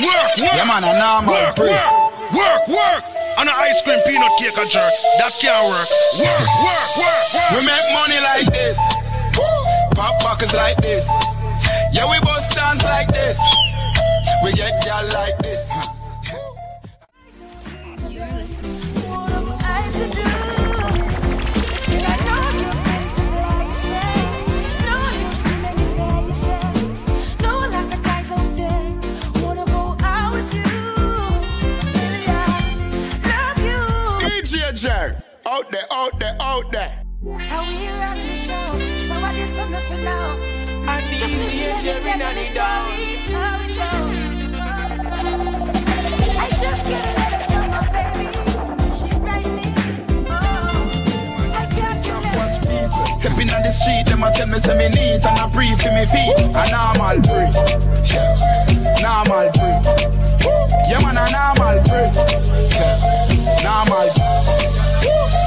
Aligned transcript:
work, 0.00 0.32
work. 0.40 0.56
Yeah, 0.56 0.64
man, 0.64 0.84
a 0.84 0.92
normal 0.96 1.34
work, 1.34 1.58
work, 1.58 1.92
work, 2.32 2.62
work. 2.68 3.02
On 3.40 3.48
an 3.48 3.56
ice 3.64 3.80
cream 3.82 3.98
peanut 4.06 4.32
cake 4.38 4.56
a 4.56 4.64
jerk. 4.68 4.92
That 5.18 5.32
can't 5.40 5.66
work. 5.68 5.88
Work, 6.20 6.46
work, 6.62 6.88
work, 7.00 7.26
work. 7.32 7.50
We 7.56 7.60
make 7.64 7.86
money 7.96 8.20
like 8.22 8.48
this. 8.52 8.78
Pop 9.96 10.20
pockets 10.20 10.54
like 10.54 10.76
this. 10.84 11.08
Yeah, 11.92 12.08
we 12.08 12.16
bust 12.24 12.52
dance 12.56 12.84
like 12.84 13.08
this. 13.08 13.40
We 14.44 14.52
get 14.52 14.84
y'all 14.86 15.04
like 15.12 15.36
Out 35.52 35.70
there, 35.70 35.84
out 35.92 36.18
there, 36.18 36.34
out 36.40 36.72
there. 36.72 36.88
How 37.36 37.68
we 37.68 37.76
run 37.86 38.16
the 38.16 38.36
show, 38.40 38.72
so 38.96 39.12
I 39.12 39.36
just 39.36 39.58
want 39.58 39.68
to 39.68 39.96
know. 40.00 40.40
And 40.88 41.04
the 41.12 41.16
Just 41.20 41.36
listen, 41.36 41.60
let 41.60 41.76
me 41.76 41.92
DJ 41.92 42.00
tell 42.00 42.16
Jerry 42.16 42.40
you 42.40 42.48
the 42.48 42.54
down. 42.56 42.88
how 43.36 43.60
it 43.60 43.68
goes. 43.76 44.16
I 46.40 46.48
just 46.56 46.82
get 46.88 47.04
a 47.04 47.12
letter 47.20 47.44
from 47.52 47.68
my 47.68 47.84
baby. 47.92 48.32
She 48.96 49.12
write 49.20 49.44
me, 49.52 49.68
oh, 50.32 50.32
I 51.52 51.68
got 51.76 52.00
your 52.00 52.20
letter. 52.24 52.56
Stepping 53.20 53.52
on 53.52 53.60
the 53.60 53.68
street, 53.76 54.08
them 54.08 54.24
a 54.24 54.32
tell 54.32 54.48
me 54.48 54.56
say 54.56 54.72
me 54.72 54.88
neat 54.88 55.20
and 55.20 55.36
a 55.36 55.52
brief 55.52 55.76
for 55.84 55.92
me 55.92 56.08
feet. 56.08 56.32
A 56.56 56.64
normal 56.72 57.20
breed. 57.28 57.52
Yeah. 58.08 59.04
Normal 59.04 59.52
breed. 59.52 59.84
Yeah 60.88 60.96
man, 61.04 61.20
a 61.20 61.28
normal 61.28 61.76
breed. 61.84 62.16
Yeah. 62.72 62.96
Normal. 63.60 64.08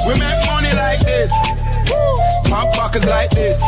We 0.06 0.12
make 0.18 0.40
money 0.46 0.72
like 0.76 1.00
this. 1.00 1.32
Pop 2.48 2.72
pockets 2.74 3.06
like 3.06 3.30
this. 3.30 3.62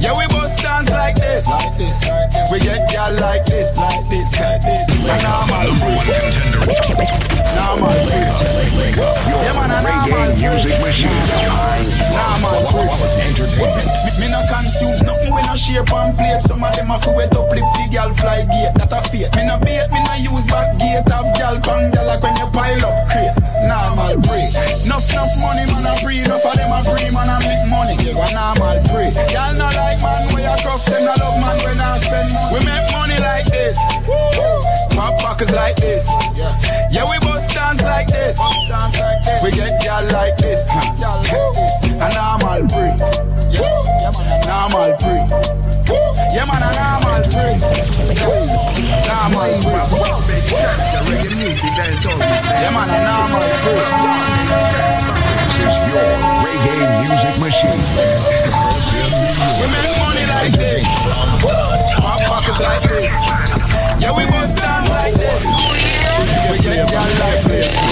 Yeah, 0.00 0.12
we 0.16 0.26
bust 0.28 0.58
dance 0.58 0.90
like 0.90 1.14
this. 1.16 1.46
Like 1.46 1.76
this, 1.76 2.08
like 2.08 2.30
this. 2.32 2.50
We 2.50 2.58
get 2.60 2.90
y'all 2.92 3.12
like 3.20 3.44
this, 3.46 3.76
like 3.76 4.02
this, 4.08 4.32
like 4.40 4.62
this. 4.62 4.82
A 5.04 5.16
normal 5.24 5.72
breed. 5.78 6.00
Normal 7.54 7.94
breed. 8.08 8.32
Yeah 9.40 9.54
man, 9.56 9.70
a 9.70 9.78
normal 9.80 10.36
breed. 10.36 10.42
Music 10.42 10.76
machine. 10.84 11.12
Normal 12.12 12.60
breed. 12.72 12.90
Entertainment. 13.24 13.88
Me, 14.04 14.10
me 14.20 14.26
no 14.32 14.40
consume 14.48 14.96
nothing 15.06 15.32
we 15.32 15.42
no 15.44 15.54
shape 15.54 15.92
and 15.92 16.12
plate. 16.16 16.42
Some 16.44 16.64
of 16.64 16.74
them 16.74 16.90
a 16.90 16.98
fi 16.98 17.14
wet 17.14 17.36
up 17.36 17.50
lip 17.50 17.64
fi 17.76 17.88
gal 17.88 18.12
fly 18.14 18.44
gate. 18.50 18.74
That 18.76 18.92
a 18.92 19.00
fate. 19.08 19.30
Me 19.36 19.42
no 19.46 19.56
bait, 19.60 19.86
me 19.92 20.00
no 20.02 20.14
use 20.18 20.46
back 20.50 20.76
gate. 20.80 21.08
Have 21.08 21.30
gal 21.36 21.56
pang 21.60 21.90
gal 21.92 22.04
like 22.06 22.22
when 22.22 22.36
you 22.36 22.48
pile 22.52 22.84
up 22.84 23.08
crate. 23.08 23.39
Normal 23.66 24.16
breed. 24.22 24.50
Enough 24.86 25.10
enough 25.12 25.34
money 25.42 25.64
man 25.70 25.86
a 25.86 25.92
breed. 26.02 26.24
Enough 26.24 26.46
of 26.46 26.54
them 26.54 26.72
a 26.72 26.78
free 26.86 27.10
man 27.10 27.28
a 27.28 27.36
make 27.42 27.64
money. 27.70 27.94
You 28.02 28.14
a 28.16 28.26
normal 28.32 28.78
breed. 28.90 29.14
Gal 29.30 29.52
no 29.58 29.68
like 29.74 30.00
man 30.00 30.30
where 30.32 30.46
you 30.46 30.56
cuff 30.62 30.84
them. 30.86 31.04
No 31.04 31.14
love 31.18 31.38
man 31.42 31.56
when 31.66 31.78
I 31.80 31.98
spend 31.98 32.30
money. 32.32 32.54
We 32.54 32.58
make 32.64 32.86
money 32.94 33.18
like 33.20 33.46
this. 33.50 33.76
Pop 34.96 35.18
pockets 35.20 35.52
like 35.52 35.76
this. 35.76 36.06
Yeah, 36.90 37.06
we 37.06 37.18
bust 37.26 37.50
dance 37.50 37.82
like 37.82 38.08
this. 38.08 38.38
We 39.42 39.50
get 39.52 39.80
gal 39.82 40.04
like 40.12 40.36
this. 40.38 40.66
Gal 40.98 41.18
like 41.18 41.54
this. 41.54 41.74
A 41.98 42.08
normal 42.14 42.66
breed. 42.70 42.98
Normal 44.46 44.94
breed. 44.98 45.26
Yeah, 46.30 46.46
man, 46.46 46.62
a 46.62 46.70
normal 46.78 47.22
breed. 47.30 47.58
Normal 49.06 50.19
Yeah, 51.10 52.70
man, 52.70 52.86
a 52.86 53.02
normal 53.02 53.42
breed. 53.66 53.82
This 55.42 55.58
is 55.58 55.74
your 55.90 56.06
reggae 56.46 56.86
music 57.02 57.34
machine. 57.42 57.82
We 59.58 59.66
make 59.74 59.90
money 59.98 60.24
like 60.30 60.54
this. 60.54 60.86
Pockets 62.30 62.60
like 62.62 62.82
this. 62.86 63.10
Yeah, 63.98 64.14
we 64.14 64.22
like 64.88 65.14
this. 65.18 65.42
We 66.48 66.56
get 66.62 66.86
gal 66.88 67.10
like 67.18 67.42
this. 67.42 67.90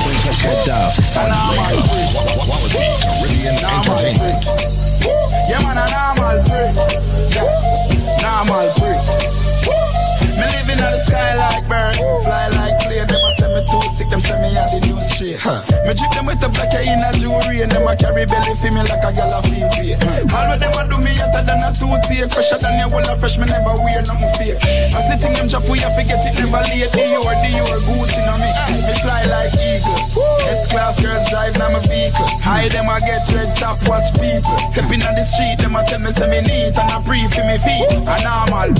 The. 15.18 15.34
Me 15.82 15.92
drink 15.94 16.12
them 16.14 16.26
with 16.26 16.38
the 16.38 16.48
black 16.54 16.70
in 16.78 17.02
a 17.02 17.10
jewelry, 17.18 17.62
and 17.62 17.72
them 17.72 17.86
a 17.86 17.92
carry 17.98 18.22
belly 18.26 18.54
for 18.54 18.70
me 18.70 18.82
like 18.86 19.02
a 19.02 19.10
gal 19.10 19.32
a 19.34 19.38
feel 19.42 19.66
pain. 19.74 19.98
All 20.30 20.46
of 20.46 20.58
them 20.60 20.74
a 20.78 20.82
do 20.86 20.98
me 21.02 21.10
hotter 21.18 21.42
than 21.42 21.58
a 21.64 21.70
toothache, 21.74 22.30
fresher 22.30 22.58
than 22.62 22.78
your 22.78 22.90
whole 22.92 23.02
of 23.02 23.18
fresh. 23.18 23.38
Me 23.38 23.46
never 23.50 23.74
wear 23.82 24.02
nothing 24.06 24.30
fake. 24.38 24.58
As 24.94 25.04
the 25.10 25.16
thing 25.18 25.34
them 25.34 25.50
drop, 25.50 25.66
we 25.66 25.82
a 25.82 25.88
forget 25.96 26.22
it 26.22 26.34
never 26.38 26.62
late. 26.70 26.90
Dior, 26.94 27.34
Dior, 27.42 27.78
Gucci 27.88 28.20
on 28.30 28.38
me. 28.38 28.50
Me 28.86 28.94
fly 29.02 29.22
like 29.26 29.54
eagle. 29.58 29.98
S-class 30.46 31.02
girls 31.02 31.26
drive 31.30 31.56
now 31.58 31.70
my 31.74 31.82
vehicle. 31.90 32.28
High 32.44 32.70
them 32.70 32.86
a 32.86 32.96
get 33.02 33.26
red 33.34 33.50
top, 33.58 33.80
watch 33.90 34.06
people. 34.22 34.54
Stepping 34.76 35.02
on 35.02 35.14
the 35.18 35.24
street, 35.26 35.58
them 35.58 35.74
a 35.74 35.82
tell 35.82 35.98
me 35.98 36.10
say 36.14 36.28
me 36.30 36.40
neat 36.46 36.78
and 36.78 36.90
a 36.94 36.98
brief 37.02 37.34
for 37.34 37.42
me 37.42 37.58
feet. 37.58 37.90
A 38.06 38.16
normal. 38.22 38.70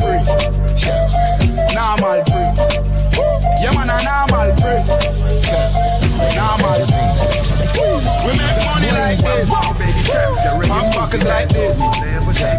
Yeah. 0.78 1.02
Normal 1.74 2.22
breed. 2.30 2.54
Yeah 3.58 3.74
man, 3.74 3.90
a 3.90 3.98
normal 4.06 4.54
breed. 4.62 5.97
Normal 6.34 6.82
breed. 6.88 7.14
We 8.26 8.32
make 8.36 8.60
money 8.66 8.90
like 8.92 9.20
this. 9.22 9.48
Pockets 10.94 11.24
like 11.24 11.48
this. 11.48 11.80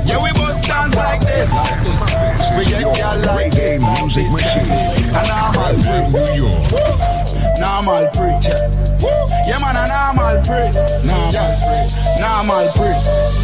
Yeah, 0.08 0.18
we 0.24 0.32
bust 0.34 0.64
dance 0.64 0.96
like 0.96 1.22
this. 1.22 1.52
We 2.58 2.66
get 2.66 2.86
like 3.26 3.52
this. 3.52 3.82
music 4.02 4.32
machine. 4.32 4.70
A 5.14 5.22
normal 5.28 5.74
breed. 5.84 6.10
New 6.14 6.50
York. 6.50 7.00
Normal 7.60 8.10
breed. 8.16 8.42
Yeah, 9.46 9.60
man, 9.62 9.78
a 9.78 9.86
normal 9.88 10.42
breed. 10.46 10.74
Normal 12.20 12.68
breed. 12.76 13.39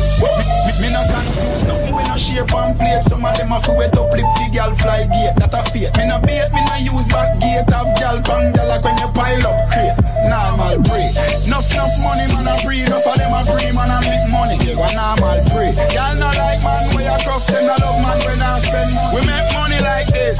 Me, 0.82 0.92
no 0.92 1.02
consume 1.08 1.68
nothing 1.68 1.96
we 1.96 2.04
no 2.04 2.16
shape 2.20 2.52
and 2.52 2.76
plate. 2.76 3.04
Some 3.08 3.24
of 3.24 3.32
them 3.38 3.52
a 3.52 3.60
fi 3.64 3.72
wet 3.76 3.96
up 3.96 4.12
lip 4.12 4.28
fi 4.36 4.46
gal 4.52 4.72
fly 4.76 5.08
gate. 5.08 5.36
That 5.40 5.56
a 5.56 5.62
fate. 5.72 5.92
Me 5.96 6.04
no 6.08 6.20
bait, 6.20 6.52
me 6.52 6.62
no 6.68 6.76
use 6.96 7.08
back 7.08 7.40
gate. 7.40 7.64
Have 7.72 7.92
gal 7.96 8.20
bang 8.20 8.52
gal 8.52 8.68
like 8.68 8.84
when 8.84 8.96
you 9.00 9.10
pile 9.16 9.48
up 9.48 9.58
crate. 9.72 9.96
Normal 10.28 10.84
breed. 10.84 11.12
Enough 11.48 11.70
enough 11.72 11.96
money 12.04 12.28
man 12.36 12.50
a 12.52 12.54
breed. 12.64 12.88
Enough 12.92 13.08
of 13.08 13.16
them 13.16 13.32
a 13.32 13.40
free 13.48 13.72
man 13.72 13.88
a 13.88 13.98
make 14.04 14.28
money. 14.32 14.60
You 14.68 14.76
a 14.76 14.88
normal 14.92 15.40
breed. 15.54 15.76
Gal 15.96 16.14
no 16.20 16.28
like 16.36 16.60
man 16.60 16.84
where 16.92 17.08
you 17.08 17.18
cuff 17.24 17.48
them. 17.48 17.64
No 17.64 17.76
love 17.80 18.00
man 18.04 18.20
when 18.28 18.40
I 18.44 18.60
spend 18.60 18.92
money. 18.92 19.16
We 19.16 19.20
make 19.24 19.48
money 19.56 19.80
like 19.80 20.10
this. 20.12 20.38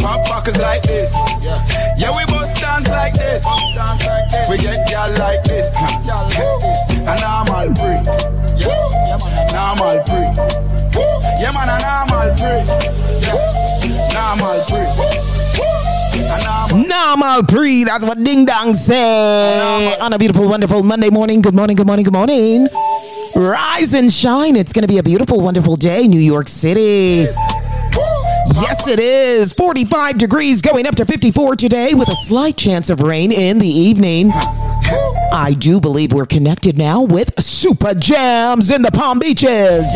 Pop 0.00 0.24
pockets 0.24 0.56
like 0.56 0.80
this. 0.82 1.12
Yeah, 1.44 1.60
yeah 2.00 2.10
we 2.16 2.24
bust 2.32 2.56
dance 2.56 2.88
like 2.88 3.12
this. 3.14 3.44
We 4.48 4.56
get 4.56 4.88
gal 4.88 5.12
like 5.20 5.44
this. 5.44 5.76
Gal 6.08 6.24
like 6.24 6.60
this. 6.64 6.80
A 7.04 7.14
normal. 7.20 7.68
Yeah, 7.76 8.39
breed. 12.50 12.66
Yeah, 13.22 14.10
normal 14.12 14.64
normal. 14.66 15.10
Normal 16.86 17.42
pre, 17.44 17.84
that's 17.84 18.04
what 18.04 18.22
Ding 18.22 18.44
Dong 18.44 18.74
say. 18.74 19.96
On 20.00 20.12
a 20.12 20.18
beautiful, 20.18 20.48
wonderful 20.48 20.82
Monday 20.82 21.10
morning. 21.10 21.42
Good 21.42 21.54
morning, 21.54 21.76
good 21.76 21.86
morning, 21.86 22.04
good 22.04 22.12
morning. 22.12 22.68
Rise 23.34 23.94
and 23.94 24.12
shine. 24.12 24.56
It's 24.56 24.72
going 24.72 24.82
to 24.82 24.88
be 24.88 24.98
a 24.98 25.02
beautiful, 25.02 25.40
wonderful 25.40 25.76
day, 25.76 26.06
New 26.06 26.20
York 26.20 26.48
City. 26.48 27.26
Yes, 27.26 27.59
it 28.54 28.98
is. 28.98 29.52
45 29.52 30.18
degrees 30.18 30.60
going 30.62 30.86
up 30.86 30.96
to 30.96 31.04
54 31.04 31.56
today 31.56 31.94
with 31.94 32.08
a 32.08 32.16
slight 32.16 32.56
chance 32.56 32.90
of 32.90 33.00
rain 33.00 33.32
in 33.32 33.58
the 33.58 33.68
evening. 33.68 34.30
I 35.32 35.54
do 35.56 35.80
believe 35.80 36.12
we're 36.12 36.26
connected 36.26 36.76
now 36.76 37.02
with 37.02 37.40
Super 37.40 37.94
Jams 37.94 38.70
in 38.70 38.82
the 38.82 38.90
Palm 38.90 39.18
Beaches. 39.18 39.86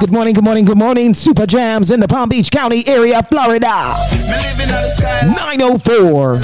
Good 0.00 0.12
morning, 0.12 0.34
good 0.34 0.44
morning, 0.44 0.64
good 0.64 0.78
morning. 0.78 1.14
Super 1.14 1.46
Jams 1.46 1.90
in 1.90 2.00
the 2.00 2.08
Palm 2.08 2.28
Beach 2.28 2.50
County 2.50 2.86
area, 2.86 3.22
Florida. 3.22 3.94
Me 4.12 4.18
living 4.18 4.74
on 4.74 4.82
the 4.82 4.94
sky 4.96 5.22
904. 5.34 6.40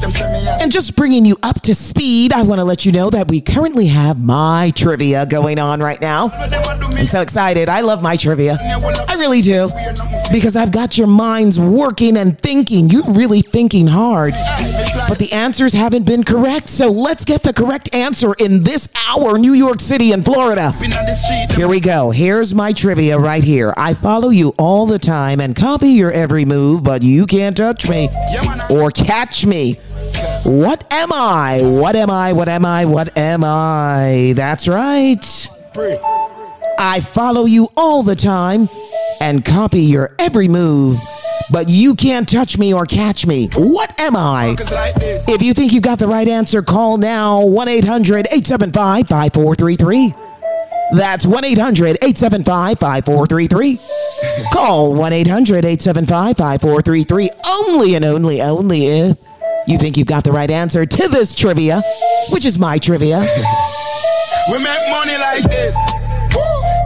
Like 0.00 0.08
play. 0.08 0.08
Them 0.08 0.08
a 0.08 0.12
say 0.12 0.32
me 0.32 0.40
too 0.40 0.46
sick. 0.46 0.46
Them 0.46 0.46
say 0.46 0.48
me 0.48 0.48
a 0.48 0.62
And 0.62 0.72
just 0.72 0.96
bringing 0.96 1.24
you 1.24 1.38
up 1.42 1.62
to 1.62 1.74
speed, 1.74 2.32
I 2.32 2.42
want 2.42 2.60
to 2.60 2.64
let 2.64 2.84
you 2.86 2.92
know 2.92 3.10
that 3.10 3.28
we 3.28 3.40
currently 3.40 3.86
have 3.86 4.18
my 4.18 4.72
trivia 4.74 5.26
going 5.26 5.58
on 5.58 5.80
right 5.80 6.00
now. 6.00 6.28
What 6.28 6.50
them 6.50 6.62
a 6.62 6.80
do 6.80 6.86
I'm 6.96 7.06
so 7.06 7.20
excited. 7.20 7.68
I 7.68 7.82
love 7.82 8.02
my 8.02 8.16
trivia. 8.16 8.58
I 9.08 9.14
really 9.14 9.42
do. 9.42 9.70
Because 10.32 10.56
I've 10.56 10.72
got 10.72 10.96
your 10.96 11.06
minds 11.06 11.60
working 11.60 12.16
and 12.16 12.40
thinking. 12.40 12.90
You're 12.90 13.04
really 13.04 13.42
thinking 13.42 13.86
hard. 13.86 14.32
But 15.08 15.18
the 15.18 15.32
answers 15.32 15.72
haven't 15.72 16.04
been 16.04 16.24
correct. 16.24 16.68
So 16.68 16.90
let's 16.90 17.24
get 17.24 17.42
the 17.42 17.52
correct 17.52 17.94
answer 17.94 18.34
in 18.34 18.62
this 18.62 18.88
hour, 19.08 19.38
New 19.38 19.52
York 19.52 19.80
City 19.80 20.12
and 20.12 20.24
Florida. 20.24 20.72
Here 21.54 21.68
we 21.68 21.80
go. 21.80 22.10
Here's 22.10 22.54
my 22.54 22.72
trivia 22.72 23.18
right 23.18 23.44
here. 23.44 23.74
I 23.76 23.94
follow 23.94 24.30
you 24.30 24.54
all 24.58 24.86
the 24.86 24.98
time 24.98 25.40
and 25.40 25.54
copy 25.54 25.90
your 25.90 26.10
every 26.12 26.44
move, 26.44 26.82
but 26.82 27.02
you 27.02 27.26
can't 27.26 27.56
touch 27.56 27.88
me 27.88 28.08
or 28.70 28.90
catch 28.90 29.46
me. 29.46 29.78
What 30.44 30.90
am 30.92 31.12
I? 31.12 31.60
What 31.62 31.96
am 31.96 32.10
I? 32.10 32.32
What 32.32 32.48
am 32.48 32.64
I? 32.64 32.84
What 32.84 33.16
am 33.16 33.42
I? 33.44 34.32
That's 34.36 34.68
right. 34.68 35.50
I 36.78 37.00
follow 37.00 37.44
you 37.44 37.70
all 37.76 38.02
the 38.02 38.16
time 38.16 38.68
and 39.20 39.44
copy 39.44 39.80
your 39.80 40.14
every 40.18 40.48
move, 40.48 40.98
but 41.50 41.68
you 41.68 41.94
can't 41.94 42.28
touch 42.28 42.58
me 42.58 42.72
or 42.72 42.86
catch 42.86 43.26
me. 43.26 43.48
What 43.56 43.98
am 43.98 44.14
I? 44.16 44.56
If 44.58 45.42
you 45.42 45.52
think 45.54 45.72
you 45.72 45.80
got 45.80 45.98
the 45.98 46.08
right 46.08 46.28
answer, 46.28 46.62
call 46.62 46.96
now 46.98 47.44
1 47.44 47.68
800 47.68 48.26
875 48.26 49.08
5433. 49.08 50.14
That's 50.92 51.26
1 51.26 51.44
800 51.44 51.98
875 52.02 52.78
5433. 52.78 53.80
Call 54.52 54.94
1 54.94 55.12
800 55.12 55.64
875 55.64 56.36
5433 56.36 57.30
only 57.46 57.94
and 57.96 58.04
only, 58.04 58.40
only 58.40 58.86
if 58.86 59.18
you 59.66 59.78
think 59.78 59.96
you've 59.96 60.06
got 60.06 60.24
the 60.24 60.32
right 60.32 60.50
answer 60.50 60.86
to 60.86 61.08
this 61.08 61.34
trivia, 61.34 61.82
which 62.30 62.44
is 62.44 62.58
my 62.58 62.78
trivia. 62.78 63.26
We 64.46 64.62
make 64.62 64.84
money 64.94 65.18
like 65.18 65.42
this. 65.50 65.74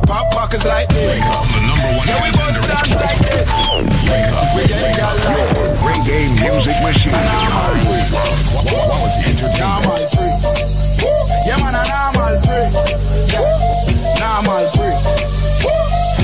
Pop 0.08 0.32
pockets 0.32 0.64
like 0.64 0.88
this. 0.88 1.20
I'm 1.20 1.44
the 1.52 1.60
number 1.60 1.92
one 1.92 2.08
Yeah, 2.08 2.16
we 2.24 2.32
contender 2.32 2.64
bust 2.64 2.88
dance 2.88 2.96
like 2.96 3.20
this. 3.20 3.46
We 4.56 4.64
get 4.64 4.96
girl 4.96 5.12
like 5.28 5.52
this. 5.52 5.76
Reggae 5.84 6.32
Music 6.40 6.80
Machine. 6.80 7.12
Normal 7.12 7.84
free. 7.84 8.00
Normal 9.60 10.00
free. 10.16 10.32
Yeah, 11.44 11.60
man, 11.60 11.76
a 11.76 11.84
normal 11.84 12.40
free. 12.48 12.64
Yeah, 13.28 13.44
normal 14.24 14.64
free. 14.72 14.96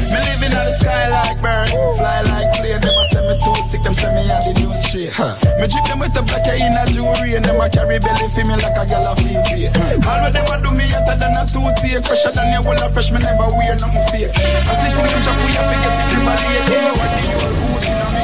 Me 0.08 0.16
living 0.16 0.56
on 0.56 0.64
the 0.64 0.72
sky 0.72 1.04
like 1.12 1.36
bird, 1.44 1.68
fly 2.00 2.24
like 2.32 2.48
plane. 2.56 2.80
Them 2.80 2.96
a 2.96 3.04
send 3.12 3.28
me 3.28 3.36
too 3.44 3.54
sick, 3.60 3.82
them 3.82 3.92
send 3.92 4.16
me 4.16 4.24
out 4.32 4.40
the 4.40 4.65
new 4.96 5.10
straight. 5.12 5.36
Me 5.60 5.66
drip 5.68 5.84
them 5.84 6.00
with 6.00 6.14
the 6.16 6.22
black 6.24 6.44
hair 6.48 6.56
in 6.56 6.72
a 6.72 6.82
jewelry, 6.88 7.36
and 7.36 7.44
them 7.44 7.60
a 7.60 7.68
carry 7.68 7.98
belly 8.00 8.28
for 8.32 8.44
me 8.48 8.56
like 8.56 8.76
a 8.76 8.84
gal 8.88 9.04
a 9.04 9.12
feel 9.20 9.40
pain. 9.44 9.68
All 10.08 10.20
what 10.24 10.32
them 10.32 10.48
a 10.48 10.56
do 10.64 10.70
me 10.72 10.86
hotter 10.88 11.16
than 11.20 11.36
a 11.36 11.44
toothpick, 11.44 12.04
fresher 12.04 12.32
than 12.32 12.52
your 12.52 12.64
whole 12.64 12.80
of 12.80 12.92
fresh. 12.92 13.12
Me 13.12 13.20
never 13.20 13.48
wear 13.52 13.76
nothing 13.76 14.04
fake. 14.08 14.32
I 14.32 14.72
stick 14.72 14.92
to 14.96 15.00
them 15.04 15.20
chop, 15.20 15.36
we 15.44 15.52
have 15.52 15.68
to 15.68 15.76
get 15.76 15.96
it 16.00 16.22
my 16.24 16.32
late. 16.32 16.64
Eh. 16.64 16.80
Hey, 16.80 16.88
what 16.96 17.10
the 17.12 17.24
old 17.44 17.56
boot 17.60 17.84
in 17.84 18.00
a 18.00 18.06
me? 18.16 18.22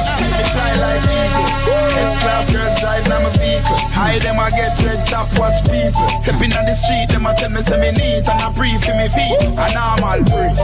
Fly 0.53 0.73
like 0.81 1.05
eagle. 1.09 1.45
S-class 1.93 2.45
girls 2.53 2.75
drive 2.81 3.05
now 3.09 3.21
my 3.21 3.29
vehicle. 3.37 3.79
High 3.93 4.19
them 4.21 4.37
I 4.37 4.49
get 4.53 4.73
red 4.85 5.01
top, 5.05 5.29
watch 5.37 5.61
people. 5.69 6.05
Stepping 6.25 6.53
on 6.57 6.65
the 6.65 6.73
street, 6.73 7.09
them 7.09 7.25
a 7.25 7.33
tell 7.33 7.49
me 7.49 7.61
say 7.61 7.77
me 7.77 7.89
neat 7.97 8.25
and 8.25 8.41
I 8.41 8.49
breathe 8.53 8.81
for 8.81 8.93
me 8.97 9.09
feet. 9.09 9.33
A 9.57 9.65
normal 9.73 10.21
breed. 10.25 10.57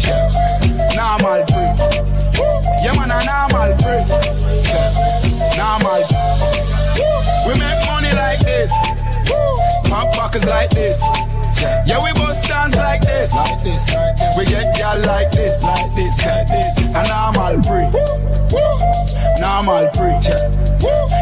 Yeah. 0.00 0.28
Normal 0.96 1.44
breed. 1.48 1.76
Yeah 2.80 2.96
man, 2.96 3.12
a 3.12 3.18
normal 3.24 3.72
breed. 3.80 4.08
Yeah. 4.64 5.23
Normal. 5.56 6.02
We 7.46 7.52
make 7.58 7.80
money 7.86 8.12
like 8.16 8.40
this. 8.42 8.72
Pop 9.88 10.12
pockets 10.14 10.46
like 10.46 10.70
this. 10.70 11.00
Yeah, 11.86 11.98
we 12.02 12.12
bust 12.18 12.44
dance 12.44 12.74
like 12.76 13.00
this. 13.00 13.34
Like 13.34 13.62
this, 13.62 13.94
like 13.94 14.16
this. 14.16 14.36
We 14.36 14.44
get 14.46 14.74
gal 14.76 14.98
like 15.06 15.30
this, 15.30 15.62
like 15.62 15.94
this, 15.94 16.24
like 16.26 16.48
this. 16.48 16.78
A 16.94 17.02
normal 17.08 17.62
breed. 17.62 17.92
Normal 19.40 19.86
breed. 19.94 20.24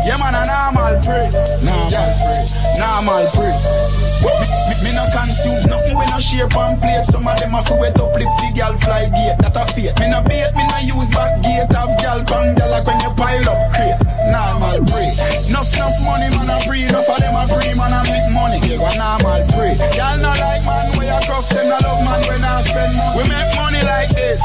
Yeah, 0.06 0.16
man, 0.18 0.34
a 0.34 0.42
normal 0.48 0.96
breed. 1.04 1.32
Normal 1.62 2.10
breed. 2.18 2.48
Normal 2.78 3.24
breed. 3.36 4.71
No 5.02 5.10
consume 5.10 5.58
nothing 5.66 5.98
we 5.98 6.06
no 6.06 6.18
share 6.22 6.46
pan 6.46 6.78
plate. 6.78 7.02
Some 7.10 7.26
of 7.26 7.34
them 7.42 7.58
a 7.58 7.60
fi 7.66 7.74
wet 7.74 7.98
up 7.98 8.14
lip 8.14 8.30
fi 8.38 8.54
gal 8.54 8.78
fly 8.78 9.10
gate. 9.10 9.34
That 9.42 9.58
a 9.58 9.66
fate. 9.66 9.90
Me 9.98 10.06
no 10.06 10.22
bait, 10.22 10.54
me 10.54 10.62
no 10.62 10.78
use 10.78 11.10
back 11.10 11.42
gate. 11.42 11.66
Have 11.74 11.90
gal 11.98 12.22
bang 12.22 12.54
gal 12.54 12.70
like 12.70 12.86
when 12.86 13.02
you 13.02 13.10
pile 13.18 13.50
up 13.50 13.58
crate. 13.74 13.98
Normal 14.30 14.78
breed. 14.86 15.10
Enough 15.50 15.74
enough 15.74 15.98
money 16.06 16.30
man 16.38 16.54
a 16.54 16.56
breed. 16.62 16.86
Enough 16.86 17.10
of 17.10 17.18
them 17.18 17.34
a 17.34 17.42
breed 17.50 17.74
man 17.74 17.90
a 17.90 18.00
make 18.06 18.30
money. 18.30 18.62
Yeah, 18.62 18.78
a 18.78 18.90
normal 18.94 19.42
breed. 19.50 19.74
Gal 19.90 20.22
no 20.22 20.30
like 20.38 20.62
man 20.62 20.86
we 20.94 21.10
a 21.10 21.18
cuff 21.26 21.50
them 21.50 21.66
no 21.66 21.78
love 21.82 22.02
man 22.06 22.22
when 22.30 22.46
I 22.46 22.62
spend 22.62 22.94
money. 22.94 23.18
We 23.18 23.22
make 23.26 23.50
money 23.58 23.82
like 23.82 24.14
this. 24.14 24.38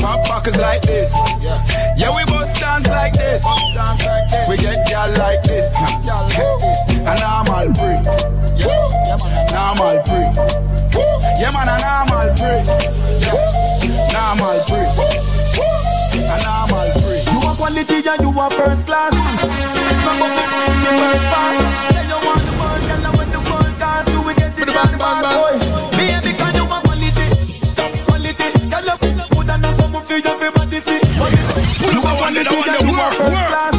Pop 0.00 0.24
pockets 0.24 0.56
like 0.56 0.80
this. 0.88 1.12
Yeah, 2.00 2.16
we 2.16 2.24
bust 2.32 2.56
dance 2.56 2.88
like 2.88 3.12
this. 3.12 3.44
We 4.48 4.56
get 4.56 4.88
gal 4.88 5.12
like 5.20 5.44
this. 5.44 5.68
Gal 6.08 6.24
like 6.32 6.56
this. 6.64 6.80
A 7.04 7.12
normal 7.20 7.68
breed. 7.76 8.08
Yeah, 8.56 8.93
normal 9.54 9.96
breed. 10.06 10.34
Yeah, 11.40 11.50
man, 11.54 11.70
a 11.70 11.76
normal 11.78 12.28
breed. 12.38 12.66
Yeah, 13.22 13.38
normal 14.14 14.58
breed. 14.66 14.90
A 16.24 16.36
normal 16.42 16.88
breed. 16.98 17.24
You 17.30 17.38
a 17.38 17.52
quality 17.54 17.98
and 18.02 18.22
you 18.22 18.30
a 18.34 18.46
first 18.50 18.86
class. 18.86 19.12
Grab 19.14 20.22
up 20.24 20.32
the 20.34 20.44
the 20.82 20.90
first 20.98 21.24
fast. 21.30 21.92
Say 21.94 22.04
you 22.10 22.18
want 22.26 22.42
the 22.44 22.54
world, 22.58 22.82
girl, 22.88 23.06
and 23.06 23.14
when 23.18 23.28
the 23.34 23.40
world 23.48 23.74
dance, 23.78 24.08
you 24.10 24.20
will 24.22 24.34
get 24.34 24.58
it 24.58 24.68
on 24.74 24.88
the 24.92 24.98
bar, 24.98 25.22
boy. 25.22 25.54
Baby, 25.96 26.30
can 26.38 26.54
you 26.54 26.64
a 26.64 26.78
quality, 26.84 27.26
top 27.78 27.92
quality, 28.06 28.48
girl, 28.70 28.86
you 28.90 28.96
put 29.34 29.50
on 29.50 29.64
a 29.64 29.70
something 29.78 30.02
for 30.02 30.16
you, 30.18 30.32
everybody 30.34 30.78
see. 30.80 31.00
What 31.18 31.32
is 31.32 31.48
it? 31.54 31.94
You 31.94 32.00
a 32.00 32.12
quality 32.18 32.56
and 32.70 32.86
you 32.88 32.94
a 32.94 33.06
first 33.18 33.42
class. 33.50 33.73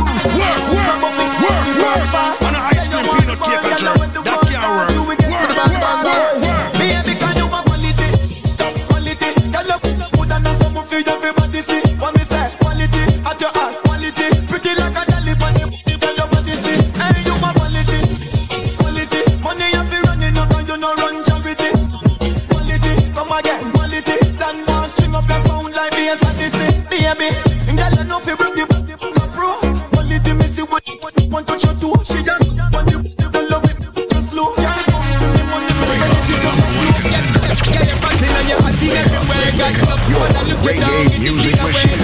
Reggae 40.66 41.20
music 41.22 41.56
machine. 41.62 42.00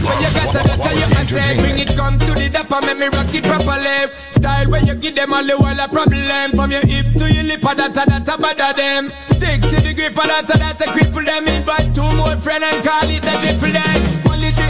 where 0.00 0.20
you 0.22 0.30
got 0.32 0.56
a 0.56 0.60
that 0.64 0.96
you 0.96 1.08
can. 1.12 1.56
Bring 1.60 1.78
it 1.78 1.92
come 1.96 2.18
to 2.18 2.32
the 2.32 2.48
dapper, 2.48 2.80
make 2.86 2.98
me 2.98 3.06
rock 3.12 3.34
it 3.34 3.44
properly. 3.44 4.08
Style 4.32 4.70
where 4.70 4.82
you 4.82 4.94
give 4.94 5.14
them 5.14 5.34
all 5.34 5.44
the 5.44 5.56
wall 5.58 5.78
a 5.78 5.86
problem. 5.88 6.52
From 6.56 6.70
your 6.72 6.86
hip 6.86 7.12
to 7.18 7.32
your 7.32 7.44
lip, 7.44 7.60
a 7.60 7.74
that 7.74 7.96
a 7.96 8.02
that 8.08 8.28
a 8.28 8.34
bother 8.38 8.72
them. 8.72 9.12
Stick 9.28 9.60
to 9.68 9.76
the 9.84 9.92
grip, 9.94 10.16
a 10.16 10.24
that 10.24 10.48
a 10.48 10.56
that 10.58 10.80
a 10.80 10.86
cripple 10.94 11.24
them. 11.24 11.46
Invite 11.46 11.94
two 11.94 12.08
more 12.16 12.36
friend 12.40 12.64
and 12.64 12.80
call 12.84 13.04
it 13.04 13.26
a 13.28 13.34
triple 13.44 13.72
them. 13.76 14.00
quality, 14.24 14.68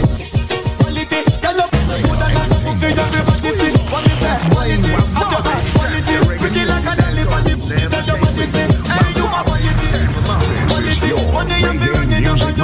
quality. 0.83 1.19
Girl, 1.39 1.59
you 1.63 2.03
put 2.03 2.19
on 2.19 2.35
a 2.35 2.41
something 2.51 2.75
for 2.75 2.89
you, 2.91 3.05
everybody 3.07 3.51
see. 3.55 3.71
What 3.87 4.03
me 4.03 4.13
say? 4.19 4.56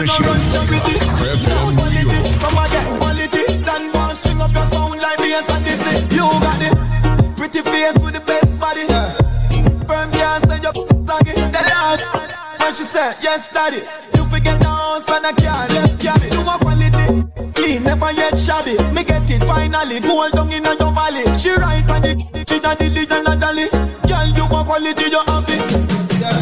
You 0.03 0.19
no 0.19 0.27
run 0.27 0.41
charity. 0.51 0.95
Now 1.47 1.71
quality, 1.79 2.19
come 2.43 2.59
again, 2.59 2.87
quality. 2.99 3.43
Then 3.63 3.83
one 3.93 4.15
string 4.15 4.41
up 4.41 4.51
your 4.51 4.67
sound 4.67 4.99
like 4.99 5.17
bass 5.17 5.49
and 5.49 5.63
this 5.63 5.83
it. 5.93 6.11
You 6.11 6.27
got 6.43 6.59
it, 6.59 6.75
pretty 7.37 7.61
face 7.61 7.97
with 8.03 8.13
the 8.13 8.23
best 8.27 8.59
body. 8.59 8.83
Firm 9.87 10.11
can't 10.11 10.43
say 10.43 10.59
you 10.59 10.71
taggy. 11.07 11.33
Tell 11.53 11.69
her 11.71 11.97
when 12.59 12.71
she 12.73 12.83
said 12.83 13.15
yes, 13.21 13.51
daddy. 13.53 13.81
You 14.15 14.25
forget 14.25 14.59
the 14.59 14.67
house 14.67 15.07
and 15.09 15.25
I 15.25 15.31
can't 15.31 15.71
left 15.71 15.99
carry. 15.99 16.27
You 16.35 16.41
a 16.41 16.55
quality, 16.59 17.05
clean, 17.55 17.83
never 17.83 18.11
yet 18.11 18.37
shabby. 18.37 18.75
Me 18.93 19.03
get 19.03 19.29
it 19.29 19.43
finally, 19.45 19.99
gold 20.01 20.33
down 20.33 20.51
in 20.51 20.63
your 20.63 20.91
valley. 20.91 21.23
She 21.39 21.51
ride 21.55 21.89
on 21.89 22.01
the, 22.01 22.13
she 22.47 22.59
done 22.59 22.77
the 22.77 22.89
lead 22.89 23.11
and 23.11 23.27
a 23.27 23.35
dolly. 23.39 23.67
Girl, 24.07 24.27
you 24.35 24.45
a 24.45 24.63
quality, 24.63 25.05
you 25.09 25.23
have. 25.27 25.42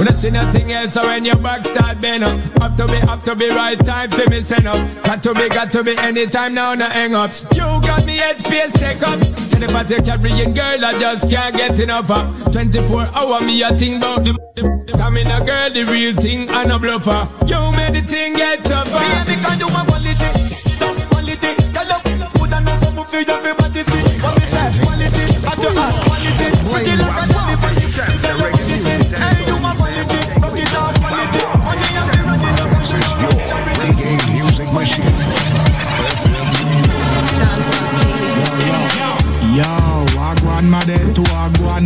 When 0.02 0.08
I 0.08 0.14
see 0.14 0.32
nothing 0.32 0.72
else, 0.72 0.96
so 0.96 1.06
when 1.06 1.26
your 1.26 1.36
back 1.36 1.64
start 1.64 2.02
bend 2.02 2.24
up, 2.24 2.34
have 2.58 2.76
to 2.78 2.88
be, 2.88 2.98
have 3.06 3.24
to 3.24 3.36
be 3.36 3.50
right 3.50 3.78
time 3.86 4.10
for 4.10 4.28
me 4.32 4.42
send 4.42 4.66
up. 4.66 4.82
Got 5.04 5.22
to 5.22 5.36
be, 5.36 5.48
got 5.48 5.72
to 5.74 5.84
be 5.84 5.96
anytime 5.96 6.56
now, 6.56 6.74
no 6.74 6.90
hang 6.90 7.14
ups. 7.14 7.46
You 7.52 7.62
got 7.86 8.04
me 8.08 8.18
headspace 8.18 8.74
take 8.80 9.04
up. 9.04 9.20
If 9.22 9.76
I 9.76 9.84
take 9.84 10.06
carrying 10.06 10.56
girl, 10.56 10.86
I 10.86 10.98
just 11.00 11.30
can't 11.30 11.56
get 11.56 11.80
enough 11.80 12.10
of. 12.10 12.52
24 12.52 13.14
hour 13.14 13.42
me 13.42 13.62
a 13.62 13.70
think 13.78 13.98
about 13.98 14.26
the, 14.26 14.34
the, 14.56 14.64
the 14.88 14.94
stamina 14.98 15.46
girl, 15.46 15.70
the 15.70 15.86
real 15.86 16.16
thing, 16.16 16.50
and 16.50 16.72
a 16.72 16.80
bluffer. 16.80 17.30
You 17.46 17.62
made 17.78 17.94
the 17.94 18.02
thing 18.02 18.34
get 18.38 18.66
tougher. 18.66 18.98
Baby, 18.98 19.38
can 19.40 19.60
you 19.60 19.70
want 19.70 19.86
quality? 19.86 20.18
Top 20.82 20.98
quality. 21.14 21.54
Girl, 21.78 21.94
up, 21.94 22.02
good 22.02 22.54
and 22.58 22.70
something 22.82 23.06
for 23.06 23.22
everybody 23.22 23.84
see. 23.86 24.02
What 24.18 24.34
me 24.34 24.50
say? 24.50 24.82
Quality, 24.82 25.26
at 25.46 25.58
your 25.62 25.74
heart, 25.78 25.94
quality. 26.10 26.48
Pretty 26.74 26.98
like 26.98 27.30
a 27.30 27.31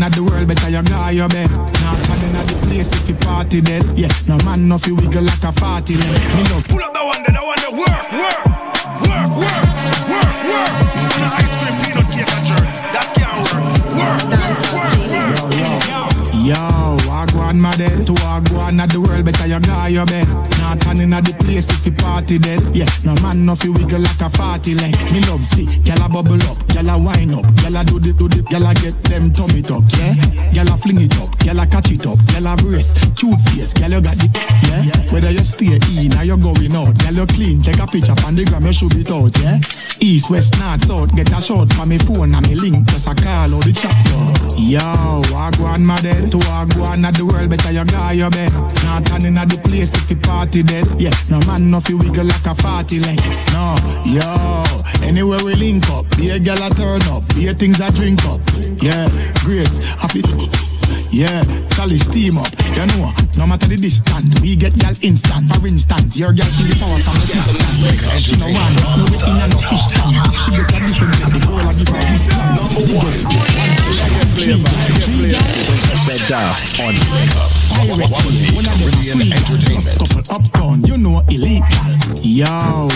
at 0.06 0.14
the 0.14 0.22
world 0.22 0.48
better 0.48 0.70
you 0.70 0.84
guy 0.84 1.12
your 1.12 1.28
bed 1.30 1.50
Not 1.82 1.98
coming 2.06 2.36
at 2.38 2.46
the 2.46 2.56
place 2.68 2.94
if 2.94 3.10
you 3.10 3.16
party 3.26 3.62
dead 3.62 3.84
Yeah, 3.98 4.14
no 4.28 4.38
man 4.46 4.68
no 4.70 4.78
fi 4.78 4.92
wiggle 4.92 5.24
like 5.24 5.42
a 5.42 5.52
party 5.52 5.98
leg 5.98 6.22
Me 6.38 6.44
love 6.54 6.68
Pull 6.70 6.84
up 6.84 6.94
the 6.94 7.02
one 7.02 7.24
that, 7.26 7.34
the 7.34 7.42
one 7.42 7.58
that 7.58 7.74
work, 7.74 8.06
work, 8.14 8.46
work, 9.02 9.34
work, 9.42 9.66
work, 10.06 10.38
work. 10.46 10.74
On 11.10 11.26
ice 11.26 11.54
cream 11.58 11.76
peanut 11.82 12.06
cake 12.14 12.30
and 12.38 12.46
jerk. 12.46 12.66
That 12.94 13.08
can't 13.18 13.34
work. 13.50 13.66
Work, 13.98 14.22
work, 14.30 14.62
work. 14.78 15.06
Yo, 16.46 16.62
wagwan 17.10 17.58
my 17.58 17.72
dead 17.76 18.06
To 18.06 18.14
wagwan 18.14 18.80
at 18.80 18.90
the 18.92 19.02
world 19.02 19.26
better 19.26 19.48
you 19.48 19.60
guy 19.60 19.88
your 19.88 20.06
bed 20.06 20.55
Not 20.66 20.82
coming 20.82 21.14
at 21.14 21.22
the 21.22 21.34
place 21.46 21.70
if 21.70 21.86
you 21.86 21.94
party 21.94 22.40
dead. 22.40 22.58
Yeah, 22.74 22.90
no 23.06 23.14
man 23.22 23.46
no 23.46 23.54
fi 23.54 23.70
wiggle 23.70 24.02
like 24.02 24.18
a 24.18 24.34
party 24.34 24.74
leg 24.74 24.98
Me 25.14 25.22
love 25.30 25.46
see, 25.46 25.70
gyal 25.86 26.02
a 26.02 26.10
bubble 26.10 26.42
up, 26.50 26.58
gyal 26.74 26.90
a 26.90 26.98
wine 26.98 27.38
up 27.38 27.46
Gyal 27.62 27.78
a 27.78 27.86
do 27.86 28.00
the, 28.02 28.12
do 28.18 28.26
the, 28.28 28.42
gyal 28.50 28.66
a 28.66 28.74
get 28.74 28.98
them 29.06 29.30
tummy 29.30 29.62
tuck, 29.62 29.86
yeah? 29.94 30.18
Gyal 30.58 30.74
a 30.74 30.76
fling 30.82 31.06
it 31.06 31.14
up, 31.22 31.30
gyal 31.38 31.62
a 31.62 31.70
catch 31.70 31.92
it 31.94 32.08
up 32.10 32.18
Gyal 32.34 32.50
a 32.50 32.58
brace, 32.58 32.98
cute 33.14 33.38
face, 33.54 33.78
gyal 33.78 33.94
you 33.94 34.02
got 34.02 34.18
the, 34.18 34.26
yeah? 34.66 35.14
Whether 35.14 35.30
you 35.38 35.46
stay 35.46 35.78
in 35.78 36.18
or 36.18 36.26
you 36.26 36.38
going 36.42 36.74
out 36.74 36.98
Gyal 36.98 37.14
you 37.14 37.28
clean, 37.30 37.62
take 37.62 37.78
a 37.78 37.86
picture 37.86 38.18
on 38.26 38.34
the 38.34 38.42
gram, 38.50 38.66
you 38.66 38.74
should 38.74 38.98
it 38.98 39.12
out, 39.14 39.38
yeah? 39.46 39.62
East, 40.02 40.34
west, 40.34 40.58
north, 40.58 40.82
south, 40.90 41.14
get 41.14 41.30
a 41.30 41.38
shot 41.38 41.70
from 41.78 41.94
me 41.94 42.02
phone 42.02 42.34
and 42.34 42.42
me 42.50 42.56
link 42.58 42.90
Just 42.90 43.06
a 43.06 43.14
call 43.14 43.54
or 43.54 43.62
the 43.62 43.70
chapter 43.70 44.46
Yo, 44.58 44.80
wagwan 45.36 45.84
my 45.84 45.96
dead. 46.02 46.32
To 46.32 46.38
wagwan 46.38 47.04
at 47.04 47.14
the 47.16 47.26
world, 47.26 47.50
better 47.50 47.72
you 47.72 47.84
guy 47.86 48.14
your 48.14 48.30
bed. 48.30 48.52
Not 48.84 49.06
turning 49.06 49.38
at 49.38 49.50
the 49.50 49.58
place 49.58 49.94
if 49.94 50.10
you 50.10 50.16
party 50.16 50.55
dead 50.64 50.86
Yeah, 51.00 51.12
no 51.30 51.40
man 51.48 51.72
no 51.72 51.80
fi 51.80 51.94
wiggle 51.94 52.26
like 52.26 52.46
a 52.46 52.56
party 52.56 53.00
leg 53.00 53.20
No, 53.54 53.76
yo 54.06 54.64
Anywhere 55.04 55.44
we 55.44 55.54
link 55.56 55.90
up 55.90 56.06
Be 56.18 56.30
a 56.30 56.36
a 56.36 56.70
turn 56.70 57.02
up 57.10 57.24
Be 57.36 57.48
a 57.48 57.54
things 57.54 57.82
I 57.82 57.90
drink 57.90 58.24
up 58.26 58.42
Yeah, 58.82 59.06
great, 59.44 59.72
happy 60.00 60.22
yeah, 61.12 61.42
Charlie 61.72 61.98
steam 61.98 62.38
up. 62.38 62.52
You 62.76 62.86
know, 62.86 63.12
no 63.38 63.48
matter 63.48 63.68
the 63.68 63.78
distance, 63.78 64.40
we 64.42 64.56
get 64.56 64.78
gal 64.78 64.94
instant. 65.02 65.48
For 65.56 65.66
instance, 65.66 66.18
your 66.18 66.34
gal 66.34 66.46
feel 66.46 66.68
the 66.68 66.76
power 66.76 67.00
from 67.00 67.16
the 67.16 67.26
distance. 67.32 68.22
She 68.22 68.36
no 68.36 68.46
want 68.52 68.76
no 68.76 69.08
way 69.08 69.24
in 69.24 69.40
and 69.40 69.52
no 69.52 69.60
fish 69.64 69.88
tank. 69.96 70.12
She 70.36 70.52
get 70.52 70.68
a 70.68 70.80
different 70.84 71.16
thing. 71.16 71.32
The 71.32 71.40
girl 71.48 71.64
I 71.64 71.72
give 71.72 71.88
her 71.88 71.96
girl 71.96 73.16
split 74.36 74.60
one 74.60 74.76
gal, 75.32 75.46
gal. 76.28 76.52
Pirate 76.76 77.65
thing, 77.76 78.56
one 78.56 78.66
of 78.66 78.78
them 78.80 78.90
a 78.90 79.38
free. 79.46 79.76
Plus 79.76 79.98
couple 79.98 80.36
uptown, 80.36 80.84
you 80.86 80.98
know 80.98 81.22
illegal. 81.30 81.68
Yo, 82.24 82.46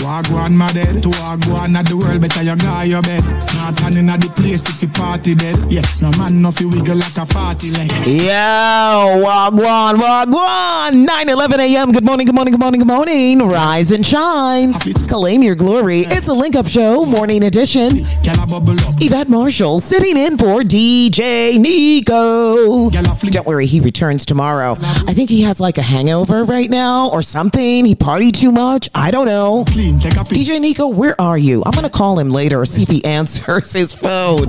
wagwan 0.02 0.52
my 0.54 0.66
dead. 0.72 1.02
To 1.02 1.08
wagwan 1.10 1.76
at 1.76 1.86
the 1.86 1.96
world, 1.96 2.20
better 2.20 2.42
you 2.42 2.56
guy 2.56 2.84
your 2.84 3.02
bed. 3.02 3.22
Not 3.54 3.76
turning 3.78 4.08
at 4.08 4.20
the 4.20 4.28
place 4.30 4.68
if 4.68 4.82
you 4.82 4.88
party 4.88 5.34
dead. 5.34 5.56
Yeah, 5.70 5.82
no 6.02 6.10
man 6.18 6.42
no 6.42 6.50
fi 6.50 6.64
wiggle 6.64 6.96
like 6.96 7.16
a 7.16 7.26
party 7.26 7.70
leg. 7.70 7.90
Yo, 8.06 9.22
wagwan, 9.24 9.96
wagwan. 10.00 11.04
9 11.06 11.28
11 11.28 11.60
a.m. 11.60 11.92
Good 11.92 12.04
morning, 12.04 12.26
good 12.26 12.34
morning, 12.34 12.52
good 12.52 12.60
morning, 12.60 12.78
good 12.80 12.88
morning. 12.88 13.38
Rise 13.40 13.90
and 13.90 14.04
shine. 14.04 14.74
Claim 15.08 15.42
your 15.42 15.54
glory. 15.54 16.00
It's 16.00 16.28
a 16.28 16.32
link 16.34 16.56
up 16.56 16.66
show, 16.66 17.04
morning 17.04 17.44
edition. 17.44 17.90
Gyal 18.24 18.42
a 18.42 18.46
bubble 18.46 18.78
up. 18.80 18.94
Yvette 19.00 19.28
Marshall 19.28 19.80
sitting 19.80 20.16
in 20.16 20.36
for 20.38 20.60
DJ 20.62 21.58
Nico. 21.58 22.90
Don't 22.90 23.46
worry, 23.46 23.66
he 23.66 23.80
returns 23.80 24.24
tomorrow. 24.24 24.69
I 24.80 25.14
think 25.14 25.30
he 25.30 25.42
has 25.42 25.60
like 25.60 25.78
a 25.78 25.82
hangover 25.82 26.44
right 26.44 26.70
now 26.70 27.08
or 27.10 27.22
something. 27.22 27.84
He 27.84 27.94
partied 27.94 28.34
too 28.34 28.52
much. 28.52 28.90
I 28.94 29.10
don't 29.10 29.26
know. 29.26 29.64
Clean, 29.68 29.98
take 29.98 30.14
a 30.14 30.24
picture. 30.24 30.34
DJ 30.34 30.60
Nico, 30.60 30.88
where 30.88 31.20
are 31.20 31.38
you? 31.38 31.62
I'm 31.64 31.72
going 31.72 31.84
to 31.84 31.90
call 31.90 32.18
him 32.18 32.30
later, 32.30 32.64
see 32.66 32.82
if 32.82 32.88
he 32.88 33.04
answers 33.04 33.72
his 33.72 33.92
phone. 33.92 34.46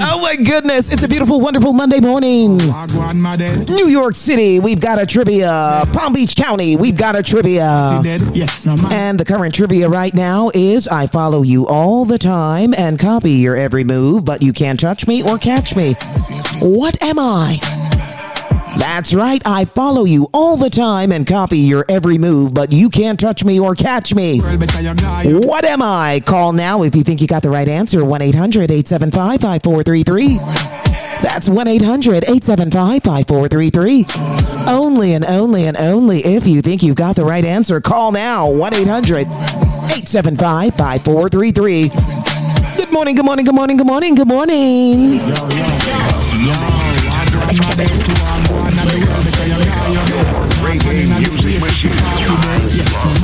Oh 0.00 0.20
my 0.20 0.36
goodness. 0.36 0.90
It's 0.90 1.02
a 1.02 1.08
beautiful, 1.08 1.40
wonderful 1.40 1.72
Monday 1.72 2.00
morning. 2.00 2.58
Dead. 2.58 3.68
New 3.68 3.88
York 3.88 4.14
City, 4.14 4.58
we've 4.58 4.80
got 4.80 5.00
a 5.00 5.06
trivia. 5.06 5.82
Palm 5.92 6.12
Beach 6.12 6.34
County, 6.34 6.76
we've 6.76 6.96
got 6.96 7.16
a 7.16 7.22
trivia. 7.22 8.00
Yes. 8.32 8.66
And 8.90 9.18
the 9.20 9.24
current 9.24 9.54
trivia 9.54 9.88
right 9.88 10.14
now 10.14 10.50
is 10.54 10.88
I 10.88 11.06
follow 11.06 11.42
you 11.42 11.66
all 11.66 12.04
the 12.04 12.18
time 12.18 12.74
and 12.76 12.98
copy 12.98 13.32
your 13.32 13.56
every 13.56 13.84
move, 13.84 14.24
but 14.24 14.42
you 14.42 14.52
can't 14.52 14.78
touch 14.80 15.06
me 15.06 15.22
or 15.22 15.38
catch 15.38 15.76
me. 15.76 15.94
What 16.60 17.00
am 17.02 17.18
I? 17.18 17.58
That's 18.78 19.12
right, 19.12 19.42
I 19.44 19.64
follow 19.64 20.04
you 20.04 20.28
all 20.32 20.56
the 20.56 20.70
time 20.70 21.10
and 21.10 21.26
copy 21.26 21.58
your 21.58 21.84
every 21.88 22.16
move, 22.16 22.54
but 22.54 22.72
you 22.72 22.88
can't 22.88 23.18
touch 23.18 23.44
me 23.44 23.58
or 23.58 23.74
catch 23.74 24.14
me. 24.14 24.38
What 24.40 25.64
am 25.64 25.82
I? 25.82 26.22
Call 26.24 26.52
now 26.52 26.82
if 26.84 26.94
you 26.94 27.02
think 27.02 27.20
you 27.20 27.26
got 27.26 27.42
the 27.42 27.50
right 27.50 27.68
answer. 27.68 28.04
1 28.04 28.22
800 28.22 28.70
875 28.70 29.40
5433. 29.40 30.38
That's 31.22 31.48
1 31.48 31.66
800 31.66 32.22
875 32.22 33.02
5433. 33.02 34.06
Only 34.72 35.14
and 35.14 35.24
only 35.24 35.66
and 35.66 35.76
only 35.76 36.24
if 36.24 36.46
you 36.46 36.62
think 36.62 36.84
you've 36.84 36.94
got 36.94 37.16
the 37.16 37.24
right 37.24 37.44
answer. 37.44 37.80
Call 37.80 38.12
now 38.12 38.48
1 38.48 38.74
800 38.74 39.26
875 39.26 40.74
5433. 40.76 41.88
Good 42.76 42.92
morning, 42.92 43.16
good 43.16 43.24
morning, 43.24 43.44
good 43.44 43.56
morning, 43.56 43.76
good 43.76 43.86
morning, 43.88 44.14
good 44.14 44.28
morning. 44.28 45.18
Wagwan 47.48 47.58
my 47.58 47.70
dead. 47.74 48.47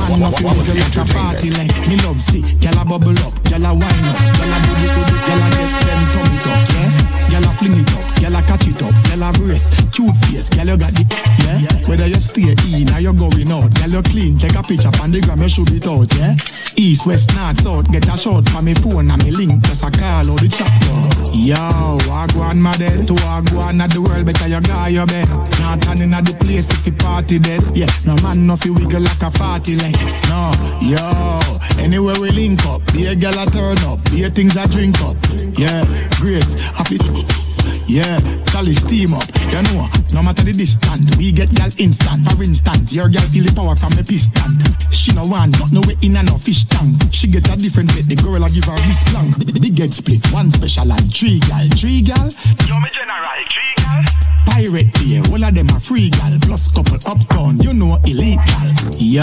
Man, 0.09 0.19
no 0.19 0.31
fi 0.31 0.43
wiggle 0.45 0.75
like 0.77 0.97
a 0.97 1.05
party 1.13 1.49
leg. 1.51 1.71
Me 1.87 1.95
love 2.05 2.21
see, 2.21 2.41
gyal 2.61 2.81
a 2.81 2.85
bubble 2.85 3.17
up, 3.25 3.33
gyal 3.43 3.65
a 3.65 3.73
wine 3.73 4.05
up, 4.09 4.17
gyal 4.37 4.53
a 4.53 4.57
do 4.65 4.71
the 4.81 4.87
do 4.93 5.01
the, 5.09 5.17
gyal 5.25 5.41
a 5.41 5.49
get 5.55 5.85
them 5.85 6.03
tummy 6.13 6.37
tuck, 6.45 6.73
yeah. 6.73 7.29
Gyal 7.29 7.45
a 7.45 7.53
fling 7.57 7.77
it 7.79 7.93
up, 7.93 8.04
gyal 8.19 8.37
a 8.37 8.41
catch 8.43 8.67
it 8.67 8.81
up, 8.83 8.93
gyal 9.07 9.23
a 9.23 9.31
brace, 9.37 9.69
cute 9.91 10.15
face, 10.25 10.49
gyal 10.49 10.69
you 10.71 10.77
got 10.77 10.93
the, 10.93 11.03
yeah. 11.45 11.89
Whether 11.89 12.07
you 12.07 12.19
stay 12.19 12.53
in 12.53 12.89
or 12.93 12.99
you 12.99 13.13
going 13.13 13.51
out, 13.51 13.71
gyal 13.77 13.93
you 13.93 14.03
clean, 14.03 14.37
take 14.37 14.55
a 14.55 14.61
picture 14.63 14.91
on 15.01 15.11
the 15.11 15.21
gram, 15.21 15.41
you 15.41 15.49
should 15.49 15.71
it 15.71 15.87
out, 15.87 16.11
yeah. 16.15 16.35
East, 16.75 17.05
west, 17.05 17.35
north, 17.35 17.61
south, 17.61 17.91
get 17.91 18.07
a 18.07 18.17
shot 18.17 18.47
from 18.49 18.65
me 18.65 18.73
phone 18.75 19.11
and 19.11 19.23
me 19.23 19.31
link, 19.31 19.63
just 19.63 19.83
a 19.83 19.91
call 19.91 20.29
or 20.29 20.37
the 20.39 20.49
chapter. 20.49 20.95
Yo, 21.35 21.55
wagwan 22.07 22.59
my 22.59 22.71
dead, 22.77 23.07
to 23.07 23.13
wagwan 23.13 23.79
at 23.79 23.91
the 23.91 24.01
world, 24.01 24.25
better 24.25 24.47
you 24.47 24.61
guy 24.61 24.89
your 24.89 25.05
bed. 25.05 25.27
Not 25.59 25.81
turning 25.81 26.13
at 26.13 26.25
the 26.25 26.33
place 26.39 26.69
if 26.71 26.85
you 26.85 26.93
party 26.93 27.39
dead, 27.39 27.61
yeah. 27.75 27.87
No 28.05 28.15
man 28.23 28.47
no 28.47 28.55
fi 28.55 28.69
wiggle 28.69 29.01
like 29.01 29.21
a 29.21 29.31
party 29.31 29.75
leg, 29.75 29.95
no. 30.27 30.51
Yo, 30.81 30.99
anywhere 31.79 32.19
we 32.19 32.29
link 32.31 32.65
up, 32.65 32.81
be 32.93 33.07
a 33.07 33.15
gal 33.15 33.37
a 33.39 33.45
turn 33.45 33.79
up, 33.87 34.03
be 34.11 34.23
a 34.23 34.29
things 34.29 34.57
I 34.57 34.65
drink 34.67 34.99
up, 35.01 35.17
yeah. 35.57 35.83
Great, 36.19 36.47
happy. 36.75 36.97
Yeah, 37.87 38.17
Charlie 38.51 38.73
steam 38.73 39.13
up. 39.13 39.27
You 39.51 39.61
know, 39.61 39.87
no 40.13 40.23
matter 40.23 40.43
the 40.43 40.53
distance, 40.53 41.15
we 41.17 41.31
get 41.31 41.53
gal 41.53 41.69
instant. 41.77 42.25
For 42.31 42.41
instance, 42.43 42.93
your 42.93 43.09
gal 43.09 43.25
feel 43.29 43.45
the 43.45 43.53
power 43.53 43.75
from 43.75 43.93
a 43.93 44.03
piston. 44.03 44.57
She 44.91 45.13
no 45.13 45.23
want 45.27 45.59
not 45.59 45.71
no 45.71 45.81
way 45.85 45.95
in 46.01 46.17
and 46.17 46.27
no 46.27 46.37
fish 46.37 46.65
tank. 46.65 46.97
She 47.11 47.27
get 47.27 47.47
a 47.47 47.55
different 47.55 47.93
bit. 47.93 48.09
The 48.09 48.15
girl 48.17 48.43
I 48.43 48.49
give 48.49 48.65
her 48.65 48.77
this 48.89 49.03
plank. 49.13 49.37
The, 49.37 49.45
the 49.53 49.69
get 49.69 49.93
split, 49.93 50.25
one 50.33 50.49
special 50.49 50.91
and 50.91 51.13
three 51.13 51.39
gal, 51.45 51.67
three 51.77 52.01
gal. 52.01 52.29
Yo, 52.65 52.79
me 52.81 52.89
general, 52.89 53.21
three 53.53 53.73
gal. 53.77 54.01
Pirate 54.45 54.93
beer, 54.97 55.21
all 55.31 55.43
of 55.43 55.53
them 55.53 55.69
are 55.69 55.79
free 55.79 56.09
gal. 56.09 56.33
Plus 56.41 56.67
couple 56.69 56.97
uptown, 57.05 57.59
you 57.59 57.73
know 57.73 57.99
elite 58.05 58.41
gal. 58.49 58.69
Yo, 58.97 59.21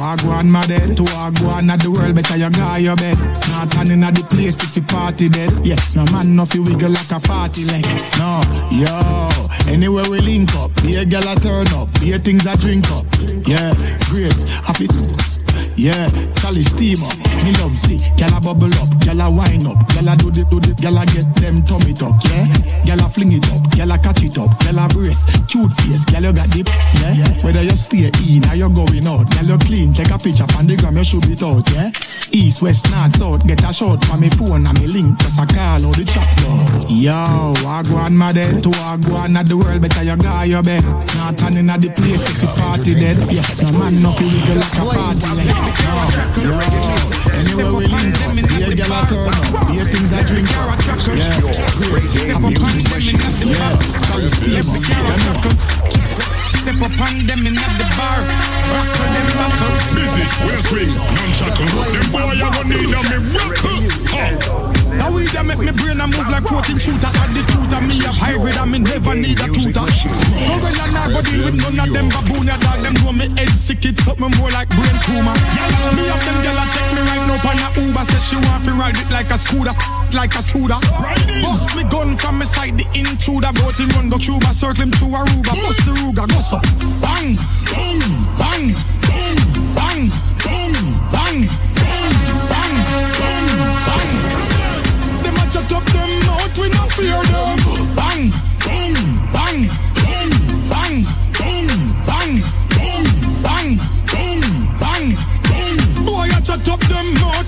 wagwan 0.00 0.48
my 0.48 0.64
dead. 0.66 0.96
To 0.96 1.04
wagwan 1.04 1.68
at 1.68 1.80
the 1.80 1.90
world, 1.90 2.14
better 2.14 2.36
you 2.36 2.50
guy 2.50 2.78
your 2.78 2.96
bed. 2.96 3.18
Not 3.52 3.70
turning 3.72 4.02
at 4.02 4.14
the 4.14 4.24
place 4.24 4.62
if 4.62 4.76
you 4.76 4.82
party 4.82 5.28
dead. 5.28 5.52
Yeah, 5.60 5.76
no 5.94 6.04
man 6.12 6.34
no 6.36 6.46
fi 6.46 6.58
wiggle 6.58 6.90
like 6.90 7.10
a 7.12 7.20
party 7.20 7.64
leg. 7.68 7.77
No, 8.18 8.40
yo, 8.70 9.28
anywhere 9.70 10.08
we 10.10 10.18
link 10.20 10.54
up, 10.56 10.70
be 10.82 10.96
a 10.96 11.04
gal 11.04 11.28
a 11.28 11.34
turn 11.36 11.66
up, 11.74 11.88
be 12.00 12.12
a 12.12 12.18
things 12.18 12.46
I 12.46 12.54
drink 12.56 12.90
up. 12.90 13.06
Yeah, 13.46 13.72
great, 14.10 14.32
happy. 14.64 15.37
Yeah, 15.76 16.06
Charlie 16.40 16.62
steam 16.62 17.02
up. 17.04 17.14
Me 17.44 17.52
love 17.62 17.76
see, 17.78 17.98
gal 18.16 18.34
a 18.36 18.40
bubble 18.40 18.72
up, 18.82 18.90
Gyal 18.98 19.24
a 19.24 19.30
wine 19.30 19.66
up, 19.66 19.78
gyal 19.88 20.12
a 20.12 20.16
do 20.16 20.30
the 20.30 20.44
do 20.50 20.60
the, 20.60 20.74
gyal 20.76 21.00
a 21.00 21.06
get 21.06 21.24
them 21.40 21.62
tummy 21.62 21.94
tuck, 21.94 22.18
yeah. 22.28 22.44
Gyal 22.84 23.00
a 23.00 23.08
fling 23.08 23.32
it 23.32 23.46
up, 23.48 23.62
gyal 23.72 23.94
a 23.94 23.96
catch 23.96 24.22
it 24.22 24.36
up, 24.36 24.50
gyal 24.60 24.84
a 24.84 24.88
brace, 24.92 25.24
cute 25.48 25.72
face, 25.80 26.04
gyal 26.10 26.28
you 26.28 26.32
got 26.34 26.50
dip, 26.50 26.68
yeah. 27.00 27.16
Whether 27.40 27.62
you 27.62 27.78
stay 27.78 28.10
in 28.28 28.44
or 28.50 28.54
you 28.58 28.68
going 28.68 29.06
out, 29.06 29.30
gyal 29.32 29.48
you 29.48 29.58
clean, 29.64 29.94
take 29.94 30.10
a 30.10 30.18
picture 30.18 30.44
on 30.58 30.66
the 30.66 30.76
gram, 30.76 30.98
you 30.98 31.04
shoot 31.04 31.24
it 31.30 31.42
out, 31.42 31.64
yeah. 31.72 31.88
East, 32.34 32.60
west, 32.60 32.90
north, 32.90 33.16
south, 33.16 33.46
get 33.46 33.64
a 33.64 33.72
shot 33.72 34.04
from 34.04 34.20
me 34.20 34.28
phone 34.36 34.66
and 34.66 34.76
me 34.82 34.86
link, 34.90 35.16
just 35.22 35.40
a 35.40 35.46
call 35.48 35.80
out 35.80 35.96
the 35.96 36.04
chat 36.04 36.28
log. 36.44 36.68
Yo, 36.92 37.16
wagwan 37.64 38.12
mad 38.12 38.34
dead, 38.36 38.60
to 38.60 38.68
wagwan 38.68 39.32
at 39.38 39.46
the 39.48 39.56
world, 39.56 39.80
better 39.80 40.04
you 40.04 40.16
go 40.20 40.42
your 40.42 40.62
bed. 40.62 40.84
Not 41.16 41.38
turning 41.38 41.70
at 41.70 41.80
the 41.80 41.88
place 41.96 42.28
if 42.28 42.44
the 42.44 42.48
party 42.60 42.92
dead, 42.92 43.16
yeah. 43.32 43.46
No 43.64 43.72
man 43.80 43.94
no 44.04 44.12
feel 44.12 44.52
like 44.52 44.76
a 44.76 44.84
party 44.84 45.32
like, 45.32 45.47
we 47.78 47.86
lean, 47.86 48.12
be 48.12 49.78
things 49.90 50.12
I 50.12 50.22
drink 50.26 50.48
Step 56.58 56.82
on 56.82 57.14
them 57.26 57.46
in 57.46 57.56
at 57.56 57.72
the 57.78 57.86
bar, 57.96 58.20
rockle 58.72 59.08
them. 59.14 59.26
Busy, 59.94 60.24
we 60.44 60.50
a 60.52 60.60
swing, 60.62 60.92
non-shackle. 60.94 61.66
Boy 62.12 62.20
I 62.20 62.50
gonna 62.50 62.68
need 62.68 62.92
a 62.92 63.02
miracle. 63.08 63.78
Oh. 64.12 64.77
Now 64.98 65.14
we 65.14 65.24
that 65.30 65.46
make 65.46 65.62
me 65.62 65.70
brain 65.72 66.02
a 66.02 66.06
move 66.10 66.28
like 66.28 66.44
14 66.44 66.76
shooter 66.78 67.06
at 67.06 67.28
the 67.30 67.42
shooter. 67.46 67.80
Me 67.86 68.02
have 68.02 68.18
hybrid 68.18 68.58
and 68.58 68.70
me 68.70 68.78
never 68.82 69.14
need 69.14 69.38
a 69.38 69.46
tutor. 69.48 69.86
Go 69.86 70.54
when 70.58 70.74
I 70.74 70.86
not 70.92 71.08
go 71.14 71.20
deal 71.22 71.46
with 71.46 71.56
none 71.62 71.78
of 71.78 71.88
them 71.94 72.10
baboon. 72.10 72.50
Ya 72.50 72.58
dog 72.58 72.82
them 72.82 72.94
know 73.00 73.14
me 73.14 73.30
head 73.38 73.54
sick. 73.54 73.86
It's 73.86 74.02
something 74.02 74.32
more 74.36 74.50
like 74.50 74.68
brain 74.74 74.96
tumor. 75.06 75.34
Me 75.94 76.02
up 76.10 76.20
them 76.26 76.38
gyal 76.42 76.58
a 76.58 76.64
check 76.74 76.88
me 76.92 77.00
right 77.06 77.24
now 77.30 77.38
on 77.38 77.58
a 77.62 77.68
Uber. 77.78 78.04
Say 78.04 78.20
she 78.20 78.36
want 78.42 78.66
to 78.66 78.72
ride 78.74 78.98
it 78.98 79.08
like 79.14 79.30
a 79.30 79.38
scooter, 79.38 79.74
like 80.12 80.34
a 80.34 80.42
scooter. 80.42 80.78
Bust 81.46 81.78
me 81.78 81.86
gun 81.86 82.18
from 82.18 82.42
me 82.42 82.46
side 82.46 82.74
the 82.74 82.86
intruder. 82.98 83.54
Boat 83.54 83.78
him 83.78 83.88
run 83.94 84.10
go 84.10 84.18
Cuba, 84.18 84.50
circle 84.50 84.82
him 84.82 84.90
through 84.90 85.14
Aruba. 85.14 85.54
Bust 85.62 85.86
the 85.86 85.92
Ruger, 85.94 86.26
go 86.26 86.38
so 86.42 86.58
bang, 86.98 87.38
bang, 87.70 88.02
bang, 88.34 88.66
bang, 89.06 90.10
bang, 90.42 90.74
bang, 91.14 91.67
up 95.78 95.84
them 95.94 96.10
out! 96.34 96.58
we 96.58 96.68
no 96.70 96.84
fear 96.96 97.22
them. 97.30 97.58
Bang, 97.94 98.30
boom, 98.64 98.94
bang, 99.34 99.60
boom, 100.02 100.30
bang, 100.72 100.96
boom, 101.38 101.68
bang, 102.08 102.32
boom, 102.74 103.04
bang, 103.46 103.70
boom, 104.10 104.42
bang, 104.82 105.06
boom. 105.46 106.04
Boy, 106.04 106.26
I 106.34 106.40
shut 106.42 106.68
up 106.68 106.80
them 106.90 107.08
out! 107.30 107.47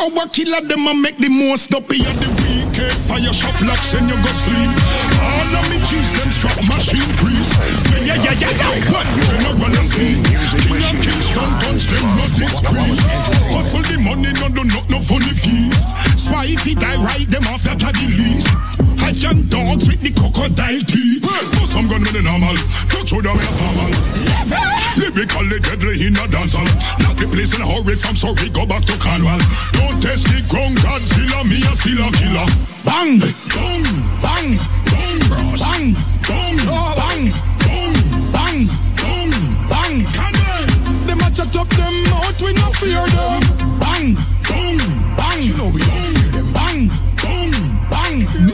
Our 0.00 0.26
killer 0.32 0.64
them 0.64 0.88
a 0.88 0.94
make 0.96 1.18
the 1.20 1.28
most 1.28 1.74
up 1.76 1.84
here 1.92 2.08
the 2.24 2.32
weekend. 2.40 2.88
Eh, 2.88 2.96
fire 3.04 3.32
shop 3.36 3.52
like 3.60 3.84
send 3.84 4.08
you 4.08 4.16
go 4.16 4.32
sleep. 4.32 4.72
All 5.20 5.52
of 5.60 5.64
me 5.68 5.76
cheese 5.84 6.16
them 6.16 6.32
strap 6.32 6.56
machine 6.64 7.12
priest. 7.20 7.52
When 7.92 8.08
ya 8.08 8.16
ya 8.16 8.32
ya 8.32 8.48
ya 8.48 8.68
what 8.88 9.04
general 9.28 9.60
and 9.60 9.84
speak. 9.84 10.24
King 10.56 10.88
of 10.88 10.96
Kingston 11.04 11.50
touch 11.60 11.84
them 11.84 12.16
not 12.16 12.32
discreet. 12.32 12.96
Hustle 13.52 13.84
the 13.92 14.00
money 14.00 14.32
no 14.40 14.48
do 14.48 14.64
not 14.72 14.88
no 14.88 15.04
funny 15.04 15.36
fee. 15.36 15.68
Spy 16.16 16.48
if 16.48 16.64
he 16.64 16.72
die 16.72 16.96
right 16.96 17.28
them 17.28 17.44
off 17.52 17.60
that 17.68 17.76
the 17.76 18.08
least. 18.08 18.48
I 19.04 19.12
am 19.28 19.52
dogs 19.52 19.84
with 19.84 20.00
the 20.00 20.16
crocodile 20.16 20.80
teeth. 20.88 21.28
For 21.60 21.68
some 21.68 21.92
gun 21.92 22.00
with 22.00 22.16
the 22.16 22.24
normal, 22.24 22.56
touch 22.88 23.12
with 23.12 23.28
them 23.28 23.36
a 23.36 23.50
formal. 23.52 24.89
Lyrically 24.96 25.60
deadly 25.60 26.06
in 26.06 26.16
a 26.16 26.24
dancehall. 26.26 26.66
Knock 27.02 27.16
the 27.16 27.28
place 27.30 27.54
in 27.54 27.62
a 27.62 27.66
hurry 27.66 27.96
from 27.96 28.16
Surrey, 28.16 28.48
go 28.50 28.66
back 28.66 28.84
to 28.84 28.96
Cornwall. 28.98 29.38
Don't 29.72 30.00
test 30.02 30.26
the 30.26 30.42
ground, 30.48 30.76
Godzilla, 30.78 31.44
me 31.46 31.62
a 31.62 31.72
still 31.74 32.02
a 32.02 32.08
killer. 32.10 32.48
Bang, 32.84 33.20
bang, 33.52 33.84
bang, 34.22 34.58
bang, 34.90 35.26
bang, 35.58 35.86
bang, 36.26 36.56
bang, 36.98 37.26
bang, 37.60 38.06
bang, 38.32 38.62
bang. 39.68 40.00
Them 41.06 41.20
a 41.20 41.28
chat 41.30 41.56
up 41.56 41.68
them 41.68 41.94
mouth, 42.10 42.42
we 42.42 42.52
no 42.54 42.68
fear 42.78 43.06
them. 43.14 43.42
Bang, 43.78 44.16
bang, 44.48 44.78
bang. 45.16 45.40
You 45.42 45.56
know 45.56 45.70
we 45.72 45.99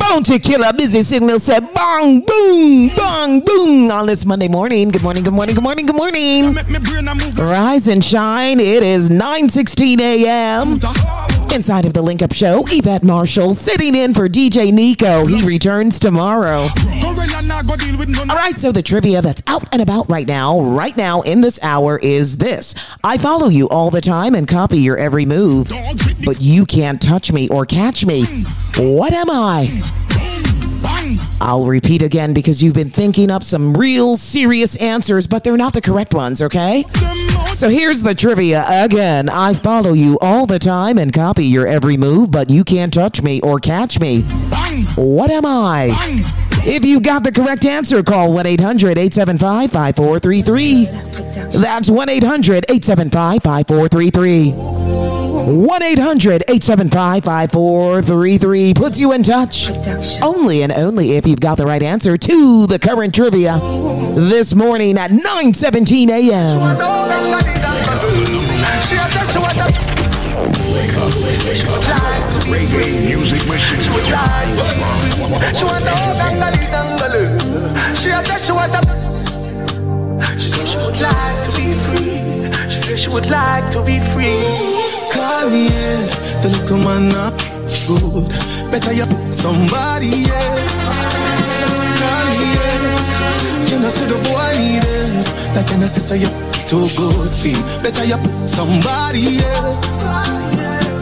Bounty 0.09 0.39
Killer 0.39 0.73
Busy 0.73 1.03
Signal 1.03 1.41
said 1.41 1.75
bang, 1.75 2.21
boom, 2.21 2.89
bang, 2.89 3.41
boom 3.41 3.91
on 3.91 4.07
this 4.07 4.25
Monday 4.25 4.47
morning. 4.47 4.91
Good 4.91 5.03
morning, 5.03 5.25
good 5.25 5.35
morning, 5.35 5.55
good 5.55 5.65
morning, 5.65 5.87
good 5.87 5.97
morning. 5.97 6.55
Make 6.55 6.69
me 6.69 6.79
brain 6.79 7.09
a 7.09 7.15
move. 7.15 7.37
Rise 7.37 7.89
and 7.89 8.05
shine. 8.05 8.61
It 8.61 8.83
is 8.85 9.11
9:16 9.11 10.01
a.m. 10.01 10.79
Inside 11.57 11.87
of 11.87 11.95
the 11.95 12.03
Link 12.03 12.21
Up 12.21 12.35
Show, 12.35 12.65
Yvette 12.67 13.03
Marshall 13.03 13.55
sitting 13.55 13.95
in 13.95 14.13
for 14.13 14.29
DJ 14.29 14.71
Nico. 14.71 15.25
He 15.25 15.41
returns 15.41 15.99
tomorrow. 15.99 16.69
All 18.29 18.37
right, 18.37 18.59
so 18.59 18.73
the 18.73 18.83
trivia 18.85 19.23
that's 19.23 19.43
out 19.47 19.67
and 19.73 19.81
about 19.81 20.07
right 20.11 20.29
now, 20.29 20.61
right 20.61 20.95
now 20.99 21.23
in 21.23 21.41
this 21.41 21.59
hour 21.63 21.99
is 21.99 22.37
this. 22.37 22.75
I 23.03 23.17
follow 23.17 23.49
you 23.49 23.71
all 23.71 23.89
the 23.89 24.03
time 24.03 24.35
and 24.35 24.47
copy 24.47 24.81
your 24.81 24.99
every 24.99 25.25
move, 25.25 25.73
but 26.27 26.43
you 26.43 26.67
can't 26.67 27.01
touch 27.01 27.33
me 27.33 27.49
or 27.49 27.65
catch 27.65 28.05
me. 28.05 28.27
What 28.77 29.15
am 29.15 29.31
I? 29.31 29.71
I'll 31.41 31.65
repeat 31.65 32.03
again 32.03 32.35
because 32.35 32.63
you've 32.63 32.75
been 32.75 32.91
thinking 32.91 33.31
up 33.31 33.43
some 33.43 33.75
real 33.75 34.19
serious 34.19 34.77
answers, 34.77 35.27
but 35.27 35.43
they're 35.43 35.57
not 35.57 35.73
the 35.73 35.81
correct 35.81 36.13
ones, 36.13 36.43
okay? 36.43 36.85
So 37.57 37.71
here's 37.71 38.03
the 38.03 38.15
trivia 38.15 38.67
again. 38.69 39.31
I 39.31 39.55
follow 39.55 39.95
you 39.95 40.19
all 40.21 40.45
the 40.45 40.59
time 40.59 40.99
and 40.99 41.11
copy 41.11 41.47
your 41.47 41.67
every 41.67 41.97
move, 41.97 42.31
but 42.31 42.51
you 42.51 42.65
can't 42.65 42.93
touch 42.93 43.23
me 43.23 43.41
or 43.41 43.59
catch 43.59 43.99
me. 43.99 44.21
What 44.95 45.31
am 45.31 45.47
I? 45.47 45.97
If 46.67 46.85
you 46.85 47.01
got 47.01 47.23
the 47.23 47.33
correct 47.33 47.65
answer, 47.65 48.03
call 48.03 48.31
1 48.35 48.45
800 48.45 48.99
875 48.99 49.73
5433. 49.73 50.85
That's 51.59 51.89
1 51.89 52.09
800 52.11 52.67
875 52.69 53.43
5433. 53.43 55.16
1 55.47 55.83
800 55.83 56.43
875 56.49 57.23
5433 57.23 58.75
puts 58.75 58.99
you 58.99 59.13
in 59.13 59.23
touch. 59.23 59.71
Only 60.21 60.63
and 60.63 60.73
only 60.73 61.13
if 61.13 61.25
you've 61.25 61.39
got 61.39 61.57
the 61.57 61.65
right 61.65 61.85
answer 61.85 62.17
to 62.17 62.67
the 62.67 62.81
current 62.81 63.15
trivia 63.15 63.57
this 64.17 64.57
morning 64.57 64.99
at 64.99 65.13
9 65.13 65.55
17 65.55 66.11
a.m. 66.11 66.59
Reggae 72.47 73.07
music 73.07 73.47
machine. 73.47 73.81
She 73.81 73.91
want 75.65 75.79
to 75.79 75.85
dangle 75.85 76.51
dangle. 76.67 77.39
She 77.95 78.11
a 78.11 78.39
she 78.41 78.51
want 78.51 78.73
to. 78.73 78.81
She 80.39 80.51
said 80.51 80.69
she 80.69 80.77
would 80.77 81.01
like 81.01 81.51
to 81.51 81.57
be 81.57 81.75
free. 81.75 82.17
She 82.69 82.81
said 82.81 82.99
she 82.99 83.09
would 83.11 83.27
like 83.27 83.71
to 83.71 83.83
be 83.85 84.01
free. 84.13 84.86
Me, 85.27 85.67
yeah. 85.67 86.07
The 86.43 86.49
little 86.55 86.79
man 86.79 87.09
not 87.11 87.35
good. 87.87 88.31
Better 88.71 88.93
you 88.93 89.07
somebody. 89.33 90.27
Call 91.99 92.27
me, 92.31 92.47
yeah. 92.55 93.67
You 93.67 93.79
know, 93.83 93.91
say 93.91 94.07
the 94.07 94.19
boy 94.23 94.55
need 94.59 94.87
it. 94.87 95.27
Like 95.55 95.71
you 95.71 95.79
know, 95.79 95.87
say 95.87 96.19
you 96.19 96.31
too 96.71 96.87
good 96.95 97.31
feel. 97.35 97.59
Better 97.83 98.05
you 98.07 98.19
somebody. 98.47 99.43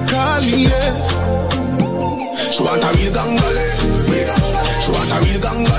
Call 0.08 0.40
me, 0.44 0.68
yeah. 0.72 0.92
She 2.34 2.62
want 2.64 2.84
a 2.84 2.90
real 2.96 3.12
gangale. 3.12 3.66
She 4.80 4.90
want 4.90 5.12
a 5.12 5.16
real 5.20 5.40
gangale. 5.40 5.73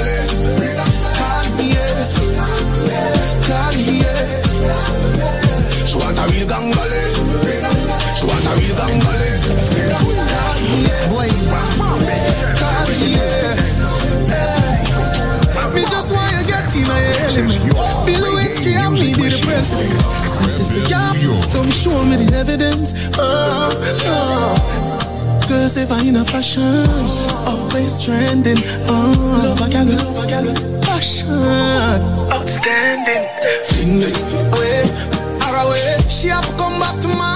President. 19.70 20.86
A 20.86 20.90
gap, 20.90 21.16
don't 21.54 21.72
show 21.72 22.04
me 22.06 22.18
the 22.18 22.36
evidence. 22.36 23.10
Oh, 23.18 23.70
oh. 24.06 25.42
Cause 25.48 25.78
if 25.78 25.92
I 25.92 26.02
in 26.04 26.18
a 26.18 26.26
fashion, 26.26 26.86
always 27.48 28.04
trending. 28.04 28.58
Oh, 28.88 29.14
love 29.44 29.62
a 29.62 29.70
gal, 29.70 29.86
love 29.86 30.24
a 30.24 30.28
gal, 30.28 30.46
passion, 30.82 31.30
outstanding. 32.34 33.26
Fling 33.66 34.02
it 34.06 34.18
away, 34.54 34.90
her 35.42 35.56
away. 35.66 35.98
She 36.10 36.28
have 36.30 36.46
come 36.58 36.80
back 36.80 37.00
to 37.02 37.08
my 37.10 37.35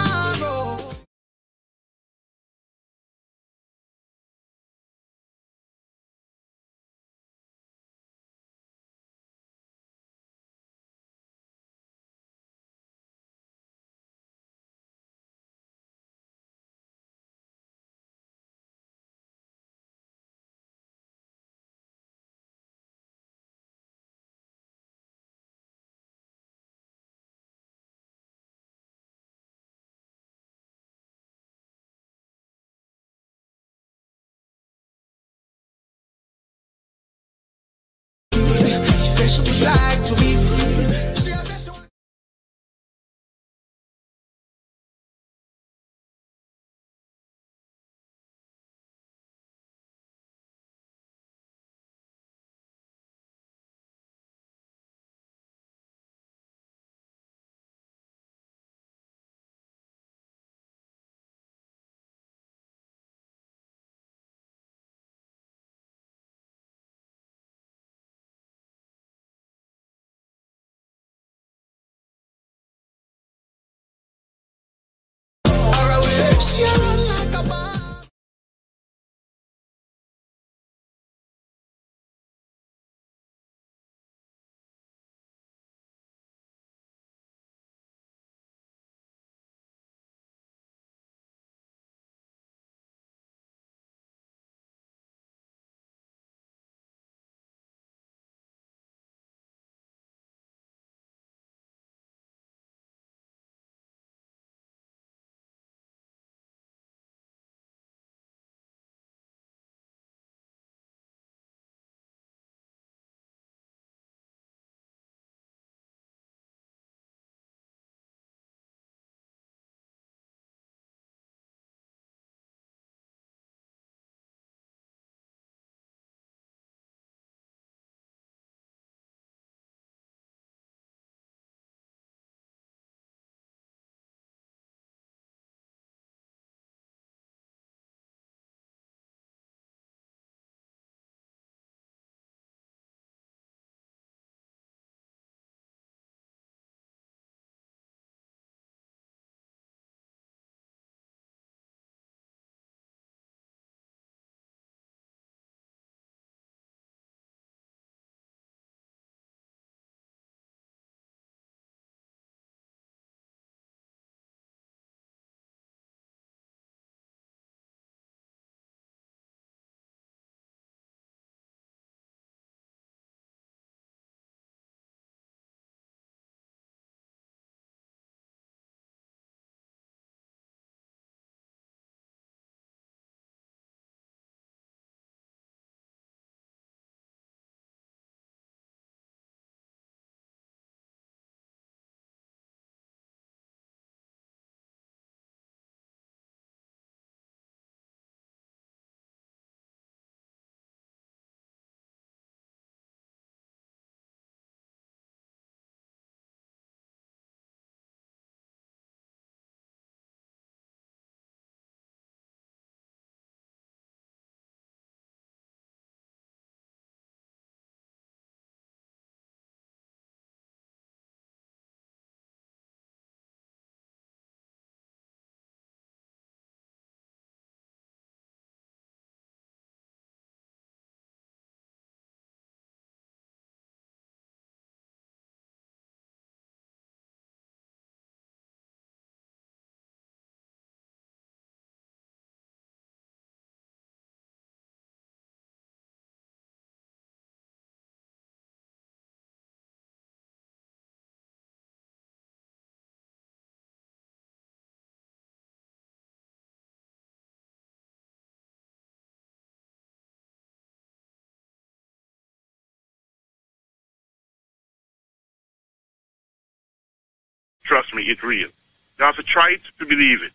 trust 267.70 267.94
me, 267.94 268.02
it's 268.04 268.24
real. 268.24 268.50
You 268.98 269.06
have 269.06 269.16
to 269.16 269.24
try 269.24 269.52
it 269.52 269.62
to 269.78 269.86
believe 269.86 270.24
it. 270.24 270.34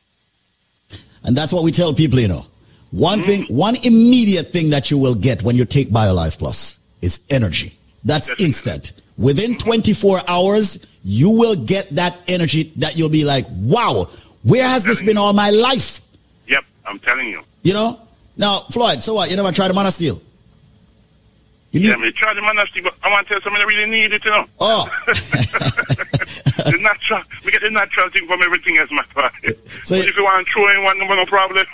And 1.24 1.36
that's 1.36 1.52
what 1.52 1.64
we 1.64 1.72
tell 1.72 1.92
people, 1.92 2.20
you 2.20 2.28
know. 2.28 2.46
One 2.92 3.18
mm-hmm. 3.18 3.26
thing, 3.26 3.56
one 3.56 3.74
immediate 3.82 4.46
thing 4.46 4.70
that 4.70 4.90
you 4.90 4.98
will 4.98 5.16
get 5.16 5.42
when 5.42 5.56
you 5.56 5.64
take 5.64 5.88
BioLife 5.88 6.38
Plus 6.38 6.78
is 7.02 7.20
energy. 7.28 7.76
That's 8.04 8.30
instant. 8.40 8.92
Within 9.18 9.52
mm-hmm. 9.52 9.68
24 9.68 10.18
hours, 10.28 10.98
you 11.02 11.30
will 11.36 11.56
get 11.56 11.90
that 11.90 12.16
energy 12.28 12.72
that 12.76 12.96
you'll 12.96 13.10
be 13.10 13.24
like, 13.24 13.46
wow, 13.50 14.06
where 14.44 14.66
has 14.66 14.84
this 14.84 15.02
been 15.02 15.18
all 15.18 15.32
my 15.32 15.50
life? 15.50 16.00
Yep, 16.46 16.64
I'm 16.86 17.00
telling 17.00 17.28
you. 17.28 17.42
You 17.62 17.74
know? 17.74 18.00
Now, 18.36 18.60
Floyd, 18.70 19.02
so 19.02 19.14
what? 19.14 19.28
You 19.28 19.36
never 19.36 19.50
tried 19.50 19.68
the 19.68 19.74
man 19.74 19.86
of 19.86 19.92
steel? 19.92 20.20
You 21.74 21.90
yeah, 21.90 21.96
me 21.96 22.12
try 22.12 22.32
the 22.32 22.40
man 22.40 22.56
of 22.58 22.68
steel, 22.68 22.84
but 22.84 22.94
I 23.02 23.10
want 23.10 23.26
to 23.26 23.34
tell 23.34 23.42
someone 23.42 23.58
that 23.58 23.66
really 23.66 23.90
need 23.90 24.12
it, 24.12 24.24
you 24.24 24.30
know. 24.30 24.44
Oh. 24.60 24.88
the 25.06 26.78
natural, 26.80 27.20
we 27.44 27.50
get 27.50 27.62
the 27.62 27.70
natural 27.70 28.08
thing 28.10 28.28
from 28.28 28.42
everything 28.42 28.78
else, 28.78 28.92
my 28.92 29.02
friend. 29.02 29.32
So 29.82 29.96
but 29.96 30.06
if 30.06 30.16
you 30.16 30.22
want 30.22 30.46
to 30.46 30.52
throw 30.52 30.68
in 30.70 30.84
one, 30.84 30.98
no 31.00 31.06
no 31.06 31.26
problem. 31.26 31.66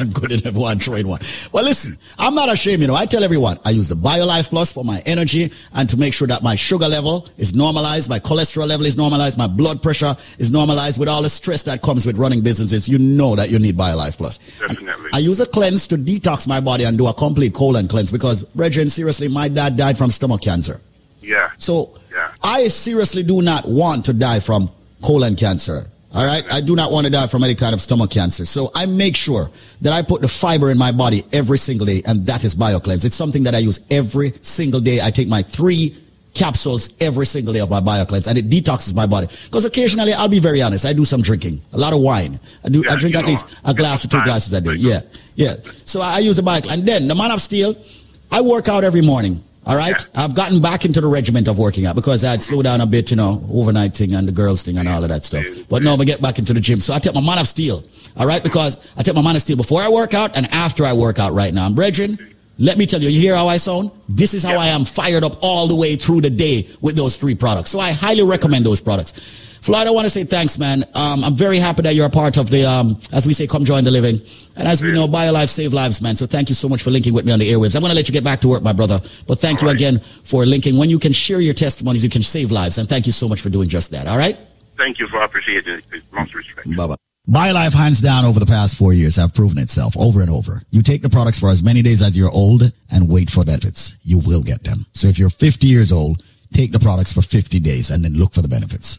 I'm 0.00 0.08
good 0.12 0.32
enough 0.32 0.54
one 0.54 0.78
trade 0.78 1.04
one. 1.04 1.20
Well, 1.52 1.64
listen, 1.64 1.98
I'm 2.18 2.34
not 2.34 2.50
ashamed. 2.50 2.80
You 2.80 2.88
know, 2.88 2.94
I 2.94 3.04
tell 3.04 3.22
everyone 3.22 3.58
I 3.66 3.70
use 3.70 3.90
the 3.90 3.94
BioLife 3.94 4.48
Plus 4.48 4.72
for 4.72 4.84
my 4.84 5.02
energy 5.04 5.50
and 5.74 5.86
to 5.90 5.98
make 5.98 6.14
sure 6.14 6.26
that 6.28 6.42
my 6.42 6.56
sugar 6.56 6.88
level 6.88 7.28
is 7.36 7.54
normalized, 7.54 8.08
my 8.08 8.18
cholesterol 8.18 8.66
level 8.66 8.86
is 8.86 8.96
normalized, 8.96 9.36
my 9.36 9.46
blood 9.46 9.82
pressure 9.82 10.14
is 10.38 10.50
normalized 10.50 10.98
with 10.98 11.10
all 11.10 11.22
the 11.22 11.28
stress 11.28 11.62
that 11.64 11.82
comes 11.82 12.06
with 12.06 12.16
running 12.16 12.42
businesses. 12.42 12.88
You 12.88 12.98
know 12.98 13.36
that 13.36 13.50
you 13.50 13.58
need 13.58 13.76
BioLife 13.76 14.16
Plus. 14.16 14.38
Definitely. 14.60 15.10
I 15.12 15.18
use 15.18 15.40
a 15.40 15.46
cleanse 15.46 15.86
to 15.88 15.96
detox 15.96 16.48
my 16.48 16.60
body 16.60 16.84
and 16.84 16.96
do 16.96 17.06
a 17.06 17.12
complete 17.12 17.52
colon 17.52 17.86
cleanse 17.86 18.10
because, 18.10 18.42
brethren, 18.42 18.88
seriously, 18.94 19.28
my 19.28 19.48
dad 19.48 19.76
died 19.76 19.98
from 19.98 20.10
stomach 20.10 20.42
cancer. 20.42 20.80
Yeah. 21.20 21.50
So 21.58 21.98
yeah. 22.12 22.30
I 22.42 22.68
seriously 22.68 23.22
do 23.22 23.42
not 23.42 23.64
want 23.66 24.04
to 24.06 24.12
die 24.12 24.40
from 24.40 24.70
colon 25.02 25.36
cancer. 25.36 25.86
All 26.14 26.24
right. 26.24 26.44
I 26.52 26.60
do 26.60 26.76
not 26.76 26.92
want 26.92 27.06
to 27.06 27.12
die 27.12 27.26
from 27.26 27.42
any 27.42 27.56
kind 27.56 27.74
of 27.74 27.80
stomach 27.80 28.10
cancer. 28.10 28.46
So 28.46 28.70
I 28.74 28.86
make 28.86 29.16
sure 29.16 29.50
that 29.82 29.92
I 29.92 30.02
put 30.02 30.22
the 30.22 30.28
fiber 30.28 30.70
in 30.70 30.78
my 30.78 30.92
body 30.92 31.24
every 31.32 31.58
single 31.58 31.86
day. 31.86 32.02
And 32.06 32.24
that 32.26 32.44
is 32.44 32.54
BioCleanse. 32.54 33.04
It's 33.04 33.16
something 33.16 33.42
that 33.44 33.54
I 33.54 33.58
use 33.58 33.80
every 33.90 34.32
single 34.40 34.80
day. 34.80 35.00
I 35.02 35.10
take 35.10 35.28
my 35.28 35.42
three 35.42 35.96
capsules 36.34 36.90
every 37.00 37.26
single 37.26 37.54
day 37.54 37.60
of 37.60 37.70
my 37.70 37.80
BioCleanse 37.80 38.28
and 38.28 38.38
it 38.38 38.48
detoxes 38.48 38.94
my 38.94 39.06
body. 39.06 39.26
Because 39.26 39.64
occasionally, 39.64 40.12
I'll 40.12 40.28
be 40.28 40.40
very 40.40 40.62
honest, 40.62 40.84
I 40.84 40.92
do 40.92 41.04
some 41.04 41.22
drinking, 41.22 41.60
a 41.72 41.78
lot 41.78 41.92
of 41.92 42.00
wine. 42.00 42.38
I 42.64 42.68
do, 42.68 42.84
I 42.88 42.96
drink 42.96 43.14
at 43.14 43.22
know, 43.22 43.30
least 43.30 43.62
a 43.64 43.74
glass 43.74 44.04
or 44.04 44.08
two 44.08 44.22
glasses 44.22 44.52
a 44.52 44.60
day. 44.60 44.74
Yeah. 44.76 45.00
Yeah. 45.36 45.54
So 45.84 46.00
I 46.00 46.18
use 46.18 46.36
the 46.36 46.42
bike. 46.42 46.70
And 46.70 46.86
then 46.86 47.08
the 47.08 47.14
man 47.14 47.32
of 47.32 47.40
steel, 47.40 47.74
I 48.34 48.40
work 48.40 48.66
out 48.66 48.82
every 48.82 49.00
morning. 49.00 49.44
All 49.64 49.76
right. 49.76 49.94
I've 50.16 50.34
gotten 50.34 50.60
back 50.60 50.84
into 50.84 51.00
the 51.00 51.06
regiment 51.06 51.46
of 51.46 51.56
working 51.56 51.86
out 51.86 51.94
because 51.94 52.24
I'd 52.24 52.42
slow 52.42 52.62
down 52.62 52.80
a 52.80 52.86
bit, 52.86 53.12
you 53.12 53.16
know, 53.16 53.40
overnight 53.48 53.94
thing 53.94 54.12
and 54.12 54.26
the 54.26 54.32
girls 54.32 54.64
thing 54.64 54.76
and 54.76 54.88
all 54.88 55.04
of 55.04 55.08
that 55.08 55.24
stuff. 55.24 55.44
But 55.68 55.84
now 55.84 55.94
I 55.94 56.04
get 56.04 56.20
back 56.20 56.40
into 56.40 56.52
the 56.52 56.58
gym. 56.58 56.80
So 56.80 56.94
I 56.94 56.98
take 56.98 57.14
my 57.14 57.20
man 57.20 57.38
of 57.38 57.46
steel. 57.46 57.84
All 58.16 58.26
right. 58.26 58.42
Because 58.42 58.92
I 58.96 59.04
take 59.04 59.14
my 59.14 59.22
man 59.22 59.36
of 59.36 59.42
steel 59.42 59.56
before 59.56 59.82
I 59.82 59.88
work 59.88 60.14
out 60.14 60.36
and 60.36 60.46
after 60.52 60.84
I 60.84 60.94
work 60.94 61.20
out 61.20 61.32
right 61.32 61.54
now. 61.54 61.66
And 61.66 61.76
brethren, 61.76 62.18
let 62.58 62.76
me 62.76 62.86
tell 62.86 63.00
you, 63.00 63.08
you 63.08 63.20
hear 63.20 63.36
how 63.36 63.46
I 63.46 63.56
sound? 63.56 63.92
This 64.08 64.34
is 64.34 64.42
how 64.42 64.58
I 64.58 64.66
am 64.66 64.84
fired 64.84 65.22
up 65.22 65.38
all 65.40 65.68
the 65.68 65.76
way 65.76 65.94
through 65.94 66.22
the 66.22 66.30
day 66.30 66.66
with 66.80 66.96
those 66.96 67.16
three 67.16 67.36
products. 67.36 67.70
So 67.70 67.78
I 67.78 67.92
highly 67.92 68.24
recommend 68.24 68.66
those 68.66 68.80
products. 68.80 69.53
Floyd, 69.64 69.86
I 69.86 69.92
want 69.92 70.04
to 70.04 70.10
say 70.10 70.24
thanks, 70.24 70.58
man. 70.58 70.82
Um, 70.94 71.24
I'm 71.24 71.34
very 71.34 71.58
happy 71.58 71.80
that 71.80 71.94
you're 71.94 72.04
a 72.04 72.10
part 72.10 72.36
of 72.36 72.50
the, 72.50 72.66
um, 72.66 73.00
as 73.14 73.26
we 73.26 73.32
say, 73.32 73.46
come 73.46 73.64
join 73.64 73.82
the 73.82 73.90
living. 73.90 74.20
And 74.56 74.68
as 74.68 74.82
we 74.82 74.92
know, 74.92 75.08
buy 75.08 75.24
a 75.24 75.32
BioLife 75.32 75.48
save 75.48 75.72
lives, 75.72 76.02
man. 76.02 76.16
So 76.16 76.26
thank 76.26 76.50
you 76.50 76.54
so 76.54 76.68
much 76.68 76.82
for 76.82 76.90
linking 76.90 77.14
with 77.14 77.24
me 77.24 77.32
on 77.32 77.38
the 77.38 77.50
airwaves. 77.50 77.74
I'm 77.74 77.80
going 77.80 77.88
to 77.88 77.94
let 77.94 78.06
you 78.06 78.12
get 78.12 78.22
back 78.22 78.40
to 78.40 78.48
work, 78.48 78.62
my 78.62 78.74
brother. 78.74 79.00
But 79.26 79.38
thank 79.38 79.62
you 79.62 79.70
again 79.70 80.00
for 80.00 80.44
linking. 80.44 80.76
When 80.76 80.90
you 80.90 80.98
can 80.98 81.14
share 81.14 81.40
your 81.40 81.54
testimonies, 81.54 82.04
you 82.04 82.10
can 82.10 82.22
save 82.22 82.50
lives. 82.50 82.76
And 82.76 82.86
thank 82.90 83.06
you 83.06 83.12
so 83.12 83.26
much 83.26 83.40
for 83.40 83.48
doing 83.48 83.70
just 83.70 83.90
that. 83.92 84.06
All 84.06 84.18
right? 84.18 84.38
Thank 84.76 84.98
you 84.98 85.08
for 85.08 85.22
appreciating 85.22 85.78
it. 85.78 86.02
Most 86.12 86.34
respect. 86.34 86.76
Bye-bye. 86.76 86.96
BioLife, 87.26 87.72
hands 87.72 88.02
down, 88.02 88.26
over 88.26 88.38
the 88.38 88.44
past 88.44 88.76
four 88.76 88.92
years 88.92 89.16
have 89.16 89.32
proven 89.32 89.56
itself 89.56 89.96
over 89.96 90.20
and 90.20 90.28
over. 90.28 90.60
You 90.72 90.82
take 90.82 91.00
the 91.00 91.08
products 91.08 91.40
for 91.40 91.48
as 91.48 91.64
many 91.64 91.80
days 91.80 92.02
as 92.02 92.18
you're 92.18 92.30
old 92.30 92.70
and 92.90 93.08
wait 93.08 93.30
for 93.30 93.46
benefits. 93.46 93.96
You 94.02 94.18
will 94.26 94.42
get 94.42 94.62
them. 94.62 94.84
So 94.92 95.08
if 95.08 95.18
you're 95.18 95.30
50 95.30 95.66
years 95.66 95.90
old, 95.90 96.22
take 96.52 96.70
the 96.70 96.78
products 96.80 97.14
for 97.14 97.22
50 97.22 97.60
days 97.60 97.90
and 97.90 98.04
then 98.04 98.12
look 98.12 98.34
for 98.34 98.42
the 98.42 98.48
benefits. 98.48 98.98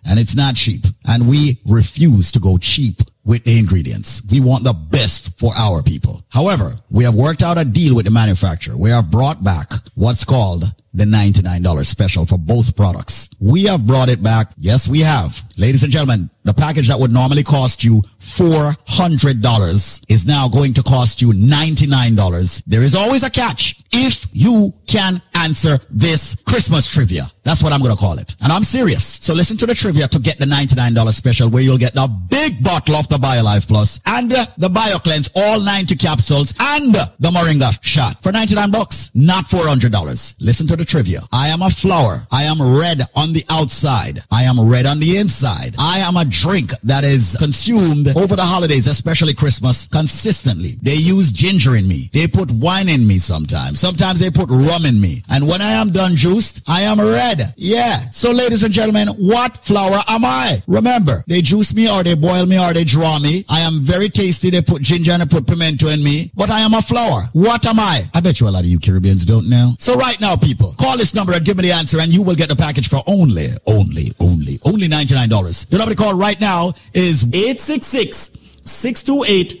And 0.05 0.19
it's 0.19 0.35
not 0.35 0.55
cheap. 0.55 0.85
And 1.05 1.27
we 1.29 1.59
refuse 1.65 2.31
to 2.31 2.39
go 2.39 2.57
cheap 2.57 3.01
with 3.23 3.43
the 3.43 3.59
ingredients. 3.59 4.21
We 4.31 4.41
want 4.41 4.63
the 4.63 4.73
best 4.73 5.37
for 5.39 5.53
our 5.55 5.83
people. 5.83 6.23
However, 6.29 6.75
we 6.89 7.03
have 7.03 7.15
worked 7.15 7.43
out 7.43 7.57
a 7.57 7.65
deal 7.65 7.95
with 7.95 8.05
the 8.05 8.11
manufacturer. 8.11 8.75
We 8.75 8.89
have 8.89 9.11
brought 9.11 9.43
back 9.43 9.71
what's 9.95 10.25
called 10.25 10.73
the 10.93 11.05
$99 11.05 11.85
special 11.85 12.25
for 12.25 12.37
both 12.37 12.75
products. 12.75 13.29
We 13.39 13.63
have 13.65 13.87
brought 13.87 14.09
it 14.09 14.21
back. 14.21 14.47
Yes, 14.57 14.89
we 14.89 14.99
have. 15.01 15.41
Ladies 15.57 15.83
and 15.83 15.91
gentlemen, 15.91 16.29
the 16.43 16.53
package 16.53 16.87
that 16.89 16.99
would 16.99 17.11
normally 17.11 17.43
cost 17.43 17.83
you 17.83 18.01
$400 18.19 20.05
is 20.09 20.25
now 20.25 20.49
going 20.49 20.73
to 20.73 20.83
cost 20.83 21.21
you 21.21 21.29
$99. 21.31 22.63
There 22.65 22.83
is 22.83 22.95
always 22.95 23.23
a 23.23 23.29
catch 23.29 23.81
if 23.93 24.27
you 24.33 24.73
can 24.87 25.21
answer 25.35 25.79
this 25.89 26.35
Christmas 26.45 26.87
trivia. 26.87 27.31
That's 27.43 27.63
what 27.63 27.71
I'm 27.71 27.81
going 27.81 27.95
to 27.95 27.99
call 27.99 28.17
it. 28.19 28.35
And 28.41 28.51
I'm 28.51 28.63
serious. 28.63 29.03
So 29.21 29.33
listen 29.33 29.57
to 29.57 29.65
the 29.65 29.75
trivia 29.75 29.90
to 29.93 30.19
get 30.19 30.37
the 30.37 30.45
$99 30.45 31.13
special 31.13 31.49
where 31.49 31.61
you'll 31.61 31.77
get 31.77 31.93
the 31.93 32.07
big 32.29 32.63
bottle 32.63 32.95
of 32.95 33.07
the 33.09 33.15
BioLife 33.15 33.67
Plus 33.67 33.99
and 34.05 34.31
uh, 34.33 34.45
the 34.57 34.69
BioCleanse, 34.69 35.31
all 35.35 35.59
90 35.61 35.95
capsules 35.95 36.53
and 36.59 36.95
uh, 36.95 37.05
the 37.19 37.29
Moringa 37.29 37.77
shot 37.81 38.21
for 38.21 38.31
99 38.31 38.71
bucks, 38.71 39.11
not 39.13 39.45
$400. 39.45 40.35
Listen 40.39 40.67
to 40.67 40.75
the 40.75 40.85
trivia. 40.85 41.21
I 41.31 41.47
am 41.47 41.61
a 41.61 41.69
flower. 41.69 42.25
I 42.31 42.43
am 42.43 42.61
red 42.61 43.01
on 43.15 43.33
the 43.33 43.43
outside. 43.49 44.23
I 44.31 44.43
am 44.43 44.59
red 44.69 44.85
on 44.85 44.99
the 44.99 45.17
inside. 45.17 45.75
I 45.79 45.99
am 45.99 46.17
a 46.17 46.25
drink 46.25 46.71
that 46.83 47.03
is 47.03 47.35
consumed 47.39 48.15
over 48.15 48.35
the 48.35 48.43
holidays, 48.43 48.87
especially 48.87 49.33
Christmas, 49.33 49.87
consistently. 49.87 50.75
They 50.81 50.95
use 50.95 51.31
ginger 51.31 51.75
in 51.75 51.87
me. 51.87 52.09
They 52.13 52.27
put 52.27 52.51
wine 52.51 52.89
in 52.89 53.05
me 53.05 53.17
sometimes. 53.17 53.79
Sometimes 53.79 54.19
they 54.19 54.29
put 54.29 54.49
rum 54.49 54.85
in 54.85 55.01
me. 55.01 55.23
And 55.29 55.47
when 55.47 55.61
I 55.61 55.71
am 55.71 55.91
done 55.91 56.15
juiced, 56.15 56.61
I 56.67 56.81
am 56.81 56.99
red. 56.99 57.53
Yeah. 57.57 58.09
So 58.11 58.31
ladies 58.31 58.63
and 58.63 58.73
gentlemen, 58.73 59.07
what 59.09 59.57
flower 59.57 59.80
am 60.07 60.25
I? 60.25 60.61
Remember, 60.67 61.23
they 61.27 61.41
juice 61.41 61.73
me 61.73 61.89
or 61.89 62.03
they 62.03 62.15
boil 62.15 62.45
me 62.45 62.59
or 62.59 62.73
they 62.73 62.83
draw 62.83 63.19
me. 63.19 63.45
I 63.49 63.61
am 63.61 63.79
very 63.79 64.09
tasty. 64.09 64.49
They 64.49 64.61
put 64.61 64.81
ginger 64.81 65.11
and 65.11 65.21
they 65.21 65.25
put 65.25 65.47
pimento 65.47 65.87
in 65.87 66.03
me. 66.03 66.31
But 66.35 66.49
I 66.49 66.61
am 66.61 66.73
a 66.73 66.81
flower. 66.81 67.23
What 67.33 67.65
am 67.65 67.79
I? 67.79 68.01
I 68.13 68.21
bet 68.21 68.39
you 68.39 68.47
a 68.47 68.49
lot 68.49 68.63
of 68.63 68.69
you 68.69 68.79
Caribbeans 68.79 69.25
don't 69.25 69.49
know. 69.49 69.75
So 69.79 69.95
right 69.95 70.19
now, 70.19 70.35
people, 70.35 70.73
call 70.79 70.97
this 70.97 71.13
number 71.13 71.33
and 71.33 71.45
give 71.45 71.57
me 71.57 71.63
the 71.63 71.71
answer 71.71 71.99
and 71.99 72.13
you 72.13 72.21
will 72.23 72.35
get 72.35 72.49
the 72.49 72.55
package 72.55 72.89
for 72.89 72.99
only, 73.07 73.49
only, 73.67 74.13
only, 74.19 74.59
only 74.65 74.87
$99. 74.87 75.69
The 75.69 75.77
number 75.77 75.95
to 75.95 75.97
call 75.97 76.17
right 76.17 76.39
now 76.39 76.73
is 76.93 77.23
866 77.23 78.31
628 78.63 79.60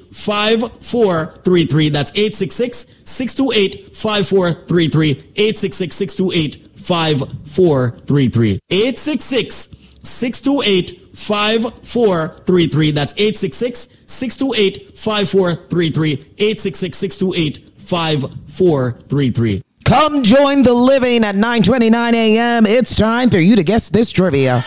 5433. 0.11 1.89
That's 1.89 2.11
866 2.11 2.85
628 3.05 3.95
5433. 3.95 5.11
866 5.11 5.95
628 5.95 6.77
5433. 6.77 8.59
866 8.69 9.69
628 10.03 11.15
5433. 11.15 12.91
That's 12.91 13.13
866 13.13 13.87
628 14.05 14.97
5433. 14.97 16.11
866 16.11 16.97
628 16.97 17.79
5433. 17.79 19.63
Come 19.83 20.23
join 20.23 20.63
the 20.63 20.73
living 20.73 21.23
at 21.23 21.35
9:29 21.35 22.13
a.m. 22.13 22.65
It's 22.65 22.95
time 22.95 23.29
for 23.29 23.39
you 23.39 23.55
to 23.55 23.63
guess 23.63 23.89
this 23.89 24.09
trivia. 24.09 24.63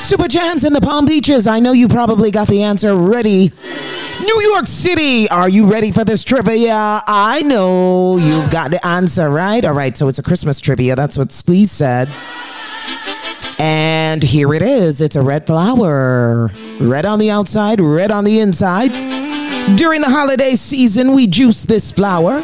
Super 0.00 0.28
Jams 0.28 0.64
in 0.64 0.72
the 0.72 0.80
Palm 0.80 1.04
Beaches. 1.04 1.46
I 1.46 1.60
know 1.60 1.72
you 1.72 1.86
probably 1.86 2.30
got 2.30 2.48
the 2.48 2.62
answer 2.62 2.96
ready. 2.96 3.52
New 4.20 4.42
York 4.42 4.66
City, 4.66 5.28
are 5.28 5.48
you 5.48 5.70
ready 5.70 5.92
for 5.92 6.04
this 6.04 6.24
trivia? 6.24 7.02
I 7.06 7.42
know 7.42 8.16
you've 8.16 8.50
got 8.50 8.70
the 8.70 8.84
answer, 8.84 9.28
right? 9.28 9.64
All 9.64 9.74
right, 9.74 9.96
so 9.96 10.08
it's 10.08 10.18
a 10.18 10.22
Christmas 10.22 10.58
trivia. 10.58 10.96
That's 10.96 11.18
what 11.18 11.30
Squeeze 11.32 11.70
said. 11.70 12.08
And 13.58 14.22
here 14.22 14.54
it 14.54 14.62
is. 14.62 15.02
It's 15.02 15.16
a 15.16 15.22
red 15.22 15.46
flower. 15.46 16.50
Red 16.80 17.04
on 17.04 17.18
the 17.18 17.30
outside, 17.30 17.80
red 17.80 18.10
on 18.10 18.24
the 18.24 18.40
inside. 18.40 18.90
During 19.76 20.00
the 20.00 20.08
holiday 20.10 20.56
season, 20.56 21.12
we 21.12 21.26
juice 21.26 21.64
this 21.64 21.92
flower. 21.92 22.42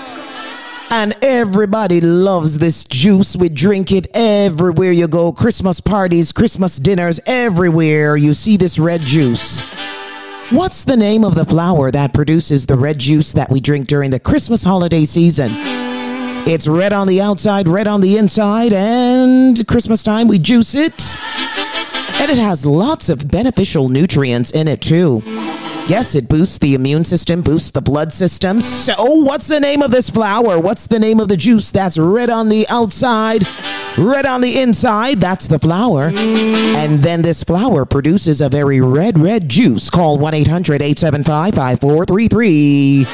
And 0.89 1.17
everybody 1.21 2.01
loves 2.01 2.59
this 2.59 2.85
juice. 2.85 3.35
We 3.37 3.49
drink 3.49 3.91
it 3.91 4.07
everywhere 4.15 4.93
you 4.93 5.09
go. 5.09 5.33
Christmas 5.33 5.81
parties, 5.81 6.31
Christmas 6.31 6.77
dinners, 6.77 7.19
everywhere 7.27 8.17
you 8.17 8.35
see 8.35 8.57
this 8.57 8.79
red 8.79 9.01
juice. 9.01 9.63
What's 10.51 10.85
the 10.85 10.97
name 10.97 11.25
of 11.25 11.35
the 11.35 11.45
flower 11.45 11.91
that 11.91 12.15
produces 12.15 12.67
the 12.67 12.77
red 12.77 12.99
juice 12.99 13.33
that 13.33 13.51
we 13.51 13.61
drink 13.61 13.89
during 13.89 14.11
the 14.11 14.21
Christmas 14.21 14.63
holiday 14.63 15.05
season? 15.05 15.51
It's 16.49 16.69
red 16.69 16.93
on 16.93 17.09
the 17.09 17.21
outside, 17.21 17.67
red 17.67 17.89
on 17.89 18.01
the 18.01 18.17
inside, 18.17 18.73
and 18.73 19.67
Christmas 19.67 20.05
time 20.05 20.29
we 20.29 20.39
juice 20.39 20.77
it. 20.77 21.19
And 22.21 22.31
it 22.31 22.39
has 22.39 22.65
lots 22.65 23.09
of 23.09 23.29
beneficial 23.29 23.89
nutrients 23.89 24.53
in 24.53 24.69
it 24.69 24.81
too. 24.81 25.21
Yes, 25.89 26.17
it 26.17 26.29
boosts 26.29 26.59
the 26.59 26.75
immune 26.75 27.05
system, 27.05 27.43
boosts 27.43 27.71
the 27.71 27.81
blood 27.81 28.13
system. 28.13 28.61
So, 28.61 28.95
what's 28.99 29.47
the 29.47 29.61
name 29.61 29.83
of 29.83 29.93
this 29.93 30.11
flower? 30.11 30.59
What's 30.59 30.89
the 30.89 30.99
name 30.99 31.21
of 31.21 31.29
the 31.29 31.37
juice 31.37 31.71
that's 31.71 31.97
red 31.97 32.29
on 32.29 32.49
the 32.49 32.67
outside, 32.69 33.47
red 33.97 34.27
on 34.27 34.41
the 34.41 34.59
inside? 34.59 35.21
That's 35.21 35.47
the 35.47 35.61
flower. 35.61 36.09
And 36.09 36.99
then 36.99 37.23
this 37.23 37.45
flower 37.45 37.85
produces 37.85 38.41
a 38.41 38.49
very 38.49 38.81
red, 38.81 39.17
red 39.17 39.49
juice. 39.49 39.89
Call 39.89 40.19
1 40.19 40.35
800 40.35 40.83
875 40.83 41.55
5433. 41.55 43.05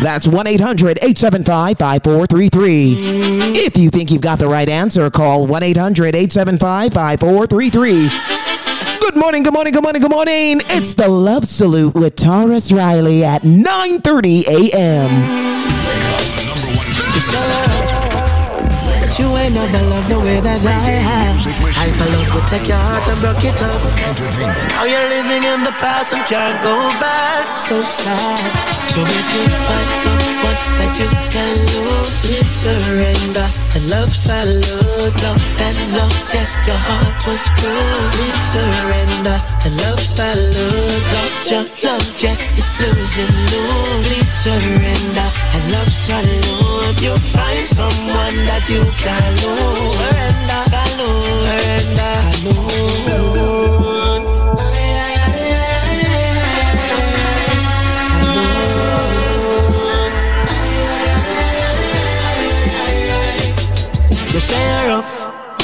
That's 0.00 0.28
1 0.28 0.46
800 0.46 0.98
875 0.98 1.78
5433. 1.78 3.56
If 3.58 3.76
you 3.76 3.90
think 3.90 4.12
you've 4.12 4.20
got 4.20 4.38
the 4.38 4.48
right 4.48 4.68
answer, 4.68 5.10
call 5.10 5.48
1 5.48 5.62
800 5.64 6.14
875 6.14 6.92
5433. 6.94 8.63
Good 9.04 9.16
morning, 9.16 9.42
good 9.42 9.52
morning, 9.52 9.74
good 9.74 9.82
morning, 9.82 10.00
good 10.00 10.10
morning. 10.10 10.62
It's 10.70 10.94
the 10.94 11.08
Love 11.08 11.46
Salute 11.46 11.94
with 11.94 12.16
Tarrus 12.16 12.72
Riley 12.74 13.22
at 13.22 13.42
9:30 13.42 14.46
a.m. 14.46 15.10
You 19.18 19.36
ain't 19.36 19.52
never 19.52 19.82
loved 19.90 20.08
the 20.08 20.18
way 20.18 20.40
that 20.40 20.64
I 20.64 20.70
have. 21.04 21.73
Type 21.84 22.00
of 22.00 22.12
love 22.16 22.32
will 22.32 22.48
take 22.48 22.68
your 22.68 22.80
heart 22.80 23.04
and 23.12 23.20
break 23.20 23.44
it 23.44 23.60
up. 23.60 23.82
Now 24.72 24.88
you're 24.88 25.08
living 25.12 25.44
in 25.44 25.68
the 25.68 25.74
past 25.76 26.16
and 26.16 26.24
can't 26.24 26.56
go 26.64 26.72
back. 26.96 27.58
So 27.60 27.76
sad. 27.84 28.40
So 28.88 29.04
if 29.04 29.28
you 29.36 29.44
find 29.68 29.90
someone 30.00 30.58
that 30.80 30.96
you 30.96 31.08
can 31.28 31.54
lose, 31.76 32.24
please 32.24 32.52
surrender. 32.64 33.44
And 33.76 33.84
love 33.92 34.08
salute, 34.16 35.12
love 35.20 35.36
and 35.60 35.76
lost. 35.92 36.32
Yeah, 36.32 36.48
your 36.64 36.80
heart 36.88 37.20
was 37.28 37.44
bruised. 37.60 38.16
Please 38.16 38.40
surrender. 38.48 39.36
And 39.68 39.76
love 39.84 40.00
salute, 40.00 41.04
lost 41.12 41.52
your 41.52 41.64
love. 41.84 42.08
Yeah, 42.16 42.56
it's 42.56 42.80
losing, 42.80 43.28
lose. 43.28 44.08
Please 44.08 44.32
surrender. 44.40 45.28
And 45.52 45.64
love 45.68 45.92
salute. 45.92 46.96
You'll 47.04 47.20
find 47.20 47.68
someone 47.68 48.36
that 48.48 48.72
you 48.72 48.80
can 48.96 49.30
lose. 49.44 49.92
Surrender, 50.00 50.64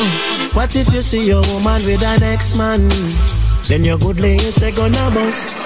Mm. 0.01 0.55
What 0.55 0.75
if 0.77 0.93
you 0.93 1.03
see 1.03 1.25
your 1.25 1.43
woman 1.53 1.81
with 1.87 2.03
an 2.03 2.23
ex-man? 2.23 3.50
Then 3.70 3.85
your 3.85 3.98
good 3.98 4.20
lady 4.20 4.50
say 4.50 4.72
gonna 4.72 5.14
bust. 5.14 5.62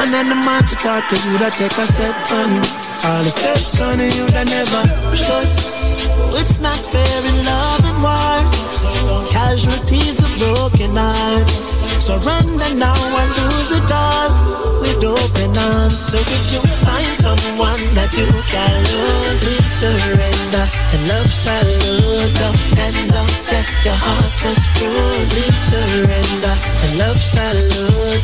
And 0.00 0.08
then 0.08 0.30
the 0.30 0.36
man 0.36 0.64
to 0.64 0.74
talk 0.74 1.04
to 1.04 1.16
you 1.28 1.36
that 1.36 1.52
take 1.52 1.76
a 1.76 1.84
step 1.84 2.16
on. 2.32 2.48
All 3.04 3.20
the 3.20 3.28
steps 3.28 3.76
on 3.76 4.00
you 4.00 4.24
that 4.32 4.48
never 4.48 4.82
trust. 5.12 6.00
It's 6.32 6.64
not 6.64 6.80
fair 6.80 7.20
in 7.28 7.36
love 7.44 7.84
and 7.84 8.00
war. 8.00 8.40
Casualties 9.28 10.24
of 10.24 10.32
broken 10.40 10.96
hearts. 10.96 11.84
Surrender 12.00 12.72
now 12.72 12.96
and 12.96 13.30
lose 13.36 13.68
it 13.68 13.84
all 13.92 14.32
with 14.80 15.04
open 15.04 15.52
arms. 15.52 16.00
So 16.00 16.24
if 16.24 16.44
you 16.56 16.60
find 16.80 17.12
someone 17.12 17.84
that 17.92 18.16
you 18.16 18.32
can 18.48 18.76
lose, 18.96 19.44
please 19.44 19.70
surrender. 19.76 20.64
And 20.96 21.02
love 21.04 21.28
salute, 21.28 22.32
love 22.40 22.56
and 22.80 23.12
love 23.12 23.28
set 23.28 23.68
your 23.84 23.98
heart 23.98 24.40
was 24.40 24.62
bruised. 24.80 25.52
Surrender. 25.68 26.56
And 26.82 26.98
love 26.98 27.20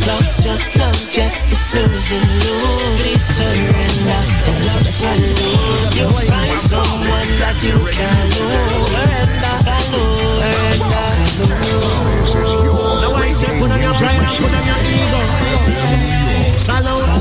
lost 0.06 0.44
your 0.44 0.58
love, 0.78 1.16
yeah, 1.16 1.50
it's 1.50 1.74
losing. 1.74 2.28
Please 2.98 3.24
surrender. 3.34 4.22
Salute, 4.86 5.96
you 5.98 6.08
find 6.28 6.60
someone 6.62 7.30
that 7.42 7.58
you 7.62 7.76
can 7.90 8.26
lose. 8.36 8.88
Salute. 9.62 10.28
I. 10.40 10.78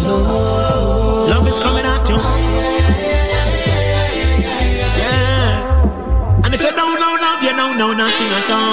Love 0.07 1.47
is 1.47 1.59
coming 1.59 1.85
at 1.85 2.09
you. 2.09 2.17
Yeah. 4.97 6.43
And 6.43 6.53
if 6.53 6.61
you 6.61 6.71
don't 6.71 6.99
know 6.99 7.17
love, 7.21 7.43
you 7.43 7.53
don't 7.55 7.77
know 7.77 7.93
nothing 7.93 8.31
at 8.39 8.51
all. 8.51 8.66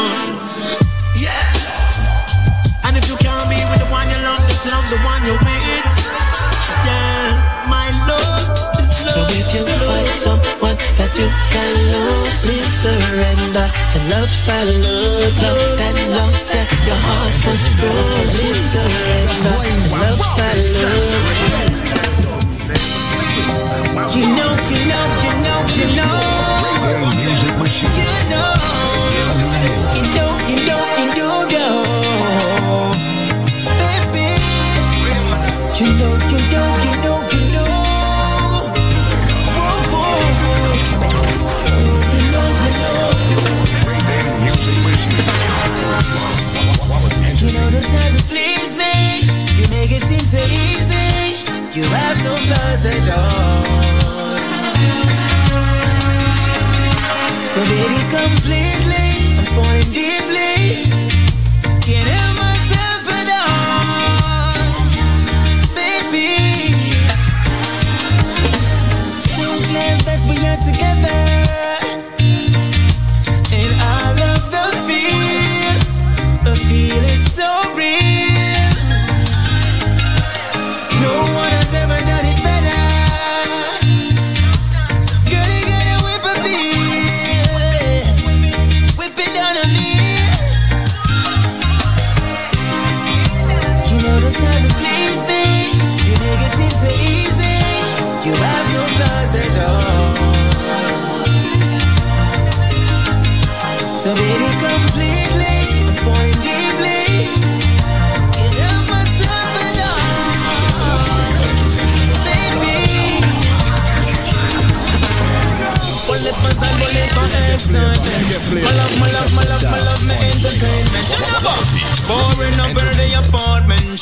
Someone 10.25 10.77
that 10.97 11.13
you 11.21 11.29
can 11.53 11.75
lose, 11.93 12.49
please 12.49 12.73
surrender. 12.81 13.69
And 13.93 14.03
love 14.09 14.33
salute, 14.33 15.37
love 15.45 15.77
that 15.77 15.97
lost, 16.17 16.55
yeah, 16.55 16.65
your 16.89 16.97
heart 16.97 17.45
was 17.45 17.69
bruised. 17.77 18.33
Please 18.33 18.63
surrender. 18.73 19.57
And 19.69 19.85
love 20.01 20.25
salute. 20.33 21.85
You 24.17 24.27
know, 24.39 24.53
you 24.73 24.81
know, 24.89 25.05
you 25.25 25.33
know, 25.45 25.61
you 25.77 25.87
know. 25.99 26.17
You 27.05 27.37
know, 28.33 28.49
you 29.95 30.05
know, 30.17 30.29
you 30.49 30.57
know, 30.69 30.83
you 31.01 31.09
know, 31.21 31.37
know. 31.53 31.77
Baby, 33.81 34.29
you 35.79 35.89
know, 36.01 36.24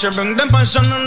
She 0.02 0.10
bring 0.10 0.34
the 0.34 0.44
passion 0.50 1.01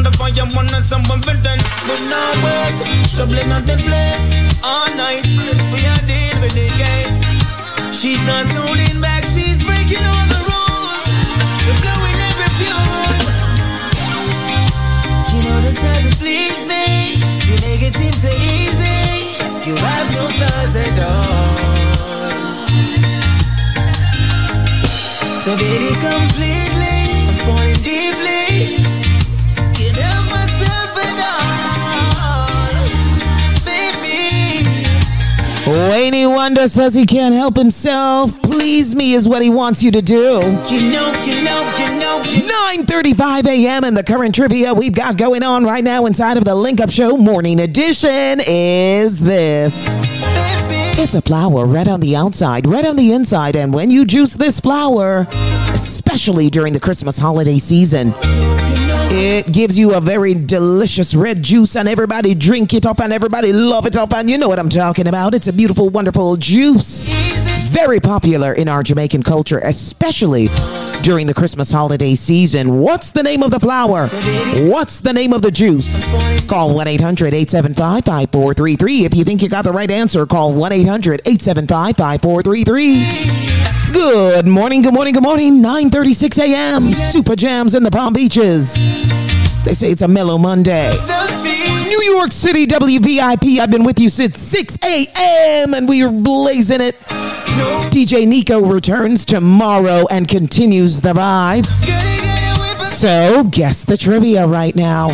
Says 36.67 36.95
he 36.95 37.05
can't 37.05 37.33
help 37.33 37.55
himself. 37.55 38.41
Please 38.41 38.95
me 38.95 39.13
is 39.13 39.27
what 39.27 39.41
he 39.41 39.49
wants 39.49 39.83
you 39.83 39.91
to 39.91 40.01
do. 40.01 40.41
You 40.67 40.91
know, 40.91 41.13
you 41.23 41.43
know, 41.43 41.75
you 41.77 41.99
know, 41.99 42.21
you 42.27 42.41
9:35 42.83 43.45
a.m. 43.47 43.83
and 43.83 43.95
the 43.95 44.03
current 44.03 44.35
trivia 44.35 44.73
we've 44.73 44.93
got 44.93 45.15
going 45.15 45.43
on 45.43 45.63
right 45.63 45.83
now 45.83 46.05
inside 46.05 46.37
of 46.37 46.43
the 46.43 46.55
Link 46.55 46.81
Up 46.81 46.89
Show 46.89 47.15
Morning 47.15 47.59
Edition 47.59 48.41
is 48.45 49.21
this. 49.21 49.95
It's 50.97 51.13
a 51.13 51.21
flower 51.21 51.65
red 51.65 51.87
on 51.87 51.99
the 51.99 52.15
outside, 52.15 52.67
red 52.67 52.85
on 52.85 52.95
the 52.95 53.13
inside, 53.13 53.55
and 53.55 53.73
when 53.73 53.91
you 53.91 54.03
juice 54.03 54.33
this 54.33 54.59
flower, 54.59 55.27
especially 55.73 56.49
during 56.49 56.73
the 56.73 56.79
Christmas 56.79 57.17
holiday 57.17 57.59
season, 57.59 58.13
it 59.17 59.51
gives 59.51 59.79
you 59.79 59.93
a 59.93 60.01
very 60.01 60.33
delicious 60.33 61.15
red 61.15 61.41
juice, 61.41 61.75
and 61.75 61.87
everybody 61.87 62.35
drink 62.35 62.73
it 62.73 62.85
up 62.85 62.99
and 62.99 63.13
everybody 63.13 63.53
love 63.53 63.85
it 63.85 63.95
up, 63.95 64.13
and 64.13 64.29
you 64.29 64.37
know 64.37 64.47
what 64.47 64.59
I'm 64.59 64.69
talking 64.69 65.07
about. 65.07 65.33
It's 65.33 65.47
a 65.47 65.53
beautiful, 65.53 65.89
wonderful 65.89 66.35
juice. 66.37 67.11
Very 67.69 67.99
popular 67.99 68.53
in 68.53 68.67
our 68.67 68.83
Jamaican 68.83 69.23
culture, 69.23 69.59
especially 69.59 70.49
during 71.01 71.27
the 71.27 71.33
Christmas 71.33 71.71
holiday 71.71 72.15
season. 72.15 72.79
What's 72.79 73.11
the 73.11 73.23
name 73.23 73.43
of 73.43 73.51
the 73.51 73.59
flower? 73.59 74.07
What's 74.69 74.99
the 74.99 75.13
name 75.13 75.33
of 75.33 75.41
the 75.41 75.51
juice? 75.51 76.05
Call 76.47 76.73
1 76.73 76.87
800 76.87 77.33
875 77.33 78.05
5433. 78.05 79.05
If 79.05 79.15
you 79.15 79.23
think 79.23 79.41
you 79.41 79.49
got 79.49 79.63
the 79.63 79.71
right 79.71 79.91
answer, 79.91 80.25
call 80.25 80.53
1 80.53 80.71
800 80.71 81.21
875 81.25 81.97
5433. 81.97 83.74
Good 83.95 84.45
morning, 84.45 84.81
good 84.81 84.93
morning, 84.93 85.13
good 85.13 85.23
morning. 85.23 85.63
9:36 85.63 86.37
a.m. 86.39 86.91
Super 86.91 87.33
Jams 87.33 87.75
in 87.75 87.83
the 87.83 87.89
Palm 87.89 88.11
Beaches. 88.11 88.73
They 89.63 89.73
say 89.73 89.89
it's 89.89 90.01
a 90.01 90.07
mellow 90.09 90.37
Monday. 90.37 90.91
New 91.87 92.01
York 92.03 92.33
City 92.33 92.67
WVIP. 92.67 93.57
I've 93.57 93.71
been 93.71 93.85
with 93.85 93.97
you 93.97 94.09
since 94.09 94.37
6 94.37 94.79
a.m. 94.83 95.73
and 95.73 95.87
we 95.87 96.03
are 96.03 96.11
blazing 96.11 96.81
it. 96.81 96.99
DJ 97.89 98.27
Nico 98.27 98.59
returns 98.59 99.23
tomorrow 99.23 100.05
and 100.11 100.27
continues 100.27 100.99
the 100.99 101.13
vibe. 101.13 101.65
So 102.81 103.45
guess 103.45 103.85
the 103.85 103.95
trivia 103.95 104.45
right 104.45 104.75
now. 104.75 105.07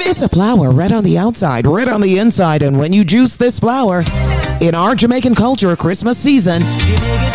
It's 0.00 0.20
a 0.20 0.28
flower 0.28 0.72
red 0.72 0.92
on 0.92 1.04
the 1.04 1.16
outside, 1.16 1.66
red 1.66 1.88
on 1.88 2.02
the 2.02 2.18
inside, 2.18 2.62
and 2.62 2.78
when 2.78 2.92
you 2.92 3.02
juice 3.02 3.36
this 3.36 3.58
flower, 3.58 4.04
in 4.60 4.74
our 4.74 4.94
Jamaican 4.94 5.34
culture, 5.36 5.74
Christmas 5.74 6.18
season, 6.18 6.60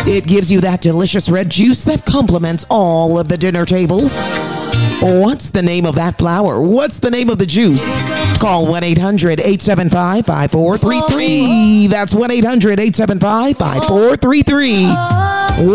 it 0.06 0.26
gives 0.26 0.52
you 0.52 0.60
that 0.60 0.80
delicious 0.80 1.28
red 1.28 1.50
juice 1.50 1.84
that 1.84 2.04
complements 2.04 2.64
all 2.68 3.18
of 3.18 3.28
the 3.28 3.36
dinner 3.36 3.66
tables. 3.66 4.12
What's 5.02 5.50
the 5.50 5.62
name 5.62 5.84
of 5.84 5.96
that 5.96 6.16
flower? 6.18 6.60
What's 6.60 7.00
the 7.00 7.10
name 7.10 7.28
of 7.28 7.38
the 7.38 7.46
juice? 7.46 7.84
Call 8.38 8.66
1 8.66 8.84
800 8.84 9.40
875 9.40 10.26
5433. 10.26 11.86
That's 11.88 12.14
1 12.14 12.30
800 12.30 12.80
875 12.80 13.58
5433. 13.58 14.86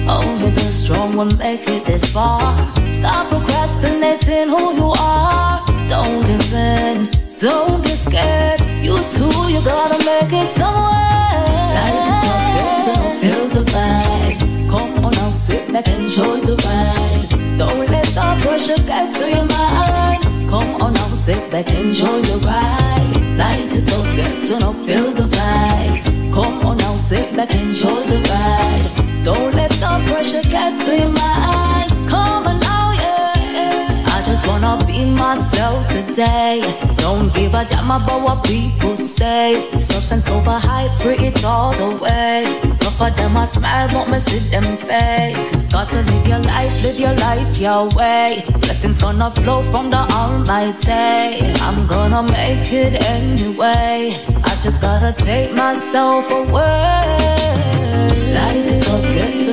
only 0.07 0.49
the 0.51 0.71
strong 0.71 1.15
will 1.15 1.33
make 1.37 1.69
it 1.69 1.85
this 1.85 2.11
far. 2.11 2.41
Stop 2.91 3.29
procrastinating 3.29 4.49
who 4.49 4.75
you 4.75 4.93
are. 4.99 5.63
Don't 5.87 6.25
give 6.27 6.53
in, 6.53 7.09
Don't 7.39 7.81
get 7.81 7.97
scared. 7.97 8.59
You 8.83 8.95
too, 9.15 9.37
you 9.53 9.61
gotta 9.63 9.99
make 10.03 10.33
it 10.33 10.49
somewhere. 10.51 11.47
Light 11.75 11.95
it 11.95 12.27
up, 12.27 12.43
get 12.55 12.69
to 12.85 12.93
feel 13.21 13.47
the 13.55 13.63
vibe. 13.71 14.69
Come 14.69 15.05
on 15.05 15.11
now, 15.13 15.31
sit 15.31 15.71
back, 15.71 15.87
and 15.87 16.03
enjoy 16.03 16.41
the 16.41 16.55
ride. 16.65 16.98
Don't 17.59 17.91
let 17.91 18.05
the 18.15 18.39
pressure 18.41 18.81
get 18.87 19.13
to 19.15 19.29
your 19.29 19.43
mind. 19.43 20.23
Come 20.49 20.81
on 20.81 20.93
now, 20.93 21.13
sit 21.13 21.51
back, 21.51 21.69
enjoy 21.73 22.21
the 22.21 22.37
ride. 22.47 23.37
Light 23.37 23.75
it 23.75 23.91
up, 23.91 24.05
get 24.15 24.47
to 24.47 24.59
know, 24.59 24.71
feel 24.85 25.11
the 25.11 25.27
vibes. 25.27 26.33
Come 26.33 26.65
on 26.65 26.77
now, 26.77 26.95
sit 26.95 27.35
back, 27.35 27.53
enjoy 27.53 28.01
the 28.11 28.19
ride. 28.31 29.25
Don't 29.25 29.53
let 29.55 29.71
the 29.71 29.91
pressure 30.07 30.49
get 30.49 30.79
to 30.85 30.99
your 30.99 31.09
mind. 31.09 31.88
Myself 35.29 35.85
today. 35.87 36.59
Don't 36.97 37.31
give 37.35 37.53
a 37.53 37.63
damn 37.63 37.91
about 37.91 38.21
what 38.23 38.43
people 38.43 38.97
say. 38.97 39.53
Substance 39.77 40.27
over 40.31 40.57
hype, 40.57 41.05
it 41.05 41.45
all 41.45 41.71
the 41.73 41.89
way. 42.03 42.45
Enough 42.63 43.01
of 43.01 43.15
them 43.15 43.37
I 43.37 43.45
smile, 43.45 43.87
but 43.93 44.09
me 44.09 44.17
see 44.17 44.41
them 44.49 44.63
fake. 44.87 45.37
Gotta 45.71 46.01
live 46.09 46.27
your 46.27 46.41
life, 46.53 46.73
live 46.83 46.99
your 46.99 47.15
life 47.27 47.59
your 47.59 47.83
way. 47.97 48.43
Blessings 48.61 48.97
gonna 48.97 49.29
flow 49.29 49.61
from 49.71 49.91
the 49.91 50.01
Almighty. 50.19 51.53
I'm 51.67 51.85
gonna 51.85 52.23
make 52.33 52.73
it 52.73 52.93
anyway. 53.15 54.09
I 54.49 54.51
just 54.63 54.81
gotta 54.81 55.13
take 55.13 55.53
myself 55.53 56.25
away. 56.31 57.05
Light 58.35 58.65
it 58.73 58.89
up, 58.93 59.01
get 59.15 59.48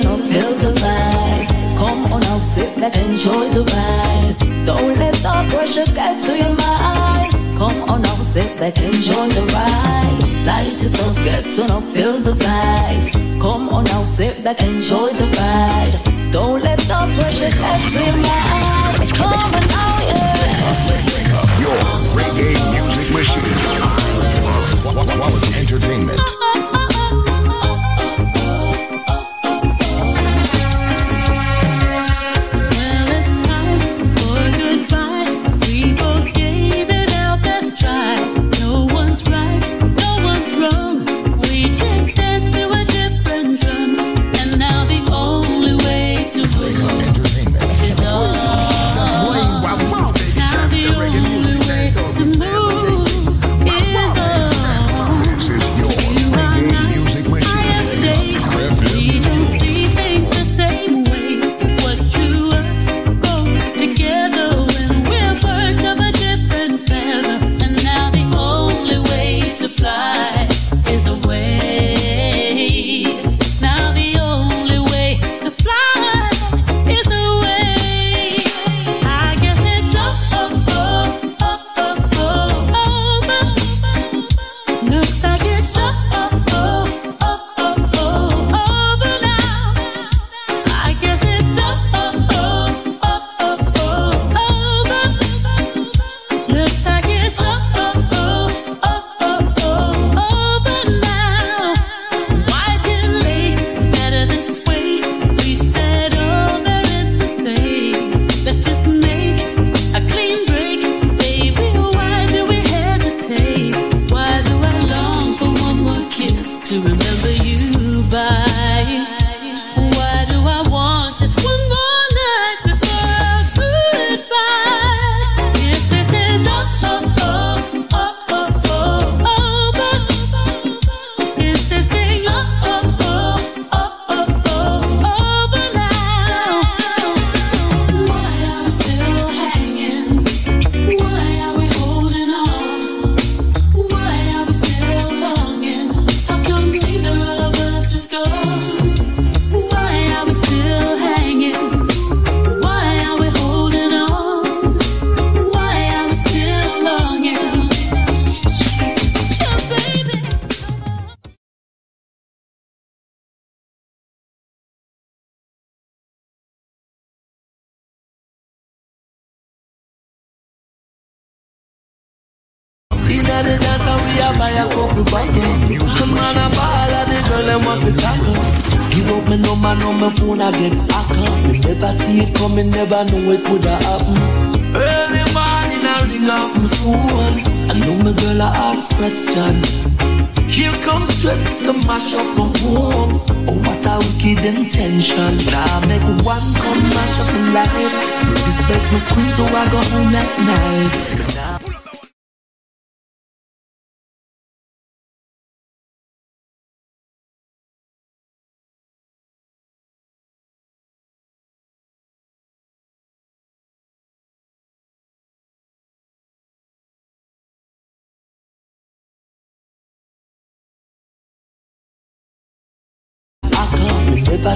On 2.17 2.23
now, 2.23 2.39
sit 2.39 2.81
back, 2.81 2.97
and 2.97 3.13
enjoy 3.13 3.47
the 3.51 3.61
ride. 3.61 4.65
Don't 4.65 4.99
let 4.99 5.13
the 5.17 5.35
pressure 5.51 5.85
get 5.93 6.19
to 6.21 6.33
your 6.33 6.55
mind. 6.57 7.31
Come 7.59 7.91
on 7.91 8.01
now, 8.01 8.17
sit 8.23 8.59
back, 8.59 8.79
and 8.79 8.95
enjoy 8.95 9.29
the 9.37 9.45
ride. 9.53 10.17
Light 10.49 10.81
it 10.81 10.99
up, 11.05 11.15
get 11.29 11.45
to 11.57 11.67
know, 11.69 11.83
feel 11.93 12.19
the 12.19 12.33
vibes. 12.33 13.13
Come 13.43 13.69
on 13.69 13.85
now, 13.85 14.03
sit 14.05 14.43
back, 14.43 14.63
enjoy 14.63 15.13
the 15.13 15.27
ride. 15.37 16.01
Don't 16.33 16.63
let 16.63 16.79
the 16.79 17.01
pressure 17.17 17.53
get 17.53 17.81
to 17.93 17.99
your 18.01 18.17
mind. 18.17 19.13
Come 19.13 19.35
on 19.35 19.61
now, 19.69 20.01
yeah. 20.09 21.61
Your 21.61 21.77
reggae 22.17 22.57
music 22.73 23.13
machine. 23.13 23.45
Quality 25.19 25.55
entertainment. 25.61 26.76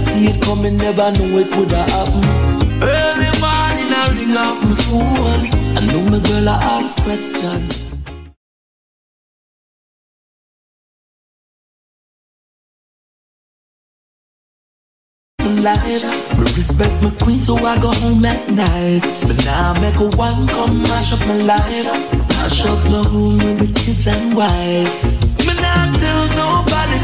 See 0.01 0.26
it 0.26 0.42
coming, 0.42 0.76
never 0.76 1.11
know 1.12 1.38
it 1.38 1.48
woulda 1.55 1.82
happen. 1.92 2.24
Early 2.82 3.30
morning 3.44 3.90
I 3.92 4.05
ring 4.16 4.36
off 4.36 4.59
my 4.64 4.74
phone. 4.86 5.42
I 5.76 5.80
know 5.86 6.03
my 6.11 6.18
girl 6.28 6.48
I 6.48 6.57
ask 6.78 7.03
question. 7.05 7.61
Life, 15.61 15.84
me 15.84 16.42
Respect 16.57 17.03
my 17.03 17.11
queen, 17.22 17.38
so 17.38 17.55
I 17.57 17.76
go 17.82 17.92
home 17.92 18.24
at 18.24 18.48
night. 18.48 19.05
But 19.26 19.44
now 19.44 19.72
I 19.72 19.80
make 19.80 19.96
a 20.01 20.09
one 20.16 20.46
come 20.48 20.82
mash 20.84 21.12
up 21.12 21.20
my 21.28 21.34
life. 21.34 21.86
Mash 22.28 22.64
up 22.64 22.78
my 22.90 23.03
home 23.12 23.36
with 23.38 23.59
the 23.61 23.80
kids 23.80 24.07
and 24.07 24.34
wife. 24.34 25.03
But 25.44 25.61
now 25.61 25.92
tell 25.92 26.19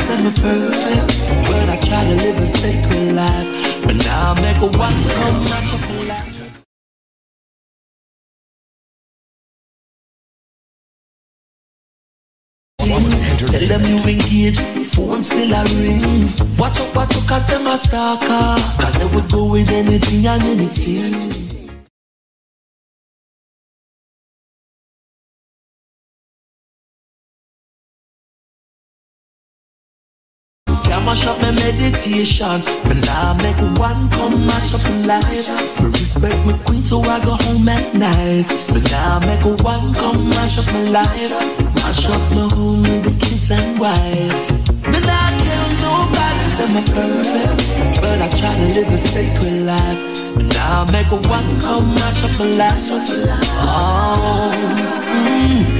say 0.06 0.22
me 0.22 0.30
perfect. 0.30 1.08
But 1.48 1.68
I 1.68 1.76
try 1.86 2.04
to 2.04 2.14
live 2.14 2.38
a 2.38 2.46
sacred 2.46 3.14
life. 3.14 3.48
But 3.84 3.96
now 4.06 4.32
I 4.32 4.40
make 4.40 4.60
a 4.62 4.68
one 4.78 4.96
my 5.04 5.30
life. 6.08 6.26
Tell 13.52 13.66
them 13.68 13.82
you 13.84 13.98
engage, 14.12 14.60
phone 14.94 15.22
still 15.22 15.52
a 15.52 15.62
ring. 15.80 16.00
Watch 16.58 16.80
out, 16.80 16.94
watch 16.94 17.16
out, 17.16 17.28
cause 17.28 17.46
them 17.48 17.66
a 17.66 17.76
stalker. 17.76 18.62
Cause 18.80 18.98
they 18.98 19.06
would 19.06 19.30
go 19.30 19.50
with 19.50 19.70
anything 19.70 20.26
and 20.26 20.42
anything. 20.42 21.55
Mash 31.16 31.26
up 31.26 31.40
my 31.40 31.50
meditation, 31.52 32.60
but 32.84 32.96
now 33.06 33.32
I 33.32 33.42
make 33.42 33.78
one 33.78 34.10
come 34.10 34.46
mash 34.46 34.74
up 34.74 34.82
my 34.84 35.16
life. 35.16 35.82
Me 35.82 35.88
respect 35.88 36.36
my 36.44 36.52
queen, 36.64 36.82
so 36.82 37.00
I 37.00 37.24
go 37.24 37.34
home 37.34 37.68
at 37.68 37.94
night. 37.94 38.46
But 38.72 38.90
now 38.90 39.18
I 39.18 39.26
make 39.26 39.44
one 39.64 39.94
come 39.94 40.28
mash 40.30 40.58
up 40.58 40.66
my 40.74 40.82
life. 40.90 41.30
Mash 41.76 42.06
up 42.06 42.20
my 42.32 42.48
home 42.54 42.82
with 42.82 43.04
the 43.04 43.14
kids 43.24 43.50
and 43.50 43.78
wife. 43.78 44.50
Me 44.92 44.98
not 45.08 45.32
tell 45.40 45.68
nobody 45.84 46.44
say 46.52 46.64
I'm 46.64 46.84
perfect, 46.84 48.00
but 48.00 48.20
I 48.20 48.28
try 48.38 48.54
to 48.54 48.66
live 48.74 48.92
a 48.92 48.98
sacred 48.98 49.62
life. 49.62 50.34
But 50.34 50.46
now 50.54 50.84
I 50.86 50.92
make 50.92 51.10
one 51.10 51.60
come 51.60 51.94
mash 51.94 52.24
up 52.24 52.38
my 52.38 52.46
life. 52.60 52.88
Oh. 53.64 54.52
mm. 55.24 55.75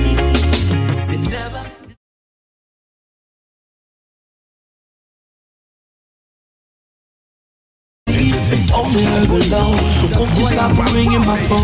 It's 8.56 8.72
only 8.72 9.04
her 9.04 9.26
alone. 9.28 9.76
So 9.76 10.08
won't 10.18 10.32
you 10.38 10.46
stop 10.46 10.72
ringing 10.94 11.20
my 11.26 11.36
phone? 11.44 11.60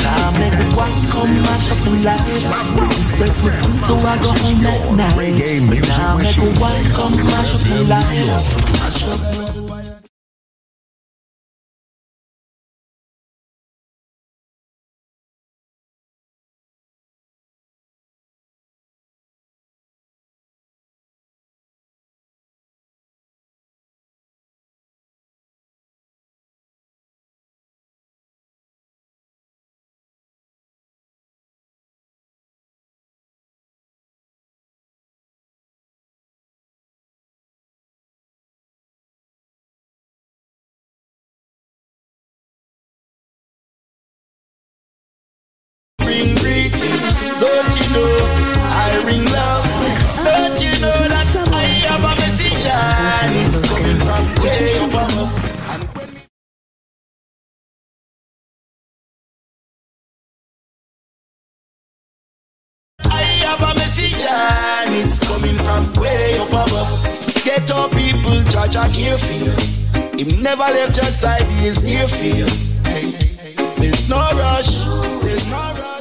Now 0.00 0.30
make 0.40 0.54
a 0.54 0.64
one 0.74 0.96
come 1.12 1.34
mash 1.42 1.70
up 1.70 1.86
and 1.86 2.02
light. 2.02 2.24
Respect 2.96 3.36
my 3.44 3.60
queen, 3.60 3.82
so 3.82 3.94
I 3.98 4.16
go 4.22 4.32
home 4.32 4.64
at 4.64 4.90
night. 4.96 5.18
Now 5.86 6.16
make 6.16 6.38
a 6.38 6.50
one 6.58 6.84
come 6.96 7.16
mash 7.26 7.54
up 7.54 7.70
and 7.70 7.88
light. 7.90 8.08
Mash 8.80 9.04
up 9.04 9.53
care 68.94 69.18
for 69.18 70.16
Him 70.16 70.40
never 70.40 70.62
left 70.62 70.96
your 70.96 71.06
side, 71.06 71.42
he 71.42 71.66
is 71.66 71.82
near 71.82 72.06
for 72.06 72.24
you. 72.24 72.46
There's 73.80 74.08
no 74.08 74.16
rush, 74.16 74.84
there's 75.22 75.46
no 75.46 75.74
rush. 75.80 75.93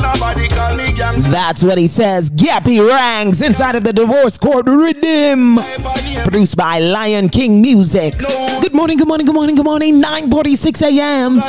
Nobody 0.00 0.48
call 0.48 0.74
me 0.76 0.92
gangster. 0.94 1.30
That's 1.30 1.62
what 1.62 1.76
he 1.76 1.86
says. 1.86 2.30
Gappy 2.30 2.86
Ranks 2.86 3.42
inside 3.42 3.74
of 3.74 3.84
the 3.84 3.92
divorce 3.92 4.38
court 4.38 4.66
rhythm. 4.66 5.58
Produced 6.24 6.56
by 6.56 6.78
Lion 6.78 7.28
King 7.28 7.60
Music. 7.60 8.16
Good 8.16 8.72
morning, 8.72 8.96
good 8.96 9.08
morning, 9.08 9.26
good 9.26 9.34
morning, 9.34 9.54
good 9.54 9.64
morning. 9.64 10.00
9:46 10.02 10.82
a.m. 10.82 11.40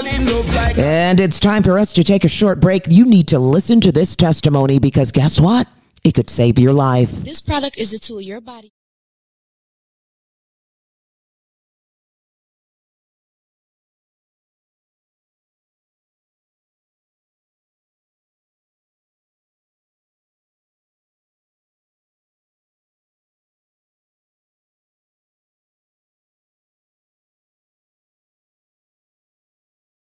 And 0.77 1.19
it's 1.21 1.39
time 1.39 1.63
for 1.63 1.79
us 1.79 1.93
to 1.93 2.03
take 2.03 2.25
a 2.25 2.29
short 2.29 2.59
break. 2.59 2.87
You 2.89 3.05
need 3.05 3.29
to 3.29 3.39
listen 3.39 3.79
to 3.81 3.91
this 3.91 4.15
testimony 4.15 4.79
because 4.79 5.11
guess 5.11 5.39
what? 5.39 5.67
It 6.09 6.15
could 6.15 6.31
save 6.31 6.57
your 6.57 6.73
life. 6.73 7.11
This 7.11 7.39
product 7.39 7.77
is 7.77 7.93
a 7.93 7.99
tool 7.99 8.19
your 8.19 8.41
body. 8.41 8.71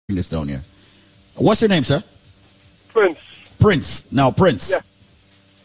Bring 0.07 0.15
this 0.15 0.29
down 0.29 0.47
here. 0.47 0.63
What's 1.35 1.61
your 1.61 1.69
name, 1.69 1.83
sir? 1.83 2.05
Prince. 2.91 3.19
Prince. 3.59 4.13
Now, 4.13 4.31
Prince. 4.31 4.71
Yeah. 4.71 4.79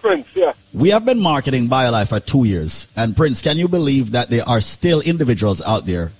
Prince, 0.05 0.35
yeah. 0.35 0.53
We 0.71 0.89
have 0.89 1.03
been 1.03 1.19
marketing 1.19 1.67
BioLife 1.67 2.09
for 2.09 2.19
two 2.19 2.45
years. 2.45 2.89
And 2.95 3.17
Prince, 3.17 3.41
can 3.41 3.57
you 3.57 3.67
believe 3.67 4.11
that 4.11 4.29
there 4.29 4.47
are 4.47 4.61
still 4.61 5.01
individuals 5.01 5.63
out 5.65 5.87
there 5.87 6.11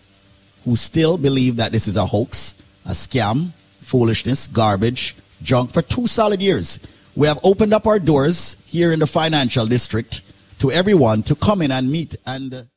who 0.64 0.76
still 0.76 1.20
believe 1.20 1.58
that 1.58 1.72
this 1.72 1.88
is 1.88 1.96
a 1.96 2.04
hoax, 2.04 2.56
a 2.88 2.94
scam, 2.94 3.52
foolishness, 3.78 4.48
garbage, 4.48 5.16
junk 5.44 5.72
for 5.72 5.84
two 5.84 6.08
solid 6.08 6.42
years? 6.42 6.80
We 7.16 7.28
have 7.28 7.40
opened 7.44 7.76
up 7.76 7.86
our 7.86 8.00
doors 8.00 8.58
here 8.66 8.92
in 8.92 8.98
the 8.98 9.08
financial 9.08 9.68
district 9.68 10.24
to 10.60 10.72
everyone 10.72 11.22
to 11.22 11.36
come 11.36 11.62
in 11.62 11.72
and 11.72 11.92
meet 11.92 12.16
and 12.26 12.68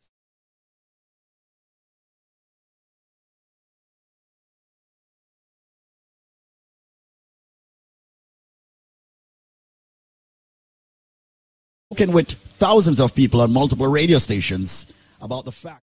spoken 11.98 12.14
with 12.14 12.30
thousands 12.30 13.00
of 13.00 13.12
people 13.12 13.40
on 13.40 13.52
multiple 13.52 13.88
radio 13.90 14.18
stations 14.18 14.86
about 15.20 15.44
the 15.44 15.50
fact 15.50 15.82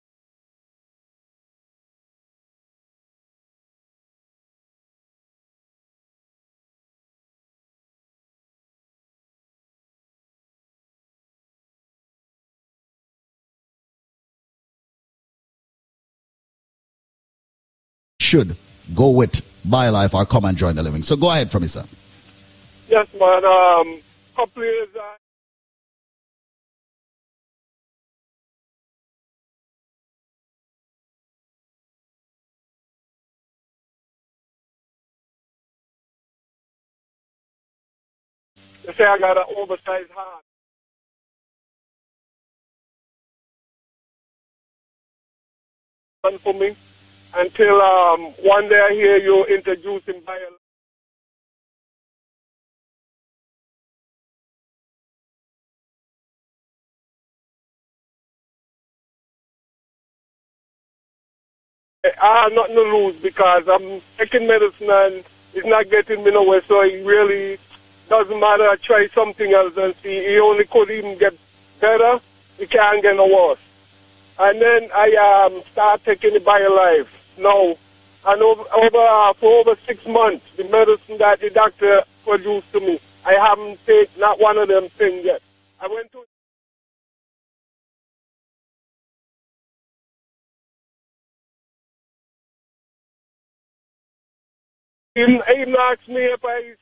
should 18.21 18.55
go 18.95 19.11
with 19.11 19.41
BioLife 19.67 20.13
or 20.13 20.25
come 20.25 20.45
and 20.45 20.57
join 20.57 20.75
the 20.75 20.83
living. 20.83 21.01
So 21.01 21.17
go 21.17 21.29
ahead 21.29 21.51
for 21.51 21.59
me, 21.59 21.67
sir. 21.67 21.83
Yes, 22.89 23.07
man. 23.19 23.43
Um, 23.43 23.99
couple 24.35 24.63
years. 24.63 24.89
Uh, 24.95 25.16
I 38.87 39.17
got 39.19 39.37
an 39.37 39.45
oversized 39.57 40.11
heart. 40.11 40.43
Done 46.23 46.37
for 46.39 46.53
me 46.53 46.75
until 47.37 47.81
um, 47.81 48.21
one 48.43 48.69
day 48.69 48.81
I 48.81 48.93
hear 48.93 49.17
you 49.17 49.45
introducing 49.45 50.21
bio. 50.21 50.37
I 62.21 62.43
have 62.43 62.53
nothing 62.53 62.75
to 62.75 62.81
lose 62.83 63.17
because 63.17 63.67
I'm 63.69 64.01
taking 64.17 64.47
medicine 64.47 64.89
and 64.89 65.23
it's 65.53 65.67
not 65.67 65.89
getting 65.89 66.23
me 66.23 66.31
nowhere. 66.31 66.61
So 66.63 66.81
it 66.81 67.05
really 67.05 67.57
doesn't 68.09 68.39
matter. 68.39 68.63
I 68.63 68.75
try 68.77 69.07
something 69.07 69.51
else 69.53 69.77
and 69.77 69.95
see. 69.95 70.17
It 70.17 70.39
only 70.39 70.65
could 70.65 70.89
even 70.89 71.17
get 71.17 71.33
better. 71.79 72.19
It 72.59 72.69
can't 72.69 73.01
get 73.01 73.15
no 73.15 73.27
worse. 73.27 73.59
And 74.39 74.61
then 74.61 74.89
I 74.93 75.47
um, 75.47 75.61
start 75.71 76.03
taking 76.03 76.33
the 76.33 76.39
BioLife. 76.39 77.07
No. 77.39 77.77
And 78.25 78.41
over, 78.41 78.63
over 78.75 78.97
uh, 78.97 79.33
for 79.33 79.59
over 79.61 79.75
six 79.85 80.05
months, 80.07 80.55
the 80.57 80.65
medicine 80.65 81.17
that 81.19 81.39
the 81.39 81.49
doctor 81.49 82.03
produced 82.25 82.71
to 82.73 82.79
me, 82.79 82.99
I 83.25 83.33
haven't 83.33 83.85
taken 83.85 84.19
not 84.19 84.39
one 84.39 84.57
of 84.57 84.67
them 84.67 84.89
things 84.89 85.25
yet. 85.25 85.41
I 85.81 85.87
went 85.87 86.11
to 86.11 86.23
He, 95.15 95.25
he 95.25 95.77
asked 95.77 96.07
me 96.07 96.25
if 96.25 96.45
I 96.45 96.73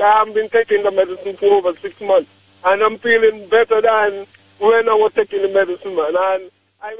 I've 0.00 0.34
been 0.34 0.48
taking 0.48 0.82
the 0.82 0.90
medicine 0.90 1.36
for 1.36 1.46
over 1.46 1.74
six 1.78 2.00
months, 2.00 2.30
and 2.64 2.82
I'm 2.82 2.98
feeling 2.98 3.48
better 3.48 3.80
than 3.80 4.26
when 4.58 4.88
I 4.88 4.94
was 4.94 5.12
taking 5.14 5.42
the 5.42 5.48
medicine, 5.48 5.94
man. 5.96 6.14
And 6.16 6.50
I 6.82 6.96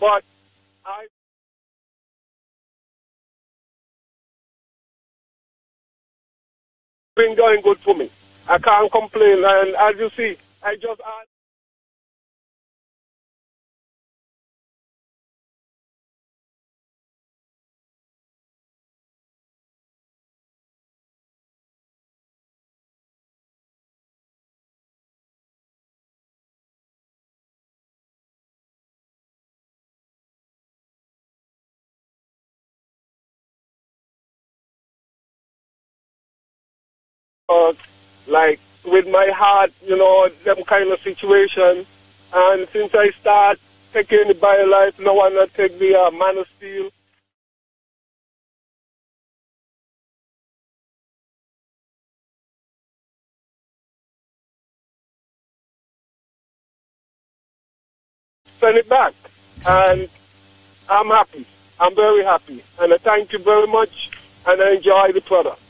but 0.00 0.24
I 0.84 1.06
been 7.16 7.34
going 7.36 7.60
good 7.62 7.78
for 7.78 7.94
me. 7.94 8.10
I 8.48 8.58
can't 8.58 8.90
complain, 8.92 9.44
and 9.44 9.74
as 9.76 9.98
you 9.98 10.10
see, 10.10 10.36
I 10.62 10.76
just 10.76 11.00
like 38.26 38.60
with 38.84 39.08
my 39.08 39.28
heart, 39.28 39.72
you 39.84 39.96
know, 39.96 40.28
them 40.44 40.62
kind 40.64 40.90
of 40.90 41.00
situation. 41.00 41.84
And 42.34 42.68
since 42.68 42.94
I 42.94 43.10
start 43.10 43.58
taking 43.92 44.26
the 44.28 44.34
BioLife, 44.34 44.98
no 45.04 45.14
one 45.14 45.34
will 45.34 45.46
take 45.48 45.78
the 45.78 45.94
uh, 45.94 46.10
Man 46.10 46.38
of 46.38 46.48
Steel. 46.56 46.90
Send 58.46 58.78
it 58.78 58.88
back. 58.88 59.12
And 59.68 60.08
I'm 60.88 61.08
happy. 61.08 61.44
I'm 61.80 61.94
very 61.94 62.24
happy. 62.24 62.62
And 62.80 62.92
I 62.92 62.98
thank 62.98 63.32
you 63.32 63.38
very 63.40 63.66
much 63.66 64.10
and 64.46 64.60
I 64.60 64.74
enjoy 64.74 65.12
the 65.12 65.20
product. 65.20 65.60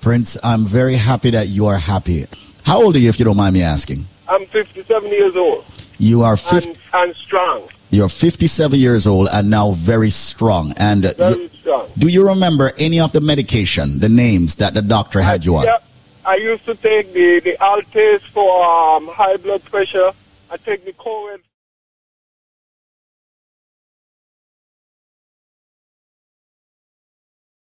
Prince, 0.00 0.36
I'm 0.42 0.64
very 0.64 0.94
happy 0.94 1.30
that 1.30 1.48
you 1.48 1.66
are 1.66 1.76
happy. 1.78 2.26
How 2.64 2.82
old 2.82 2.96
are 2.96 2.98
you, 2.98 3.08
if 3.08 3.18
you 3.18 3.24
don't 3.24 3.36
mind 3.36 3.54
me 3.54 3.62
asking? 3.62 4.06
I'm 4.28 4.44
57 4.46 5.10
years 5.10 5.34
old 5.36 5.64
You 5.98 6.22
are 6.22 6.36
50, 6.36 6.70
and, 6.70 6.78
and 6.94 7.16
strong. 7.16 7.68
you're 7.90 8.08
57 8.08 8.78
years 8.78 9.06
old 9.06 9.28
and 9.32 9.50
now 9.50 9.72
very 9.72 10.10
strong. 10.10 10.72
And 10.76 11.06
uh, 11.06 11.12
Very 11.16 11.42
you- 11.42 11.48
strong. 11.48 11.88
do 11.98 12.08
you 12.08 12.28
remember 12.28 12.70
any 12.78 13.00
of 13.00 13.12
the 13.12 13.20
medication, 13.20 13.98
the 13.98 14.08
names 14.08 14.56
that 14.56 14.74
the 14.74 14.82
doctor 14.82 15.20
had 15.20 15.44
you 15.44 15.56
on? 15.56 15.64
Yeah, 15.64 15.78
I 16.26 16.36
used 16.36 16.64
to 16.66 16.74
take 16.74 17.12
the, 17.12 17.40
the 17.40 17.56
Altace 17.60 18.22
for 18.22 18.62
um, 18.64 19.08
high 19.08 19.36
blood 19.38 19.64
pressure. 19.64 20.12
I 20.50 20.56
take 20.58 20.84
the 20.84 20.92
Coed 20.92 21.40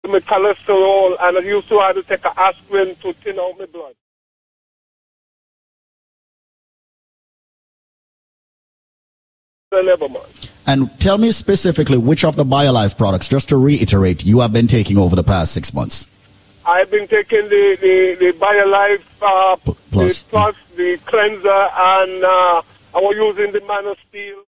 my 0.08 0.20
cholesterol, 0.20 1.16
and 1.22 1.38
I 1.38 1.42
used 1.42 1.68
to 1.70 1.80
have 1.80 1.96
to 1.96 2.04
take 2.04 2.26
an 2.26 2.32
aspirin 2.38 2.96
to 2.96 3.14
thin 3.14 3.40
out 3.40 3.58
my 3.58 3.66
blood. 3.66 3.94
And 10.68 11.00
tell 11.00 11.18
me 11.18 11.32
specifically 11.32 11.98
which 11.98 12.24
of 12.24 12.36
the 12.36 12.46
BioLife 12.46 12.98
products, 12.98 13.28
just 13.28 13.50
to 13.50 13.58
reiterate, 13.58 14.26
you 14.26 14.40
have 14.40 14.54
been 14.54 14.68
taking 14.68 14.98
over 14.98 15.16
the 15.16 15.24
past 15.24 15.54
six 15.54 15.74
months. 15.74 16.08
I've 16.66 16.90
been 16.90 17.08
taking 17.08 17.44
the, 17.50 17.78
the, 17.80 18.16
the 18.20 18.32
BioLife 18.40 19.04
uh, 19.22 19.56
Plus. 19.92 20.24
the 20.24 20.30
plus, 20.30 20.56
the 20.76 20.98
cleanser, 21.06 21.50
and 21.50 22.24
uh, 22.24 22.62
I 22.96 23.00
was 23.00 23.16
using 23.16 23.52
the 23.52 23.62
Man 23.68 23.86
of 23.86 23.98
Steel. 24.10 24.44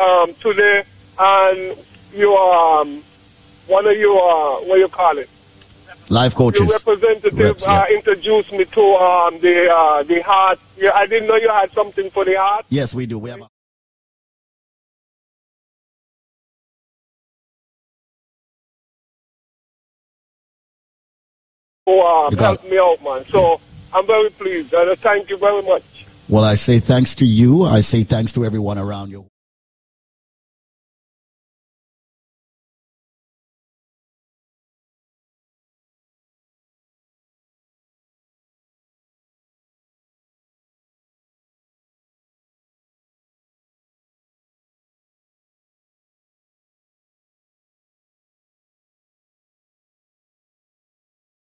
Um, 0.00 0.32
today, 0.40 0.82
and 1.18 1.76
you 2.14 2.34
um, 2.34 3.02
one 3.66 3.86
of 3.86 3.96
your 3.98 4.16
uh, 4.18 4.60
what 4.66 4.78
you 4.78 4.88
call 4.88 5.18
it? 5.18 5.28
Life 6.08 6.32
Your 6.32 6.50
coaches. 6.50 6.84
representative 6.86 7.38
reps, 7.38 7.64
yeah. 7.66 7.82
uh, 7.82 7.86
introduced 7.94 8.50
me 8.52 8.64
to 8.64 8.80
um, 8.96 9.38
the 9.40 9.70
uh, 9.70 10.02
the 10.02 10.22
heart. 10.22 10.58
Yeah, 10.76 10.90
I 10.94 11.06
didn't 11.06 11.28
know 11.28 11.36
you 11.36 11.50
had 11.50 11.70
something 11.72 12.08
for 12.10 12.24
the 12.24 12.34
heart. 12.38 12.64
Yes, 12.70 12.94
we 12.94 13.06
do. 13.06 13.18
We 13.18 13.30
have 13.30 13.42
a- 13.42 13.48
who 21.86 22.00
uh, 22.00 22.30
You 22.30 22.36
helped 22.36 22.64
me 22.70 22.78
out, 22.78 23.02
man. 23.02 23.24
So 23.26 23.60
I'm 23.92 24.06
very 24.06 24.30
pleased, 24.30 24.72
and 24.74 24.98
thank 24.98 25.30
you 25.30 25.36
very 25.36 25.62
much. 25.62 26.06
well, 26.28 26.44
I 26.44 26.54
say 26.54 26.78
thanks 26.78 27.14
to 27.16 27.24
you. 27.24 27.64
I 27.64 27.80
say 27.80 28.04
thanks 28.04 28.32
to 28.34 28.44
everyone 28.44 28.78
around 28.78 29.10
you. 29.10 29.29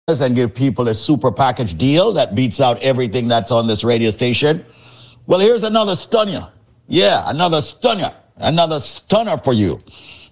and 0.08 0.36
give 0.36 0.54
people 0.54 0.88
a 0.90 0.94
super 0.94 1.32
package 1.32 1.80
deal 1.80 2.14
that 2.14 2.36
beats 2.36 2.62
out 2.62 2.80
everything 2.84 3.28
that's 3.28 3.50
on 3.50 3.66
this 3.66 3.84
radio 3.84 4.12
station. 4.12 4.64
Well, 5.26 5.40
here's 5.40 5.64
another 5.64 5.96
stunner. 5.96 6.52
Yeah, 6.88 7.28
another 7.28 7.60
stunner. 7.60 8.14
Another 8.38 8.80
stunner 8.80 9.36
for 9.40 9.54
you. 9.54 9.82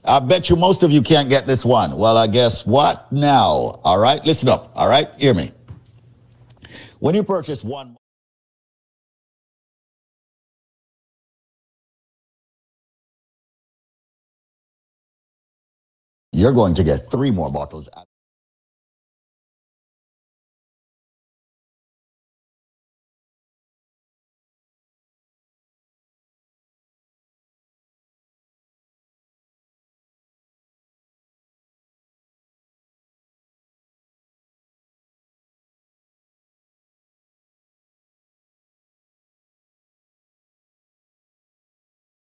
I 0.05 0.19
bet 0.19 0.47
you 0.47 0.55
most 0.55 0.83
of 0.83 0.91
you 0.91 1.01
can't 1.01 1.27
get 1.27 1.47
this 1.47 1.65
one. 1.65 1.97
Well, 1.97 2.19
I 2.19 2.27
guess 2.27 2.67
what 2.67 3.11
now? 3.11 3.79
All 3.83 3.97
right, 3.97 4.23
listen 4.23 4.47
up. 4.47 4.71
All 4.75 4.87
right, 4.87 5.09
hear 5.17 5.33
me. 5.33 5.51
When 6.99 7.15
you 7.15 7.23
purchase 7.23 7.63
one. 7.63 7.97
You're 16.31 16.53
going 16.53 16.75
to 16.75 16.83
get 16.83 17.09
three 17.09 17.31
more 17.31 17.51
bottles. 17.51 17.89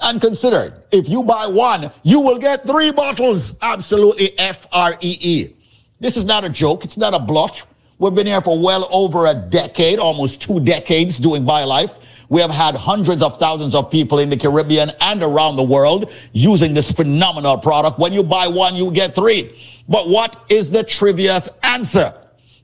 And 0.00 0.20
consider, 0.20 0.82
if 0.90 1.08
you 1.08 1.22
buy 1.22 1.46
one, 1.46 1.90
you 2.02 2.20
will 2.20 2.38
get 2.38 2.66
three 2.66 2.90
bottles. 2.90 3.54
Absolutely 3.62 4.38
F 4.38 4.66
R 4.72 4.96
E 5.00 5.18
E. 5.20 5.56
This 6.00 6.16
is 6.16 6.24
not 6.24 6.44
a 6.44 6.48
joke. 6.48 6.84
It's 6.84 6.96
not 6.96 7.14
a 7.14 7.18
bluff. 7.18 7.66
We've 7.98 8.14
been 8.14 8.26
here 8.26 8.40
for 8.40 8.58
well 8.58 8.88
over 8.90 9.26
a 9.26 9.34
decade, 9.34 9.98
almost 9.98 10.42
two 10.42 10.60
decades 10.60 11.16
doing 11.16 11.44
BioLife. 11.44 12.00
We 12.28 12.40
have 12.40 12.50
had 12.50 12.74
hundreds 12.74 13.22
of 13.22 13.38
thousands 13.38 13.74
of 13.74 13.90
people 13.90 14.18
in 14.18 14.28
the 14.28 14.36
Caribbean 14.36 14.90
and 15.00 15.22
around 15.22 15.56
the 15.56 15.62
world 15.62 16.10
using 16.32 16.74
this 16.74 16.90
phenomenal 16.90 17.58
product. 17.58 17.98
When 17.98 18.12
you 18.12 18.22
buy 18.22 18.48
one, 18.48 18.74
you 18.74 18.90
get 18.90 19.14
three. 19.14 19.56
But 19.88 20.08
what 20.08 20.44
is 20.48 20.70
the 20.70 20.82
trivia's 20.82 21.48
answer? 21.62 22.12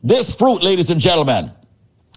This 0.03 0.35
fruit, 0.35 0.63
ladies 0.63 0.91
and 0.91 1.01
gentlemen, 1.01 1.53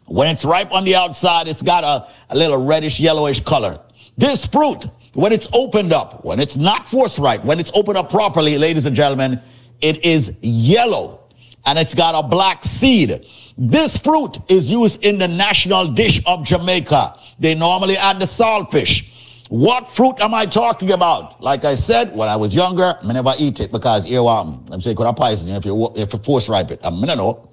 when 0.06 0.30
it's 0.30 0.44
ripe 0.44 0.72
on 0.72 0.84
the 0.84 0.96
outside, 0.96 1.48
it's 1.48 1.62
got 1.62 1.84
a, 1.84 2.10
a 2.30 2.36
little 2.36 2.64
reddish 2.66 3.00
yellowish 3.00 3.42
color. 3.42 3.80
This 4.18 4.46
fruit, 4.46 4.86
when 5.14 5.32
it's 5.32 5.48
opened 5.54 5.94
up, 5.94 6.24
when 6.26 6.40
it's 6.40 6.58
not 6.58 6.88
force 6.88 7.20
ripe, 7.20 7.44
when 7.44 7.60
it's 7.60 7.72
opened 7.74 7.98
up 7.98 8.10
properly, 8.10 8.58
ladies 8.58 8.86
and 8.86 8.96
gentlemen, 8.96 9.40
it 9.82 10.04
is 10.04 10.36
yellow 10.42 11.20
and 11.66 11.80
it's 11.80 11.94
got 11.94 12.16
a 12.16 12.28
black 12.28 12.64
seed. 12.64 13.26
This 13.58 13.98
fruit 13.98 14.38
is 14.50 14.70
used 14.70 15.04
in 15.04 15.20
the 15.20 15.28
national 15.28 15.88
dish 15.88 16.22
of 16.26 16.44
Jamaica. 16.44 17.18
They 17.40 17.54
normally 17.56 17.98
add 17.98 18.20
the 18.20 18.26
saltfish. 18.26 19.10
What 19.50 19.88
fruit 19.90 20.16
am 20.20 20.34
I 20.34 20.48
talking 20.48 20.92
about? 20.92 21.40
Like 21.42 21.64
I 21.64 21.76
said, 21.76 22.16
when 22.16 22.28
I 22.28 22.36
was 22.36 22.56
younger, 22.56 22.98
I 23.02 23.14
never 23.14 23.36
eat 23.38 23.60
it 23.60 23.72
because 23.72 24.04
here 24.04 24.26
um, 24.26 24.66
I'm 24.72 24.82
saying 24.82 24.96
could 24.96 25.06
have 25.06 25.16
poison 25.16 25.50
you 25.50 25.56
if 25.56 25.66
you 25.66 25.94
if 25.96 26.12
you 26.12 26.20
force 26.20 26.50
ripe 26.50 26.72
it. 26.72 26.84
Um, 26.84 27.04
I 27.04 27.08
don't 27.08 27.18
know. 27.18 27.50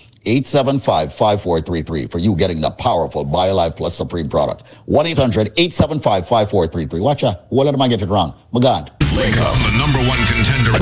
875-5433 0.25 2.11
for 2.11 2.19
you 2.19 2.35
getting 2.35 2.61
the 2.61 2.69
powerful 2.71 3.25
BioLife 3.25 3.75
Plus 3.75 3.95
Supreme 3.95 4.29
product. 4.29 4.63
1-800-875-5433. 4.87 7.01
Watch 7.01 7.23
out. 7.23 7.45
What 7.49 7.65
am 7.67 7.81
I 7.81 7.87
get 7.87 8.01
it 8.01 8.07
wrong? 8.07 8.33
My 8.51 8.59
God. 8.59 8.91
Wake 9.17 9.37
up, 9.37 9.53
the 9.55 9.71
number 9.77 9.99
one 10.07 10.17
contender. 10.27 10.71
Wake 10.73 10.81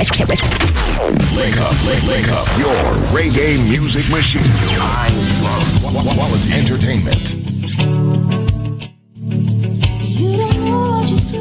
up, 1.62 1.74
wake, 1.88 2.04
wake 2.08 2.30
up. 2.30 2.48
Your 2.60 2.76
reggae 3.16 3.64
music 3.64 4.10
machine. 4.10 4.42
I 4.46 5.10
love 5.42 5.82
quality 6.16 6.54
entertainment. 6.54 7.36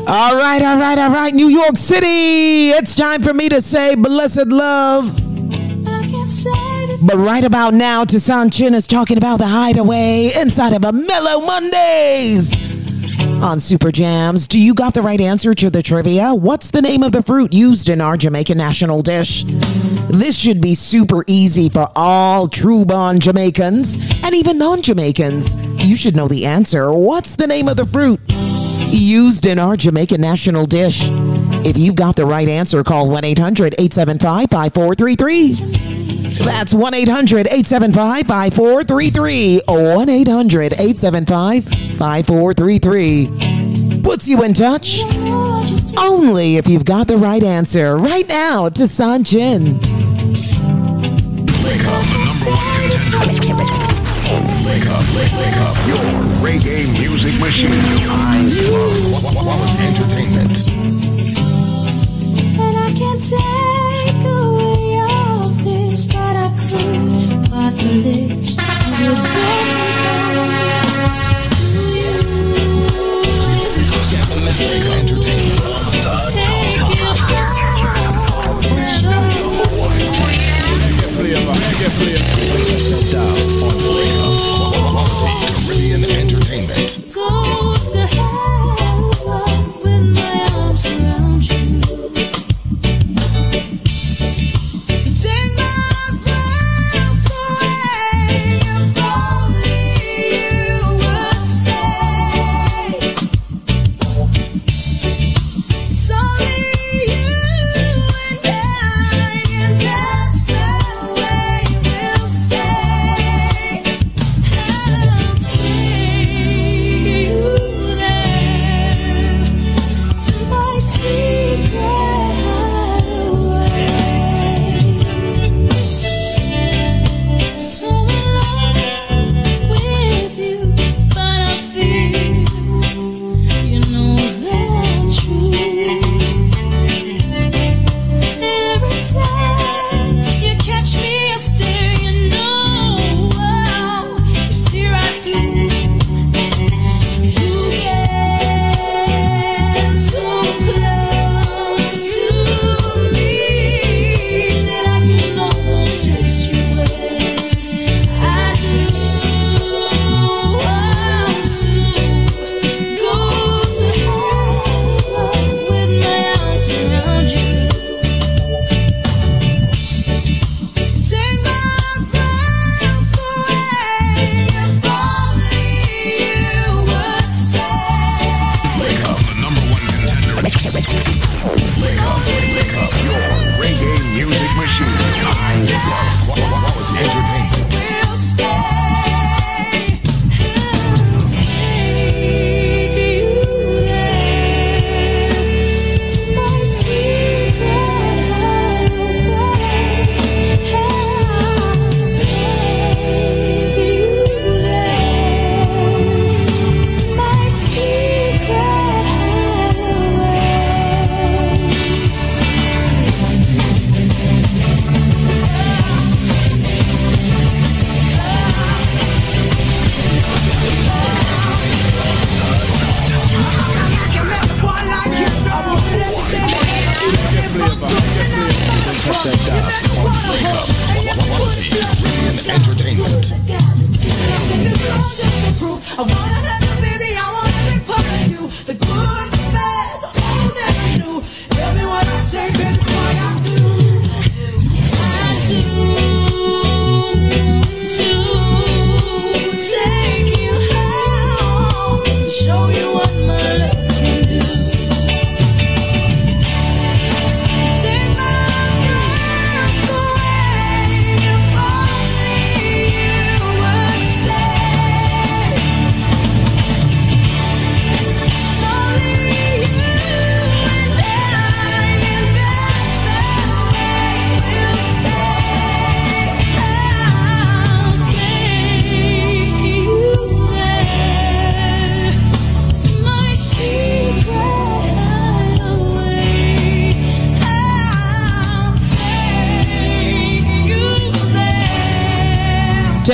All 0.09 0.37
right, 0.37 0.63
all 0.63 0.79
right, 0.79 0.99
all 0.99 1.11
right, 1.11 1.35
New 1.35 1.49
York 1.49 1.77
City. 1.77 2.71
It's 2.71 2.95
time 2.95 3.23
for 3.23 3.35
me 3.35 3.51
to 3.51 3.61
say 3.61 3.95
blessed 3.95 4.47
love. 4.47 5.15
But 7.03 7.17
right 7.17 7.45
about 7.45 7.75
now, 7.75 8.05
Tessanne 8.05 8.51
Chin 8.53 8.75
is 8.75 8.87
talking 8.87 9.17
about 9.17 9.39
the 9.39 9.47
hideaway 9.47 10.33
inside 10.35 10.73
of 10.73 10.85
a 10.85 10.93
Mellow 10.93 11.41
Mondays 11.41 12.61
on 13.43 13.61
Super 13.61 13.93
Jams. 13.93 14.47
Do 14.47 14.59
you 14.59 14.75
got 14.75 14.95
the 14.95 15.03
right 15.03 15.21
answer 15.21 15.55
to 15.55 15.71
the 15.71 15.83
trivia? 15.83 16.35
What's 16.35 16.71
the 16.71 16.83
name 16.83 17.03
of 17.03 17.13
the 17.13 17.23
fruit 17.23 17.53
used 17.53 17.89
in 17.89 18.01
our 18.01 18.17
Jamaican 18.17 18.59
national 18.59 19.03
dish? 19.03 19.45
This 20.09 20.37
should 20.37 20.61
be 20.61 20.75
super 20.75 21.25
easy 21.27 21.69
for 21.69 21.89
all 21.95 22.49
true 22.49 22.85
born 22.85 23.21
Jamaicans 23.21 23.97
and 24.23 24.35
even 24.35 24.59
non 24.59 24.83
Jamaicans. 24.83 25.55
You 25.83 25.97
should 25.97 26.17
know 26.17 26.29
the 26.29 26.47
answer. 26.47 26.93
What's 26.93 27.37
the 27.37 27.47
name 27.47 27.69
of 27.69 27.77
the 27.77 27.87
fruit 27.87 28.21
used 28.91 29.47
in 29.47 29.59
our 29.59 29.77
Jamaican 29.77 30.21
national 30.21 30.67
dish? 30.67 31.03
If 31.65 31.77
you've 31.77 31.97
got 31.97 32.17
the 32.17 32.27
right 32.27 32.49
answer, 32.49 32.83
call 32.83 33.09
1 33.09 33.25
800 33.25 33.75
875 33.79 34.51
5433. 34.51 35.88
That's 36.45 36.73
1 36.73 36.95
800 36.95 37.47
875 37.47 38.27
5433. 38.27 39.63
1 39.67 40.09
800 40.09 40.73
875 40.73 41.65
5433. 41.65 44.01
Puts 44.03 44.29
you 44.29 44.43
in 44.43 44.55
touch 44.55 45.01
only 45.99 46.57
if 46.57 46.69
you've 46.69 46.85
got 46.85 47.09
the 47.09 47.17
right 47.17 47.43
answer. 47.43 47.97
Right 47.97 48.27
now 48.29 48.69
to 48.69 48.83
Sanjin. 48.85 49.75
Wake 51.65 51.85
up, 51.85 52.05
the 52.05 53.11
number 53.11 53.19
one 53.19 53.35
contender. 53.35 53.65
Wake 54.67 54.87
up, 54.87 55.05
wake, 55.15 55.33
wake 55.33 55.57
up. 55.57 55.77
Your 55.87 55.99
reggae 56.45 56.93
music 56.93 57.39
machine. 57.41 57.71
I 57.73 58.43
love 58.71 59.37
quality 59.37 59.79
entertainment. 59.85 60.59
And 62.61 62.77
I 62.77 62.93
can't 62.97 63.23
take 63.23 63.78
entertainment. 74.51 75.59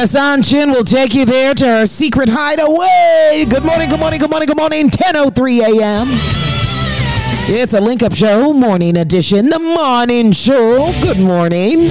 Tessanne 0.04 0.42
Chin 0.42 0.70
will 0.70 0.84
take 0.84 1.14
you 1.14 1.24
there 1.24 1.54
to 1.54 1.64
her 1.64 1.86
secret 1.86 2.28
hideaway. 2.28 3.46
Good 3.48 3.64
morning, 3.64 3.88
good 3.88 3.98
morning, 3.98 4.20
good 4.20 4.28
morning, 4.28 4.46
good 4.46 4.58
morning. 4.58 4.90
10.03 4.90 5.80
a.m. 5.80 6.08
It's 7.48 7.72
a 7.72 7.80
link 7.80 8.02
up 8.02 8.14
show, 8.14 8.52
morning 8.52 8.98
edition, 8.98 9.48
the 9.48 9.58
morning 9.58 10.32
show. 10.32 10.92
Good 11.00 11.18
morning. 11.18 11.88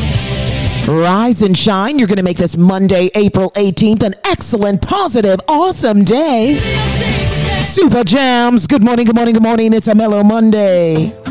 Rise 0.88 1.42
and 1.42 1.58
shine. 1.58 1.98
You're 1.98 2.08
going 2.08 2.18
to 2.18 2.24
make 2.24 2.38
this 2.38 2.56
Monday, 2.56 3.10
April 3.16 3.50
18th, 3.56 4.04
an 4.04 4.14
excellent, 4.26 4.84
positive, 4.84 5.40
awesome 5.48 6.04
day. 6.04 6.60
Super 7.62 8.04
jams. 8.04 8.68
Good 8.68 8.84
morning, 8.84 9.08
good 9.08 9.16
morning, 9.16 9.34
good 9.34 9.42
morning. 9.42 9.74
It's 9.74 9.88
a 9.88 9.96
mellow 9.96 10.22
Monday. 10.24 11.23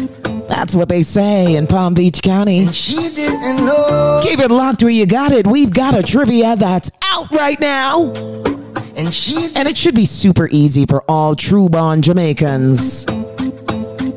That's 0.63 0.77
what 0.77 0.89
they 0.89 1.03
say 1.03 1.57
in 1.57 1.67
Palm 1.67 1.93
Beach 1.93 2.23
County. 2.23 2.69
She 2.71 3.13
didn't 3.13 3.67
know. 3.67 4.21
Keep 4.23 4.39
it 4.39 4.53
locked 4.53 4.81
where 4.85 4.93
you 4.93 5.07
got 5.07 5.33
it. 5.33 5.45
We've 5.45 5.73
got 5.73 5.99
a 5.99 6.05
trivia 6.05 6.55
that's 6.55 6.89
out 7.03 7.29
right 7.33 7.59
now. 7.59 8.13
And 8.97 9.13
she 9.13 9.49
And 9.57 9.67
it 9.67 9.77
should 9.77 9.97
be 9.97 10.07
super 10.07 10.49
easy 10.53 10.87
for 10.87 11.03
all 11.11 11.35
true 11.35 11.69
bond 11.69 12.05
Jamaicans. 12.05 13.07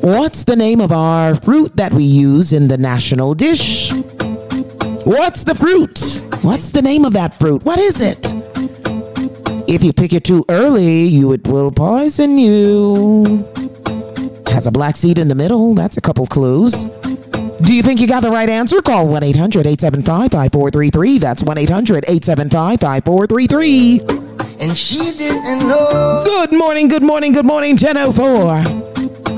What's 0.02 0.44
the 0.44 0.54
name 0.54 0.80
of 0.80 0.92
our 0.92 1.34
fruit 1.34 1.76
that 1.78 1.92
we 1.92 2.04
use 2.04 2.52
in 2.52 2.68
the 2.68 2.78
national 2.78 3.34
dish? 3.34 3.90
What's 5.02 5.42
the 5.42 5.56
fruit? 5.56 6.22
What's 6.42 6.70
the 6.70 6.80
name 6.80 7.04
of 7.04 7.12
that 7.14 7.40
fruit? 7.40 7.64
What 7.64 7.80
is 7.80 8.00
it? 8.00 8.24
If 9.68 9.82
you 9.82 9.92
pick 9.92 10.12
it 10.12 10.22
too 10.22 10.44
early, 10.48 11.06
you 11.06 11.32
it 11.32 11.44
will 11.48 11.72
poison 11.72 12.38
you. 12.38 13.44
Has 14.56 14.66
a 14.66 14.70
black 14.70 14.96
seed 14.96 15.18
in 15.18 15.28
the 15.28 15.34
middle. 15.34 15.74
That's 15.74 15.98
a 15.98 16.00
couple 16.00 16.26
clues. 16.26 16.84
Do 17.60 17.74
you 17.74 17.82
think 17.82 18.00
you 18.00 18.06
got 18.06 18.22
the 18.22 18.30
right 18.30 18.48
answer? 18.48 18.80
Call 18.80 19.06
1 19.06 19.22
800 19.22 19.66
875 19.66 20.30
5433. 20.30 21.18
That's 21.18 21.42
1 21.42 21.58
800 21.58 22.04
875 22.08 22.80
5433. 22.80 24.00
And 24.62 24.74
she 24.74 25.12
didn't 25.12 25.68
know. 25.68 26.22
Good 26.24 26.54
morning, 26.54 26.88
good 26.88 27.02
morning, 27.02 27.32
good 27.32 27.44
morning, 27.44 27.72
1004. 27.72 28.62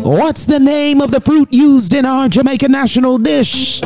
What's 0.05 0.45
the 0.45 0.61
name 0.61 1.01
of 1.01 1.11
the 1.11 1.21
fruit 1.21 1.53
used 1.53 1.95
in 1.95 2.07
our 2.07 2.29
Jamaican 2.29 2.71
national 2.71 3.19
dish? 3.19 3.81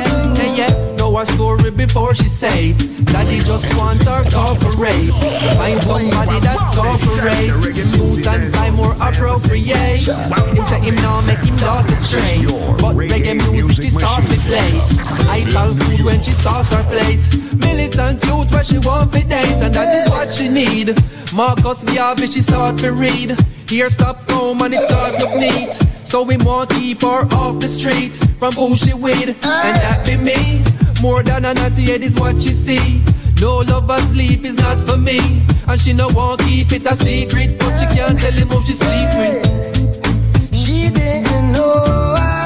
Story 1.25 1.71
before 1.71 2.13
she 2.13 2.27
say. 2.27 2.73
Daddy 3.11 3.39
just 3.39 3.75
want 3.77 4.01
her 4.03 4.23
corporate. 4.29 5.11
Find 5.57 5.81
somebody 5.81 6.39
that's 6.39 6.69
corporate. 6.77 7.89
Suit 7.89 8.27
and 8.27 8.53
tie 8.53 8.71
more 8.71 8.93
appropriate. 9.01 10.05
Him 10.05 10.65
say 10.65 10.79
him 10.81 10.95
now 10.95 11.21
make 11.25 11.39
him 11.39 11.55
daughter 11.57 11.95
straight. 11.95 12.47
But 12.79 12.95
reggae 12.95 13.35
music 13.51 13.83
she 13.83 13.89
start 13.89 14.23
with 14.29 14.47
late. 14.49 14.81
I 15.27 15.41
tell 15.51 15.73
food 15.73 16.05
when 16.05 16.21
she 16.21 16.31
start 16.31 16.67
her 16.67 16.83
plate. 16.83 17.25
Militant 17.57 18.23
youth 18.25 18.51
where 18.51 18.63
she 18.63 18.77
want 18.79 19.11
to 19.13 19.21
date. 19.21 19.57
And 19.63 19.73
that 19.73 19.89
is 19.97 20.09
what 20.09 20.33
she 20.33 20.47
need. 20.47 20.95
Marcus 21.33 21.83
Garvey 21.83 22.27
she 22.27 22.41
start 22.41 22.77
to 22.79 22.91
read. 22.91 23.37
Here 23.67 23.89
stop 23.89 24.29
home 24.29 24.61
and 24.61 24.73
it 24.73 24.81
start 24.81 25.17
look 25.19 25.35
neat. 25.39 25.73
So 26.05 26.23
we 26.23 26.37
want 26.37 26.69
keep 26.69 27.01
her 27.01 27.25
off 27.33 27.59
the 27.59 27.67
street 27.67 28.13
from 28.39 28.53
who 28.53 28.75
she 28.75 28.93
with, 28.93 29.27
and 29.27 29.35
that 29.43 30.05
be 30.05 30.15
me. 30.15 30.84
More 31.01 31.21
than 31.23 31.45
a 31.45 31.53
naughty 31.53 31.83
head 31.83 32.03
is 32.03 32.15
what 32.15 32.41
she 32.41 32.51
see. 32.51 33.01
No 33.41 33.57
love 33.57 33.89
or 33.89 33.99
sleep 33.99 34.43
is 34.45 34.55
not 34.55 34.79
for 34.79 34.97
me, 34.97 35.19
and 35.67 35.79
she 35.79 35.93
no 35.93 36.07
want 36.09 36.41
keep 36.41 36.71
it 36.71 36.85
a 36.89 36.95
secret, 36.95 37.59
but 37.59 37.77
she 37.77 37.85
can't 37.95 38.17
tell 38.17 38.31
him 38.31 38.47
who 38.47 38.61
she 38.65 38.73
sleep 38.73 39.09
with. 39.19 40.55
She 40.55 40.89
didn't 40.89 41.51
know 41.51 42.15
how 42.17 42.45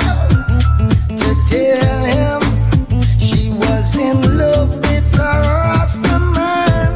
to 1.09 1.29
tell 1.47 2.03
him 2.03 2.41
she 3.19 3.51
was 3.51 3.95
in 3.97 4.37
love 4.37 4.75
with 4.77 5.11
the 5.11 5.17
Rasta 5.19 6.19
man. 6.33 6.95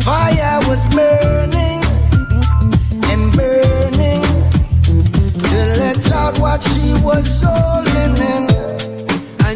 Fire 0.00 0.60
was 0.68 0.86
burning 0.94 1.82
and 3.10 3.32
burning 3.36 4.22
to 5.42 5.56
let 5.80 6.12
out 6.12 6.38
what 6.38 6.62
she 6.62 6.94
was 7.02 7.42
holding 7.44 8.16
in. 8.16 8.51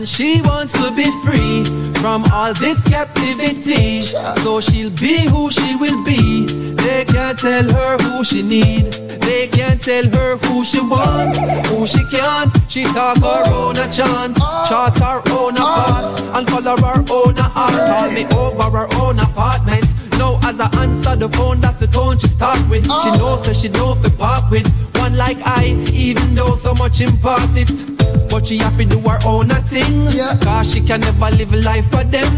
She 0.06 0.40
wants 0.42 0.72
to 0.72 0.94
be 0.94 1.10
free 1.24 1.64
from 2.00 2.24
all 2.32 2.54
this 2.54 2.84
captivity. 2.84 4.00
So 4.00 4.60
she'll 4.60 4.90
be 4.90 5.26
who 5.26 5.50
she 5.50 5.74
will 5.76 6.02
be. 6.04 6.46
They 6.46 7.04
can't 7.04 7.36
tell 7.36 7.64
her 7.64 7.98
who 7.98 8.24
she 8.24 8.42
need. 8.42 8.92
They 9.26 9.48
can't 9.48 9.80
tell 9.80 10.08
her 10.08 10.36
who 10.46 10.64
she 10.64 10.80
want, 10.80 11.36
who 11.66 11.86
she 11.88 12.04
can't. 12.08 12.52
She 12.68 12.84
talk 12.84 13.18
her 13.18 13.42
own 13.52 13.76
a 13.76 13.90
chant, 13.90 14.36
chart 14.68 14.96
her 15.00 15.20
own 15.32 15.56
a 15.56 15.60
part, 15.60 16.20
and 16.36 16.48
follow 16.48 16.76
her 16.76 17.04
own 17.10 17.36
a 17.36 17.42
heart. 17.42 17.72
Call 17.74 18.10
me 18.12 18.24
over 18.36 18.78
her 18.78 18.88
own 19.02 19.18
apartment. 19.18 19.86
Now 20.18 20.38
as 20.44 20.60
I 20.60 20.70
answer 20.82 21.16
the 21.16 21.28
phone, 21.30 21.60
that's 21.60 21.80
the 21.80 21.88
tone 21.88 22.18
she 22.18 22.28
start 22.28 22.60
with. 22.70 22.84
She 22.84 23.10
knows 23.18 23.42
that 23.42 23.56
she 23.56 23.68
don't 23.68 24.00
be 24.02 24.10
part 24.10 24.48
with 24.52 24.66
one 25.00 25.16
like 25.16 25.38
I, 25.44 25.76
even 25.92 26.36
though 26.36 26.54
so 26.54 26.74
much 26.74 27.00
impart 27.00 27.42
it. 27.54 27.96
But 28.36 28.46
she 28.46 28.58
happy 28.58 28.84
do 28.84 28.98
her 29.00 29.18
own 29.24 29.50
a 29.50 29.54
thing. 29.62 30.08
Cause 30.44 30.70
she 30.70 30.82
can 30.82 31.00
never 31.00 31.30
live 31.36 31.54
a 31.54 31.56
life 31.56 31.90
for 31.90 32.04
them. 32.04 32.28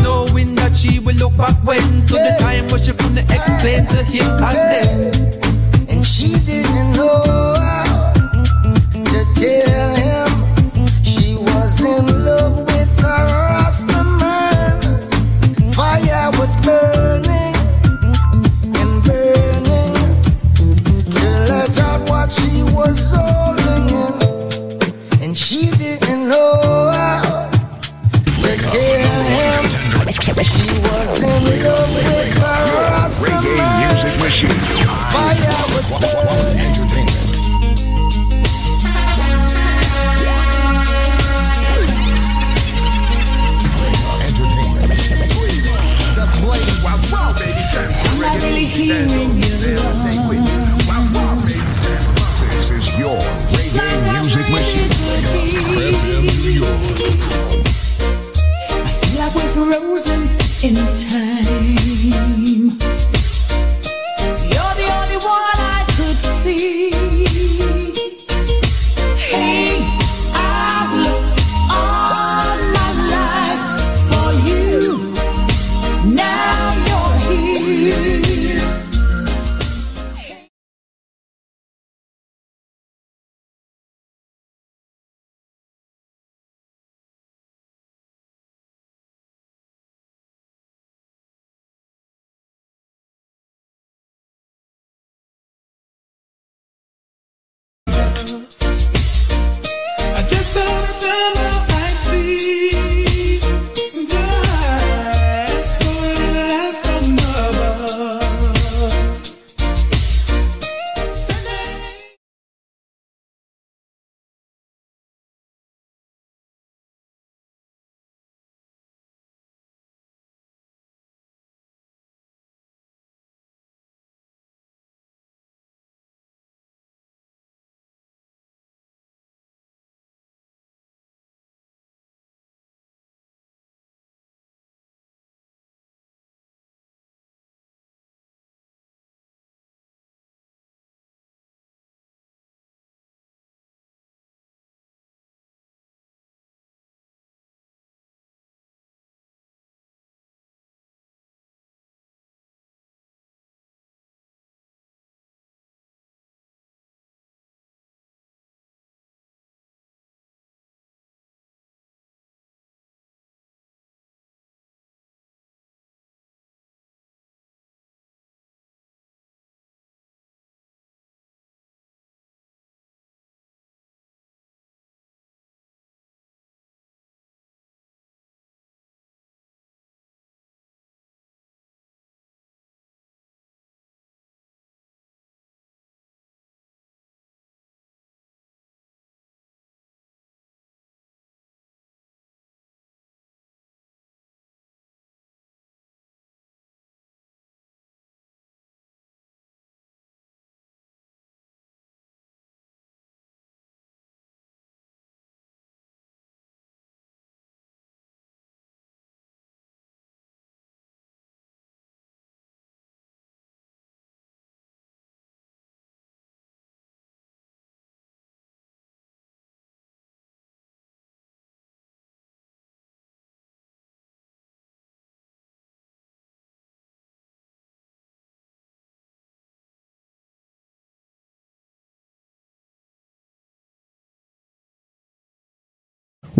Knowing 0.00 0.54
that 0.54 0.76
she 0.76 1.00
will 1.00 1.16
look 1.16 1.36
back 1.36 1.56
when 1.64 1.82
to 2.06 2.14
the 2.14 2.36
time 2.38 2.68
when 2.68 2.80
she 2.80 2.92
couldn't 2.92 3.18
explain 3.18 3.84
to 3.86 4.04
him 4.04 4.26
cause 4.38 4.54
them. 4.54 5.30
And 5.34 5.39
not 48.90 49.19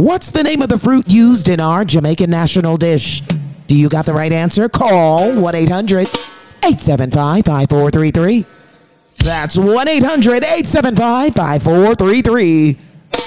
What's 0.01 0.31
the 0.31 0.43
name 0.43 0.63
of 0.63 0.71
the 0.71 0.79
fruit 0.79 1.11
used 1.11 1.47
in 1.47 1.61
our 1.61 1.85
Jamaican 1.85 2.31
national 2.31 2.79
dish? 2.79 3.21
Do 3.67 3.77
you 3.77 3.91
got 3.91 4.07
the 4.07 4.15
right 4.15 4.33
answer? 4.33 4.67
Call 4.67 5.35
1 5.35 5.55
800 5.55 6.09
875 6.65 7.45
5433. 7.45 8.47
That's 9.19 9.59
1 9.59 9.89
800 9.89 10.43
875 10.43 11.35
5433. 11.35 12.79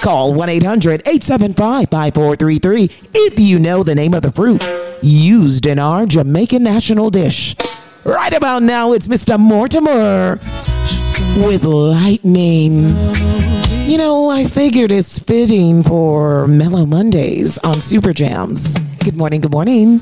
Call 0.02 0.34
1 0.34 0.48
800 0.48 1.02
875 1.06 1.90
5433 1.90 2.90
if 3.14 3.38
you 3.38 3.60
know 3.60 3.84
the 3.84 3.94
name 3.94 4.12
of 4.12 4.22
the 4.22 4.32
fruit 4.32 4.60
used 5.00 5.66
in 5.66 5.78
our 5.78 6.06
Jamaican 6.06 6.64
national 6.64 7.10
dish. 7.10 7.54
Right 8.02 8.34
about 8.34 8.64
now, 8.64 8.94
it's 8.94 9.06
Mr. 9.06 9.38
Mortimer 9.38 10.40
with 11.46 11.62
Lightning. 11.62 13.43
You 13.94 13.98
know, 13.98 14.28
I 14.28 14.48
figured 14.48 14.90
it's 14.90 15.20
fitting 15.20 15.84
for 15.84 16.48
Mellow 16.48 16.84
Mondays 16.84 17.58
on 17.58 17.80
Super 17.80 18.12
Jams. 18.12 18.76
Good 18.98 19.16
morning, 19.16 19.40
good 19.40 19.52
morning. 19.52 20.00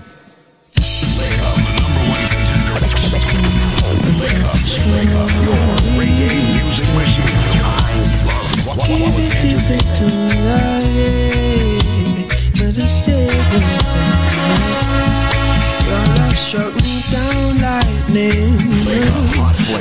Lightning. 17.61 18.43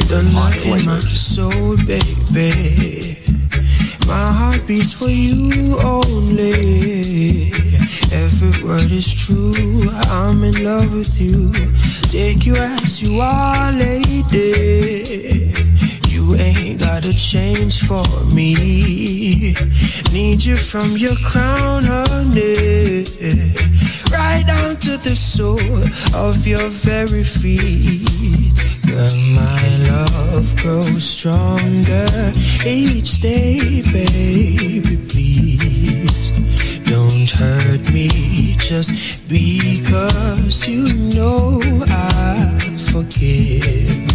Thunder 0.09 0.19
in 0.65 0.85
my 0.85 0.99
soul, 0.99 1.77
baby. 1.87 3.10
My 4.11 4.29
heart 4.39 4.67
beats 4.67 4.91
for 4.91 5.07
you 5.07 5.79
only. 5.79 7.47
Every 8.11 8.61
word 8.61 8.91
is 8.91 9.07
true. 9.25 9.87
I'm 10.09 10.43
in 10.43 10.65
love 10.65 10.91
with 10.93 11.17
you. 11.17 11.49
Take 12.11 12.45
you 12.45 12.55
as 12.55 13.01
you 13.01 13.21
are, 13.21 13.71
lady. 13.71 15.53
You 16.09 16.35
ain't 16.35 16.81
gotta 16.81 17.13
change 17.15 17.83
for 17.87 18.03
me. 18.35 19.55
Need 20.11 20.43
you 20.43 20.57
from 20.57 20.89
your 20.97 21.15
crown, 21.23 21.85
honey. 21.85 23.05
Right 24.11 24.43
down 24.45 24.75
to 24.87 24.97
the 25.07 25.15
sole 25.15 25.55
of 26.13 26.45
your 26.45 26.67
very 26.67 27.23
feet. 27.23 28.40
But 28.93 29.15
my 29.15 29.67
love 29.89 30.53
grows 30.57 31.05
stronger 31.05 32.33
each 32.65 33.21
day, 33.21 33.81
baby, 33.83 34.97
please. 35.07 36.31
Don't 36.83 37.31
hurt 37.31 37.89
me 37.93 38.09
just 38.57 38.91
because 39.29 40.67
you 40.67 40.93
know 41.15 41.61
I 41.87 42.59
forgive. 42.91 44.11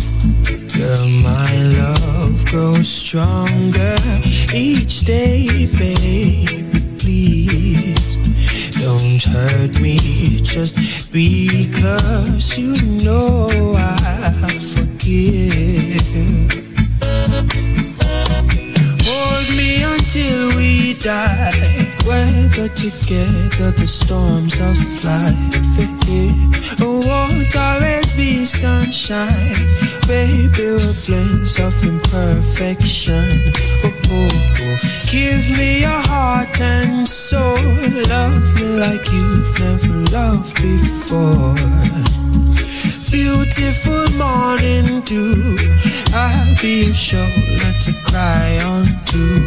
Girl, 0.76 1.08
my 1.24 1.52
love 1.80 2.44
grows 2.44 2.86
stronger 2.86 3.96
each 4.54 5.00
day, 5.04 5.66
baby, 5.78 6.84
please. 6.98 8.16
Don't 8.78 9.22
hurt 9.22 9.80
me 9.80 9.96
just 10.42 10.76
because 11.10 12.58
you 12.58 12.74
know 13.02 13.48
I 13.74 14.05
storms 24.06 24.54
of 24.60 24.78
life 25.04 26.06
here. 26.06 26.30
Oh, 26.80 27.02
won't 27.10 27.56
always 27.56 28.12
be 28.12 28.46
sunshine. 28.46 29.66
Baby, 30.06 30.78
we're 30.78 30.94
flames 31.04 31.58
of 31.58 31.74
imperfection. 31.82 33.52
Oh, 33.82 33.90
oh, 34.10 34.30
oh, 34.62 34.76
give 35.10 35.44
me 35.58 35.80
your 35.80 36.02
heart 36.12 36.60
and 36.60 37.08
soul. 37.08 37.58
Love 38.14 38.46
me 38.60 38.68
like 38.78 39.10
you've 39.10 39.58
never 39.58 39.98
loved 40.14 40.54
before. 40.62 41.56
Beautiful 43.10 44.06
morning 44.22 45.00
dew. 45.02 45.58
I'll 46.14 46.54
be 46.62 46.86
your 46.86 46.94
shoulder 46.94 47.72
to 47.82 47.92
cry 48.04 48.60
on 48.62 48.86
to. 49.10 49.45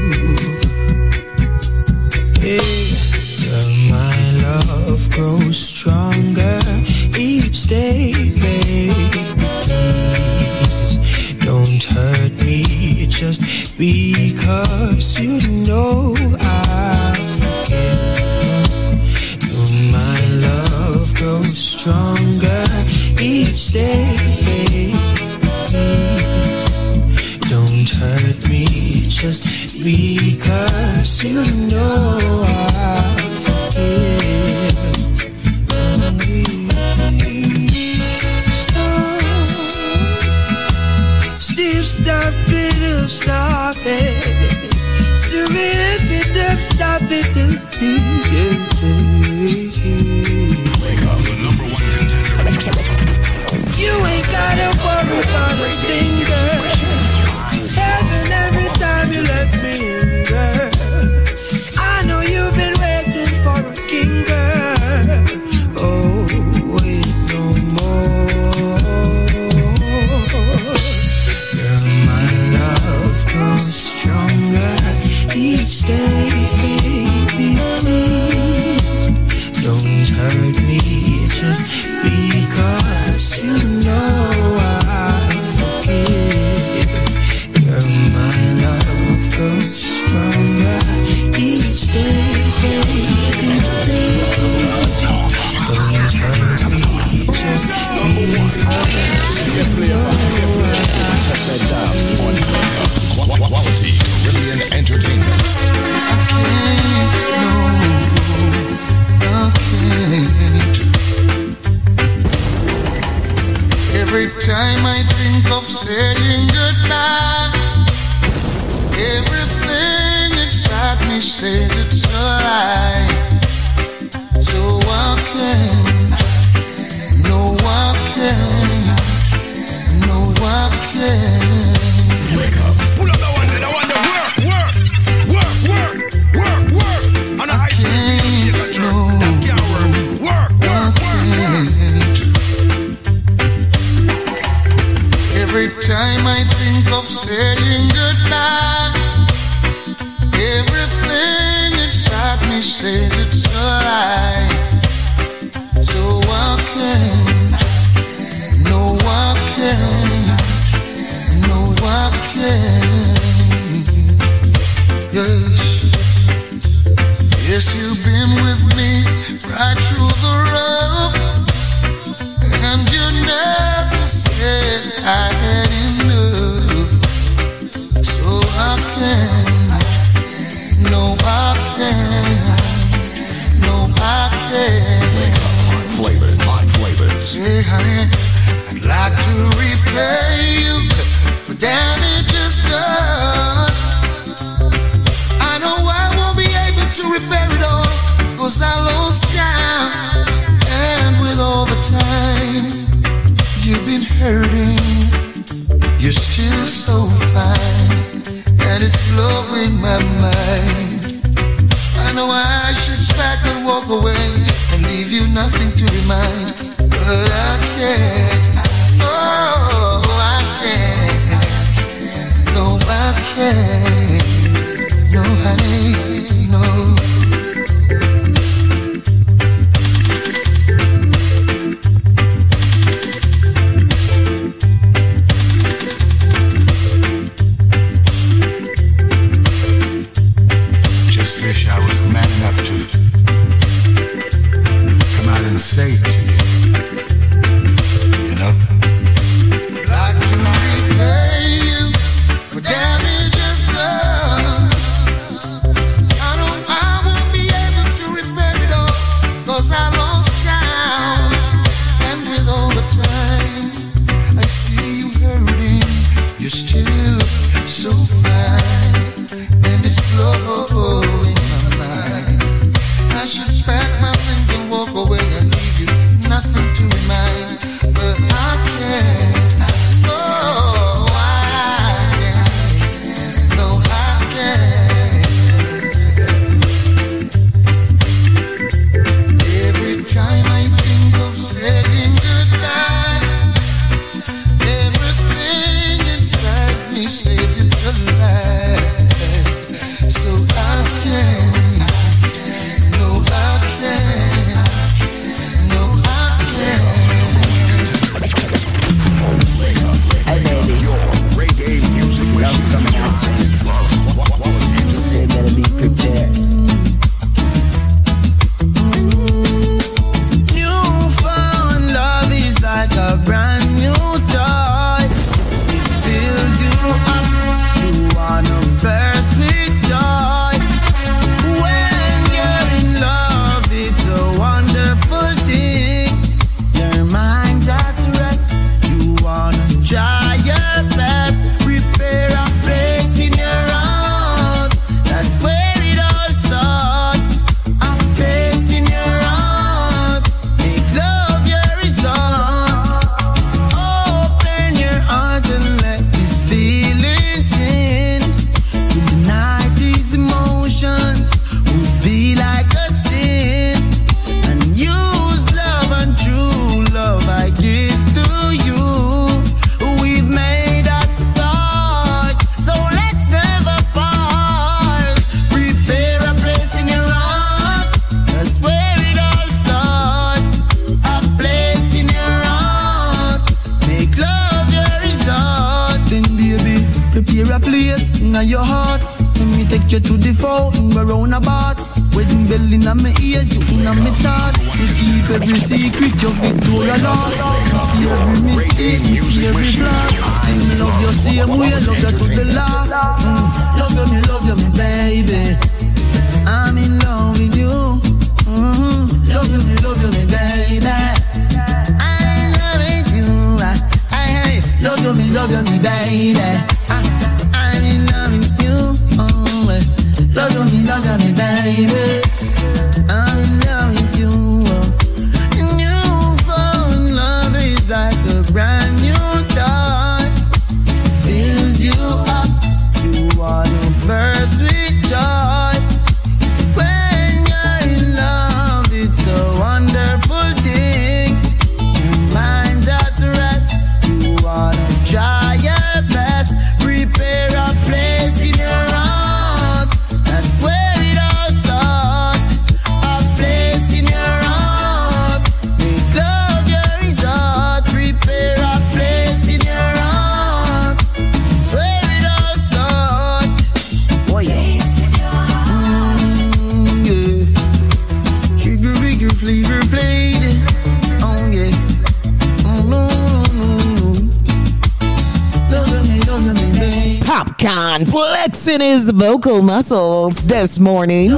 This 480.38 480.80
morning. 480.80 481.32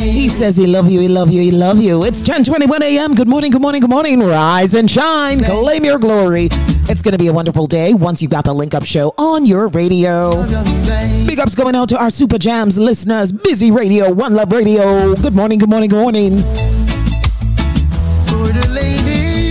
He 0.00 0.28
says 0.28 0.56
he 0.56 0.66
love 0.66 0.90
you, 0.90 1.00
he 1.00 1.08
love 1.08 1.30
you, 1.30 1.40
he 1.40 1.50
love 1.50 1.80
you. 1.80 2.04
It's 2.04 2.22
10:21 2.22 2.80
a.m. 2.82 3.14
Good 3.14 3.28
morning, 3.28 3.50
good 3.50 3.62
morning, 3.62 3.80
good 3.80 3.90
morning. 3.90 4.20
Rise 4.20 4.74
and 4.74 4.90
shine, 4.90 5.44
claim 5.44 5.84
your 5.84 5.98
glory. 5.98 6.48
It's 6.90 7.02
to 7.02 7.18
be 7.18 7.28
a 7.28 7.32
wonderful 7.32 7.66
day 7.66 7.94
once 7.94 8.20
you've 8.20 8.30
got 8.30 8.44
the 8.44 8.52
Link 8.52 8.74
Up 8.74 8.84
Show 8.84 9.14
on 9.18 9.44
your 9.44 9.68
radio. 9.68 10.42
Big 11.26 11.38
ups 11.38 11.54
going 11.54 11.74
out 11.74 11.88
to 11.90 11.98
our 11.98 12.10
Super 12.10 12.38
Jams 12.38 12.78
listeners, 12.78 13.32
Busy 13.32 13.70
Radio, 13.70 14.12
One 14.12 14.34
Love 14.34 14.52
Radio. 14.52 15.14
Good 15.14 15.34
morning, 15.34 15.58
good 15.58 15.70
morning, 15.70 15.90
good 15.90 16.00
morning. 16.00 16.42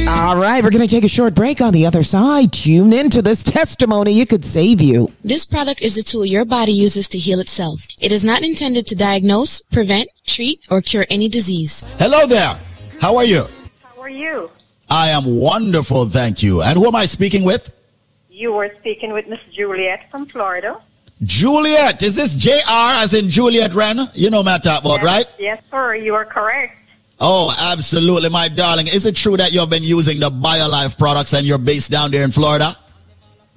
All 0.10 0.36
right, 0.36 0.64
we're 0.64 0.72
going 0.72 0.86
to 0.86 0.88
take 0.88 1.04
a 1.04 1.08
short 1.08 1.36
break 1.36 1.62
on 1.62 1.74
the 1.74 1.86
other 1.86 2.02
side. 2.02 2.52
Tune 2.52 2.91
into 2.91 3.22
this 3.22 3.44
testimony. 3.44 4.20
It 4.20 4.30
could 4.30 4.44
save 4.44 4.82
you. 4.82 5.14
This 5.24 5.45
product 5.45 5.82
is 5.82 5.98
a 5.98 6.04
tool 6.04 6.26
your 6.26 6.44
body 6.44 6.72
uses 6.72 7.08
to 7.10 7.18
heal 7.18 7.40
itself. 7.40 7.88
It 8.08 8.14
is 8.14 8.24
not 8.24 8.42
intended 8.42 8.88
to 8.88 8.96
diagnose, 8.96 9.60
prevent, 9.64 10.08
treat, 10.26 10.62
or 10.72 10.80
cure 10.80 11.06
any 11.10 11.28
disease. 11.28 11.84
Hello 12.00 12.26
there. 12.26 12.56
How 13.02 13.18
are 13.18 13.26
you? 13.26 13.44
How 13.84 14.02
are 14.02 14.08
you? 14.10 14.50
I 14.90 15.10
am 15.10 15.26
wonderful, 15.26 16.06
thank 16.06 16.42
you. 16.42 16.62
And 16.62 16.80
who 16.80 16.88
am 16.88 16.96
I 16.96 17.04
speaking 17.04 17.44
with? 17.44 17.76
You 18.30 18.54
were 18.54 18.72
speaking 18.80 19.12
with 19.12 19.28
Miss 19.28 19.42
Juliet 19.52 20.10
from 20.10 20.26
Florida. 20.26 20.80
Juliet. 21.24 22.02
Is 22.02 22.16
this 22.16 22.34
JR 22.34 23.04
as 23.04 23.14
in 23.14 23.30
Juliet 23.30 23.74
Wren? 23.74 24.10
You 24.14 24.30
know 24.30 24.42
my 24.42 24.58
talk 24.58 24.86
about, 24.86 25.04
right? 25.04 25.26
Yes, 25.38 25.62
sir. 25.70 25.96
You 25.96 26.16
are 26.16 26.24
correct. 26.24 26.78
Oh, 27.20 27.54
absolutely, 27.74 28.30
my 28.30 28.48
darling. 28.48 28.88
Is 28.88 29.06
it 29.06 29.18
true 29.18 29.36
that 29.36 29.52
you've 29.52 29.70
been 29.70 29.84
using 29.84 30.22
the 30.22 30.30
BioLife 30.30 30.98
products 30.98 31.34
and 31.34 31.46
you're 31.46 31.58
based 31.58 31.92
down 31.92 32.12
there 32.12 32.24
in 32.24 32.32
Florida? 32.32 32.74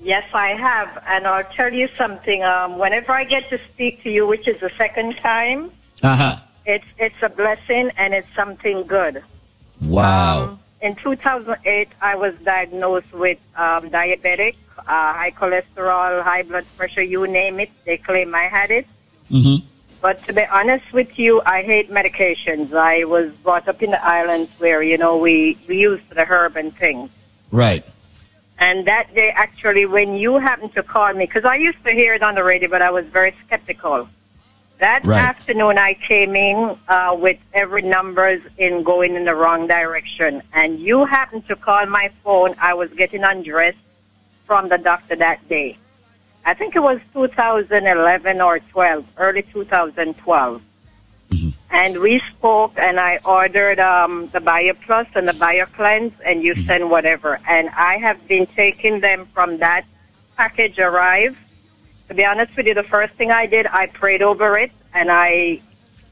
Yes, 0.03 0.25
I 0.33 0.49
have. 0.55 1.03
And 1.07 1.27
I'll 1.27 1.45
tell 1.45 1.73
you 1.73 1.89
something. 1.97 2.43
Um, 2.43 2.79
whenever 2.79 3.13
I 3.13 3.25
get 3.25 3.49
to 3.51 3.59
speak 3.73 4.03
to 4.05 4.11
you, 4.11 4.27
which 4.27 4.49
is 4.49 4.59
the 4.61 4.71
second 4.79 5.17
time, 5.19 5.71
Uh 6.03 6.17
huh. 6.17 6.37
it's 6.65 6.87
it's 6.99 7.23
a 7.23 7.29
blessing 7.29 7.91
and 7.97 8.15
it's 8.15 8.33
something 8.35 8.87
good. 8.87 9.23
Wow. 9.83 10.59
In 10.81 10.95
2008, 10.97 11.89
I 12.01 12.15
was 12.15 12.35
diagnosed 12.43 13.13
with 13.13 13.39
um, 13.55 13.91
diabetic, 13.91 14.55
uh, 14.79 14.83
high 15.13 15.33
cholesterol, 15.37 16.23
high 16.23 16.43
blood 16.43 16.65
pressure, 16.79 17.03
you 17.03 17.27
name 17.27 17.61
it. 17.61 17.71
They 17.85 17.99
claim 17.99 18.35
I 18.35 18.45
had 18.45 18.71
it. 18.71 18.87
Mm-hmm. 19.31 19.67
But 20.01 20.25
to 20.25 20.33
be 20.33 20.45
honest 20.47 20.91
with 20.95 21.19
you, 21.19 21.43
I 21.45 21.63
hate 21.63 21.91
medications. 21.91 22.73
I 22.73 23.05
was 23.05 23.35
brought 23.37 23.69
up 23.69 23.83
in 23.83 23.91
the 23.91 24.03
islands 24.03 24.51
where, 24.57 24.83
you 24.83 24.97
know, 24.97 25.19
we, 25.19 25.59
we 25.69 25.79
used 25.79 26.09
the 26.09 26.25
herb 26.25 26.57
and 26.57 26.75
things. 26.75 27.11
Right. 27.51 27.85
And 28.61 28.87
that 28.87 29.15
day, 29.15 29.31
actually, 29.31 29.87
when 29.87 30.15
you 30.15 30.39
happened 30.39 30.75
to 30.75 30.83
call 30.83 31.13
me, 31.15 31.25
because 31.25 31.47
I 31.47 31.57
used 31.57 31.83
to 31.85 31.93
hear 31.93 32.13
it 32.13 32.23
on 32.23 32.35
the 32.35 32.45
radio, 32.45 32.69
but 32.69 32.83
I 32.83 32.91
was 32.91 33.07
very 33.07 33.35
skeptical. 33.47 34.09
That 34.79 35.05
Right. 35.05 35.19
afternoon, 35.19 35.79
I 35.79 35.95
came 35.95 36.37
in 36.37 36.77
uh, 36.89 37.17
with 37.19 37.39
every 37.55 37.83
numbers 37.83 38.43
in 38.59 38.83
going 38.83 39.17
in 39.17 39.25
the 39.25 39.35
wrong 39.35 39.67
direction. 39.67 40.43
And 40.53 40.79
you 40.79 41.07
happened 41.07 41.49
to 41.49 41.57
call 41.57 41.87
my 41.87 42.11
phone. 42.23 42.55
I 42.59 42.75
was 42.75 42.91
getting 42.91 43.25
undressed 43.25 43.79
from 44.47 44.69
the 44.69 44.79
doctor 44.79 45.17
that 45.17 45.47
day. 45.49 45.79
I 46.45 46.55
think 46.55 46.77
it 46.77 46.81
was 46.81 46.99
2011 47.13 48.41
or 48.41 48.59
12, 48.59 49.07
early 49.19 49.43
2012. 49.43 50.63
And 51.71 52.01
we 52.01 52.19
spoke, 52.19 52.73
and 52.77 52.99
I 52.99 53.21
ordered 53.25 53.79
um, 53.79 54.27
the 54.29 54.41
Bio 54.41 54.75
Plus 54.75 55.07
and 55.15 55.29
the 55.29 55.33
Bio 55.33 55.67
Cleanse, 55.67 56.13
and 56.25 56.43
you 56.43 56.55
send 56.65 56.91
whatever. 56.91 57.39
And 57.47 57.69
I 57.71 57.97
have 57.99 58.27
been 58.27 58.47
taking 58.47 59.01
them 59.01 59.25
from 59.25 59.59
that 59.59 59.85
package 60.37 60.79
arrived. 60.79 61.39
To 62.09 62.15
be 62.15 62.25
honest 62.25 62.57
with 62.57 62.67
you, 62.67 62.75
the 62.75 62.83
first 62.83 63.15
thing 63.15 63.31
I 63.31 63.47
did, 63.47 63.67
I 63.67 63.87
prayed 63.87 64.21
over 64.21 64.59
it, 64.59 64.73
and 64.95 65.11
I 65.13 65.61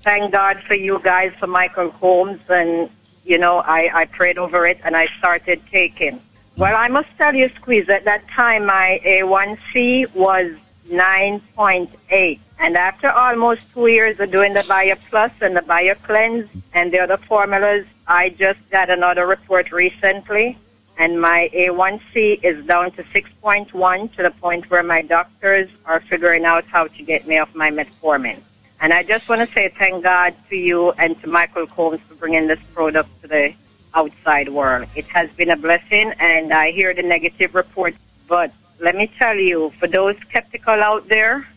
thank 0.02 0.30
God 0.32 0.60
for 0.62 0.74
you 0.74 1.00
guys, 1.02 1.32
for 1.40 1.48
Michael 1.48 1.90
Holmes, 1.90 2.40
and 2.48 2.88
you 3.24 3.36
know, 3.36 3.58
I, 3.58 3.90
I 3.92 4.04
prayed 4.06 4.38
over 4.38 4.64
it, 4.66 4.78
and 4.84 4.96
I 4.96 5.06
started 5.18 5.60
taking. 5.70 6.20
Well, 6.56 6.74
I 6.74 6.88
must 6.88 7.08
tell 7.18 7.34
you, 7.34 7.50
Squeeze, 7.56 7.88
at 7.88 8.04
that 8.04 8.26
time 8.28 8.66
my 8.66 9.00
A1C 9.04 10.14
was 10.14 10.52
9.8. 10.88 12.38
And 12.60 12.76
after 12.76 13.10
almost 13.10 13.62
two 13.72 13.86
years 13.86 14.18
of 14.18 14.30
doing 14.30 14.52
the 14.52 14.64
Bio 14.64 14.96
Plus 15.08 15.30
and 15.40 15.56
the 15.56 15.62
Bio 15.62 15.94
Cleanse 15.94 16.48
and 16.74 16.92
the 16.92 16.98
other 16.98 17.16
formulas, 17.16 17.86
I 18.06 18.30
just 18.30 18.58
got 18.70 18.90
another 18.90 19.26
report 19.26 19.70
recently. 19.70 20.58
And 20.98 21.20
my 21.20 21.48
A1C 21.54 22.42
is 22.42 22.66
down 22.66 22.90
to 22.92 23.04
6.1 23.04 24.16
to 24.16 24.22
the 24.24 24.32
point 24.32 24.68
where 24.68 24.82
my 24.82 25.02
doctors 25.02 25.70
are 25.86 26.00
figuring 26.00 26.44
out 26.44 26.64
how 26.64 26.88
to 26.88 27.02
get 27.04 27.28
me 27.28 27.38
off 27.38 27.54
my 27.54 27.70
metformin. 27.70 28.40
And 28.80 28.92
I 28.92 29.04
just 29.04 29.28
want 29.28 29.40
to 29.40 29.46
say 29.46 29.68
thank 29.68 30.02
God 30.02 30.34
to 30.50 30.56
you 30.56 30.90
and 30.92 31.20
to 31.22 31.28
Michael 31.28 31.68
Combs 31.68 32.00
for 32.00 32.14
bringing 32.14 32.48
this 32.48 32.60
product 32.74 33.08
to 33.22 33.28
the 33.28 33.54
outside 33.94 34.48
world. 34.48 34.88
It 34.96 35.06
has 35.06 35.30
been 35.30 35.50
a 35.50 35.56
blessing, 35.56 36.12
and 36.18 36.52
I 36.52 36.72
hear 36.72 36.92
the 36.94 37.02
negative 37.02 37.54
reports. 37.54 37.98
But 38.26 38.52
let 38.80 38.96
me 38.96 39.10
tell 39.18 39.36
you, 39.36 39.70
for 39.78 39.86
those 39.86 40.16
skeptical 40.28 40.82
out 40.82 41.08
there, 41.08 41.48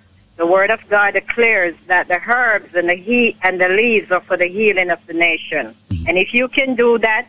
the 0.41 0.47
Word 0.47 0.71
of 0.71 0.81
God 0.89 1.13
declares 1.13 1.75
that 1.85 2.07
the 2.07 2.19
herbs 2.19 2.73
and 2.73 2.89
the 2.89 2.95
he 2.95 3.37
and 3.43 3.61
the 3.61 3.69
leaves 3.69 4.09
are 4.09 4.21
for 4.21 4.37
the 4.37 4.47
healing 4.47 4.89
of 4.89 4.99
the 5.05 5.13
nation. 5.13 5.75
Mm-hmm. 5.91 6.07
And 6.07 6.17
if 6.17 6.33
you 6.33 6.47
can 6.47 6.73
do 6.73 6.97
that, 6.97 7.27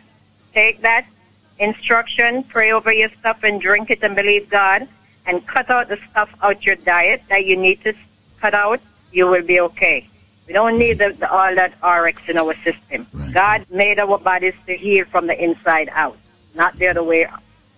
take 0.51 0.81
that 0.81 1.05
instruction, 1.59 2.43
pray 2.45 2.71
over 2.71 2.91
your 2.91 3.09
stuff, 3.19 3.43
and 3.43 3.61
drink 3.61 3.91
it 3.91 3.99
and 4.01 4.15
believe 4.15 4.49
God, 4.49 4.87
and 5.27 5.45
cut 5.45 5.69
out 5.69 5.89
the 5.89 5.99
stuff 6.09 6.33
out 6.41 6.65
your 6.65 6.75
diet 6.75 7.21
that 7.29 7.45
you 7.45 7.55
need 7.55 7.83
to 7.83 7.93
cut 8.41 8.55
out, 8.55 8.81
you 9.11 9.27
will 9.27 9.45
be 9.45 9.59
okay. 9.59 10.07
We 10.47 10.53
don't 10.53 10.79
need 10.79 10.97
the, 10.97 11.09
the, 11.11 11.31
all 11.31 11.53
that 11.53 11.73
RX 11.83 12.19
in 12.27 12.39
our 12.39 12.55
system. 12.63 13.05
God 13.31 13.63
made 13.69 13.99
our 13.99 14.17
bodies 14.17 14.55
to 14.65 14.75
heal 14.75 15.05
from 15.05 15.27
the 15.27 15.37
inside 15.39 15.89
out, 15.93 16.17
not 16.55 16.73
the 16.77 16.87
other 16.87 17.03
way 17.03 17.27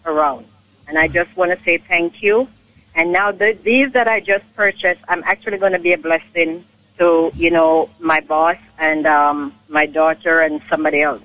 around. 0.06 0.46
And 0.88 0.98
I 0.98 1.10
just 1.10 1.36
want 1.36 1.52
to 1.52 1.62
say 1.66 1.78
thank 1.78 2.24
you. 2.24 2.48
And 2.96 3.12
now 3.12 3.32
the, 3.32 3.58
these 3.64 3.92
that 3.92 4.08
I 4.08 4.20
just 4.20 4.46
purchased, 4.56 5.02
I'm 5.08 5.24
actually 5.26 5.58
going 5.58 5.74
to 5.74 5.80
be 5.80 5.94
a 5.94 5.98
blessing 5.98 6.64
to, 6.98 7.32
you 7.36 7.52
know, 7.52 7.90
my 8.00 8.22
boss 8.22 8.58
and 8.80 9.06
um, 9.06 9.54
my 9.68 9.86
daughter 9.86 10.40
and 10.40 10.62
somebody 10.70 11.02
else. 11.02 11.22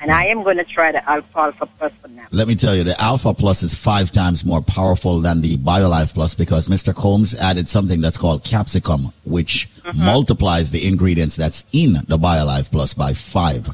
And 0.00 0.10
I 0.10 0.26
am 0.26 0.42
going 0.42 0.58
to 0.58 0.64
try 0.64 0.92
the 0.92 1.08
alfalfa 1.08 1.66
plus 1.78 1.92
for 2.00 2.08
now. 2.08 2.26
Let 2.30 2.48
me 2.48 2.54
tell 2.54 2.74
you, 2.74 2.84
the 2.84 3.00
Alpha 3.00 3.32
Plus 3.32 3.62
is 3.62 3.74
five 3.74 4.12
times 4.12 4.44
more 4.44 4.60
powerful 4.60 5.20
than 5.20 5.40
the 5.40 5.56
BioLife 5.56 6.12
Plus 6.12 6.34
because 6.34 6.68
Mr. 6.68 6.94
Combs 6.94 7.34
added 7.34 7.66
something 7.66 8.02
that's 8.02 8.18
called 8.18 8.44
capsicum, 8.44 9.12
which 9.24 9.70
multiplies 9.94 10.70
the 10.70 10.86
ingredients 10.86 11.34
that's 11.36 11.64
in 11.72 11.94
the 11.94 12.18
BioLife 12.18 12.70
Plus 12.70 12.92
by 12.92 13.14
5 13.14 13.68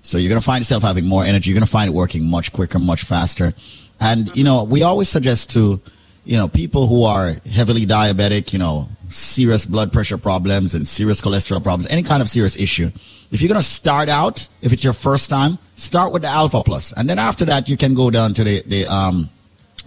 So 0.00 0.16
you're 0.16 0.30
going 0.30 0.40
to 0.40 0.44
find 0.44 0.60
yourself 0.60 0.82
having 0.82 1.06
more 1.06 1.24
energy. 1.24 1.50
You're 1.50 1.56
going 1.56 1.66
to 1.66 1.70
find 1.70 1.90
it 1.90 1.94
working 1.94 2.24
much 2.24 2.52
quicker, 2.52 2.78
much 2.78 3.02
faster. 3.04 3.52
And, 4.00 4.34
you 4.34 4.44
know, 4.44 4.64
we 4.64 4.82
always 4.82 5.10
suggest 5.10 5.50
to, 5.52 5.80
you 6.26 6.36
know, 6.36 6.48
people 6.48 6.88
who 6.88 7.04
are 7.04 7.34
heavily 7.50 7.86
diabetic, 7.86 8.52
you 8.52 8.58
know, 8.58 8.88
serious 9.08 9.64
blood 9.64 9.92
pressure 9.92 10.18
problems 10.18 10.74
and 10.74 10.86
serious 10.86 11.20
cholesterol 11.20 11.62
problems, 11.62 11.86
any 11.88 12.02
kind 12.02 12.20
of 12.20 12.28
serious 12.28 12.56
issue. 12.56 12.90
If 13.30 13.40
you're 13.40 13.48
going 13.48 13.60
to 13.60 13.66
start 13.66 14.08
out, 14.08 14.48
if 14.60 14.72
it's 14.72 14.82
your 14.82 14.92
first 14.92 15.30
time, 15.30 15.58
start 15.76 16.12
with 16.12 16.22
the 16.22 16.28
Alpha 16.28 16.62
Plus, 16.64 16.92
and 16.92 17.08
then 17.08 17.20
after 17.20 17.44
that, 17.44 17.68
you 17.68 17.76
can 17.76 17.94
go 17.94 18.10
down 18.10 18.34
to 18.34 18.44
the 18.44 18.62
the 18.66 18.86
um 18.86 19.30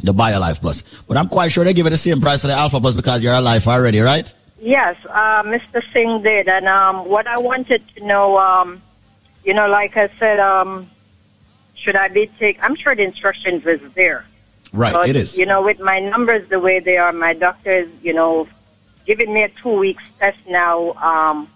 the 0.02 0.14
BioLife 0.14 0.62
Plus. 0.62 0.84
But 1.08 1.18
I'm 1.18 1.28
quite 1.28 1.52
sure 1.52 1.66
they 1.66 1.74
give 1.74 1.86
it 1.86 1.90
the 1.90 1.98
same 1.98 2.22
price 2.22 2.42
for 2.42 2.48
the 2.48 2.54
Alpha 2.54 2.80
Plus 2.80 2.96
because 2.96 3.22
you're 3.22 3.34
alive 3.34 3.68
already, 3.68 4.00
right? 4.00 4.34
Yes, 4.62 4.96
uh, 5.10 5.44
Mr. 5.44 5.84
Singh 5.92 6.22
did. 6.22 6.48
And 6.48 6.68
um, 6.68 7.06
what 7.06 7.28
I 7.28 7.38
wanted 7.38 7.84
to 7.96 8.06
know, 8.06 8.38
um, 8.38 8.82
you 9.44 9.54
know, 9.54 9.68
like 9.68 9.98
I 9.98 10.10
said, 10.20 10.40
um, 10.40 10.90
should 11.76 11.98
I 11.98 12.08
be 12.08 12.28
take? 12.40 12.64
I'm 12.64 12.76
sure 12.76 12.96
the 12.96 13.04
instructions 13.04 13.66
is 13.66 13.82
there. 13.94 14.26
Right, 14.72 14.94
But, 14.94 15.10
it 15.10 15.16
is. 15.16 15.38
You 15.38 15.46
know, 15.46 15.62
with 15.62 15.80
my 15.80 16.00
numbers 16.00 16.48
the 16.50 16.60
way 16.60 16.80
they 16.80 16.98
are, 16.98 17.12
my 17.12 17.34
doctor 17.34 17.72
is, 17.72 17.90
you 18.02 18.14
know, 18.14 18.48
giving 19.06 19.34
me 19.34 19.44
a 19.44 19.50
two 19.50 19.78
weeks 19.78 20.04
test 20.20 20.40
now 20.48 20.92
um, 20.94 21.50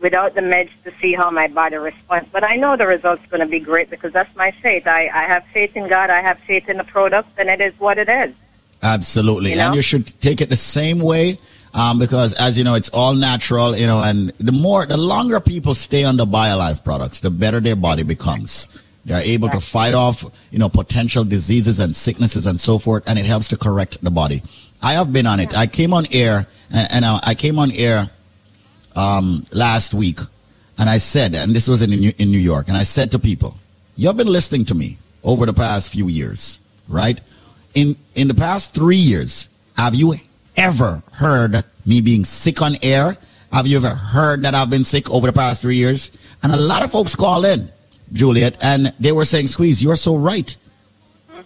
without 0.00 0.34
the 0.34 0.40
meds 0.40 0.70
to 0.84 0.92
see 1.00 1.14
how 1.14 1.30
my 1.30 1.46
body 1.48 1.76
responds. 1.76 2.28
But 2.30 2.44
I 2.44 2.56
know 2.56 2.76
the 2.76 2.86
result's 2.86 3.24
going 3.26 3.40
to 3.40 3.46
be 3.46 3.60
great 3.60 3.88
because 3.88 4.12
that's 4.12 4.34
my 4.36 4.50
faith. 4.50 4.86
I, 4.86 5.08
I 5.08 5.22
have 5.24 5.44
faith 5.46 5.76
in 5.76 5.88
God. 5.88 6.10
I 6.10 6.20
have 6.20 6.38
faith 6.40 6.68
in 6.68 6.76
the 6.76 6.84
product, 6.84 7.30
and 7.38 7.48
it 7.48 7.60
is 7.60 7.78
what 7.78 7.98
it 7.98 8.08
is. 8.08 8.34
Absolutely. 8.82 9.50
You 9.50 9.56
know? 9.56 9.66
And 9.66 9.74
you 9.74 9.82
should 9.82 10.06
take 10.20 10.40
it 10.40 10.48
the 10.48 10.56
same 10.56 11.00
way 11.00 11.38
um, 11.74 11.98
because, 11.98 12.32
as 12.34 12.58
you 12.58 12.64
know, 12.64 12.74
it's 12.74 12.88
all 12.90 13.14
natural, 13.14 13.76
you 13.76 13.86
know, 13.86 14.02
and 14.02 14.30
the 14.38 14.52
more, 14.52 14.86
the 14.86 14.96
longer 14.96 15.40
people 15.40 15.74
stay 15.74 16.04
on 16.04 16.16
the 16.16 16.26
BioLife 16.26 16.82
products, 16.82 17.20
the 17.20 17.30
better 17.30 17.60
their 17.60 17.76
body 17.76 18.02
becomes. 18.02 18.68
They're 19.04 19.22
able 19.22 19.48
to 19.48 19.60
fight 19.60 19.94
off, 19.94 20.24
you 20.50 20.58
know, 20.58 20.68
potential 20.68 21.24
diseases 21.24 21.80
and 21.80 21.96
sicknesses 21.96 22.46
and 22.46 22.60
so 22.60 22.78
forth, 22.78 23.08
and 23.08 23.18
it 23.18 23.24
helps 23.24 23.48
to 23.48 23.56
correct 23.56 24.02
the 24.02 24.10
body. 24.10 24.42
I 24.82 24.92
have 24.92 25.12
been 25.12 25.26
on 25.26 25.40
it. 25.40 25.56
I 25.56 25.66
came 25.66 25.92
on 25.92 26.06
air, 26.12 26.46
and, 26.70 26.88
and 26.92 27.04
uh, 27.04 27.20
I 27.22 27.34
came 27.34 27.58
on 27.58 27.72
air 27.72 28.10
um, 28.96 29.44
last 29.52 29.94
week, 29.94 30.18
and 30.78 30.88
I 30.88 30.98
said, 30.98 31.34
and 31.34 31.52
this 31.52 31.68
was 31.68 31.82
in 31.82 31.90
New, 31.90 32.12
in 32.18 32.30
New 32.30 32.38
York, 32.38 32.68
and 32.68 32.76
I 32.76 32.82
said 32.82 33.10
to 33.12 33.18
people, 33.18 33.56
"You've 33.96 34.16
been 34.16 34.26
listening 34.26 34.64
to 34.66 34.74
me 34.74 34.98
over 35.24 35.46
the 35.46 35.54
past 35.54 35.92
few 35.92 36.08
years, 36.08 36.60
right? 36.88 37.20
In 37.74 37.96
in 38.14 38.28
the 38.28 38.34
past 38.34 38.74
three 38.74 38.96
years, 38.96 39.48
have 39.76 39.94
you 39.94 40.14
ever 40.56 41.02
heard 41.12 41.64
me 41.86 42.00
being 42.00 42.24
sick 42.24 42.60
on 42.62 42.76
air? 42.82 43.16
Have 43.52 43.66
you 43.66 43.78
ever 43.78 43.88
heard 43.88 44.42
that 44.42 44.54
I've 44.54 44.70
been 44.70 44.84
sick 44.84 45.10
over 45.10 45.26
the 45.26 45.32
past 45.32 45.62
three 45.62 45.76
years? 45.76 46.10
And 46.42 46.52
a 46.52 46.56
lot 46.56 46.82
of 46.82 46.90
folks 46.90 47.16
call 47.16 47.44
in, 47.44 47.70
Juliet, 48.12 48.56
and 48.62 48.92
they 48.98 49.12
were 49.12 49.24
saying, 49.24 49.48
"Squeeze, 49.48 49.82
you're 49.82 49.96
so 49.96 50.16
right." 50.16 50.56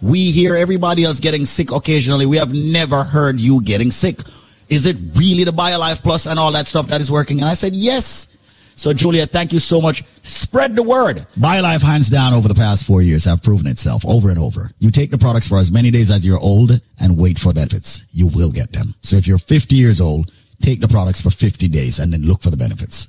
We 0.01 0.33
hear 0.33 0.55
everybody 0.55 1.05
else 1.05 1.21
getting 1.21 1.47
sick 1.47 1.73
occasionally. 1.73 2.27
We 2.27 2.37
have 2.37 2.53
never 2.53 3.05
heard 3.05 3.41
you 3.41 3.63
getting 3.63 3.91
sick. 3.91 4.21
Is 4.69 4.87
it 4.87 4.97
really 5.15 5.45
the 5.45 5.51
BioLife 5.51 6.03
Plus 6.03 6.27
and 6.27 6.39
all 6.39 6.53
that 6.53 6.67
stuff 6.67 6.89
that 6.89 7.01
is 7.01 7.11
working? 7.11 7.41
And 7.41 7.49
I 7.49 7.55
said, 7.55 7.75
yes. 7.75 8.29
So, 8.77 8.93
Juliet, 8.93 9.31
thank 9.31 9.53
you 9.53 9.61
so 9.61 9.81
much. 9.81 10.03
Spread 10.23 10.75
the 10.75 10.83
word. 10.83 11.27
BioLife, 11.39 11.83
hands 11.83 12.11
down, 12.11 12.35
over 12.35 12.49
the 12.49 12.55
past 12.55 12.85
four 12.85 13.03
years 13.03 13.25
have 13.25 13.43
proven 13.43 13.67
itself 13.67 14.05
over 14.07 14.31
and 14.31 14.39
over. 14.39 14.71
You 14.79 14.91
take 14.91 15.11
the 15.11 15.19
products 15.19 15.49
for 15.49 15.59
as 15.59 15.71
many 15.71 15.91
days 15.91 16.11
as 16.11 16.27
you're 16.27 16.41
old 16.41 16.81
and 16.99 17.17
wait 17.17 17.39
for 17.39 17.53
benefits. 17.53 18.05
You 18.11 18.29
will 18.35 18.51
get 18.51 18.73
them. 18.73 18.95
So 19.01 19.17
if 19.17 19.27
you're 19.29 19.39
50 19.39 19.77
years 19.77 20.01
old, 20.01 20.33
take 20.61 20.81
the 20.81 20.89
products 20.89 21.23
for 21.23 21.31
50 21.31 21.69
days 21.69 22.01
and 22.01 22.13
then 22.13 22.25
look 22.25 22.43
for 22.43 22.51
the 22.51 22.57
benefits. 22.57 23.09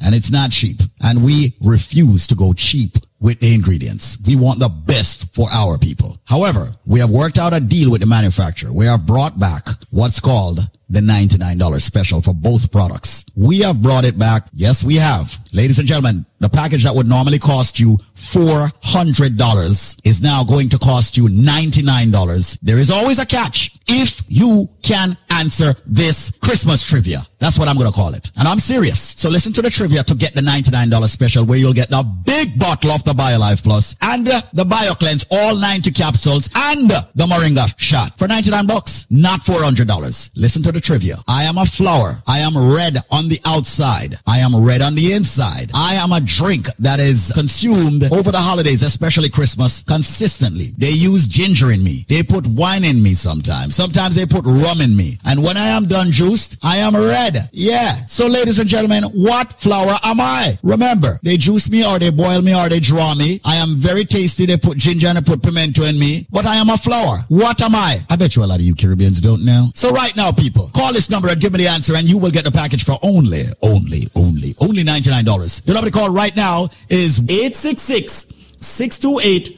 And 0.00 0.14
it's 0.14 0.30
not 0.30 0.50
cheap. 0.50 0.80
And 1.02 1.24
we 1.24 1.56
refuse 1.60 2.26
to 2.28 2.34
go 2.34 2.52
cheap 2.52 2.96
with 3.20 3.40
the 3.40 3.52
ingredients. 3.52 4.18
We 4.26 4.36
want 4.36 4.60
the 4.60 4.68
best 4.68 5.34
for 5.34 5.48
our 5.50 5.76
people. 5.78 6.20
However, 6.24 6.72
we 6.86 7.00
have 7.00 7.10
worked 7.10 7.38
out 7.38 7.52
a 7.52 7.60
deal 7.60 7.90
with 7.90 8.00
the 8.00 8.06
manufacturer. 8.06 8.72
We 8.72 8.86
have 8.86 9.06
brought 9.06 9.38
back 9.38 9.66
what's 9.90 10.20
called 10.20 10.60
the 10.90 11.00
$99 11.00 11.80
special 11.82 12.22
for 12.22 12.32
both 12.32 12.72
products. 12.72 13.24
We 13.36 13.60
have 13.60 13.82
brought 13.82 14.04
it 14.04 14.18
back. 14.18 14.48
Yes, 14.52 14.82
we 14.82 14.96
have. 14.96 15.38
Ladies 15.52 15.78
and 15.78 15.86
gentlemen, 15.86 16.24
the 16.40 16.48
package 16.48 16.84
that 16.84 16.94
would 16.94 17.06
normally 17.06 17.38
cost 17.38 17.78
you 17.78 17.98
$400 18.16 20.00
is 20.04 20.22
now 20.22 20.44
going 20.44 20.68
to 20.70 20.78
cost 20.78 21.16
you 21.16 21.24
$99. 21.24 22.58
There 22.62 22.78
is 22.78 22.90
always 22.90 23.18
a 23.18 23.26
catch 23.26 23.76
if 23.86 24.22
you 24.28 24.68
can 24.82 25.16
answer 25.30 25.74
this 25.84 26.32
Christmas 26.40 26.82
trivia. 26.82 27.26
That's 27.38 27.58
what 27.58 27.68
I'm 27.68 27.76
going 27.76 27.90
to 27.90 27.94
call 27.94 28.14
it. 28.14 28.30
And 28.36 28.48
I'm 28.48 28.58
serious. 28.58 29.14
So 29.16 29.28
listen 29.28 29.52
to 29.54 29.62
the 29.62 29.70
trivia 29.70 29.87
to 29.88 30.14
get 30.14 30.34
the 30.34 30.40
$99 30.40 31.08
special 31.08 31.44
where 31.44 31.58
you'll 31.58 31.72
get 31.72 31.88
the 31.88 32.02
big 32.24 32.58
bottle 32.58 32.90
of 32.90 33.04
the 33.04 33.12
BioLife 33.12 33.62
Plus 33.62 33.96
and 34.02 34.28
uh, 34.28 34.40
the 34.52 34.64
BioCleanse, 34.64 35.26
all 35.30 35.56
90 35.56 35.90
capsules 35.92 36.48
and 36.54 36.90
uh, 36.90 37.02
the 37.14 37.24
Moringa 37.24 37.72
shot 37.78 38.18
for 38.18 38.28
99 38.28 38.66
bucks, 38.66 39.06
not 39.10 39.40
$400. 39.40 40.30
Listen 40.34 40.62
to 40.62 40.72
the 40.72 40.80
trivia. 40.80 41.16
I 41.26 41.44
am 41.44 41.58
a 41.58 41.66
flower. 41.66 42.22
I 42.26 42.38
am 42.38 42.56
red 42.56 42.98
on 43.10 43.28
the 43.28 43.40
outside. 43.46 44.18
I 44.26 44.38
am 44.38 44.54
red 44.64 44.82
on 44.82 44.94
the 44.94 45.12
inside. 45.12 45.70
I 45.74 45.94
am 45.94 46.12
a 46.12 46.20
drink 46.20 46.66
that 46.78 47.00
is 47.00 47.32
consumed 47.34 48.04
over 48.12 48.30
the 48.32 48.38
holidays, 48.38 48.82
especially 48.82 49.28
Christmas, 49.28 49.82
consistently. 49.82 50.72
They 50.76 50.90
use 50.90 51.28
ginger 51.28 51.70
in 51.72 51.82
me. 51.82 52.04
They 52.08 52.22
put 52.22 52.46
wine 52.46 52.84
in 52.84 53.02
me 53.02 53.14
sometimes. 53.14 53.74
Sometimes 53.76 54.16
they 54.16 54.26
put 54.26 54.44
rum 54.44 54.80
in 54.80 54.96
me. 54.96 55.18
And 55.24 55.42
when 55.42 55.56
I 55.56 55.68
am 55.68 55.86
done 55.86 56.10
juiced, 56.10 56.58
I 56.62 56.78
am 56.78 56.94
red. 56.94 57.48
Yeah. 57.52 58.06
So 58.06 58.26
ladies 58.26 58.58
and 58.58 58.68
gentlemen, 58.68 59.04
what 59.04 59.52
flower 59.52 59.77
am 59.80 60.20
I? 60.20 60.58
Remember, 60.62 61.18
they 61.22 61.36
juice 61.36 61.70
me 61.70 61.84
or 61.84 61.98
they 61.98 62.10
boil 62.10 62.42
me 62.42 62.54
or 62.54 62.68
they 62.68 62.80
draw 62.80 63.14
me. 63.14 63.40
I 63.44 63.56
am 63.56 63.76
very 63.76 64.04
tasty. 64.04 64.46
They 64.46 64.56
put 64.56 64.78
ginger 64.78 65.08
and 65.08 65.18
they 65.18 65.22
put 65.22 65.42
pimento 65.42 65.84
in 65.84 65.98
me. 65.98 66.26
But 66.30 66.46
I 66.46 66.56
am 66.56 66.68
a 66.68 66.76
flower. 66.76 67.18
What 67.28 67.60
am 67.62 67.74
I? 67.74 67.98
I 68.10 68.16
bet 68.16 68.36
you 68.36 68.44
a 68.44 68.46
lot 68.46 68.60
of 68.60 68.64
you 68.64 68.74
Caribbeans 68.74 69.20
don't 69.20 69.44
know. 69.44 69.70
So 69.74 69.90
right 69.90 70.14
now, 70.16 70.32
people, 70.32 70.70
call 70.74 70.92
this 70.92 71.10
number 71.10 71.28
and 71.28 71.40
give 71.40 71.52
me 71.52 71.58
the 71.58 71.68
answer 71.68 71.94
and 71.96 72.08
you 72.08 72.18
will 72.18 72.30
get 72.30 72.44
the 72.44 72.52
package 72.52 72.84
for 72.84 72.96
only, 73.02 73.44
only, 73.62 74.08
only, 74.14 74.54
only 74.60 74.84
$99. 74.84 75.64
The 75.64 75.74
number 75.74 75.90
to 75.90 75.96
call 75.96 76.10
right 76.12 76.34
now 76.34 76.68
is 76.88 77.20
866 77.20 78.26
628 78.60 79.57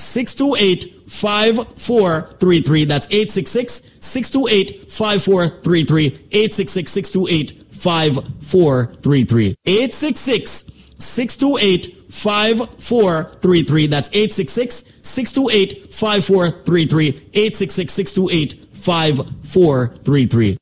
628 0.00 1.10
5433. 1.10 2.84
That's 2.84 3.06
866 3.06 3.82
628 4.00 4.90
5433. 4.90 6.06
866 6.06 6.92
628 6.92 7.74
5433. 7.74 9.56
866 9.66 10.64
628 10.98 11.98
5433. 12.10 13.86
That's 13.86 14.08
866 14.10 14.84
628 15.02 15.92
5433. 15.92 17.08
866 17.08 17.92
628 17.92 18.76
5433. 18.76 20.58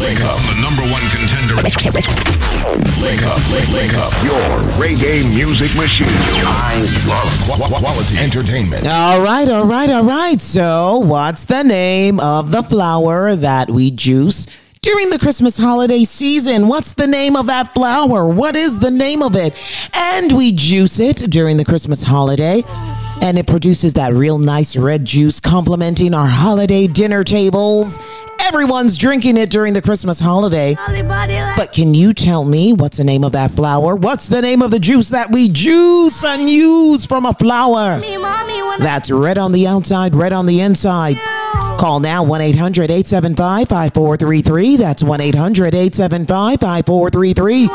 Wake 0.00 0.20
up, 0.20 0.38
the 0.38 0.54
number 0.60 0.82
one 0.92 1.00
contender. 1.10 2.43
Wake 2.64 3.22
up, 3.26 3.38
wake, 3.52 3.68
wake 3.74 3.94
up. 3.98 4.10
Your 4.24 4.40
reggae 4.80 5.28
music 5.28 5.74
machine. 5.76 6.06
I 6.08 6.80
love 7.06 7.58
qu- 7.68 7.74
quality 7.78 8.16
entertainment. 8.18 8.86
All 8.90 9.20
right, 9.22 9.46
all 9.50 9.66
right, 9.66 9.90
all 9.90 10.02
right. 10.04 10.40
So, 10.40 10.96
what's 10.96 11.44
the 11.44 11.62
name 11.62 12.18
of 12.20 12.50
the 12.50 12.62
flower 12.62 13.36
that 13.36 13.68
we 13.70 13.90
juice 13.90 14.46
during 14.80 15.10
the 15.10 15.18
Christmas 15.18 15.58
holiday 15.58 16.04
season? 16.04 16.66
What's 16.66 16.94
the 16.94 17.06
name 17.06 17.36
of 17.36 17.46
that 17.46 17.74
flower? 17.74 18.26
What 18.26 18.56
is 18.56 18.78
the 18.78 18.90
name 18.90 19.22
of 19.22 19.36
it? 19.36 19.54
And 19.92 20.32
we 20.34 20.50
juice 20.50 20.98
it 21.00 21.16
during 21.30 21.58
the 21.58 21.66
Christmas 21.66 22.02
holiday. 22.02 22.62
And 23.20 23.38
it 23.38 23.46
produces 23.46 23.92
that 23.92 24.14
real 24.14 24.38
nice 24.38 24.74
red 24.74 25.04
juice 25.04 25.38
complementing 25.38 26.14
our 26.14 26.26
holiday 26.26 26.86
dinner 26.86 27.24
tables. 27.24 27.98
Everyone's 28.40 28.96
drinking 28.96 29.36
it 29.36 29.50
during 29.50 29.72
the 29.72 29.82
Christmas 29.82 30.20
holiday. 30.20 30.76
But 31.56 31.72
can 31.72 31.94
you 31.94 32.12
tell 32.14 32.44
me 32.44 32.72
what's 32.72 32.98
the 32.98 33.04
name 33.04 33.24
of 33.24 33.32
that 33.32 33.52
flower? 33.52 33.96
What's 33.96 34.28
the 34.28 34.42
name 34.42 34.62
of 34.62 34.70
the 34.70 34.78
juice 34.78 35.08
that 35.10 35.30
we 35.30 35.48
juice 35.48 36.24
and 36.24 36.48
use 36.48 37.04
from 37.06 37.26
a 37.26 37.34
flower? 37.34 38.00
That's 38.78 39.10
red 39.10 39.38
on 39.38 39.52
the 39.52 39.66
outside, 39.66 40.14
red 40.14 40.32
on 40.32 40.46
the 40.46 40.60
inside. 40.60 41.16
Call 41.78 42.00
now 42.00 42.22
1 42.22 42.40
800 42.40 42.90
875 42.90 43.68
5433. 43.68 44.76
That's 44.76 45.02
1 45.02 45.20
800 45.20 45.74
875 45.74 46.60
5433. 46.60 47.68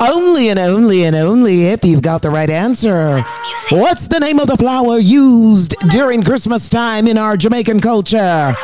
Only 0.00 0.48
and 0.50 0.58
only 0.58 1.04
and 1.04 1.16
only 1.16 1.66
if 1.66 1.84
you've 1.84 2.02
got 2.02 2.22
the 2.22 2.30
right 2.30 2.50
answer. 2.50 3.24
What's 3.70 4.06
the 4.06 4.20
name 4.20 4.38
of 4.38 4.46
the 4.46 4.56
flower 4.56 4.98
used 4.98 5.74
during 5.88 6.22
Christmas 6.22 6.68
time 6.68 7.08
in 7.08 7.18
our 7.18 7.36
Jamaican 7.36 7.80
culture? 7.80 8.54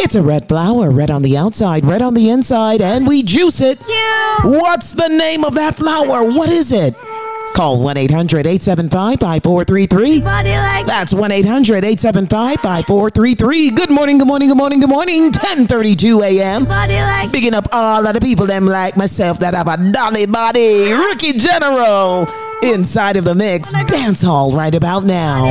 It's 0.00 0.14
a 0.14 0.22
red 0.22 0.48
flower, 0.48 0.90
red 0.90 1.10
on 1.10 1.22
the 1.22 1.36
outside, 1.36 1.84
red 1.84 2.02
on 2.02 2.14
the 2.14 2.30
inside, 2.30 2.80
and 2.80 3.06
we 3.06 3.22
juice 3.22 3.60
it. 3.60 3.78
What's 4.44 4.92
the 4.92 5.08
name 5.08 5.44
of 5.44 5.54
that 5.54 5.76
flower? 5.76 6.24
What 6.24 6.48
is 6.48 6.72
it? 6.72 6.94
Call 7.58 7.80
1 7.80 7.96
800 7.96 8.46
875 8.46 9.18
5433. 9.18 10.20
That's 10.86 11.12
1 11.12 11.32
800 11.32 11.84
875 11.84 12.60
5433. 12.60 13.70
Good 13.70 13.90
morning, 13.90 14.18
good 14.18 14.28
morning, 14.28 14.46
good 14.46 14.56
morning, 14.56 14.78
good 14.78 14.88
morning. 14.88 15.22
1032 15.24 16.22
a.m. 16.22 16.66
Picking 17.32 17.54
up 17.54 17.66
all 17.72 18.06
of 18.06 18.14
the 18.14 18.20
people, 18.20 18.46
them 18.46 18.64
like 18.66 18.96
myself, 18.96 19.40
that 19.40 19.54
have 19.54 19.66
a 19.66 19.76
dolly 19.90 20.26
body. 20.26 20.92
Rookie 20.92 21.32
General 21.32 22.28
inside 22.62 23.16
of 23.16 23.24
the 23.24 23.34
mix. 23.34 23.72
Dance 23.88 24.22
hall 24.22 24.52
right 24.52 24.76
about 24.76 25.02
now. 25.02 25.46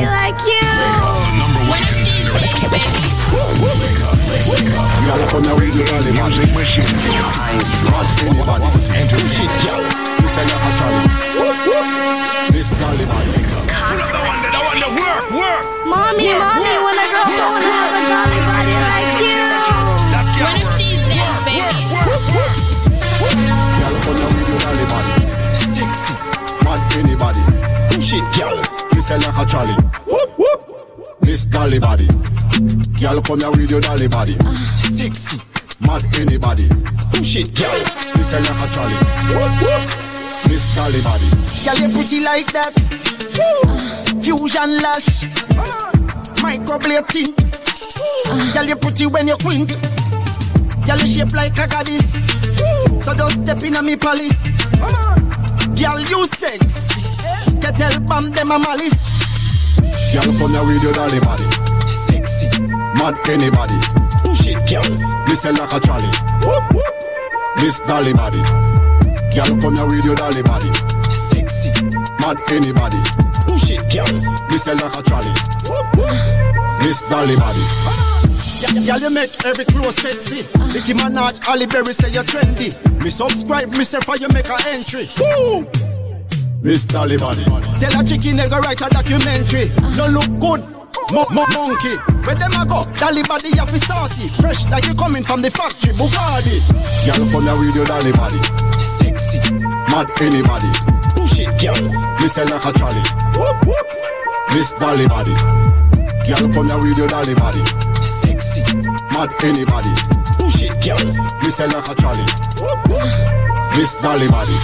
Music 6.16 6.54
machine. 6.54 6.84
I 12.68 12.76
love 12.76 13.00
quality 13.08 13.32
entertainment. 13.32 13.72
Miss 13.96 14.12
Dolly 14.12 14.12
The 14.12 14.20
one 14.28 14.40
that 14.44 14.52
I 14.52 14.60
want 14.60 14.80
to 14.84 14.90
work, 14.92 15.24
work. 15.40 15.64
Mommy, 15.88 16.28
mommy, 16.36 16.74
when 16.84 17.00
a 17.00 17.06
girl 17.08 17.24
wanna 17.48 17.64
have 17.64 17.96
a 17.96 18.02
dolly 18.12 18.40
body 18.44 18.74
like 18.84 19.24
you. 19.24 19.40
One 20.38 20.60
of 20.68 20.76
these 20.76 21.00
days, 21.08 21.40
baby. 21.48 21.88
Girl, 23.78 23.94
come 24.04 24.20
here 24.20 24.28
with 24.36 24.48
your 24.48 24.60
dolly 24.60 24.84
body. 24.84 25.12
Sexy, 25.56 26.12
mad 26.60 26.84
anybody. 26.92 27.40
Push 27.88 28.12
it, 28.20 28.26
girl. 28.36 28.60
Me 28.92 29.00
say 29.00 29.16
like 29.16 29.38
a 29.38 29.44
trolley. 29.48 29.72
Whoop 30.04 30.30
whoop. 30.36 30.60
Miss 31.22 31.46
Dolly 31.46 31.78
body. 31.78 32.06
Girl, 33.00 33.16
come 33.22 33.40
here 33.40 33.50
with 33.50 33.70
your 33.70 33.80
dolly 33.80 34.08
body. 34.08 34.36
Sexy, 34.76 35.40
mad 35.88 36.04
anybody. 36.20 36.68
Push 37.16 37.36
it, 37.36 37.48
girl. 37.56 37.80
Me 38.12 38.22
say 38.22 38.40
like 38.44 38.60
a 38.60 38.68
trolley. 38.68 38.98
Whoop 39.32 39.52
whoop. 39.64 39.82
Miss 40.52 40.76
Dolly 40.76 41.00
body. 41.00 41.47
Girl, 41.68 41.84
you 41.84 41.92
pretty 41.92 42.20
like 42.22 42.50
that. 42.52 42.72
Fusion 44.24 44.80
lash. 44.80 45.28
Microblading. 46.40 47.36
Girl, 48.54 48.64
you 48.64 48.76
pretty 48.76 49.04
when 49.04 49.28
you 49.28 49.36
quint. 49.36 49.76
Girl, 50.86 50.96
you 50.96 51.06
shape 51.06 51.34
like 51.36 51.58
a 51.60 51.68
goddess. 51.68 52.16
So 53.04 53.12
just 53.12 53.44
step 53.44 53.62
in 53.64 53.76
a 53.76 53.82
me 53.82 53.96
palace. 53.96 54.40
Girl, 55.76 56.00
you 56.08 56.24
sexy. 56.32 57.04
Skettle 57.52 58.00
bam 58.08 58.32
them 58.32 58.50
a 58.50 58.58
malice. 58.58 59.76
Girl, 60.16 60.32
come 60.40 60.56
here 60.56 60.64
with 60.64 60.82
your 60.82 60.92
dolly 60.96 61.20
body. 61.20 61.44
Sexy, 61.84 62.48
mad 62.96 63.20
anybody. 63.28 63.76
Push 64.24 64.48
it, 64.48 64.64
girl. 64.64 65.18
Say 65.36 65.52
like 65.52 65.72
a 65.72 65.78
trolley. 65.78 66.08
Whoop 66.42 66.64
whoop. 66.72 66.94
Miss 67.60 67.78
Dolly 67.80 68.14
body. 68.14 68.42
Girl, 69.36 69.54
come 69.60 69.76
here 69.76 69.86
with 69.86 70.04
your 70.04 70.16
dolly 70.16 70.42
body. 70.42 70.72
Sexy, 71.12 71.37
mad 72.28 72.52
anybody. 72.52 73.00
Push 73.48 73.72
it, 73.72 73.84
girl. 73.88 74.12
Me 74.52 74.58
say 74.58 74.74
like 74.76 74.92
a 74.92 75.02
trolley. 75.02 75.32
Miss 76.84 77.00
Dolly 77.08 77.36
body. 77.40 77.64
Girl, 78.84 79.00
you 79.00 79.10
make 79.10 79.32
every 79.46 79.64
clothes 79.64 79.96
sexy. 79.96 80.44
Nicki 80.74 80.92
Minaj, 80.92 81.40
Halle 81.46 81.66
Berry 81.66 81.94
say 81.94 82.10
you're 82.10 82.24
trendy. 82.24 82.68
Me 83.02 83.08
subscribe, 83.10 83.70
me 83.72 83.84
say 83.84 84.00
for 84.00 84.16
you 84.16 84.28
make 84.34 84.48
a 84.50 84.58
entry. 84.68 85.08
Woo! 85.16 85.64
Miss 86.60 86.84
Dolly 86.84 87.16
body. 87.16 87.44
Tell 87.80 87.96
a 87.96 88.04
chicken 88.04 88.36
they 88.36 88.48
go 88.48 88.58
write 88.60 88.82
a 88.82 88.88
documentary. 88.90 89.72
No 89.96 90.06
look 90.12 90.28
good, 90.36 90.60
mo- 91.14 91.30
mo- 91.32 91.48
monkey. 91.56 91.96
Where 92.26 92.36
them 92.36 92.52
a 92.60 92.66
go? 92.68 92.82
Dolly 93.00 93.22
body 93.24 93.56
have 93.56 93.70
fi 93.70 93.78
saucy, 93.78 94.28
fresh 94.42 94.68
like 94.68 94.84
you 94.84 94.94
coming 94.94 95.22
from 95.22 95.40
the 95.40 95.50
factory. 95.50 95.94
Bugatti. 95.96 96.60
Girl, 97.08 97.24
come 97.32 97.46
here 97.48 97.56
with 97.56 97.74
your 97.76 97.86
dolly 97.86 98.12
body. 98.12 98.40
Sexy, 98.76 99.38
mad 99.88 100.10
anybody. 100.20 100.68
Push 101.14 101.40
it, 101.40 101.54
girl. 101.62 101.97
Me 102.20 102.28
say 102.28 102.44
like 102.44 102.64
a 102.64 102.72
trolley. 102.72 103.02
Whoop 103.38 103.66
whoop. 103.66 103.86
Miss 104.54 104.72
Dolly 104.74 105.06
body. 105.06 105.34
Girl, 106.26 106.48
come 106.52 106.66
here 106.66 106.78
with 106.78 106.98
your 106.98 107.08
dolly 107.08 107.34
body. 107.34 107.62
Sexy, 108.02 108.62
mad 109.14 109.30
anybody. 109.44 109.92
Push 110.36 110.62
it, 110.62 110.74
girl. 110.82 110.98
Me 111.42 111.50
say 111.50 111.66
like 111.66 111.88
a 111.88 111.94
trolley. 111.94 112.26
Whoop 112.60 112.80
whoop. 112.88 113.76
Miss 113.76 113.94
Dolly 114.02 114.28
body. 114.28 114.58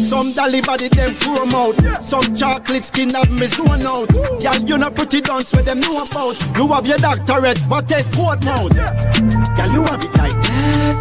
Some 0.00 0.32
dolly 0.32 0.60
body 0.60 0.88
them 0.88 1.14
promote. 1.16 1.76
Some 2.02 2.34
chocolate 2.34 2.84
skin 2.84 3.10
have 3.10 3.30
me 3.30 3.46
zone 3.46 3.86
out. 3.86 4.08
Girl, 4.42 4.58
you 4.66 4.78
not 4.78 4.94
pretty 4.94 5.20
dance 5.20 5.52
where 5.52 5.62
them 5.62 5.80
know 5.80 5.92
about. 5.92 6.40
You 6.56 6.68
have 6.68 6.86
your 6.86 6.98
doctorate, 6.98 7.60
but 7.68 7.86
take 7.86 8.10
court 8.12 8.44
mouth. 8.44 8.74
Girl, 8.74 9.70
you 9.72 9.84
have 9.84 10.02
it 10.02 10.14
like 10.16 10.34
that. 10.34 10.98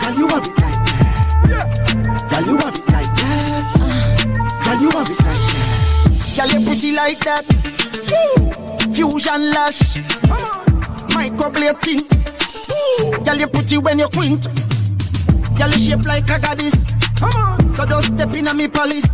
Girl, 0.00 0.18
you 0.18 0.28
have 0.28 0.44
it 0.44 0.62
like 0.62 0.71
pretty 6.64 6.94
like 6.94 7.18
that. 7.20 7.44
Fusion 8.92 9.50
lash. 9.50 10.02
Microblade 11.14 11.80
tint. 11.80 12.08
Girl, 13.24 13.36
you 13.36 13.46
pretty 13.48 13.78
when 13.78 13.98
you 13.98 14.08
quint. 14.08 14.48
Girl, 15.58 15.70
you 15.70 15.78
shape 15.78 16.06
like 16.06 16.28
a 16.28 16.40
goddess. 16.40 16.86
So 17.76 17.86
don't 17.86 18.02
step 18.02 18.36
in 18.36 18.48
a 18.48 18.54
me 18.54 18.68
palace. 18.68 19.10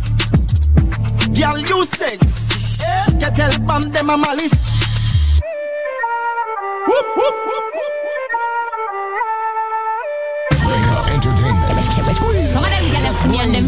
Girl, 1.33 1.57
you 1.57 1.85
sex. 1.85 2.49
Skettle 3.07 3.65
bomb 3.65 3.83
them 3.91 4.09
a 4.09 4.17
malice. 4.17 5.41
Whoop, 6.87 7.05
whoop, 7.15 7.35
whoop, 7.45 7.63
Wake 7.73 7.98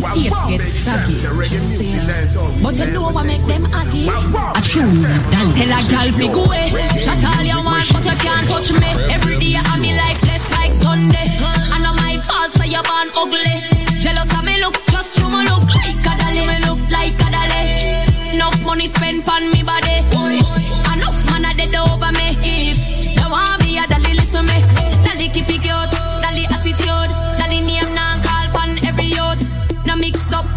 face 0.01 0.33
get 0.49 0.61
saggy. 0.83 1.15
But 2.61 2.75
you 2.75 2.85
know 2.91 3.09
what 3.09 3.25
make 3.25 3.45
them 3.45 3.65
aggy? 3.65 4.07
A 4.09 4.61
true 4.61 4.91
Tell 5.57 5.71
a 5.71 5.79
girl 5.89 6.09
big 6.17 6.35
away. 6.35 6.67
Shut 7.03 7.23
all 7.23 7.43
you 7.43 7.61
want, 7.63 7.87
but 7.93 8.05
you 8.05 8.17
can't 8.17 8.47
touch 8.49 8.71
me. 8.73 8.89
Every 9.13 9.39
day 9.39 9.55
I'm 9.57 9.83
in 9.83 9.95
life 9.95 10.21
less 10.25 10.45
like 10.57 10.73
Sunday. 10.81 11.27
I 11.73 11.77
know 11.83 11.93
my 11.93 12.17
fault, 12.27 12.51
so 12.57 12.63
you're 12.63 12.83
born 12.83 13.07
ugly. 13.17 13.55
Jealous 14.01 14.33
of 14.33 14.43
me 14.43 14.59
looks, 14.61 14.91
just 14.91 15.19
you 15.19 15.29
me 15.29 15.45
look 15.45 15.67
like 15.69 16.05
a 16.09 16.13
dolly. 16.19 16.43
Me 16.49 16.57
look 16.67 16.81
like 16.89 17.19
a 17.21 17.27
dolly. 17.29 18.35
Enough 18.35 18.61
money 18.65 18.87
spent 18.87 19.27
on 19.27 19.49
me 19.51 19.63
body. 19.63 20.60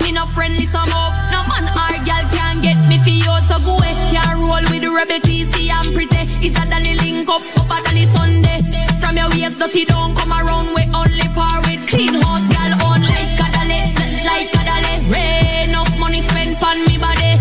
Me 0.04 0.12
no 0.12 0.26
friendly 0.36 0.66
some 0.66 0.92
up. 0.92 1.12
No 1.32 1.40
man 1.48 1.64
or 1.64 1.96
girl 2.04 2.24
can 2.36 2.60
get 2.60 2.78
me 2.88 2.98
for 3.00 3.08
you. 3.08 3.34
So 3.48 3.56
go 3.64 3.72
away, 3.80 3.94
can't 4.12 4.38
roll 4.38 4.64
with 4.70 4.82
the 4.84 4.90
rebel 4.92 5.20
TC 5.24 5.72
and 5.72 5.88
pretty. 5.96 6.22
It's 6.44 6.58
a 6.60 6.64
dolly 6.68 6.94
link 7.00 7.28
up, 7.28 7.40
up 7.56 7.72
a 7.72 7.76
dolly 7.88 8.04
Sunday. 8.12 8.60
From 9.00 9.16
your 9.16 9.28
waist 9.32 9.58
dirty 9.58 9.84
don't 9.88 10.14
come 10.14 10.32
around 10.32 10.68
we 10.76 10.84
only 10.92 11.28
par 11.32 11.58
with 11.64 11.82
clean 11.88 12.14
house 12.20 12.44
girl 12.52 12.72
on 12.84 13.00
like 13.00 13.40
a 13.40 13.48
dolly, 13.56 13.80
like 14.28 14.52
a 14.52 14.62
dolly. 14.68 14.94
Rain 15.08 15.72
enough 15.72 15.92
money 15.98 16.20
spent 16.28 16.60
on 16.60 16.78
me 16.84 16.94
body. 17.00 17.32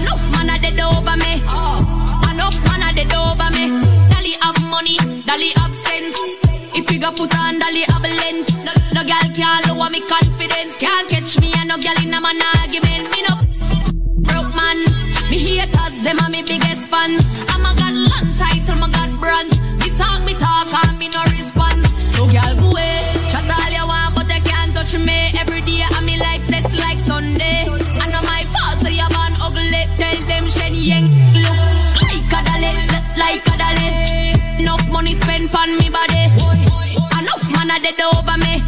Enough 0.00 0.24
man 0.32 0.48
a 0.48 0.56
dead 0.64 0.80
over 0.80 1.16
me. 1.20 1.32
Enough 2.32 2.58
man 2.68 2.82
a 2.88 2.90
dead 2.96 3.12
over 3.12 3.50
me. 3.52 3.64
Dolly 4.08 4.34
have 4.40 4.60
money, 4.72 4.96
dolly 5.28 5.52
have 5.60 5.76
sense. 5.84 6.16
If 6.72 6.90
you 6.90 6.98
go 7.00 7.12
put 7.12 7.36
on 7.36 7.58
dolly 7.60 7.84
have 7.92 8.04
a. 8.04 8.16
No, 8.64 8.72
no 8.94 9.02
girl 9.04 9.28
can't 9.36 9.66
lower 9.68 9.90
me 9.90 10.00
confidence. 10.00 10.76
Can't 10.78 10.95
fans. 16.96 17.24
I'm 17.52 17.64
a 17.68 17.72
got 17.80 17.94
long 18.10 18.28
title, 18.40 18.76
my 18.80 18.88
got 18.96 19.10
brands. 19.20 19.54
Me 19.80 19.88
talk, 20.00 20.20
me 20.24 20.34
talk, 20.34 20.68
and 20.72 20.98
me 20.98 21.08
no 21.16 21.22
response. 21.36 21.84
So 22.14 22.24
girl 22.34 22.54
go 22.60 22.70
away, 22.72 22.96
shut 23.30 23.44
all 23.56 23.72
you 23.76 23.86
want, 23.92 24.14
but 24.16 24.28
you 24.32 24.40
can't 24.48 24.72
touch 24.74 24.94
me. 25.08 25.18
Every 25.42 25.60
day 25.68 25.84
I'm 25.96 26.04
me 26.08 26.16
like 26.16 26.44
this, 26.52 26.66
like 26.84 27.00
Sunday. 27.10 27.58
I 28.02 28.04
know 28.12 28.22
my 28.32 28.42
fault, 28.54 28.76
so 28.82 28.88
you're 28.98 29.12
born 29.16 29.32
ugly. 29.46 29.82
Tell 30.00 30.18
them 30.30 30.44
Shen 30.48 30.74
Yang 30.74 31.06
look 31.44 31.60
like 32.06 32.32
a 32.38 32.40
dolly, 32.48 32.72
look 32.94 33.08
like 33.24 33.46
a 33.52 33.54
dolly. 33.62 33.88
Enough 34.60 34.86
money 34.94 35.14
spent 35.20 35.54
on 35.60 35.70
me 35.78 35.88
body. 35.96 36.24
Enough 37.18 37.44
man 37.54 37.70
a 37.74 37.76
dead 37.84 38.00
over 38.08 38.38
me. 38.44 38.65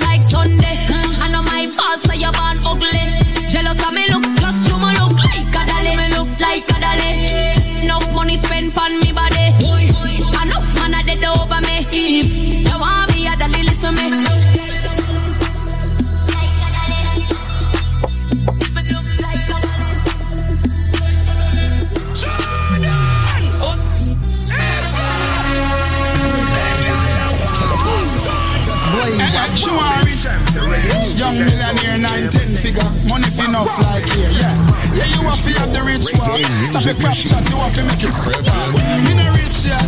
Like 0.00 0.28
Sunday. 0.28 0.97
Fi 36.14 36.24
have 36.24 36.40
the 36.40 36.48
rich 36.56 36.72
walk 36.72 36.72
Stop 36.72 36.82
the 36.84 36.94
crap 37.00 37.18
chat, 37.18 37.44
you 37.50 37.56
want 37.56 37.72
fi 37.74 37.82
make 37.84 38.04
it 38.04 38.12
talk 38.44 38.70
Me 39.04 39.12
no 39.16 39.26
rich 39.36 39.64
yet 39.66 39.84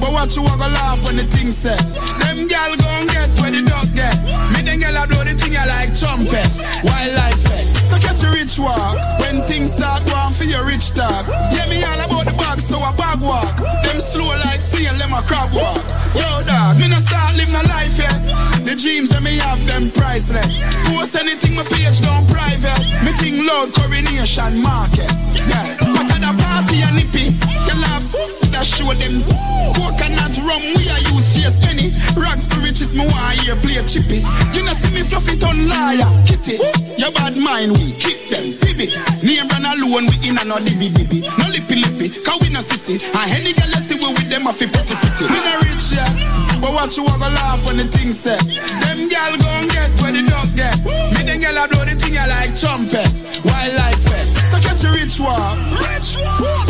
But 0.00 0.10
what 0.12 0.30
you 0.36 0.42
want 0.42 0.60
to 0.62 0.70
laugh 0.70 1.04
when 1.06 1.16
the 1.16 1.24
thing 1.24 1.50
said 1.50 1.80
Them 2.22 2.46
gal 2.46 2.76
gon' 2.76 3.06
get 3.08 3.30
where 3.40 3.50
the 3.50 3.62
dog 3.62 3.88
get. 3.94 4.16
Me 4.54 4.62
them 4.62 4.78
gal 4.80 4.96
a 4.96 5.06
blow 5.06 5.24
the 5.24 5.34
thing 5.34 5.52
ya 5.52 5.64
like 5.66 5.92
trumpet. 5.96 6.48
Wildlife 6.84 7.44
So 7.86 7.96
catch 7.98 8.22
a 8.22 8.30
rich 8.30 8.58
walk 8.58 8.96
When 9.20 9.42
things 9.48 9.72
start 9.72 10.04
going 10.06 10.34
for 10.34 10.44
your 10.44 10.64
rich 10.66 10.90
talk. 10.94 11.26
Yeah, 11.52 11.66
me 11.68 11.82
all 11.84 12.00
about 12.04 12.26
the 12.26 12.33
a 12.84 12.92
bag 12.96 13.20
walk. 13.20 13.56
Them 13.82 14.00
slow 14.00 14.28
like 14.44 14.60
snail, 14.60 14.94
them 15.00 15.12
a 15.16 15.22
crab 15.24 15.48
walk. 15.56 15.80
Yo, 16.12 16.28
dog, 16.44 16.76
me 16.76 16.88
no 16.88 17.00
start 17.00 17.36
live 17.36 17.50
no 17.50 17.62
life 17.72 17.96
yet. 17.96 18.20
The 18.64 18.76
dreams 18.76 19.10
that 19.10 19.22
me 19.24 19.36
have, 19.40 19.60
them 19.66 19.90
priceless. 19.90 20.60
Post 20.92 21.16
anything, 21.16 21.56
my 21.56 21.64
page 21.64 22.00
down 22.04 22.26
private. 22.28 22.78
Me 23.04 23.12
think 23.16 23.40
loud 23.40 23.72
coronation 23.72 24.60
market. 24.60 25.10
Yeah, 25.48 25.76
but 25.80 26.12
at 26.12 26.20
the 26.20 26.32
party 26.36 26.84
and 26.84 26.96
nippy. 27.00 27.32
You 27.64 27.74
laugh, 27.80 28.04
that 28.52 28.64
show 28.68 28.92
them. 28.92 29.24
Coconut 29.74 30.36
rum, 30.44 30.62
we 30.76 30.84
are 30.92 31.02
use 31.10 31.34
chase 31.34 31.58
any. 31.66 31.90
Rags 32.14 32.46
to 32.52 32.60
riches, 32.60 32.94
me 32.94 33.04
want 33.08 33.40
hear 33.40 33.56
play 33.64 33.80
chippy. 33.88 34.20
You 34.52 34.62
know 34.62 34.76
see 34.76 34.92
me 34.94 35.02
fluff 35.02 35.28
it 35.28 35.42
on 35.42 35.56
liar 35.68 36.06
Kitty, 36.26 36.60
your 37.00 37.10
bad 37.12 37.36
mind, 37.36 37.72
we 37.78 37.92
kick 37.98 38.28
them 38.30 38.54
Bibi, 38.62 38.86
name 39.24 39.48
run 39.48 39.64
alone, 39.64 40.06
we 40.12 40.16
in 40.28 40.36
a 40.36 40.44
no 40.44 40.60
dibby 40.60 40.92
dibby 40.92 41.24
No 41.40 41.48
lippy 41.48 41.80
lippy, 41.80 42.12
cause 42.20 42.38
we 42.44 42.52
no 42.52 42.60
sissy 42.60 43.00
And 43.00 43.28
any 43.32 43.56
girl 43.56 43.72
you 43.72 43.80
see 43.80 43.96
we 43.96 44.12
with 44.12 44.28
them, 44.28 44.46
I 44.46 44.52
feel 44.52 44.68
pretty 44.68 44.94
pretty. 45.00 45.24
Me 45.32 45.40
no 45.40 45.52
rich 45.64 45.96
yet, 45.96 46.12
but 46.60 46.76
what 46.76 46.92
you 46.96 47.04
want 47.08 47.24
to 47.24 47.30
laugh 47.32 47.64
when 47.66 47.80
the 47.80 47.88
thing 47.88 48.12
said 48.12 48.40
Them 48.84 49.08
gal 49.08 49.32
gon' 49.40 49.66
get 49.72 49.90
where 50.04 50.12
the 50.12 50.22
dog 50.28 50.52
get. 50.52 50.76
Me 51.16 51.24
them 51.24 51.40
gal 51.40 51.56
a 51.56 51.64
blow 51.66 51.88
the 51.88 51.96
thing 51.96 52.14
ya 52.14 52.28
like 52.28 52.52
trumpet. 52.52 53.08
Wildlife 53.48 54.04
fest, 54.04 54.44
so 54.52 54.60
catch 54.60 54.84
a 54.84 54.92
rich 54.92 55.16
walk 55.16 55.56
Rich 55.80 56.20
walk, 56.20 56.68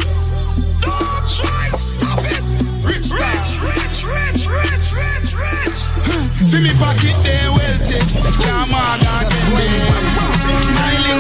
don't 0.78 1.26
try 1.26 1.66
stop 1.74 2.22
it. 2.22 2.44
Rich 2.86 3.10
rich, 3.10 3.48
rich, 3.58 3.98
rich, 4.06 4.46
rich, 4.46 4.86
rich, 4.94 5.30
rich. 5.34 5.80
See 6.46 6.60
me 6.62 6.72
pocket 6.78 7.16
they 7.24 7.48
wealthy. 7.48 7.98
Can't 8.44 8.70
mark 8.70 9.00
and 9.02 9.30
get 9.32 10.33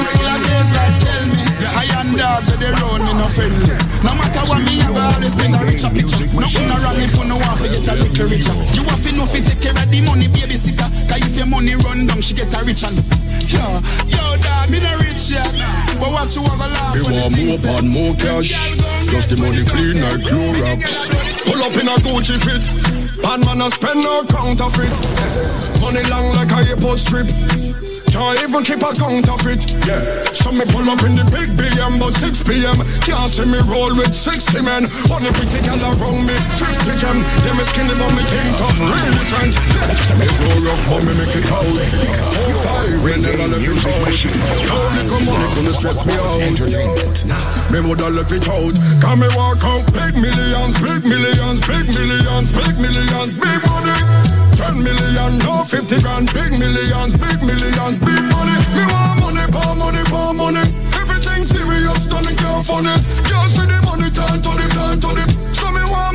me 0.04 0.12
My 0.12 0.12
links 0.12 0.12
full 0.12 0.28
of 0.28 0.38
days 0.44 0.70
like 0.76 0.96
tell 1.00 1.24
me 1.32 1.40
Iron 1.64 2.08
dogs 2.16 2.48
with 2.52 2.60
the 2.60 2.70
round 2.84 3.02
me 3.08 3.12
no 3.16 3.26
friendly 3.32 3.72
No 4.04 4.12
matter 4.14 4.44
what 4.44 4.60
me 4.62 4.74
I 4.84 4.88
go 4.92 5.02
always 5.16 5.34
bring 5.34 5.54
a 5.56 5.60
richer 5.64 5.90
picture 5.90 6.24
Nothing 6.36 6.68
no 6.68 6.76
wrong 6.84 7.00
if 7.00 7.16
you 7.16 7.24
no 7.24 7.36
want 7.40 7.58
to 7.60 7.68
get 7.72 7.88
a 7.88 7.94
little 7.96 8.26
richer 8.28 8.56
You 8.76 8.82
have 8.84 9.00
to 9.00 9.10
know 9.16 9.26
fi 9.26 9.40
take 9.40 9.60
care 9.60 9.76
of 9.76 9.88
the 9.88 10.00
money 10.04 10.28
babysitter 10.28 10.88
Cause 11.08 11.24
if 11.24 11.36
your 11.36 11.48
money 11.48 11.74
run 11.82 12.06
down 12.06 12.20
she 12.20 12.34
get 12.36 12.52
a 12.52 12.60
rich 12.64 12.84
and 12.84 13.00
Yo, 13.48 13.64
yo 14.08 14.24
dog 14.40 14.68
me 14.70 14.80
no 14.80 14.92
rich 15.00 15.32
yet 15.32 15.48
But 15.96 16.12
what 16.12 16.28
you 16.36 16.42
have 16.44 16.60
a 16.60 16.68
laugh 16.68 16.94
Me 16.94 17.00
when 17.02 17.16
want 17.20 17.34
more 17.34 17.58
said 17.58 17.84
more 17.84 18.14
cash. 18.14 18.52
Just 19.08 19.30
the 19.30 19.36
money 19.36 19.64
clean 19.64 20.00
like 20.00 20.20
Clorox. 20.26 21.08
Pull 21.46 21.62
up 21.62 21.74
in 21.78 21.86
a 21.88 21.96
Gucci 22.02 22.36
fit. 22.40 22.64
Bad 23.22 23.44
man 23.44 23.60
a 23.60 23.68
spend 23.70 24.02
no 24.02 24.24
counterfeit. 24.24 24.90
Money 25.80 26.02
long 26.10 26.34
like 26.34 26.50
a 26.50 26.70
airport 26.70 26.98
strip. 26.98 27.26
Can't 28.14 28.38
even 28.46 28.62
keep 28.62 28.78
a 28.78 28.94
count 28.94 29.26
of 29.26 29.42
it. 29.50 29.66
Yeah. 29.90 29.98
So 30.30 30.54
me 30.54 30.62
pull 30.70 30.86
up 30.86 31.02
in 31.02 31.18
the 31.18 31.26
big 31.34 31.50
BM, 31.58 31.98
but 31.98 32.14
6 32.14 32.46
p.m. 32.46 32.78
Can't 33.02 33.26
see 33.26 33.42
me 33.42 33.58
roll 33.66 33.90
with 33.90 34.14
60 34.14 34.62
men. 34.62 34.86
Only 35.10 35.34
pretty 35.34 35.58
gal 35.66 35.82
around 35.82 36.22
me, 36.22 36.38
50 36.54 36.94
gem. 36.94 37.26
Yeah, 37.42 37.58
me 37.58 37.66
skinny, 37.66 37.90
but 37.98 38.14
me 38.14 38.22
king 38.30 38.54
tough, 38.54 38.78
real 38.78 39.10
different. 39.18 39.58
Yeah. 39.58 40.22
Me 40.22 40.26
grow 40.30 40.62
rough, 40.62 40.82
but 40.86 41.02
me 41.02 41.12
make 41.18 41.34
it 41.34 41.50
out. 41.50 41.66
Four, 41.66 42.54
five, 42.62 43.02
me 43.02 43.18
never 43.18 43.50
left 43.50 43.66
it 43.66 43.82
out. 43.82 44.06
How 44.62 44.94
little 44.94 45.22
money 45.26 45.48
couldn't 45.58 45.74
stress 45.74 46.06
me 46.06 46.14
out. 46.14 46.38
Nah, 47.26 47.42
me 47.74 47.82
woulda 47.82 48.14
left 48.14 48.30
it 48.30 48.46
out. 48.46 48.78
Can 49.02 49.18
me 49.18 49.26
walk 49.34 49.58
out 49.66 49.90
big 49.90 50.14
millions, 50.14 50.78
big 50.78 51.02
millions, 51.02 51.58
big 51.66 51.90
millions, 51.90 52.54
big 52.54 52.78
millions, 52.78 53.34
big 53.34 53.58
money. 53.66 54.33
10 54.64 54.82
million, 54.82 55.38
no 55.40 55.62
50 55.62 56.00
grand, 56.00 56.32
big 56.32 56.58
millions, 56.58 57.12
big 57.18 57.38
millions, 57.42 57.98
big 58.00 58.24
money. 58.32 58.56
Me 58.72 58.82
want 58.88 59.20
money, 59.20 59.44
power 59.52 59.76
money, 59.76 60.02
power 60.08 60.32
money. 60.32 60.64
Everything 60.96 61.44
serious, 61.44 62.06
done 62.06 62.24
it 62.24 62.38
can't 62.38 62.64
funny. 62.64 62.96
Can't 63.28 63.50
see 63.52 63.66
the 63.68 63.78
money, 63.84 64.08
turn 64.08 64.40
to 64.40 64.50
the, 64.56 64.66
turn 64.72 65.00
to 65.00 65.08
the. 65.20 65.53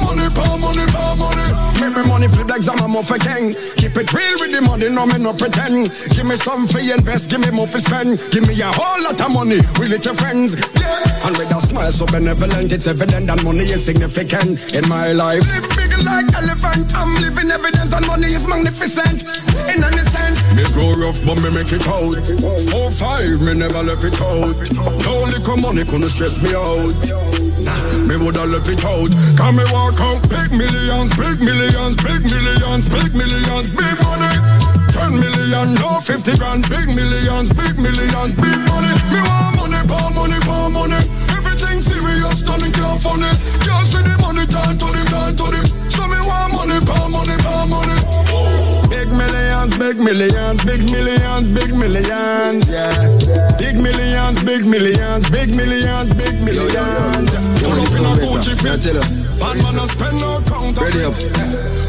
Money, 0.10 0.26
power 0.34 0.58
money, 0.58 0.86
power 0.90 1.16
money. 1.22 1.48
Make 1.78 1.94
me 1.94 2.02
money 2.10 2.28
flip 2.28 2.50
like 2.50 2.64
Zama 2.66 2.90
Muffa 2.90 3.22
King. 3.22 3.54
Keep 3.78 3.94
it 3.94 4.10
real 4.10 4.42
with 4.42 4.52
the 4.58 4.62
money, 4.66 4.90
no 4.90 5.06
me 5.06 5.22
no 5.22 5.38
pretend. 5.38 5.94
Give 6.18 6.26
me 6.26 6.34
some 6.34 6.66
for 6.66 6.82
invest, 6.82 7.30
give 7.30 7.46
me 7.46 7.52
more 7.54 7.68
for 7.68 7.78
spend. 7.78 8.18
Give 8.34 8.42
me 8.50 8.58
a 8.58 8.74
whole 8.74 8.98
lot 9.06 9.22
of 9.22 9.30
money, 9.38 9.62
with 9.78 9.94
little 9.94 10.16
friends. 10.18 10.58
Yeah. 10.82 11.30
And 11.30 11.38
with 11.38 11.54
a 11.54 11.62
smile 11.62 11.94
so 11.94 12.10
benevolent, 12.10 12.74
it's 12.74 12.88
evident 12.88 13.28
that 13.30 13.44
money 13.46 13.70
is 13.70 13.86
significant 13.86 14.74
in 14.74 14.82
my 14.90 15.14
life. 15.14 15.46
Live 15.46 15.70
big 15.78 15.94
like 16.02 16.26
elephant, 16.42 16.90
I'm 16.98 17.14
living 17.22 17.54
evidence 17.54 17.94
that 17.94 18.02
money 18.10 18.34
is 18.34 18.50
magnificent. 18.50 19.30
In 19.70 19.78
any 19.78 20.02
sense, 20.10 20.42
me 20.58 20.66
grow 20.74 20.98
rough, 20.98 21.22
but 21.22 21.38
me 21.38 21.54
make 21.54 21.70
it 21.70 21.86
out. 21.86 22.18
Four 22.74 22.90
five, 22.90 23.46
me 23.46 23.54
never 23.54 23.86
left 23.86 24.02
it 24.02 24.18
out. 24.18 24.58
No 25.06 25.14
little 25.30 25.58
money 25.62 25.86
couldn't 25.86 26.10
stress 26.10 26.42
me 26.42 26.58
out. 26.58 26.98
Me 28.08 28.16
woulda 28.18 28.46
left 28.46 28.70
it 28.70 28.84
out. 28.86 29.12
Can 29.38 29.56
me 29.56 29.64
walk 29.72 30.00
out 30.02 30.22
big 30.30 30.52
millions, 30.52 31.16
big 31.16 31.40
millions, 31.42 31.96
big 31.98 32.22
millions, 32.26 32.86
big 32.90 33.12
millions, 33.14 33.70
big 33.72 33.98
money. 34.06 34.34
10 34.90 35.20
million, 35.20 35.76
no 35.80 36.02
50 36.02 36.38
grand, 36.38 36.68
big 36.70 36.88
millions, 36.96 37.50
big 37.54 37.78
millions, 37.78 38.34
big 38.36 38.60
money. 38.68 38.94
Me 39.14 39.20
want 39.22 39.56
money, 39.58 39.82
power 39.88 40.12
money, 40.14 40.40
power 40.42 40.70
money. 40.70 41.02
Everything 41.38 41.80
serious, 41.80 42.44
nothing 42.44 42.72
can't 42.72 43.00
funny. 43.02 43.32
Can't 43.64 43.88
see 43.88 44.04
the 44.04 44.16
money, 44.22 44.46
turn 44.50 44.78
to 44.78 44.88
the, 44.90 45.04
turn 45.08 45.36
to 45.38 45.46
the. 45.54 45.79
Millions, 50.00 50.64
big 50.66 50.92
millions, 50.92 51.50
big 51.50 51.72
millions, 51.76 52.66
big 52.68 52.70
millions, 52.70 52.70
yeah. 52.70 53.58
Big 53.58 53.76
millions, 53.76 54.44
big 54.44 54.66
millions, 54.66 55.30
big 55.30 55.56
millions, 55.56 56.10
big 56.14 56.36
millions. 56.42 57.30
Pull 57.60 57.76
up 57.76 57.92
in 57.94 58.06
a 58.06 58.14
Gucci 58.24 58.56
fit. 58.56 58.84
Bad 59.40 59.58
man 59.62 59.80
a 59.80 59.86
spend 59.88 60.20
no 60.20 60.42
count 60.48 60.78
Ready 60.78 61.04
up. 61.04 61.16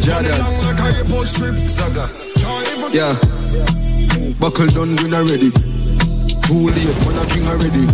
Jordan. 0.02 0.40
Like 0.66 0.80
a 0.80 0.98
airport 0.98 1.28
strip. 1.28 1.56
Saga. 1.66 2.06
Yeah. 2.92 3.14
Buckle 4.38 4.66
done, 4.68 4.96
win 5.02 5.14
already. 5.14 5.50
Too 6.46 6.70
late, 6.70 6.98
man, 7.06 7.18
a 7.18 7.24
king 7.30 7.46
already. 7.46 7.86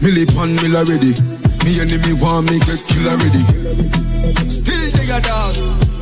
Millie 0.00 0.26
pan 0.26 0.56
mill 0.56 0.76
already. 0.76 1.12
Me 1.64 1.80
enemy 1.80 2.12
want 2.20 2.50
me 2.50 2.58
get 2.60 2.80
kill 2.88 3.08
already. 3.08 3.44
Still 4.48 4.84
they 4.96 5.08
a 5.12 5.20
dog. 5.20 5.54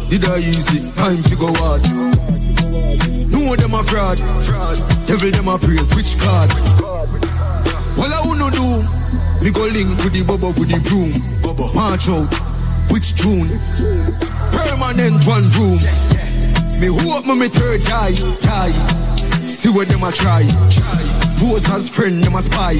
Did 0.08 0.24
I 0.26 0.38
easy? 0.38 0.90
Time 0.92 1.22
to 1.22 1.36
go 1.36 1.48
Know 3.28 3.56
them 3.56 3.74
a 3.74 3.82
fraud. 3.82 4.18
Fraud. 4.44 4.78
Devil 5.06 5.30
them 5.30 5.48
a 5.48 5.58
praise. 5.58 5.94
Which 5.94 6.18
card? 6.18 6.52
What 7.96 8.10
I 8.12 8.20
wanna 8.24 8.50
do? 8.50 8.82
Me 9.44 9.50
go 9.50 9.66
link 9.66 9.98
with 10.02 10.12
the 10.12 10.24
bubble 10.26 10.52
with 10.52 10.70
the 10.70 10.80
broom. 10.88 11.18
March 11.74 12.08
out. 12.08 12.32
Which 12.90 13.16
tune? 13.16 13.48
Permanent 14.52 15.24
one 15.26 15.48
room. 15.58 15.80
Me 16.80 16.88
hope 16.88 17.26
me 17.26 17.34
me 17.34 17.48
third 17.48 17.80
eye. 17.88 18.14
eye. 18.44 19.48
See 19.48 19.70
what 19.70 19.88
them 19.88 20.02
a 20.02 20.12
try. 20.12 21.31
Pose 21.42 21.66
as 21.74 21.90
friend, 21.90 22.22
them 22.22 22.38
a 22.38 22.40
spy. 22.40 22.78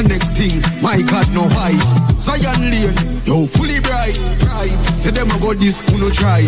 And 0.00 0.08
next 0.08 0.32
thing, 0.32 0.56
my 0.80 0.96
God, 1.04 1.28
no 1.36 1.44
white. 1.52 1.76
Zion 2.16 2.72
Lane, 2.72 2.96
yo, 3.28 3.44
fully 3.44 3.84
bright. 3.84 4.16
Pride. 4.40 4.80
Say 4.96 5.12
them 5.12 5.28
a 5.28 5.36
go 5.44 5.52
this, 5.52 5.84
who 5.84 6.00
no 6.00 6.08
try. 6.08 6.40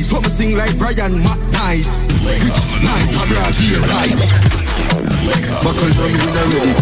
So 0.00 0.24
me 0.24 0.32
sing 0.32 0.56
like 0.56 0.72
Brian 0.80 1.20
McKnight. 1.20 1.84
Which 2.24 2.60
night, 2.80 3.12
I 3.12 3.28
brought 3.28 3.60
here 3.60 3.84
right. 3.92 4.16
Buckle 5.60 5.92
down, 5.92 6.16
win 6.16 6.32
already. 6.32 6.72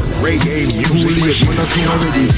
Too 0.78 1.10
late, 1.10 1.42
man, 1.50 1.58
I 1.58 1.66
king 1.74 1.90
already. 1.90 2.30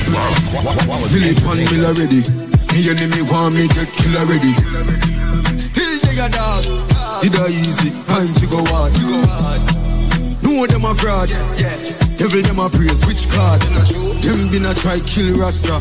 Billy 1.12 1.36
pan 1.44 1.60
mill 1.60 1.92
already. 1.92 2.24
Me 2.72 2.88
enemy 2.88 3.20
want 3.28 3.52
me 3.52 3.68
get 3.68 3.92
kill 3.92 4.16
already. 4.16 4.56
Still 5.60 5.92
they 6.08 6.24
a 6.24 6.28
dog. 6.32 6.64
Did 7.20 7.36
I 7.36 7.52
easy? 7.52 7.92
Time 8.08 8.32
to 8.32 8.46
go 8.48 8.64
out, 8.72 8.96
you 8.96 9.12
go 9.12 9.28
hard. 9.28 9.81
Know 10.42 10.66
them 10.66 10.84
a 10.84 10.94
fraud. 10.94 11.30
Devil 12.18 12.42
them 12.42 12.58
a 12.58 12.68
praise. 12.68 13.06
Which 13.06 13.30
card? 13.30 13.62
Them 14.22 14.50
been 14.50 14.66
a 14.66 14.74
try 14.74 14.98
kill 15.06 15.38
Rasta. 15.38 15.80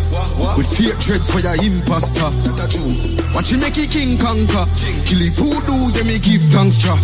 With 0.58 0.70
fake 0.70 0.98
threats 1.02 1.30
for 1.30 1.40
your 1.42 1.58
imposter. 1.62 2.30
Watch 3.34 3.52
him 3.52 3.60
make 3.60 3.78
it 3.78 3.92
king 3.92 4.18
conquer. 4.18 4.66
Kill 5.06 5.22
it 5.22 5.34
voodoo, 5.38 5.92
yeah 5.94 6.06
me 6.08 6.18
give 6.18 6.42
thanks, 6.50 6.78
cha. 6.78 6.96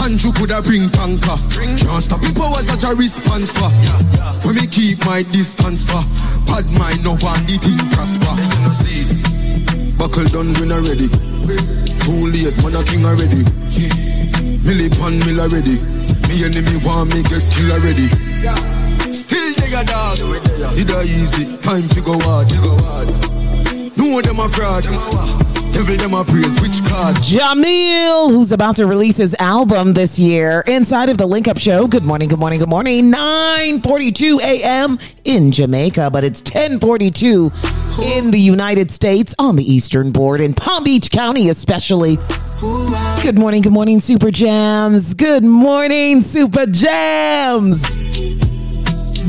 Andrew 0.00 0.32
coulda 0.32 0.62
bring 0.62 0.88
tanker. 0.90 1.36
Can't 1.50 2.02
stop 2.02 2.20
the 2.20 2.32
powers 2.32 2.68
that 2.70 2.84
a 2.86 2.94
response 2.94 3.50
for. 3.50 3.68
When 4.46 4.54
me 4.54 4.66
keep 4.66 5.04
my 5.04 5.22
distance 5.34 5.82
for. 5.82 6.00
Bad 6.46 6.64
mind 6.78 7.02
no 7.04 7.18
one 7.18 7.42
the 7.44 7.58
thing 7.58 7.80
prosper. 7.92 8.32
Buckle 9.98 10.24
done 10.30 10.54
win 10.60 10.72
already. 10.72 11.08
Too 12.06 12.30
late, 12.30 12.56
man 12.62 12.78
a 12.78 12.82
king 12.86 13.04
already. 13.04 13.42
Millie 14.62 14.88
pan 14.94 15.18
mill 15.26 15.40
already. 15.42 15.97
Me 16.28 16.44
enemy 16.44 16.76
want 16.84 17.08
me 17.08 17.22
get 17.22 17.42
kill 17.50 17.72
already. 17.72 18.08
Still 19.12 19.54
they 19.56 19.72
a 19.72 19.82
dog. 19.82 20.18
Did 20.76 20.90
I 20.92 21.02
easy? 21.02 21.56
Time 21.62 21.88
to 21.88 22.00
go 22.02 22.18
hard. 22.20 22.52
Know 23.96 24.20
them 24.20 24.38
a 24.38 24.48
fraud. 24.48 25.47
Devil 25.78 25.96
them 25.96 26.14
a 26.14 26.24
praise. 26.24 26.60
Which 26.60 26.84
card? 26.90 27.14
Jahmiel, 27.18 28.32
who's 28.32 28.50
about 28.50 28.74
to 28.76 28.86
release 28.88 29.16
his 29.16 29.36
album 29.38 29.92
this 29.92 30.18
year, 30.18 30.64
inside 30.66 31.08
of 31.08 31.18
the 31.18 31.26
Link 31.26 31.46
Up 31.46 31.56
Show. 31.56 31.86
Good 31.86 32.02
morning, 32.02 32.28
good 32.28 32.40
morning, 32.40 32.58
good 32.58 32.68
morning. 32.68 33.12
9:42 33.12 34.40
a.m. 34.40 34.98
in 35.22 35.52
Jamaica, 35.52 36.10
but 36.10 36.24
it's 36.24 36.42
10:42 36.42 37.52
in 38.16 38.32
the 38.32 38.40
United 38.40 38.90
States 38.90 39.36
on 39.38 39.54
the 39.54 39.62
Eastern 39.72 40.10
Board 40.10 40.40
in 40.40 40.52
Palm 40.52 40.82
Beach 40.82 41.12
County, 41.12 41.48
especially. 41.48 42.18
Good 43.22 43.38
morning, 43.38 43.62
good 43.62 43.72
morning, 43.72 44.00
Super 44.00 44.32
Jams. 44.32 45.14
Good 45.14 45.44
morning, 45.44 46.22
Super 46.22 46.66
Jams. 46.66 47.96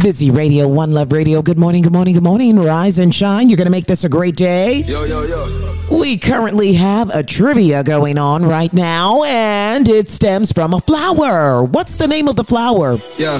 Busy 0.01 0.31
Radio, 0.31 0.67
One 0.67 0.93
Love 0.93 1.11
Radio. 1.11 1.43
Good 1.43 1.59
morning, 1.59 1.83
good 1.83 1.93
morning, 1.93 2.15
good 2.15 2.23
morning. 2.23 2.57
Rise 2.57 2.97
and 2.97 3.13
shine. 3.13 3.49
You're 3.49 3.57
going 3.57 3.67
to 3.67 3.71
make 3.71 3.85
this 3.85 4.03
a 4.03 4.09
great 4.09 4.35
day. 4.35 4.77
Yo, 4.87 5.03
yo, 5.03 5.21
yo. 5.25 5.68
We 5.91 6.17
currently 6.17 6.73
have 6.73 7.09
a 7.09 7.23
trivia 7.23 7.83
going 7.83 8.17
on 8.17 8.45
right 8.45 8.71
now, 8.71 9.23
and 9.23 9.87
it 9.89 10.11
stems 10.11 10.51
from 10.51 10.73
a 10.73 10.81
flower. 10.81 11.63
What's 11.63 11.97
the 11.97 12.07
name 12.07 12.27
of 12.27 12.35
the 12.35 12.43
flower? 12.43 12.97
Yeah. 13.17 13.39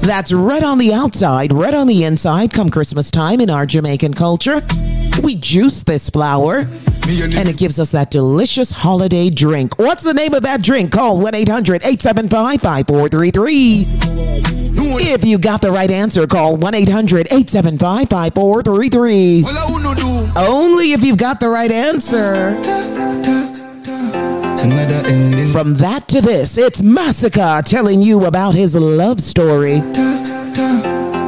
That's 0.00 0.32
red 0.32 0.64
on 0.64 0.78
the 0.78 0.94
outside, 0.94 1.52
red 1.52 1.74
on 1.74 1.86
the 1.86 2.04
inside. 2.04 2.52
Come 2.52 2.70
Christmas 2.70 3.10
time 3.10 3.40
in 3.40 3.50
our 3.50 3.66
Jamaican 3.66 4.14
culture, 4.14 4.62
we 5.22 5.36
juice 5.36 5.82
this 5.82 6.08
flower, 6.10 6.58
and 6.58 7.48
it 7.48 7.56
gives 7.56 7.78
us 7.78 7.90
that 7.90 8.10
delicious 8.10 8.70
holiday 8.70 9.30
drink. 9.30 9.78
What's 9.78 10.02
the 10.02 10.14
name 10.14 10.34
of 10.34 10.42
that 10.42 10.62
drink? 10.62 10.92
Call 10.92 11.18
1 11.18 11.34
800 11.34 11.82
875 11.82 12.60
5433. 12.60 13.86
If 15.02 15.24
you 15.24 15.38
got 15.38 15.60
the 15.62 15.70
right 15.70 15.90
answer, 15.90 16.26
call 16.26 16.56
1 16.56 16.74
800 16.74 17.26
875 17.26 18.08
5433. 18.08 19.44
Only 20.36 20.92
if 20.92 21.02
you've 21.04 21.18
got 21.18 21.40
the 21.40 21.48
right 21.48 21.70
answer. 21.70 22.54
From 25.52 25.74
that 25.74 26.06
to 26.08 26.20
this, 26.20 26.56
it's 26.56 26.80
Masicka 26.80 27.68
telling 27.68 28.02
you 28.02 28.24
about 28.24 28.54
his 28.54 28.76
love 28.76 29.20
story. 29.20 29.82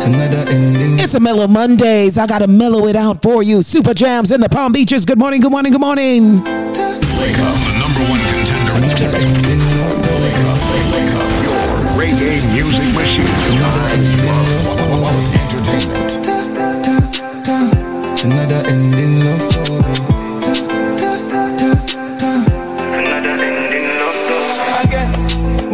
It's 0.05 1.15
a 1.15 1.21
Mellow 1.21 1.47
Mondays. 1.47 2.19
I 2.19 2.27
gotta 2.27 2.49
mellow 2.49 2.87
it 2.87 2.97
out 2.97 3.23
for 3.23 3.43
you. 3.43 3.63
Super 3.63 3.95
Jams 3.95 4.33
in 4.33 4.41
the 4.41 4.49
Palm 4.49 4.73
Beaches. 4.73 5.05
Good 5.05 5.19
morning, 5.19 5.41
good 5.41 5.53
morning, 5.53 5.71
good 5.71 5.81
morning. 5.81 6.43
Wake 6.43 6.51
up, 6.51 7.55
the 7.63 7.73
number 7.79 8.03
one 8.11 8.21
contender. 8.67 8.83
Wake 8.83 9.23
up, 10.43 10.59
wake 10.73 10.83
up, 10.83 10.93
wake 10.93 11.15
up. 11.15 11.29
Your 11.45 11.71
reggae 11.95 12.43
music 12.53 12.95
machine. 12.95 13.27
Love 13.61 13.79
Entertainment. 15.35 16.12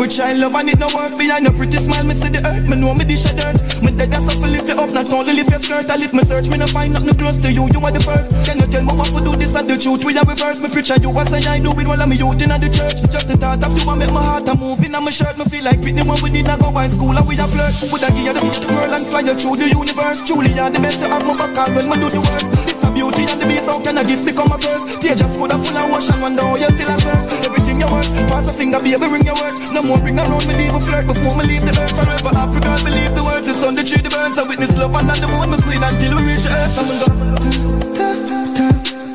I 0.09 0.11
we 0.11 0.17
try 0.17 0.33
style 0.33 0.41
love 0.41 0.57
and 0.57 0.73
it 0.73 0.81
no 0.81 0.89
work 0.97 1.13
behind 1.21 1.45
your 1.45 1.53
pretty 1.53 1.77
smile. 1.77 2.01
Me 2.01 2.17
see 2.17 2.33
the 2.33 2.41
earth, 2.41 2.65
me 2.65 2.81
know 2.81 2.97
me 2.97 3.05
dish 3.05 3.29
a 3.29 3.33
dirt. 3.37 3.61
Me 3.85 3.93
dead 3.93 4.09
as 4.17 4.25
if 4.25 4.41
lift 4.41 4.65
you 4.65 4.81
up, 4.81 4.89
not 4.89 5.05
only 5.13 5.37
lift 5.37 5.53
your 5.53 5.61
skirt. 5.61 5.85
I 5.85 6.01
lift 6.01 6.17
me 6.17 6.25
search, 6.25 6.49
me 6.49 6.57
no 6.57 6.65
find 6.65 6.97
nothing 6.97 7.13
close 7.13 7.37
to 7.45 7.53
you. 7.53 7.69
You 7.69 7.81
are 7.85 7.93
the 7.93 8.01
first. 8.01 8.33
Can 8.49 8.57
you 8.57 8.69
tell 8.73 8.81
me 8.89 8.97
what 8.97 9.13
to 9.13 9.21
do 9.21 9.37
this 9.37 9.53
and 9.53 9.69
the 9.69 9.77
truth? 9.77 10.09
We 10.09 10.17
have 10.17 10.25
reverse 10.25 10.65
me 10.65 10.73
preacher. 10.73 10.97
You 10.97 11.13
what 11.13 11.29
say 11.29 11.45
I 11.45 11.61
do 11.61 11.77
it 11.77 11.85
while 11.85 12.01
I'm 12.01 12.09
a 12.09 12.17
youth 12.17 12.41
in 12.41 12.49
the 12.49 12.71
church. 12.73 13.05
Just 13.13 13.29
the 13.29 13.37
thought 13.37 13.61
of 13.61 13.77
you 13.77 13.85
and 13.85 14.01
make 14.01 14.09
my 14.09 14.25
heart 14.25 14.49
a 14.49 14.57
move 14.57 14.81
in 14.81 14.97
my 14.97 15.13
shirt. 15.13 15.37
Me 15.37 15.45
feel 15.45 15.65
like 15.69 15.85
Whitney 15.85 16.01
when 16.01 16.17
we 16.25 16.33
did 16.33 16.49
not 16.49 16.65
go 16.65 16.73
by 16.73 16.89
school 16.89 17.13
and 17.13 17.29
we 17.29 17.37
a 17.37 17.45
flirt. 17.45 17.77
Would 17.93 18.01
I 18.01 18.09
give 18.17 18.33
you 18.33 18.33
the 18.33 18.65
world 18.73 18.97
and 18.97 19.05
fly 19.05 19.21
you 19.29 19.37
through 19.37 19.61
the 19.61 19.69
universe? 19.69 20.25
Truly, 20.25 20.57
you're 20.57 20.73
the 20.73 20.81
best 20.81 21.05
to 21.05 21.13
have 21.13 21.21
my 21.21 21.37
back 21.37 21.53
all 21.53 21.69
when 21.77 21.85
me 21.85 22.01
do 22.01 22.09
the 22.09 22.25
worst. 22.25 22.49
This 22.65 22.81
a 22.81 22.89
beauty 22.89 23.29
and 23.29 23.37
the 23.37 23.45
beast. 23.45 23.69
How 23.69 23.77
can 23.77 24.01
I 24.01 24.09
give 24.09 24.25
become 24.25 24.49
a 24.49 24.57
curse? 24.57 24.97
Teardrops 25.05 25.37
could 25.37 25.53
have 25.53 25.61
full 25.61 25.77
of 25.77 25.93
ocean. 25.93 26.17
Wonder 26.25 26.49
how 26.49 26.57
you 26.57 26.73
still 26.73 26.89
a 26.89 26.97
surf. 26.97 27.58
Everything 27.79 28.11
you 28.11 28.19
want. 28.19 28.29
Pass 28.29 28.51
a 28.51 28.55
finger, 28.55 28.79
baby, 28.79 29.07
ring 29.07 29.23
your 29.23 29.35
word. 29.35 29.55
No 29.73 29.83
more 29.83 29.99
ring 30.03 30.19
around 30.19 30.47
me, 30.47 30.55
leave 30.55 30.75
a 30.75 30.81
flirt 30.81 31.07
before 31.07 31.37
me 31.37 31.45
leave 31.47 31.63
the 31.63 31.73
earth 31.79 31.95
forever. 31.95 32.33
Girl, 32.35 32.83
believe 32.83 33.15
the 33.15 33.23
words. 33.25 33.49
It's 33.49 33.63
on 33.65 33.75
the 33.75 33.83
tree, 33.83 34.03
the 34.03 34.11
birds. 34.11 34.39
I 34.39 34.49
witness 34.49 34.77
love 34.77 34.95
and 34.95 35.07
not 35.07 35.19
the 35.19 35.29
moon, 35.29 35.51
my 35.51 35.59
queen 35.63 35.83
until 35.83 36.17
we 36.19 36.23
reach 36.27 36.43
the 36.43 36.51
earth. 36.51 36.79
I'm 36.79 36.87
gonna 36.89 37.07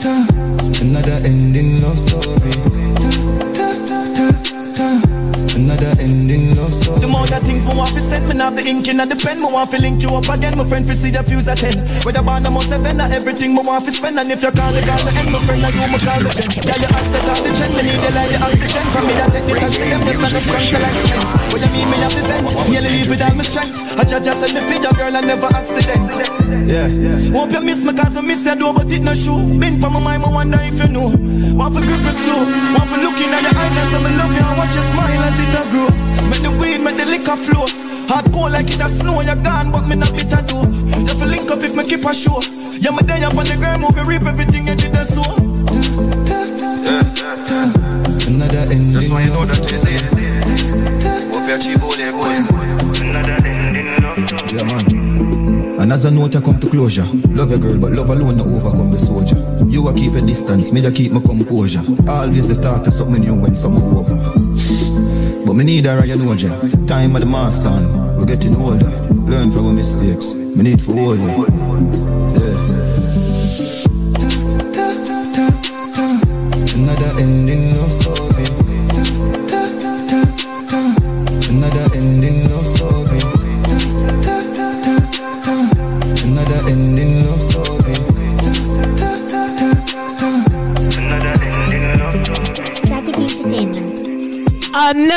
ta. 0.04 0.16
Another 0.82 1.20
ending 1.26 1.82
love 1.82 1.98
story. 1.98 2.52
Ta, 3.56 3.68
ta, 3.84 4.00
ta. 4.13 4.13
Another 5.64 5.96
ending 6.04 6.60
love 6.60 6.76
story. 6.76 7.00
The 7.00 7.08
more 7.08 7.24
that 7.32 7.48
things 7.48 7.64
me 7.64 7.72
want 7.72 7.96
to 7.96 8.04
send, 8.04 8.28
me 8.28 8.36
have 8.36 8.52
the 8.52 8.68
ink 8.68 8.84
in 8.92 9.00
the 9.00 9.16
pen. 9.16 9.40
Me 9.40 9.48
want 9.48 9.72
to 9.72 9.80
link 9.80 10.04
you 10.04 10.12
up 10.12 10.28
again. 10.28 10.60
My 10.60 10.68
friend 10.68 10.84
fi 10.84 10.92
see 10.92 11.08
the 11.08 11.24
fuse 11.24 11.48
at 11.48 11.56
ten. 11.64 11.80
Whether 12.04 12.20
born 12.20 12.44
I'm 12.44 12.60
seven 12.68 13.00
or 13.00 13.08
everything 13.08 13.56
me 13.56 13.64
want 13.64 13.88
to 13.88 13.92
spend. 13.96 14.20
And 14.20 14.28
if 14.28 14.44
you 14.44 14.52
call 14.52 14.76
the 14.76 14.84
call 14.84 15.00
me 15.08 15.16
end, 15.16 15.32
my 15.32 15.40
friend, 15.48 15.64
I 15.64 15.72
you 15.72 15.88
me 15.88 16.00
call 16.04 16.20
the 16.20 16.32
gen. 16.36 16.52
Yeah, 16.68 16.84
you 16.84 16.90
upset 16.92 17.32
all 17.32 17.40
the 17.40 17.52
trend. 17.56 17.74
Me 17.80 17.82
need 17.88 17.96
the 17.96 18.12
light, 18.12 18.28
the 18.36 18.40
oxygen. 18.44 18.86
From 18.92 19.04
me 19.08 19.14
that 19.16 19.32
take 19.32 19.48
the 19.48 19.56
taxi, 19.56 19.88
them 19.88 20.04
just 20.04 20.20
not 20.20 20.32
the 20.36 20.42
front 20.44 20.68
till 20.68 20.84
I 20.84 20.92
spend. 21.00 21.24
What 21.56 21.60
you 21.64 21.72
mean 21.72 21.88
me 21.88 21.98
have 22.04 22.12
the 22.12 22.24
vent? 22.28 22.48
Nearly 22.68 22.92
leave 23.00 23.08
with 23.08 23.24
all 23.24 23.36
my 23.40 23.46
strength. 23.48 23.96
I 23.96 24.04
just 24.04 24.24
just 24.28 24.44
send 24.44 24.52
me 24.52 24.62
feed 24.68 24.84
your 24.84 24.96
girl 25.00 25.16
and 25.16 25.28
never 25.32 25.48
accident. 25.48 26.12
Yeah. 26.68 26.92
Hope 27.32 27.56
you 27.56 27.64
miss 27.64 27.80
me 27.80 27.96
cause 27.96 28.12
I 28.12 28.22
miss 28.22 28.44
you 28.44 28.56
do 28.60 28.76
but 28.76 28.92
it 28.92 29.00
no 29.00 29.16
shoe. 29.16 29.40
Been 29.64 29.80
for 29.80 29.88
my 29.88 30.04
mind, 30.04 30.28
I 30.28 30.30
wonder 30.32 30.60
if 30.60 30.76
you 30.84 30.92
know. 30.92 31.08
Want 31.56 31.72
for 31.72 31.84
grip 31.88 32.04
it 32.04 32.18
slow. 32.20 32.52
Want 32.76 32.88
for 32.92 33.00
looking 33.00 33.32
at 33.32 33.48
your 33.48 33.56
eyes 33.56 33.78
and 33.80 33.88
say 33.96 34.00
me 34.04 34.12
love 34.20 34.36
you 34.36 34.44
and 34.44 34.58
watch 34.60 34.76
you 34.76 34.84
smile 34.92 35.24
as 35.24 35.40
it 35.40 35.53
a 35.54 35.64
grow. 35.70 35.90
Make 36.30 36.42
the 36.42 36.52
weed, 36.60 36.82
make 36.82 36.98
the 36.98 37.06
liquor 37.06 37.38
flow. 37.38 37.66
Hard 38.10 38.32
cold 38.34 38.52
like 38.52 38.70
it 38.70 38.82
a 38.82 38.90
snow, 38.90 39.22
you're 39.22 39.38
gone, 39.42 39.72
but 39.72 39.88
me 39.88 39.96
not 39.96 40.12
bitter 40.12 40.42
do. 40.44 40.66
You 41.06 41.14
feel 41.14 41.30
link 41.30 41.50
up 41.52 41.64
if 41.64 41.76
me 41.76 41.84
keep 41.86 42.04
a 42.06 42.14
show. 42.14 42.42
Yeah, 42.82 42.92
me 42.92 43.02
there 43.06 43.26
up 43.26 43.38
on 43.38 43.46
the 43.46 43.56
ground, 43.58 43.82
move 43.82 43.96
you 43.96 44.04
reap 44.04 44.24
everything 44.24 44.68
you 44.68 44.76
did 44.76 44.96
and 44.96 45.08
so. 45.08 45.24
Another 48.28 48.66
ending 48.72 48.94
Just 48.94 49.12
want 49.12 49.26
you 49.26 49.32
know 49.32 49.46
that 49.46 49.62
you 49.72 49.78
see 49.78 49.96
it. 49.96 50.04
Hope 51.32 51.48
you 51.48 51.56
achieve 51.56 51.84
all 51.84 51.96
your 51.98 52.12
goals. 52.12 52.50
Yeah, 54.52 54.64
man. 54.68 55.80
And 55.80 55.92
as 55.92 56.06
a 56.06 56.12
note, 56.12 56.36
I 56.36 56.42
come 56.42 56.60
to 56.60 56.70
closure. 56.70 57.06
Love 57.30 57.50
your 57.52 57.60
girl, 57.60 57.78
but 57.78 57.92
love 57.92 58.10
alone 58.10 58.38
not 58.38 58.48
overcome 58.48 58.92
the 58.92 59.00
soldier. 59.00 59.36
You 59.68 59.88
a 59.88 59.94
keep 59.94 60.14
a 60.14 60.22
distance, 60.22 60.72
me 60.72 60.86
a 60.86 60.92
keep 60.92 61.12
my 61.12 61.20
composure. 61.20 61.84
Always 62.08 62.48
the 62.48 62.56
start 62.56 62.88
of 62.88 62.94
something 62.94 63.22
new 63.22 63.36
when 63.42 63.54
summer 63.54 63.82
over. 63.82 65.03
But 65.54 65.58
me 65.60 65.66
need 65.66 65.86
a 65.86 65.96
Ryan 65.96 66.22
Oja. 66.22 66.88
Time 66.88 67.16
of 67.16 67.22
the 67.22 67.28
master, 67.28 67.70
and 67.70 68.18
we're 68.18 68.26
getting 68.26 68.56
older. 68.56 68.90
Learn 69.30 69.52
from 69.52 69.68
our 69.68 69.72
mistakes. 69.72 70.34
Me 70.34 70.64
need 70.64 70.82
for 70.82 71.14
you. 71.14 71.46
Yeah. 72.34 72.58
Another 76.74 77.22
ending 77.22 77.63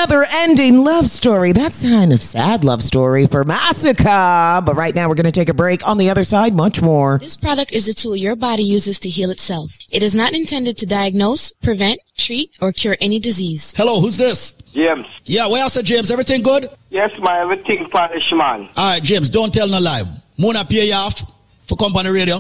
Another 0.07 0.29
ending 0.31 0.85
love 0.85 1.09
story. 1.09 1.51
That's 1.51 1.83
kind 1.83 2.13
of 2.13 2.23
sad 2.23 2.63
love 2.63 2.81
story 2.85 3.27
for 3.27 3.45
Masicka. 3.45 4.65
But 4.65 4.77
right 4.77 4.95
now 4.95 5.09
we're 5.09 5.17
going 5.17 5.25
to 5.25 5.33
take 5.33 5.49
a 5.49 5.55
break. 5.55 5.85
On 5.85 5.99
the 5.99 6.11
other 6.11 6.23
side, 6.23 6.55
much 6.55 6.81
more. 6.81 7.19
This 7.19 7.37
product 7.37 7.73
is 7.73 7.89
a 7.89 7.93
tool 7.93 8.15
your 8.15 8.37
body 8.37 8.63
uses 8.63 9.01
to 9.01 9.09
heal 9.09 9.33
itself. 9.33 9.77
It 9.91 10.05
is 10.05 10.15
not 10.15 10.33
intended 10.33 10.77
to 10.79 10.87
diagnose, 10.87 11.51
prevent, 11.55 11.99
treat, 12.17 12.53
or 12.61 12.71
cure 12.71 12.97
any 13.01 13.19
disease. 13.19 13.75
Hello, 13.77 14.01
who's 14.01 14.17
this? 14.17 14.53
James. 14.73 15.09
Yeah, 15.25 15.49
where 15.49 15.61
else, 15.61 15.83
James? 15.83 16.09
Everything 16.13 16.41
good? 16.41 16.69
Yes, 16.91 17.11
my 17.19 17.41
everything 17.41 17.91
polish, 17.91 18.31
man. 18.31 18.69
All 18.77 18.93
right, 18.93 19.03
James, 19.03 19.29
don't 19.29 19.53
tell 19.53 19.67
no 19.67 19.81
lie. 19.81 20.03
Mona 20.39 20.65
pay 20.65 20.87
you 20.87 20.95
off 20.95 21.21
for 21.67 21.75
company 21.75 22.11
radio. 22.11 22.39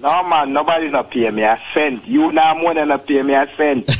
No, 0.00 0.22
man, 0.22 0.52
nobody's 0.52 0.92
not 0.92 1.10
pay 1.10 1.28
me 1.30 1.42
a 1.42 1.58
cent. 1.74 2.06
You 2.06 2.30
now 2.30 2.54
more 2.54 2.72
than 2.72 2.88
not 2.88 3.06
pay 3.06 3.22
me 3.22 3.34
a 3.34 3.48
cent. 3.56 3.90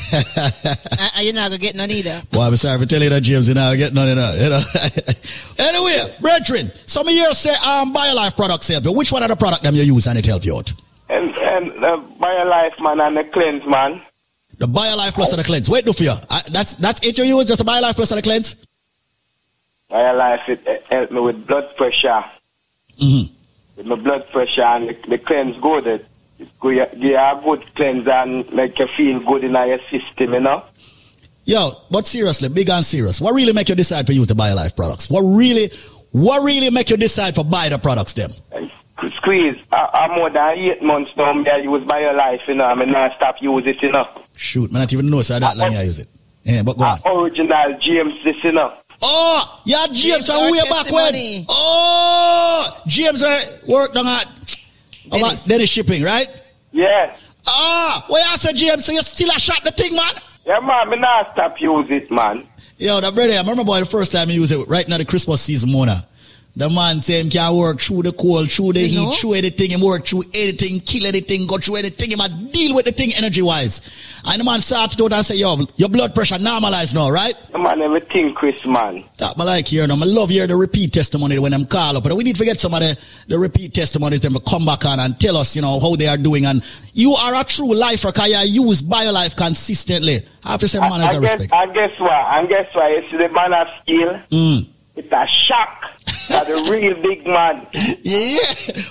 Uh, 1.00 1.20
you're 1.20 1.32
not 1.32 1.48
gonna 1.48 1.58
get 1.58 1.76
none 1.76 1.90
either. 1.92 2.20
Boy, 2.32 2.40
I'm 2.40 2.56
sorry 2.56 2.80
for 2.80 2.86
telling 2.86 3.04
you 3.04 3.10
that, 3.10 3.20
James. 3.20 3.46
You 3.46 3.54
know, 3.54 3.62
I 3.62 3.76
get 3.76 3.94
none 3.94 4.08
of 4.08 4.16
that. 4.16 4.34
You 4.40 4.50
know. 4.50 5.64
anyway, 5.64 6.16
brethren, 6.20 6.72
some 6.86 7.06
of 7.06 7.14
you 7.14 7.32
say 7.34 7.50
um, 7.50 7.94
BioLife 7.94 8.34
products 8.34 8.66
help 8.66 8.84
you. 8.84 8.92
Which 8.92 9.12
one 9.12 9.22
of 9.22 9.28
the 9.28 9.36
product 9.36 9.62
them 9.62 9.76
you 9.76 9.82
use 9.82 10.08
and 10.08 10.18
it 10.18 10.26
help 10.26 10.44
you 10.44 10.56
out? 10.56 10.72
and 11.08 11.34
and 11.36 11.70
the 11.72 12.02
BioLife, 12.20 12.80
man, 12.82 13.00
and 13.00 13.16
the 13.16 13.24
cleanse, 13.24 13.66
man. 13.66 14.00
The 14.58 14.66
BioLife 14.66 15.14
plus 15.14 15.32
and 15.32 15.40
the 15.40 15.44
cleanse. 15.44 15.70
Wait, 15.70 15.84
do 15.84 15.92
for 15.92 16.02
you. 16.02 16.10
Uh, 16.10 16.40
that's 16.50 16.74
that's 16.76 17.06
it 17.06 17.16
you 17.18 17.24
use, 17.24 17.46
just 17.46 17.64
the 17.64 17.70
BioLife 17.70 17.94
plus 17.94 18.10
and 18.10 18.18
the 18.18 18.22
cleanse? 18.22 18.56
BioLife, 19.90 20.48
it, 20.48 20.66
it 20.66 20.84
help 20.90 21.10
me 21.10 21.20
with 21.20 21.46
blood 21.46 21.74
pressure. 21.76 22.24
Mm-hmm. 23.00 23.34
My 23.84 23.96
blood 23.96 24.28
pressure 24.30 24.62
and 24.62 24.88
the, 24.88 25.09
the 25.09 25.18
cleanse 25.18 25.56
good. 25.59 25.86
It, 25.86 26.06
it 26.38 26.48
you 26.62 26.86
you 26.96 27.16
a 27.16 27.40
good 27.42 27.64
cleanse 27.74 28.06
and 28.09 28.52
make 28.52 28.78
you 28.78 28.86
feel 28.88 29.20
good 29.20 29.44
in 29.44 29.52
your 29.52 29.78
system, 29.90 30.34
you 30.34 30.40
know? 30.40 30.64
Yo, 31.44 31.70
but 31.90 32.06
seriously, 32.06 32.48
big 32.50 32.68
and 32.68 32.84
serious. 32.84 33.20
What 33.20 33.32
really 33.32 33.55
make 33.55 33.68
you 33.68 33.74
decide 33.74 34.06
for 34.06 34.12
use 34.12 34.26
the 34.26 34.34
life 34.34 34.76
products? 34.76 35.09
What 35.09 35.22
really, 35.22 35.70
what 36.12 36.42
really 36.42 36.70
make 36.70 36.90
you 36.90 36.96
decide 36.98 37.34
for 37.34 37.44
buy 37.44 37.68
the 37.70 37.78
products 37.78 38.12
them? 38.12 38.30
Squeeze, 39.16 39.56
I, 39.72 39.88
I'm 39.94 40.10
more 40.18 40.28
than 40.28 40.59
eight 40.59 40.82
months 40.82 41.16
now, 41.16 41.32
me 41.32 41.48
I 41.48 41.59
use 41.59 41.84
life. 41.84 42.42
you 42.48 42.55
know, 42.55 42.66
I 42.66 42.74
mean, 42.74 42.94
I 42.94 43.14
stop 43.14 43.40
use 43.40 43.64
it, 43.66 43.80
you 43.80 43.92
know. 43.92 44.09
Shoot, 44.36 44.72
man, 44.72 44.82
I 44.82 44.84
don't 44.84 44.94
even 44.94 45.10
know 45.10 45.22
so 45.22 45.38
that 45.38 45.56
long 45.56 45.74
I 45.74 45.84
use 45.84 46.00
it. 46.00 46.09
Yeah, 46.42 46.62
but 46.62 46.76
go 46.76 46.84
on. 46.84 47.00
Original 47.06 47.78
James, 47.78 48.22
this, 48.24 48.42
you 48.42 48.52
know. 48.52 48.72
Oh, 49.00 49.60
yeah, 49.64 49.86
James, 49.92 50.28
and 50.28 50.52
way 50.52 50.60
back 50.68 50.90
when. 50.90 51.44
Oh, 51.48 52.82
James 52.86 53.22
uh, 53.22 53.40
worked 53.68 53.96
on 53.96 54.06
at 54.06 54.26
about 55.06 55.44
Dennis 55.46 55.70
Shipping, 55.70 56.02
right? 56.02 56.26
Yeah. 56.72 57.16
Ah, 57.46 58.04
where 58.08 58.22
I 58.26 58.36
said 58.36 58.56
James, 58.56 58.84
so 58.84 58.92
you 58.92 59.00
still 59.00 59.30
a 59.30 59.38
shot 59.38 59.62
the 59.64 59.70
thing, 59.70 59.94
man? 59.94 60.12
Yeah, 60.44 60.60
man, 60.60 60.90
me 60.90 60.96
not 60.96 61.32
stop 61.32 61.60
use 61.60 61.90
it, 61.90 62.10
man. 62.10 62.46
Yo, 62.76 63.00
the 63.00 63.12
brother, 63.12 63.32
I 63.32 63.40
remember 63.40 63.64
boy 63.64 63.80
the 63.80 63.86
first 63.86 64.12
time 64.12 64.28
he 64.28 64.34
used 64.34 64.52
it 64.52 64.64
right 64.68 64.86
now 64.88 64.98
the 64.98 65.04
Christmas 65.04 65.42
season, 65.42 65.70
Mona. 65.72 65.96
The 66.59 66.68
man 66.68 67.01
say 67.01 67.20
him 67.20 67.30
can 67.30 67.55
work 67.55 67.78
through 67.78 68.02
the 68.02 68.10
cold, 68.10 68.51
through 68.51 68.72
the 68.72 68.80
heat, 68.80 69.14
through 69.14 69.35
anything, 69.35 69.70
him 69.70 69.80
work 69.80 70.05
through 70.05 70.24
anything, 70.35 70.80
kill 70.80 71.06
anything, 71.06 71.47
go 71.47 71.56
through 71.56 71.76
anything, 71.76 72.10
him 72.10 72.18
a 72.18 72.28
deal 72.51 72.74
with 72.74 72.85
the 72.85 72.90
thing 72.90 73.12
energy 73.16 73.43
wise. 73.43 73.78
And 74.26 74.40
the 74.40 74.44
man 74.44 74.60
started 74.60 75.01
out 75.01 75.12
and 75.12 75.24
say, 75.24 75.36
yo, 75.36 75.55
your 75.76 75.89
blood 75.89 76.16
pressure 76.16 76.36
normalized 76.36 76.97
now, 76.97 77.10
right? 77.10 77.35
Yeah, 77.51 77.59
man, 77.59 77.80
everything, 77.80 78.35
Chris, 78.35 78.66
man. 78.66 79.05
That 79.18 79.39
I 79.39 79.44
like 79.44 79.68
hearing 79.68 79.86
them. 79.86 80.02
I 80.02 80.06
love 80.06 80.30
hearing 80.30 80.48
the 80.48 80.56
repeat 80.56 80.93
testimony 80.93 81.39
when 81.39 81.52
them 81.52 81.64
call 81.64 81.97
up. 81.97 82.02
But 82.02 82.14
we 82.14 82.24
need 82.24 82.35
to 82.35 82.44
get 82.44 82.59
some 82.59 82.74
of 82.74 82.80
the, 82.80 82.98
the 83.28 83.39
repeat 83.39 83.72
testimonies 83.72 84.22
them 84.22 84.35
to 84.35 84.40
come 84.40 84.66
back 84.66 84.85
on 84.85 84.98
and 84.98 85.14
tell 85.20 85.36
us, 85.36 85.55
you 85.55 85.62
know, 85.62 85.78
how 85.78 85.94
they 85.94 86.09
are 86.09 86.16
doing. 86.18 86.44
And 86.44 86.59
you 86.93 87.14
are 87.14 87.40
a 87.40 87.44
true 87.44 87.72
lifer 87.72 88.09
because 88.10 88.51
you 88.51 88.66
use 88.66 88.82
BioLife 88.82 89.36
consistently. 89.36 90.26
I 90.44 90.51
have 90.51 90.60
to 90.60 90.66
say, 90.66 90.80
man, 90.80 90.90
I, 90.90 91.05
as 91.05 91.14
I 91.14 91.18
a 91.18 91.20
guess, 91.20 91.32
respect. 91.39 91.52
I 91.52 91.66
guess 91.72 92.01
what? 92.01 92.10
And 92.10 92.48
guess 92.48 92.74
what? 92.74 92.90
You 92.90 93.09
see 93.10 93.16
the 93.16 93.28
man 93.28 93.52
of 93.55 93.68
skill? 93.80 94.20
Mm. 94.32 94.68
It's 94.98 95.12
a 95.12 95.26
shock. 95.26 95.92
That's 96.28 96.48
the 96.48 96.68
real 96.70 97.00
big 97.00 97.24
man. 97.26 97.66
Yeah. 98.02 98.38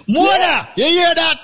Mona, 0.08 0.68
you 0.76 0.86
hear 0.86 1.14
that? 1.16 1.36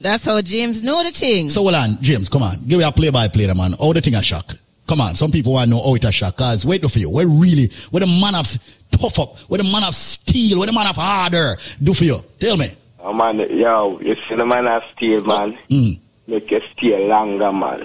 That's 0.00 0.24
how 0.24 0.40
James 0.42 0.82
know 0.82 1.02
the 1.04 1.10
thing. 1.10 1.48
So 1.48 1.62
hold 1.62 1.74
on, 1.74 1.98
James, 2.02 2.28
come 2.28 2.42
on. 2.42 2.56
Give 2.66 2.78
me 2.78 2.84
a 2.84 2.90
play 2.92 3.10
by 3.10 3.28
play, 3.28 3.46
man. 3.46 3.74
How 3.78 3.92
the 3.92 4.00
thing 4.00 4.14
a 4.14 4.22
shock. 4.22 4.52
Come 4.88 5.00
on, 5.00 5.14
some 5.14 5.30
people 5.30 5.52
want 5.52 5.70
to 5.70 5.76
know 5.76 5.82
how 5.82 5.94
it 5.94 6.04
a 6.04 6.10
shock. 6.10 6.36
Cause 6.36 6.66
wait 6.66 6.84
for 6.84 6.98
you. 6.98 7.08
We're 7.10 7.28
really, 7.28 7.70
we're 7.92 8.00
the 8.00 8.06
man 8.20 8.34
of 8.34 8.46
tough 8.90 9.18
up. 9.20 9.36
We're 9.48 9.58
the 9.58 9.64
man 9.72 9.84
of 9.86 9.94
steel. 9.94 10.58
We're 10.58 10.66
the 10.66 10.72
man 10.72 10.88
of 10.88 10.96
harder. 10.96 11.56
Do 11.82 11.94
for 11.94 12.04
you. 12.04 12.18
Tell 12.40 12.56
me. 12.56 12.66
Oh, 12.98 13.12
man, 13.12 13.38
yo, 13.38 13.98
you 14.00 14.14
see 14.28 14.34
the 14.34 14.44
man 14.44 14.66
of 14.66 14.82
steel, 14.92 15.24
man. 15.24 15.56
Mm. 15.70 15.98
Make 16.26 16.50
you 16.50 16.60
stay 16.72 17.06
longer, 17.08 17.52
man. 17.52 17.80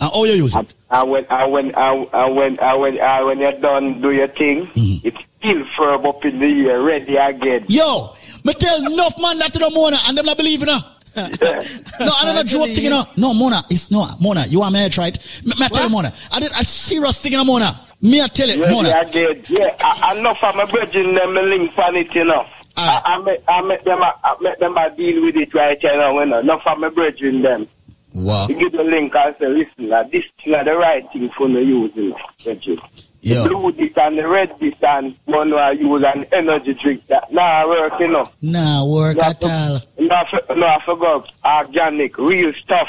And 0.00 0.10
how 0.12 0.24
you 0.24 0.32
use 0.32 0.56
it? 0.56 0.74
And 0.90 1.10
when, 1.10 1.26
and 1.30 1.52
when, 1.52 1.74
and 1.74 2.08
and 2.12 2.36
when, 2.36 2.58
and 2.58 2.80
when, 2.80 2.98
and 2.98 3.26
when 3.26 3.38
you're 3.38 3.52
done 3.60 4.00
do 4.00 4.10
your 4.10 4.28
thing, 4.28 4.66
Mm-hmm. 4.66 5.06
it's 5.06 5.18
still 5.38 5.64
firm 5.76 6.06
up 6.06 6.24
in 6.24 6.38
the 6.38 6.68
air, 6.70 6.80
ready 6.82 7.16
again. 7.16 7.64
Yo, 7.68 8.14
me 8.44 8.52
tell 8.54 8.78
enough 8.92 9.14
man 9.20 9.38
that 9.38 9.52
to 9.52 9.58
the 9.58 9.70
Mona 9.74 9.96
and 10.06 10.16
them 10.16 10.26
not 10.26 10.36
believe 10.36 10.62
in 10.62 10.68
her. 10.68 10.80
no, 11.16 11.24
I 11.24 12.24
don't 12.24 12.34
know 12.36 12.42
joke 12.44 12.66
thing, 12.74 12.84
you 12.84 12.90
know. 12.90 13.04
No, 13.16 13.34
Mona, 13.34 13.62
it's 13.70 13.90
no, 13.90 14.06
Mona, 14.20 14.44
you 14.46 14.62
are 14.62 14.70
me 14.70 14.88
right? 14.96 15.18
Me, 15.44 15.52
me 15.58 15.68
tell 15.68 15.84
you, 15.84 15.90
Mona, 15.90 16.12
I 16.32 16.40
did 16.40 16.50
a 16.52 16.64
serious 16.64 17.20
thing, 17.22 17.32
you 17.32 17.38
know, 17.38 17.44
Mona. 17.44 17.70
Me, 18.00 18.22
I 18.22 18.26
tell 18.28 18.48
you, 18.48 18.62
Yeah, 18.64 18.70
Mona. 18.70 18.88
yeah, 18.88 18.98
I 19.00 19.04
get, 19.04 19.50
yeah. 19.50 19.76
I, 19.80 20.14
I 20.16 20.20
know 20.20 20.34
from 20.34 20.56
my 20.56 20.64
brethren 20.66 21.14
them 21.14 21.34
me 21.34 21.42
link 21.42 21.76
on 21.78 21.96
it, 21.96 22.14
you 22.14 22.24
know. 22.24 22.46
I, 22.76 23.00
I, 23.04 23.18
make, 23.18 23.40
I 23.48 23.60
make 23.62 23.82
them, 23.82 24.00
I, 24.02 24.12
I 24.22 24.36
make 24.40 24.58
them 24.58 24.78
I 24.78 24.88
deal 24.90 25.24
with 25.24 25.34
it 25.36 25.52
right 25.52 25.76
here 25.80 25.96
now, 25.96 26.16
you 26.20 26.26
know. 26.26 26.40
Not 26.42 26.62
from 26.62 26.80
my 26.80 26.90
brethren 26.90 27.42
them. 27.42 27.66
Wow. 28.14 28.46
You 28.48 28.54
give 28.54 28.72
the 28.72 28.84
link 28.84 29.14
and 29.16 29.34
say, 29.36 29.48
listen, 29.48 29.92
uh, 29.92 30.04
this 30.04 30.24
thing 30.42 30.54
is 30.54 30.64
the 30.64 30.76
right 30.76 31.08
thing 31.10 31.28
for 31.30 31.48
me 31.48 31.62
use, 31.62 31.94
you 31.96 32.10
know, 32.10 32.18
brethren. 32.44 32.78
Yeah. 33.20 33.42
The 33.42 33.48
blue 33.50 33.72
this 33.72 33.96
and 33.96 34.16
the 34.16 34.28
red 34.28 34.58
this 34.60 34.74
and 34.82 35.14
one 35.24 35.52
I 35.52 35.72
use 35.72 36.02
an 36.04 36.24
energy 36.32 36.74
drink 36.74 37.06
that 37.08 37.32
nah 37.32 37.66
work, 37.68 37.98
you 37.98 38.08
know. 38.08 38.30
Nah, 38.42 38.84
work 38.84 39.20
at 39.22 39.42
all. 39.42 39.80
No, 39.98 40.14
I 40.14 40.54
no, 40.54 40.66
I 40.66 40.80
forgot. 40.84 41.30
Organic, 41.44 42.16
real 42.16 42.52
stuff. 42.52 42.88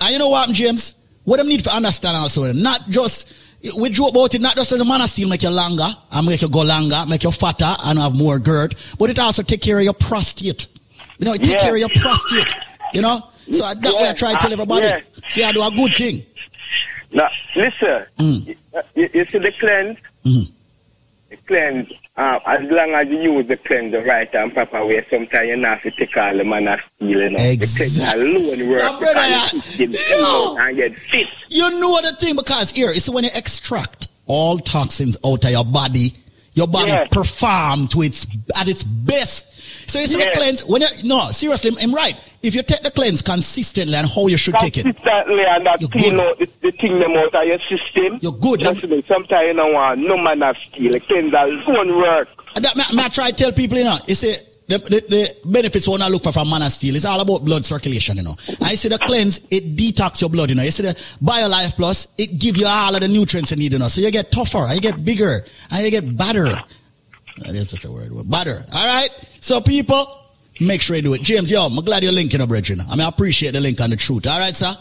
And 0.00 0.10
you 0.12 0.18
know 0.18 0.28
what, 0.28 0.48
James? 0.50 0.94
What 1.24 1.40
I 1.40 1.42
need 1.42 1.64
to 1.64 1.74
understand 1.74 2.16
also, 2.16 2.52
not 2.52 2.88
just 2.88 3.34
we 3.78 3.90
joke 3.90 4.10
about 4.10 4.34
it, 4.34 4.40
not 4.40 4.54
just 4.56 4.72
as 4.72 4.80
a 4.80 4.84
man 4.84 5.00
of 5.00 5.08
steel 5.08 5.28
make 5.28 5.42
you 5.42 5.50
longer 5.50 5.86
and 6.12 6.26
make 6.26 6.42
you 6.42 6.48
go 6.48 6.62
longer, 6.62 6.96
make 7.08 7.22
you 7.22 7.30
fatter 7.30 7.72
and 7.86 7.98
have 7.98 8.14
more 8.14 8.38
girth, 8.38 8.96
but 8.98 9.10
it 9.10 9.18
also 9.18 9.42
take 9.42 9.60
care 9.60 9.78
of 9.78 9.84
your 9.84 9.92
prostate. 9.92 10.66
You 11.18 11.26
know, 11.26 11.34
it 11.34 11.42
take 11.42 11.52
Yeah. 11.54 11.58
care 11.58 11.74
of 11.74 11.78
your 11.80 11.88
prostate. 11.90 12.54
You 12.92 13.02
know? 13.02 13.20
So 13.50 13.62
that 13.62 13.82
way 13.82 14.08
I 14.08 14.12
try 14.12 14.32
to 14.32 14.38
tell 14.38 14.52
everybody. 14.52 14.86
Yeah. 14.86 15.00
See, 15.28 15.44
I 15.44 15.52
do 15.52 15.62
a 15.62 15.70
good 15.70 15.94
thing. 15.94 16.24
Now, 17.12 17.28
listen, 17.54 18.04
mm. 18.18 18.56
You, 18.94 19.08
you 19.12 19.24
see 19.26 19.38
the 19.38 19.52
cleanse? 19.52 19.98
The 20.24 21.36
cleanse, 21.46 21.92
uh, 22.16 22.40
as 22.46 22.70
long 22.70 22.90
as 22.90 23.08
you 23.08 23.18
use 23.20 23.46
the 23.46 23.56
cleanse 23.56 23.92
the 23.92 24.02
right 24.02 24.32
and 24.34 24.52
proper 24.52 24.84
way, 24.84 25.04
sometimes 25.08 25.48
you 25.48 25.56
not 25.56 25.78
have 25.78 25.94
to 25.94 26.06
take 26.06 26.16
all 26.16 26.36
the 26.36 26.44
man 26.44 26.68
of 26.68 26.80
steel, 26.96 27.22
you 27.22 27.30
know. 27.30 27.38
The 27.38 27.74
cleanse 27.76 28.14
alone 28.14 28.68
work 28.68 28.82
Now, 28.82 28.98
brother, 28.98 29.14
because 29.14 29.78
you 29.78 29.88
keep 29.88 30.00
and 30.58 30.76
get 30.76 30.98
fit. 30.98 31.28
You 31.48 31.70
know 31.80 32.00
the 32.02 32.16
thing 32.18 32.36
because 32.36 32.70
here, 32.70 32.92
you 32.92 33.00
see 33.00 33.12
when 33.12 33.24
you 33.24 33.30
extract 33.34 34.08
all 34.26 34.58
toxins 34.58 35.16
out 35.24 35.44
of 35.44 35.50
your 35.50 35.64
body, 35.64 36.12
your 36.54 36.66
body 36.68 36.92
perform 37.10 37.88
to 37.88 38.02
its 38.02 38.26
at 38.60 38.68
its 38.68 38.84
best. 38.84 39.88
So 39.88 39.98
you 39.98 40.06
see 40.06 40.18
the 40.22 40.30
cleanse 40.34 40.66
when 40.66 40.82
you, 40.82 40.88
no 41.04 41.30
seriously, 41.30 41.70
I'm 41.80 41.94
right. 41.94 42.14
If 42.42 42.54
you 42.54 42.62
take 42.62 42.82
the 42.82 42.90
cleanse 42.90 43.22
consistently 43.22 43.94
and 43.94 44.08
how 44.08 44.26
you 44.26 44.36
should 44.36 44.54
take 44.54 44.76
it, 44.76 44.82
Consistently 44.82 45.44
and 45.44 45.66
that 45.66 45.78
clean 45.92 46.18
out 46.18 46.38
the, 46.38 46.48
the 46.60 46.72
thing 46.72 46.98
them 46.98 47.12
out 47.12 47.34
of 47.34 47.46
your 47.46 47.58
system. 47.60 48.18
You're 48.20 48.32
good. 48.32 48.60
Trust 48.60 48.88
me, 48.88 49.02
sometimes 49.02 49.46
you 49.46 49.54
don't 49.54 49.72
want 49.72 50.00
no 50.00 50.16
man 50.16 50.42
of 50.42 50.56
steel. 50.56 50.92
The 50.92 51.00
cleanse 51.00 51.32
alone 51.32 51.96
work. 51.96 52.28
And 52.56 52.64
that, 52.64 52.76
may, 52.76 52.96
may 52.96 53.04
I 53.04 53.08
try 53.08 53.30
to 53.30 53.36
tell 53.36 53.52
people, 53.52 53.78
you 53.78 53.84
know, 53.84 53.96
you 54.06 54.14
see, 54.14 54.34
the, 54.68 54.78
the, 54.78 55.00
the 55.08 55.36
benefits 55.44 55.86
when 55.88 56.02
I 56.02 56.08
look 56.08 56.22
for 56.22 56.32
from 56.32 56.48
man 56.50 56.62
of 56.62 56.72
steel, 56.72 56.96
it's 56.96 57.04
all 57.04 57.20
about 57.20 57.44
blood 57.44 57.64
circulation, 57.64 58.16
you 58.16 58.22
know. 58.22 58.34
I 58.62 58.74
see 58.74 58.88
the 58.88 58.98
cleanse, 58.98 59.40
it 59.50 59.76
detox 59.76 60.20
your 60.20 60.30
blood, 60.30 60.48
you 60.50 60.54
know. 60.54 60.62
You 60.62 60.70
see 60.70 60.84
the 60.84 60.94
BioLife 61.22 61.76
Plus, 61.76 62.08
it 62.18 62.38
give 62.38 62.56
you 62.56 62.66
all 62.66 62.94
of 62.94 63.00
the 63.00 63.08
nutrients 63.08 63.50
you 63.50 63.56
need, 63.58 63.72
you 63.72 63.78
know. 63.78 63.88
So 63.88 64.00
you 64.00 64.10
get 64.10 64.32
tougher, 64.32 64.66
you 64.72 64.80
get 64.80 65.04
bigger, 65.04 65.44
and 65.70 65.84
you 65.84 65.90
get 65.90 66.16
better. 66.16 66.46
That 67.38 67.54
is 67.54 67.70
such 67.70 67.84
a 67.84 67.90
word, 67.90 68.12
better. 68.30 68.62
All 68.74 68.86
right? 68.86 69.08
So 69.40 69.60
people, 69.60 70.21
make 70.66 70.82
sure 70.82 70.96
you 70.96 71.02
do 71.02 71.14
it. 71.14 71.22
James, 71.22 71.50
yo, 71.50 71.66
I'm 71.66 71.76
glad 71.84 72.02
you're 72.02 72.12
linking 72.12 72.40
up, 72.40 72.48
Bridget. 72.48 72.80
I 72.80 72.90
mean, 72.92 73.00
I 73.02 73.08
appreciate 73.08 73.52
the 73.52 73.60
link 73.60 73.80
on 73.80 73.90
the 73.90 73.96
truth. 73.96 74.26
All 74.26 74.38
right, 74.38 74.54
sir? 74.54 74.72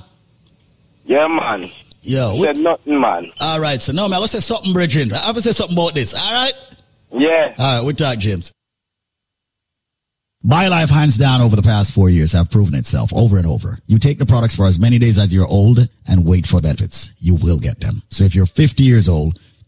Yeah, 1.06 1.28
man. 1.28 1.72
Yo. 2.02 2.42
Said 2.44 2.58
nothing, 2.58 3.00
man. 3.00 3.32
All 3.42 3.60
right, 3.60 3.82
so 3.82 3.94
no, 3.94 4.08
man, 4.08 4.18
I 4.18 4.20
will 4.20 4.28
say 4.28 4.40
something, 4.40 4.74
Bridget. 4.74 5.14
I 5.14 5.32
to 5.34 5.42
say 5.42 5.52
something 5.52 5.78
about 5.78 5.94
this. 5.94 6.14
All 6.14 6.34
right? 6.34 6.54
Yeah. 7.12 7.54
All 7.58 7.78
right, 7.78 7.86
we 7.86 7.94
talk, 7.94 8.18
James. 8.18 8.52
BioLife, 10.44 10.90
hands 10.90 11.18
down, 11.18 11.42
over 11.42 11.56
the 11.56 11.62
past 11.62 11.94
four 11.94 12.10
years, 12.10 12.32
have 12.32 12.50
proven 12.50 12.74
itself 12.74 13.14
over 13.16 13.38
and 13.38 13.46
over. 13.46 13.78
You 13.86 14.00
take 14.00 14.18
the 14.18 14.26
products 14.26 14.56
for 14.56 14.66
as 14.66 14.80
many 14.80 14.98
days 14.98 15.20
as 15.20 15.32
you're 15.32 15.48
old 15.48 15.88
and 16.08 16.26
wait 16.26 16.48
for 16.48 16.60
benefits. 16.60 17.12
You 17.20 17.36
will 17.36 17.60
get 17.60 17.80
them. 17.80 18.02
So 18.08 18.24
if 18.24 18.34
you're 18.34 18.48
50 18.48 18.82
years 18.82 19.08
old, 19.08 19.40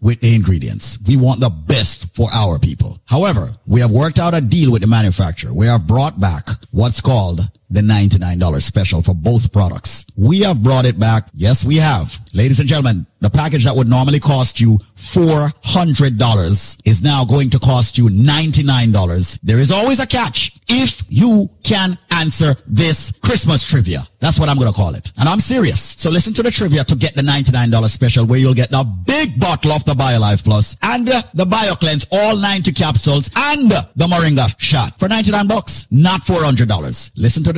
with 0.00 0.20
the 0.20 0.34
ingredients. 0.34 0.98
We 1.06 1.16
want 1.16 1.40
the 1.40 1.50
best 1.50 2.14
for 2.14 2.28
our 2.32 2.58
people. 2.58 3.00
However, 3.06 3.52
we 3.66 3.80
have 3.80 3.90
worked 3.90 4.18
out 4.18 4.34
a 4.34 4.40
deal 4.40 4.72
with 4.72 4.82
the 4.82 4.88
manufacturer. 4.88 5.52
We 5.52 5.66
have 5.66 5.86
brought 5.86 6.20
back 6.20 6.48
what's 6.70 7.00
called 7.00 7.40
the 7.70 7.80
$99 7.80 8.62
special 8.62 9.02
for 9.02 9.14
both 9.14 9.52
products. 9.52 10.06
We 10.16 10.40
have 10.40 10.62
brought 10.62 10.86
it 10.86 10.98
back. 10.98 11.28
Yes, 11.34 11.64
we 11.64 11.76
have. 11.76 12.18
Ladies 12.32 12.60
and 12.60 12.68
gentlemen, 12.68 13.06
the 13.20 13.30
package 13.30 13.64
that 13.64 13.74
would 13.74 13.88
normally 13.88 14.20
cost 14.20 14.60
you 14.60 14.78
$400 14.96 16.78
is 16.84 17.02
now 17.02 17.24
going 17.24 17.50
to 17.50 17.58
cost 17.58 17.98
you 17.98 18.08
$99. 18.08 19.40
There 19.42 19.58
is 19.58 19.70
always 19.70 20.00
a 20.00 20.06
catch 20.06 20.52
if 20.68 21.02
you 21.08 21.50
can 21.62 21.98
answer 22.10 22.56
this 22.66 23.12
Christmas 23.22 23.64
trivia. 23.64 24.06
That's 24.20 24.38
what 24.38 24.48
I'm 24.48 24.56
going 24.56 24.70
to 24.70 24.74
call 24.76 24.94
it. 24.94 25.12
And 25.18 25.28
I'm 25.28 25.40
serious. 25.40 25.80
So 25.98 26.10
listen 26.10 26.34
to 26.34 26.42
the 26.42 26.50
trivia 26.50 26.84
to 26.84 26.96
get 26.96 27.14
the 27.14 27.22
$99 27.22 27.88
special 27.88 28.26
where 28.26 28.38
you'll 28.38 28.54
get 28.54 28.70
the 28.70 28.84
big 29.06 29.38
bottle 29.38 29.72
of 29.72 29.84
the 29.84 29.92
BioLife 29.92 30.44
Plus 30.44 30.76
and 30.82 31.08
uh, 31.08 31.22
the 31.34 31.44
BioCleanse, 31.44 32.06
all 32.12 32.36
90 32.36 32.72
capsules 32.72 33.30
and 33.36 33.70
the 33.70 34.06
Moringa 34.06 34.54
shot 34.58 34.98
for 34.98 35.08
99 35.08 35.46
bucks, 35.46 35.86
not 35.90 36.22
$400. 36.22 37.12
Listen 37.16 37.44
to 37.44 37.52
the 37.52 37.57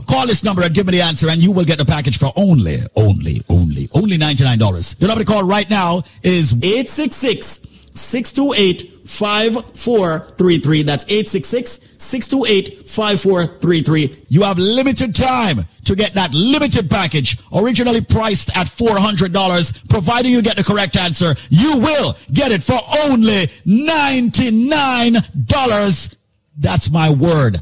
call 0.07 0.27
this 0.27 0.43
number 0.43 0.63
and 0.63 0.73
give 0.73 0.87
me 0.87 0.93
the 0.93 1.01
answer 1.01 1.29
and 1.29 1.41
you 1.41 1.51
will 1.51 1.65
get 1.65 1.77
the 1.77 1.85
package 1.85 2.17
for 2.17 2.31
only, 2.35 2.77
only, 2.95 3.41
only, 3.49 3.87
only 3.95 4.17
$99. 4.17 4.97
The 4.97 5.07
number 5.07 5.23
to 5.23 5.31
call 5.31 5.47
right 5.47 5.69
now 5.69 6.01
is 6.23 6.53
866 6.53 7.61
628 7.93 9.07
5433. 9.07 10.83
That's 10.83 11.05
866 11.05 11.79
628 11.97 12.89
5433. 12.89 14.25
You 14.29 14.43
have 14.43 14.57
limited 14.57 15.13
time 15.15 15.65
to 15.85 15.95
get 15.95 16.13
that 16.13 16.33
limited 16.33 16.89
package, 16.89 17.37
originally 17.53 18.01
priced 18.01 18.49
at 18.55 18.67
$400. 18.67 19.89
Providing 19.89 20.31
you 20.31 20.41
get 20.41 20.55
the 20.57 20.63
correct 20.63 20.97
answer, 20.97 21.35
you 21.49 21.77
will 21.79 22.15
get 22.31 22.51
it 22.51 22.63
for 22.63 22.79
only 23.05 23.47
$99. 23.67 26.15
That's 26.57 26.89
my 26.91 27.09
word. 27.09 27.61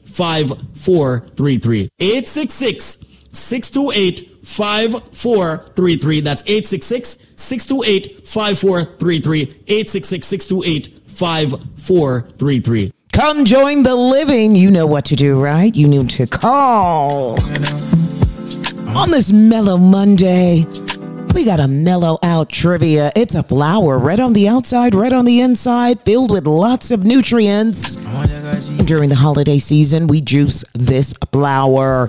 5433. 0.11 1.89
866 1.99 2.99
628 3.31 4.45
5433. 4.45 6.21
That's 6.21 6.43
866 6.43 7.17
628 7.35 8.27
5433. 8.27 9.41
866 9.41 10.27
628 10.27 11.09
5433. 11.09 12.93
Come 13.13 13.45
join 13.45 13.83
the 13.83 13.95
living. 13.95 14.55
You 14.55 14.71
know 14.71 14.85
what 14.85 15.05
to 15.05 15.15
do, 15.15 15.41
right? 15.41 15.75
You 15.75 15.87
need 15.87 16.09
to 16.11 16.27
call. 16.27 17.39
On 18.95 19.11
this 19.11 19.31
mellow 19.31 19.77
Monday, 19.77 20.65
we 21.33 21.43
got 21.45 21.59
a 21.59 21.67
mellow 21.67 22.19
out 22.23 22.49
trivia. 22.49 23.11
It's 23.15 23.35
a 23.35 23.43
flower, 23.43 23.97
red 23.97 24.19
on 24.19 24.33
the 24.33 24.47
outside, 24.47 24.93
red 24.93 25.13
on 25.13 25.25
the 25.25 25.41
inside, 25.41 26.01
filled 26.01 26.31
with 26.31 26.45
lots 26.45 26.91
of 26.91 27.05
nutrients. 27.05 27.97
And 27.97 28.87
during 28.87 29.09
the 29.09 29.15
holiday 29.15 29.59
season, 29.59 30.07
we 30.07 30.21
juice 30.21 30.63
this 30.73 31.13
flower. 31.31 32.07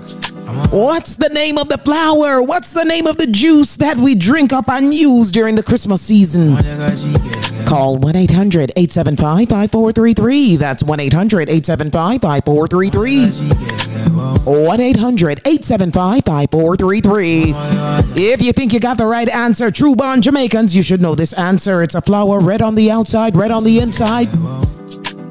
What's 0.69 1.15
the 1.15 1.29
name 1.29 1.57
of 1.57 1.69
the 1.69 1.77
flower? 1.77 2.41
What's 2.41 2.73
the 2.73 2.83
name 2.83 3.07
of 3.07 3.17
the 3.17 3.27
juice 3.27 3.77
that 3.77 3.97
we 3.97 4.15
drink 4.15 4.51
up 4.51 4.69
and 4.69 4.93
use 4.93 5.31
during 5.31 5.55
the 5.55 5.63
Christmas 5.63 6.01
season? 6.01 6.55
Call 7.67 7.97
1 7.97 8.15
800 8.15 8.71
875 8.75 9.49
5433. 9.49 10.55
That's 10.57 10.83
1 10.83 10.99
800 10.99 11.49
875 11.49 12.21
5433. 12.21 13.82
1 14.45 14.79
800 14.79 15.41
875 15.45 16.23
5433. 16.25 17.53
If 18.15 18.41
you 18.41 18.53
think 18.53 18.73
you 18.73 18.79
got 18.79 18.97
the 18.97 19.05
right 19.05 19.29
answer, 19.29 19.71
true 19.71 19.95
born 19.95 20.21
Jamaicans, 20.21 20.75
you 20.75 20.83
should 20.83 21.01
know 21.01 21.15
this 21.15 21.33
answer. 21.33 21.81
It's 21.83 21.95
a 21.95 22.01
flower 22.01 22.39
red 22.39 22.61
on 22.61 22.75
the 22.75 22.91
outside, 22.91 23.35
red 23.35 23.51
on 23.51 23.63
the 23.63 23.79
inside. 23.79 24.27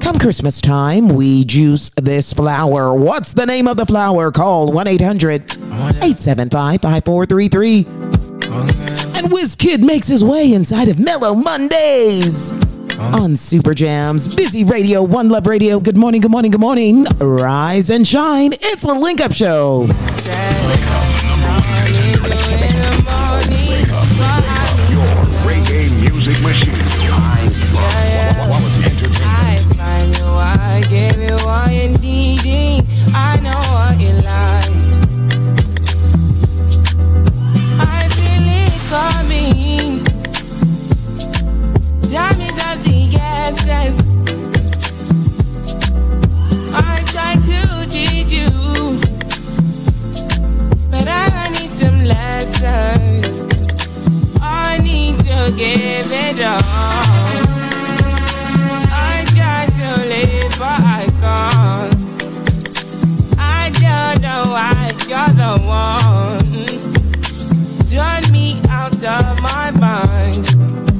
Come 0.01 0.19
Christmas 0.19 0.59
time, 0.61 1.09
we 1.09 1.45
juice 1.45 1.89
this 1.95 2.33
flower. 2.33 2.93
What's 2.93 3.33
the 3.33 3.45
name 3.45 3.67
of 3.67 3.77
the 3.77 3.85
flower? 3.85 4.31
Call 4.31 4.71
1 4.71 4.87
800 4.87 5.41
875 5.51 6.81
5433. 6.81 7.85
And 9.15 9.27
WizKid 9.31 9.79
makes 9.79 10.07
his 10.07 10.23
way 10.23 10.53
inside 10.53 10.87
of 10.87 10.99
Mellow 10.99 11.33
Mondays 11.33 12.51
on 12.99 13.35
Super 13.35 13.73
Jams, 13.73 14.33
Busy 14.35 14.63
Radio, 14.63 15.01
One 15.03 15.29
Love 15.29 15.47
Radio. 15.47 15.79
Good 15.79 15.97
morning, 15.97 16.21
good 16.21 16.31
morning, 16.31 16.51
good 16.51 16.61
morning. 16.61 17.05
Rise 17.19 17.89
and 17.89 18.07
shine. 18.07 18.53
It's 18.53 18.81
the 18.81 18.93
Link 18.93 19.21
Up 19.21 19.33
Show. 19.33 19.87
Your 24.89 25.09
reggae 25.45 25.89
music 25.99 26.39
machine. 26.41 26.73
Quality 28.45 28.85
entertainment. 28.85 29.17
I 29.25 29.57
find 29.75 30.17
you, 30.17 30.25
I 30.25 30.83
give 30.89 31.17
you 31.21 31.35
all 31.47 31.69
you 31.69 31.89
needing. 31.99 32.85
I 33.13 33.39
know 33.41 33.59
what 33.73 33.99
you 33.99 34.13
like. 34.21 34.52
I 46.73 47.03
try 47.13 47.33
to 47.49 47.59
teach 47.89 48.31
you, 48.31 48.49
but 50.91 51.07
I 51.07 51.49
need 51.49 51.69
some 51.69 52.03
lessons. 52.03 53.39
I 54.41 54.79
need 54.83 55.17
to 55.19 55.51
give 55.57 56.05
it 56.27 56.43
all. 56.43 56.61
I 58.91 59.25
to 59.79 59.89
live, 60.13 60.53
but 60.59 60.81
I 60.83 61.03
can't. 61.21 62.01
I 63.39 63.69
don't 63.81 64.21
know 64.21 64.43
why 64.53 64.91
you're 65.09 65.33
the 65.41 65.53
one. 65.65 66.13
Me 68.31 68.59
out 68.69 69.03
of 69.03 69.41
my 69.41 69.71
mind. 69.79 70.92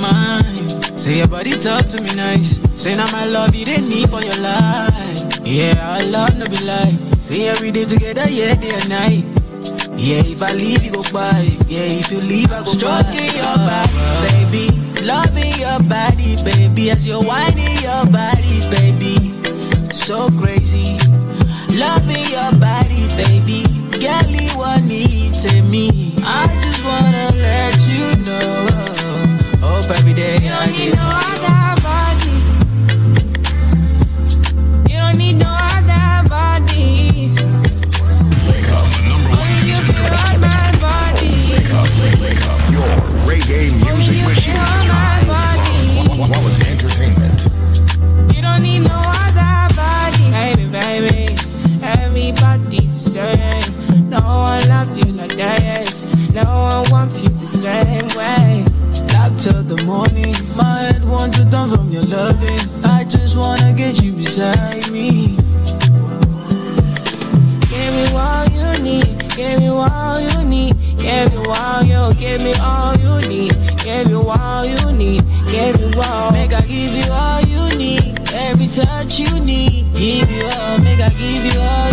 Mind. 0.00 0.84
Say 0.98 1.18
your 1.18 1.28
body 1.28 1.52
talk 1.52 1.84
to 1.84 2.02
me 2.02 2.14
nice. 2.16 2.60
Say 2.80 2.96
now 2.96 3.10
my 3.12 3.26
love 3.26 3.54
you 3.54 3.64
didn't 3.64 3.88
need 3.88 4.08
for 4.10 4.22
your 4.22 4.36
life. 4.40 5.40
Yeah, 5.44 5.74
I 5.78 6.04
love 6.08 6.36
no 6.38 6.46
be 6.46 6.58
lie. 6.64 6.96
Say 7.22 7.48
every 7.48 7.70
day 7.70 7.84
together, 7.84 8.28
yeah, 8.28 8.54
day 8.54 8.72
and 8.72 8.88
night. 8.88 9.24
Yeah, 9.96 10.22
if 10.24 10.42
I 10.42 10.52
leave 10.52 10.84
you 10.84 10.92
go 10.92 11.02
by. 11.12 11.44
Yeah, 11.68 12.00
if 12.00 12.10
you 12.10 12.20
leave 12.20 12.50
I 12.52 12.60
go 12.64 12.72
Stroking 12.72 13.30
your 13.36 13.56
body, 13.68 14.00
baby. 14.26 14.66
Loving 15.04 15.52
your 15.60 15.80
body, 15.88 16.36
baby. 16.44 16.90
As 16.90 17.06
you're 17.06 17.22
whining 17.22 17.76
your 17.84 18.04
body, 18.08 18.60
baby. 18.72 19.16
So 19.76 20.28
the 59.76 59.84
morning. 59.84 60.34
My 60.56 60.80
head 60.80 61.04
wants 61.04 61.38
to 61.38 61.48
turn 61.48 61.70
from 61.70 61.92
your 61.92 62.02
loving. 62.02 62.58
I 62.84 63.04
just 63.04 63.36
wanna 63.36 63.72
get 63.72 64.02
you 64.02 64.12
beside 64.12 64.90
me. 64.90 65.36
Give 67.70 67.92
me 67.94 68.04
all 68.18 68.46
you 68.50 68.82
need. 68.82 69.06
Give 69.36 69.60
me 69.60 69.68
all 69.68 70.18
you 70.20 70.44
need. 70.44 70.74
Give 70.98 71.30
me 71.30 71.38
all 71.46 71.84
you. 71.84 72.02
Give 72.18 72.42
me 72.42 72.52
all 72.60 72.96
you 72.98 73.28
need. 73.28 73.54
Give 73.84 74.06
me 74.08 74.14
all 74.14 74.66
you 74.66 74.92
need. 74.92 75.22
Give 75.46 75.78
me 75.78 76.00
all. 76.02 76.32
Make 76.32 76.52
I 76.52 76.62
give 76.62 76.90
you 76.90 77.12
all 77.12 77.40
you 77.42 77.78
need. 77.78 78.18
Every 78.48 78.66
touch 78.66 79.20
you 79.20 79.30
need. 79.38 79.86
Give 79.94 80.28
you 80.28 80.46
all. 80.46 80.78
Make 80.80 80.98
I 80.98 81.10
give 81.10 81.44
you 81.46 81.60
all. 81.60 81.89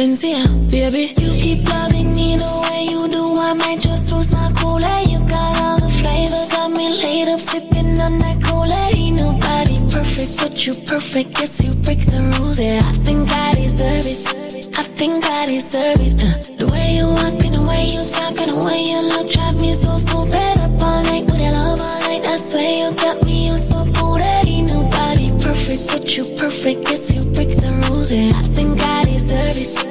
Flavors. 0.00 0.22
Shenseea, 0.22 0.70
baby, 0.70 1.12
you 1.20 1.30
keep 1.40 1.68
loving 1.68 2.14
me 2.14 2.36
the 2.36 2.68
way 2.70 2.84
you 2.88 3.06
do. 3.08 3.36
I 3.36 3.52
might 3.52 3.80
just 3.80 4.10
lose 4.12 4.32
my 4.32 4.50
cool. 4.56 4.80
You 4.80 5.18
got 5.28 5.56
all 5.60 5.78
the 5.78 5.90
flavor, 5.90 6.40
got 6.50 6.70
me 6.70 6.88
laid 7.02 7.28
up 7.28 7.40
sipping 7.40 8.00
on 8.00 8.18
that 8.18 8.42
Kool 8.42 8.64
Aid. 8.64 9.20
Nobody 9.20 9.76
perfect, 9.92 10.40
but 10.40 10.66
you 10.66 10.72
perfect. 10.88 11.36
Guess 11.36 11.64
you 11.64 11.74
break 11.84 12.00
the 12.06 12.20
rules. 12.38 12.58
Yeah, 12.58 12.80
I 12.82 12.92
think 13.04 13.30
I 13.30 13.52
deserve 13.54 14.06
it. 14.08 14.78
I 14.78 14.84
think 14.96 15.24
I 15.26 15.46
deserve 15.46 16.00
it. 16.00 16.16
Uh, 16.16 16.56
the 16.56 16.66
way 16.72 16.96
you 16.96 17.06
walk 17.06 17.44
and 17.44 17.54
the 17.56 17.64
way 17.68 17.84
you 17.92 18.00
talk 18.16 18.40
and 18.40 18.50
the 18.56 18.60
way 18.64 18.80
you 18.80 19.00
look 19.04 19.28
drive 19.30 19.60
me 19.60 19.72
so 19.74 19.96
stupid. 19.96 20.56
Up 20.64 20.80
all 20.80 21.02
night 21.04 21.24
with 21.28 21.40
your 21.40 21.52
love 21.52 21.80
all 21.80 22.00
night. 22.08 22.24
I 22.24 22.36
swear 22.36 22.72
you 22.72 22.96
got 22.96 23.24
me, 23.24 23.48
you 23.48 23.56
so 23.56 23.84
booty. 23.84 24.64
Nobody 24.64 25.28
perfect, 25.44 25.92
but 25.92 26.08
you 26.16 26.24
perfect. 26.40 26.88
Guess 26.88 27.12
you 27.12 27.22
break 27.36 27.52
the 27.60 27.68
rules. 27.84 28.10
Yeah, 28.10 28.32
I 28.34 28.44
think 28.56 28.80
I 28.80 29.04
deserve 29.04 29.56
it. 29.56 29.89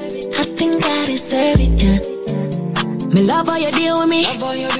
Love 3.29 3.47
how 3.47 3.57
you 3.57 3.69
deal 3.71 4.01
with 4.01 4.09
me. 4.09 4.25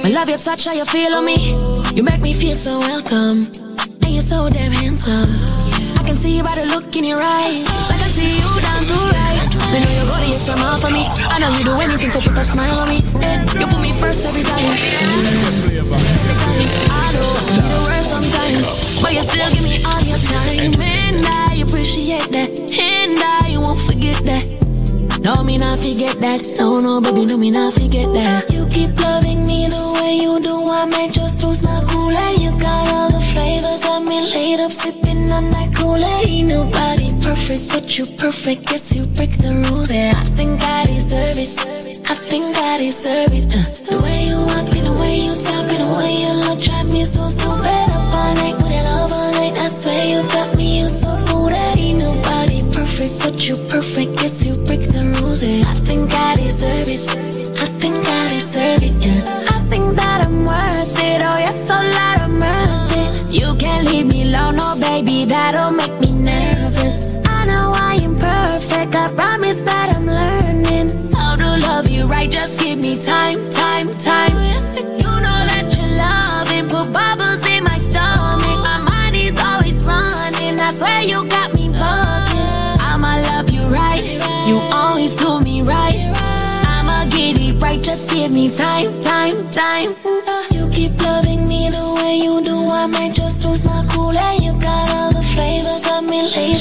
Me 0.02 0.12
love 0.12 0.28
your 0.28 0.38
touch, 0.38 0.66
how 0.66 0.72
you 0.72 0.84
feel 0.84 1.14
on 1.14 1.24
me. 1.24 1.54
You 1.94 2.02
make 2.02 2.20
me 2.20 2.32
feel 2.34 2.54
so 2.54 2.80
welcome. 2.80 3.46
And 4.02 4.10
you're 4.10 4.26
so 4.26 4.48
damn 4.50 4.72
handsome. 4.72 5.30
I 5.98 6.02
can 6.04 6.16
see 6.16 6.36
you 6.36 6.42
by 6.42 6.54
the 6.58 6.66
look 6.74 6.94
in 6.96 7.04
your 7.04 7.22
eyes. 7.22 7.64
I 7.70 7.96
can 8.02 8.10
see 8.10 8.42
you 8.42 8.50
down 8.60 8.82
to 8.90 8.94
right. 9.14 9.38
Me 9.70 9.78
know 9.78 9.92
you 9.94 10.04
go 10.10 10.16
the 10.18 10.34
extra 10.34 10.56
mile 10.58 10.78
for 10.82 10.90
me. 10.90 11.06
I 11.06 11.38
know 11.38 11.50
you 11.56 11.64
do 11.64 11.74
anything 11.78 12.10
to 12.10 12.18
put 12.18 12.36
a 12.36 12.44
smile 12.44 12.78
on 12.80 12.88
me. 12.88 12.98
Eh, 13.22 13.60
You 13.60 13.66
put 13.70 13.80
me 13.80 13.92
first 13.94 14.26
every 14.26 14.42
time. 14.42 14.66
Every 14.66 14.90
time. 14.98 15.14
I 16.90 17.06
know 17.14 17.30
you 17.54 17.62
the 17.70 17.80
worst 17.86 18.10
sometimes, 18.10 18.66
but 19.00 19.14
you 19.14 19.22
still 19.22 19.50
give 19.54 19.62
me 19.64 19.78
all 19.86 20.02
your 20.02 20.18
time. 20.26 20.74
And 20.82 21.22
I 21.48 21.62
appreciate 21.62 22.26
that. 22.34 22.50
And 22.74 23.18
I 23.22 23.56
won't 23.62 23.78
forget 23.86 24.18
that. 24.26 24.49
No, 25.22 25.44
me 25.44 25.58
not 25.58 25.78
forget 25.78 26.16
that. 26.20 26.40
No, 26.58 26.80
no, 26.80 27.00
baby, 27.00 27.26
no, 27.26 27.36
me 27.36 27.50
not 27.50 27.74
forget 27.74 28.08
that. 28.14 28.50
You 28.52 28.66
keep 28.72 28.98
loving 28.98 29.46
me 29.46 29.66
the 29.68 30.00
way 30.00 30.16
you 30.16 30.40
do. 30.40 30.64
I 30.64 30.86
might 30.86 31.12
just 31.12 31.42
lose 31.44 31.62
my 31.62 31.84
cool. 31.88 32.08
And 32.08 32.40
you 32.40 32.50
got 32.58 32.88
all 32.88 33.10
the 33.10 33.20
flavor, 33.20 33.68
got 33.84 34.02
me 34.02 34.32
laid 34.32 34.60
up 34.60 34.72
sipping 34.72 35.30
on 35.30 35.50
that 35.50 35.74
Kool 35.76 36.02
Aid. 36.02 36.46
Nobody 36.48 37.12
perfect, 37.20 37.68
but 37.68 37.98
you 37.98 38.06
perfect. 38.16 38.66
Guess 38.66 38.94
you 38.96 39.04
break 39.12 39.36
the 39.36 39.52
rules. 39.68 39.92
Yeah, 39.92 40.14
I 40.16 40.24
think 40.32 40.62
I 40.62 40.86
deserve 40.86 41.36
it. 41.36 42.00
I 42.10 42.14
think 42.14 42.56
I 42.56 42.78
deserve 42.78 43.32
it. 43.36 43.52
Uh, 43.52 43.60
the 43.92 44.02
way 44.02 44.24
you 44.24 44.40
walk 44.40 44.72
and 44.72 44.86
the 44.88 44.96
way 44.98 45.20
you 45.20 45.32
talk 45.44 45.68
and 45.68 45.84
the 45.84 45.90
way 46.00 46.16
you 46.16 46.32
look 46.48 46.60
drive 46.64 46.88
me 46.90 47.04
so 47.04 47.28
stupid. 47.28 47.88
Up 47.92 48.14
all 48.16 48.34
night 48.40 48.56
with 48.56 48.72
love 48.88 49.12
all 49.12 49.32
night. 49.36 49.52
I 49.58 49.68
swear 49.68 50.00
you 50.08 50.22
got 50.32 50.56
me, 50.56 50.80
you 50.80 50.88
so 50.88 51.12
booty. 51.28 51.92
Nobody 51.92 52.64
perfect, 52.72 53.20
but 53.20 53.36
you 53.46 53.54
perfect. 53.68 54.16
Guess 54.16 54.46
you 54.46 54.54
break 54.64 54.88
the 54.88 55.04
rules. 55.04 55.09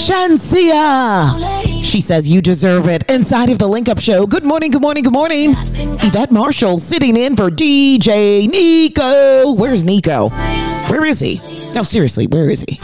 Shenseea. 0.09 1.83
She 1.83 2.01
says 2.01 2.27
you 2.27 2.41
deserve 2.41 2.87
it. 2.87 3.07
Inside 3.11 3.51
of 3.51 3.59
the 3.59 3.67
Link 3.67 3.87
Up 3.87 3.99
Show. 3.99 4.25
Good 4.25 4.43
morning, 4.43 4.71
good 4.71 4.81
morning, 4.81 5.03
good 5.03 5.13
morning. 5.13 5.51
Yvette 5.51 6.31
Marshall 6.31 6.79
sitting 6.79 7.15
in 7.15 7.35
for 7.35 7.51
DJ 7.51 8.49
Nico. 8.49 9.51
Where's 9.51 9.83
Nico? 9.83 10.29
Where 10.89 11.05
is 11.05 11.19
he? 11.19 11.58
No, 11.79 11.83
seriously, 11.83 12.27
where 12.27 12.49
is 12.49 12.65
he? 12.67 12.77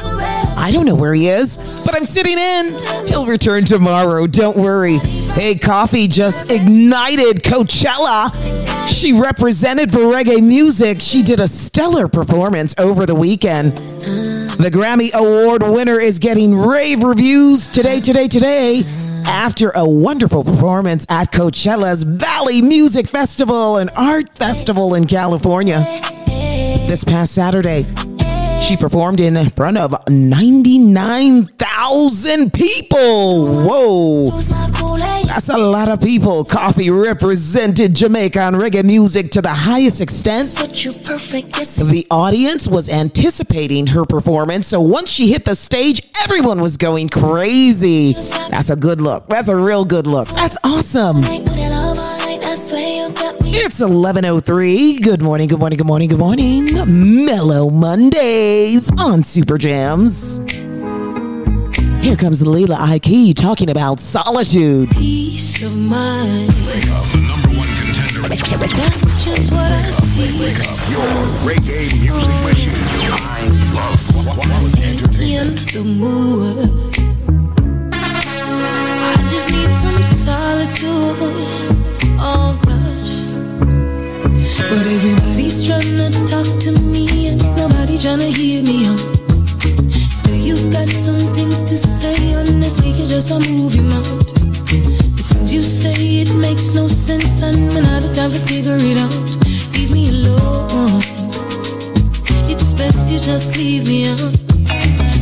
I 0.55 0.69
don't 0.71 0.85
know 0.85 0.95
where 0.95 1.13
he 1.13 1.27
is, 1.27 1.57
but 1.85 1.93
I'm 1.95 2.05
sitting 2.05 2.37
in. 2.37 2.73
He'll 3.07 3.25
return 3.25 3.65
tomorrow. 3.65 4.25
Don't 4.25 4.55
worry. 4.55 4.99
Hey, 5.33 5.55
Koffee 5.55 6.09
just 6.09 6.49
ignited 6.49 7.43
Coachella. 7.43 8.31
She 8.87 9.11
represented 9.11 9.91
for 9.91 9.97
reggae 9.97 10.41
music. 10.41 11.01
She 11.01 11.23
did 11.23 11.41
a 11.41 11.47
stellar 11.49 12.07
performance 12.07 12.73
over 12.77 13.05
the 13.05 13.15
weekend. 13.15 13.75
The 13.75 14.71
Grammy 14.71 15.11
Award 15.11 15.61
winner 15.61 15.99
is 15.99 16.17
getting 16.17 16.57
rave 16.57 17.03
reviews 17.03 17.69
today, 17.69 17.99
today, 17.99 18.29
today. 18.29 18.83
After 19.25 19.71
a 19.71 19.83
wonderful 19.83 20.45
performance 20.45 21.05
at 21.09 21.33
Coachella's 21.33 22.03
Valley 22.03 22.61
Music 22.61 23.09
Festival 23.09 23.75
and 23.75 23.89
Art 23.97 24.29
Festival 24.37 24.95
in 24.95 25.05
California 25.05 25.79
this 26.87 27.03
past 27.03 27.33
Saturday. 27.33 27.85
She 28.67 28.75
performed 28.77 29.19
in 29.19 29.35
front 29.51 29.77
of 29.77 29.93
99,000 30.09 32.51
people. 32.51 33.63
Whoa. 33.63 34.31
That's 35.25 35.49
a 35.49 35.57
lot 35.57 35.89
of 35.89 35.99
people. 36.01 36.43
Koffee 36.45 36.89
represented 36.91 37.93
Jamaica 37.95 38.39
and 38.41 38.55
reggae 38.55 38.83
music 38.83 39.31
to 39.31 39.41
the 39.41 39.49
highest 39.49 39.99
extent. 40.01 40.49
But 40.59 40.83
you 40.85 40.91
perfect. 40.91 41.57
Yes, 41.57 41.75
The 41.77 42.05
audience 42.11 42.67
was 42.67 42.89
anticipating 42.89 43.87
her 43.87 44.05
performance, 44.05 44.67
so 44.67 44.79
once 44.81 45.09
she 45.09 45.31
hit 45.31 45.45
the 45.45 45.55
stage, 45.55 46.01
everyone 46.23 46.61
was 46.61 46.77
going 46.77 47.09
crazy. 47.09 48.13
That's 48.49 48.69
a 48.69 48.75
good 48.75 49.01
look. 49.01 49.27
That's 49.27 49.49
a 49.49 49.55
real 49.55 49.83
good 49.85 50.07
look. 50.07 50.27
That's 50.29 50.57
awesome. 50.63 51.21
with 51.21 51.27
your 51.57 51.69
love 51.69 51.97
all 51.97 52.27
night. 52.27 52.45
I 52.45 52.55
swear 52.55 53.07
you 53.09 53.13
got 53.15 53.41
me. 53.41 53.51
It's 53.55 53.81
11:03. 53.81 55.01
Good 55.01 55.21
morning. 55.21 55.47
Good 55.47 55.59
morning. 55.59 55.77
Good 55.77 55.87
morning. 55.87 56.09
Good 56.09 56.19
morning. 56.19 57.25
Mellow 57.25 57.69
Mondays 57.69 58.89
on 58.97 59.23
Super 59.23 59.57
Jams. 59.57 60.39
Here 62.05 62.15
comes 62.15 62.45
Lila 62.45 62.75
Iké 62.75 63.33
talking 63.33 63.71
about 63.71 63.99
solitude. 63.99 64.91
Peace 64.91 65.63
of 65.63 65.75
mind. 65.75 66.53
That's 68.29 69.25
just 69.25 69.51
what 69.51 69.71
I 69.71 69.89
see. 69.89 70.37
Your 70.93 71.01
reggae 71.41 71.89
music 71.99 72.29
machine. 72.45 73.09
I 73.25 73.49
love 73.73 73.97
quality 74.37 74.83
entertainment. 74.83 75.49
Into 75.49 75.65
the 75.79 75.83
mood. 75.83 76.69
I 77.91 79.17
just 79.27 79.49
need 79.49 79.71
some 79.71 80.03
solitude. 80.03 81.17
Oh 82.21 82.53
gosh. 82.69 83.15
But 84.69 84.85
everybody's 84.85 85.65
trying 85.65 85.97
to 85.97 86.11
talk 86.27 86.45
to 86.65 86.71
me 86.81 87.29
and 87.29 87.41
nobody 87.57 87.97
trying 87.97 88.19
to 88.19 88.29
hear 88.29 88.61
me 88.61 88.85
out 88.85 89.14
got 90.75 90.89
some 90.89 91.33
things 91.33 91.63
to 91.63 91.77
say. 91.77 92.17
Honestly, 92.35 92.89
you're 92.91 93.07
just 93.07 93.31
a 93.31 93.39
movie 93.39 93.81
mount. 93.81 94.27
The 95.17 95.23
things 95.29 95.53
you 95.53 95.63
say, 95.63 95.99
it 96.23 96.31
makes 96.45 96.73
no 96.73 96.87
sense. 96.87 97.41
and 97.41 97.77
I'm 97.77 97.85
out 97.93 98.03
of 98.03 98.13
time 98.13 98.31
to 98.31 98.39
figure 98.39 98.77
it 98.91 98.97
out. 98.97 99.27
Leave 99.73 99.91
me 99.97 100.09
alone. 100.09 101.01
It's 102.51 102.73
best 102.73 103.11
you 103.11 103.19
just 103.19 103.55
leave 103.57 103.87
me 103.87 103.99
out. 104.11 104.33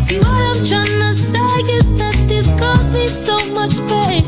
See, 0.05 0.19
what 0.25 0.41
I'm 0.49 0.61
trying 0.69 0.99
to 1.05 1.11
say 1.31 1.53
is 1.77 1.87
that 2.01 2.17
this 2.27 2.47
caused 2.61 2.93
me 2.93 3.07
so 3.07 3.35
much 3.57 3.75
pain. 3.91 4.23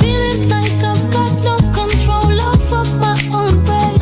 Feeling 0.00 0.40
like 0.54 0.78
I've 0.90 1.04
got 1.16 1.32
no 1.48 1.56
control 1.80 2.36
over 2.50 2.82
my 3.04 3.18
own 3.40 3.54
brain. 3.68 4.00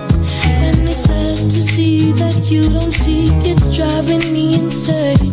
And 0.67 0.89
it's 0.89 1.03
sad 1.03 1.51
to 1.51 1.61
see 1.73 2.13
that 2.13 2.51
you 2.51 2.71
don't 2.71 2.95
see 2.95 3.29
it's 3.51 3.75
driving 3.77 4.25
me 4.33 4.55
insane. 4.55 5.32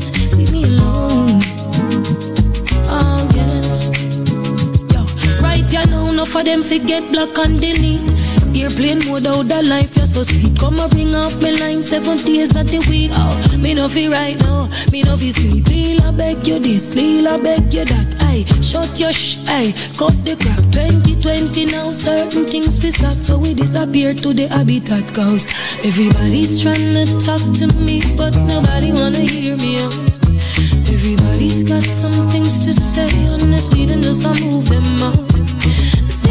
For 6.30 6.44
them 6.44 6.62
forget 6.62 7.02
block 7.12 7.38
and 7.40 7.60
delete. 7.60 8.06
Airplane 8.54 9.02
mode 9.08 9.26
out 9.26 9.48
the 9.48 9.64
life, 9.64 9.96
you're 9.96 10.06
so 10.06 10.22
sweet. 10.22 10.58
Come 10.60 10.80
and 10.80 10.94
ring 10.94 11.16
off 11.16 11.42
my 11.42 11.50
line 11.50 11.82
seven 11.82 12.18
days 12.26 12.56
of 12.56 12.70
the 12.70 12.86
week. 12.90 13.10
Oh, 13.14 13.34
me 13.58 13.74
no 13.74 13.88
feel 13.88 14.12
right 14.12 14.38
now, 14.40 14.70
me 14.92 15.02
no 15.02 15.16
feel 15.16 15.32
sleep. 15.32 15.66
Lil, 15.68 16.02
I 16.04 16.12
beg 16.12 16.46
you 16.46 16.60
this, 16.60 16.94
Lil, 16.94 17.28
I 17.28 17.38
beg 17.42 17.74
you 17.74 17.86
that. 17.86 18.16
Aye, 18.22 18.46
shut 18.62 19.00
your 19.00 19.12
sh, 19.12 19.42
aye, 19.48 19.74
cut 19.98 20.14
the 20.26 20.38
crap. 20.38 20.62
2020 20.70 21.66
now, 21.72 21.92
certain 21.92 22.46
things 22.46 22.84
we 22.84 22.92
stop, 22.92 23.18
so 23.24 23.40
we 23.40 23.54
disappear 23.54 24.14
to 24.14 24.34
the 24.34 24.48
habitat 24.50 25.06
cause 25.16 25.48
everybody's 25.82 26.62
trying 26.62 26.94
to 26.94 27.06
talk 27.26 27.42
to 27.58 27.66
me, 27.82 28.02
but 28.18 28.36
nobody 28.46 28.92
wanna 28.92 29.26
hear 29.26 29.56
me 29.58 29.82
out. 29.82 29.94
Everybody's 30.94 31.64
got 31.64 31.84
some 31.84 32.30
things 32.30 32.66
to 32.66 32.74
say, 32.74 33.10
honestly, 33.30 33.86
then 33.86 34.04
just 34.04 34.26
I 34.26 34.38
move 34.42 34.70
them 34.70 35.02
out. 35.02 35.29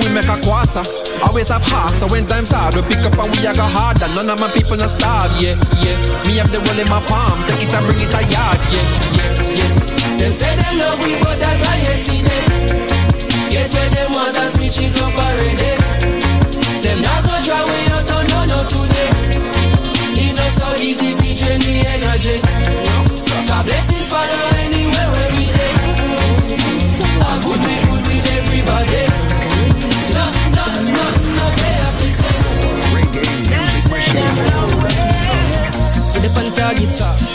we 0.00 0.08
make 0.12 0.28
a 0.28 0.38
quarter. 0.40 0.82
Always 1.24 1.48
have 1.48 1.64
heart. 1.64 1.94
So 2.00 2.08
when 2.08 2.24
times 2.24 2.50
hard, 2.50 2.74
we 2.74 2.82
pick 2.88 3.04
up 3.04 3.16
and 3.20 3.28
we 3.32 3.44
a 3.44 3.52
go 3.52 3.66
harder. 3.68 4.08
None 4.16 4.28
of 4.28 4.40
my 4.40 4.48
people 4.52 4.76
not 4.76 4.88
starve. 4.88 5.32
Yeah, 5.36 5.56
yeah. 5.84 5.96
Me 6.26 6.40
have 6.40 6.48
the 6.48 6.60
roll 6.64 6.78
in 6.80 6.88
my 6.88 7.00
palm. 7.04 7.44
Take 7.46 7.68
it 7.68 7.74
and 7.74 7.84
bring 7.84 8.00
it 8.00 8.12
a 8.12 8.22
yard. 8.24 8.58
Yeah, 8.72 8.86
yeah, 9.16 9.32
yeah. 9.60 9.70
Them 10.16 10.32
say 10.32 10.52
them 10.56 10.74
love 10.80 11.00
we, 11.04 11.16
but 11.20 11.36
that 11.40 11.60
I 11.60 11.76
yesterday. 11.84 12.44
Get 13.52 13.68
where 13.72 13.90
them 13.92 14.10
want 14.16 14.36
and 14.36 14.50
switch 14.50 14.80
it 14.80 14.96
up 15.00 15.16
already. 15.16 15.72
Them 16.80 16.98
not 17.04 17.20
go 17.24 17.34
try 17.44 17.60
we 17.60 17.78
out 17.94 18.10
on 18.16 18.24
no 18.32 18.40
no 18.48 18.58
today. 18.64 19.10
It 20.16 20.32
not 20.36 20.50
so 20.52 20.68
easy 20.80 21.12
drain 21.34 21.60
the 21.60 21.74
energy. 21.94 22.36
God 23.48 23.64
blessings 23.66 24.08
follow 24.08 24.49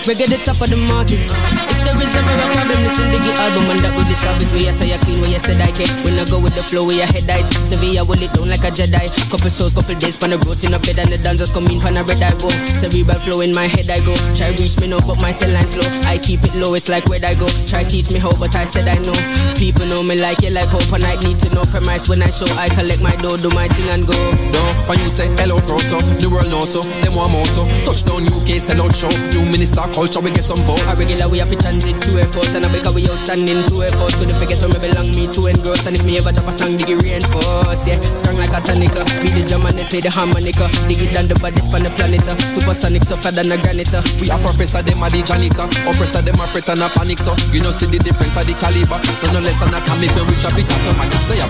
reggae 0.06 0.30
the 0.30 0.38
top 0.38 0.61
of 0.61 0.69
the 0.69 0.77
market. 0.77 1.26
If 1.26 1.80
there 1.82 1.98
is 2.02 2.14
ever 2.14 2.30
a 2.30 2.48
problem, 2.53 2.80
listen 2.86 3.10
to 3.10 3.18
the 3.18 3.34
album 3.41 3.65
and 3.73 3.80
that 3.82 3.94
will 3.98 4.06
solve 4.14 4.41
it. 4.41 4.49
We 4.53 4.69
are 4.69 4.77
tired 4.77 5.02
clean, 5.26 5.34
you 5.34 5.40
said 5.42 5.62
I 5.62 5.72
can. 5.74 5.90
When 6.06 6.14
I 6.20 6.26
go 6.30 6.40
with 6.40 6.54
the 6.54 6.64
flow, 6.64 6.86
we 6.86 7.02
are 7.02 7.10
head 7.10 7.26
height. 7.26 7.50
Sevilla 7.66 8.06
will 8.06 8.22
it 8.22 8.32
down 8.34 8.50
like 8.50 8.64
a 8.64 8.70
Jedi. 8.70 9.10
Couple 9.30 9.50
souls, 9.50 9.74
couple 9.74 9.96
days, 9.98 10.18
pan 10.18 10.30
the 10.30 10.38
roads 10.46 10.64
in 10.64 10.74
a 10.74 10.80
bed 10.80 11.00
and 11.00 11.10
the 11.10 11.18
dancers 11.18 11.52
come 11.52 11.66
in, 11.68 11.82
pan 11.82 11.98
a 11.98 12.04
red 12.06 12.22
I 12.22 12.32
go. 12.38 12.50
Cerebral 12.70 13.18
flow 13.18 13.42
in 13.42 13.54
my 13.54 13.66
head 13.66 13.90
I 13.90 14.00
go. 14.06 14.14
Try 14.38 14.54
reach 14.62 14.78
me 14.80 14.88
now, 14.88 15.02
but 15.06 15.18
my 15.22 15.32
cell 15.34 15.52
line 15.52 15.68
slow. 15.68 15.88
I 16.06 16.22
keep 16.22 16.46
it 16.46 16.54
low, 16.56 16.78
it's 16.78 16.90
like 16.90 17.06
where 17.10 17.22
I 17.26 17.34
go. 17.36 17.50
Try 17.66 17.84
teach 17.84 18.14
me 18.14 18.22
how, 18.22 18.34
but 18.38 18.54
I 18.56 18.66
said 18.66 18.86
I 18.88 18.98
know. 19.02 19.18
People 19.58 19.90
know 19.90 20.06
me 20.06 20.22
like 20.22 20.46
it, 20.46 20.54
like 20.54 20.70
hope, 20.70 20.90
and 20.94 21.04
I 21.04 21.18
need 21.26 21.42
to 21.46 21.50
know 21.54 21.66
premise 21.74 22.08
when 22.08 22.22
I 22.22 22.30
show. 22.30 22.50
I 22.56 22.70
collect 22.70 23.02
my 23.02 23.16
dough, 23.18 23.38
do 23.42 23.50
my 23.58 23.68
thing 23.74 23.90
and 23.90 24.06
go. 24.06 24.18
No, 24.54 24.62
when 24.86 25.02
you 25.02 25.10
say 25.10 25.32
hello 25.42 25.58
proto, 25.66 25.98
the 26.22 26.30
world 26.30 26.50
noto, 26.54 26.86
them 27.02 27.18
one 27.18 27.32
moto. 27.34 27.66
Touchdown 27.88 28.28
UK, 28.30 28.62
sell 28.62 28.82
out 28.84 28.94
show. 28.94 29.12
New 29.34 29.48
minister 29.50 29.82
culture, 29.96 30.22
we 30.22 30.30
get 30.32 30.46
some 30.46 30.62
vote. 30.70 30.82
A 30.86 30.94
regular 30.96 31.28
we 31.32 31.40
have 31.40 31.50
to 31.50 31.58
transit 31.58 31.98
to 32.06 32.22
airport 32.22 32.54
and 32.54 32.66
I 32.66 32.70
because 32.70 32.94
we 32.94 33.08
outstanding 33.10 33.64
to 33.72 33.76
a 33.82 33.90
force. 33.96 34.14
Couldn't 34.20 34.38
forget 34.38 34.60
where 34.62 34.70
me 34.70 34.80
belong, 34.80 35.15
me 35.16 35.26
to 35.32 35.48
engross. 35.48 35.88
And 35.88 35.96
if 35.96 36.04
me 36.04 36.20
ever 36.20 36.32
drop 36.36 36.48
a 36.48 36.54
song, 36.54 36.76
dig 36.76 36.92
it 36.92 37.00
reinforce. 37.02 37.88
Yeah, 37.88 37.98
strong 38.14 38.36
like 38.38 38.52
a 38.52 38.60
tonica. 38.60 39.02
Be 39.24 39.32
the 39.32 39.48
drum 39.48 39.66
and 39.66 39.80
they 39.80 39.88
play 39.88 40.04
the 40.04 40.12
harmonica. 40.12 40.68
Dig 40.92 41.00
it 41.02 41.16
down 41.16 41.32
the 41.32 41.36
baddest 41.40 41.72
on 41.72 41.82
the 41.82 41.92
planet. 41.96 42.22
uh. 42.28 42.36
Supersonic 42.52 43.08
tougher 43.08 43.32
than 43.32 43.50
a 43.50 43.58
granite. 43.58 43.96
uh. 43.96 44.04
We 44.20 44.28
are 44.30 44.40
professor, 44.44 44.84
them 44.84 45.02
are 45.02 45.10
the 45.10 45.24
janitor. 45.24 45.66
Oppressor, 45.88 46.22
them 46.22 46.38
are 46.44 46.52
pretend 46.52 46.84
a 46.84 46.92
panic, 46.92 47.18
so 47.24 47.32
you 47.56 47.64
know 47.64 47.72
see 47.72 47.88
the 47.88 47.98
difference 48.04 48.36
of 48.36 48.46
the 48.46 48.54
caliber. 48.60 49.00
No, 49.24 49.40
no 49.40 49.40
less 49.40 49.58
than 49.64 49.72
atomic 49.72 50.12
when 50.20 50.28
we 50.28 50.36
drop 50.38 50.60
it 50.60 50.68
automatic. 50.68 51.24
Say 51.24 51.40
a 51.40 51.48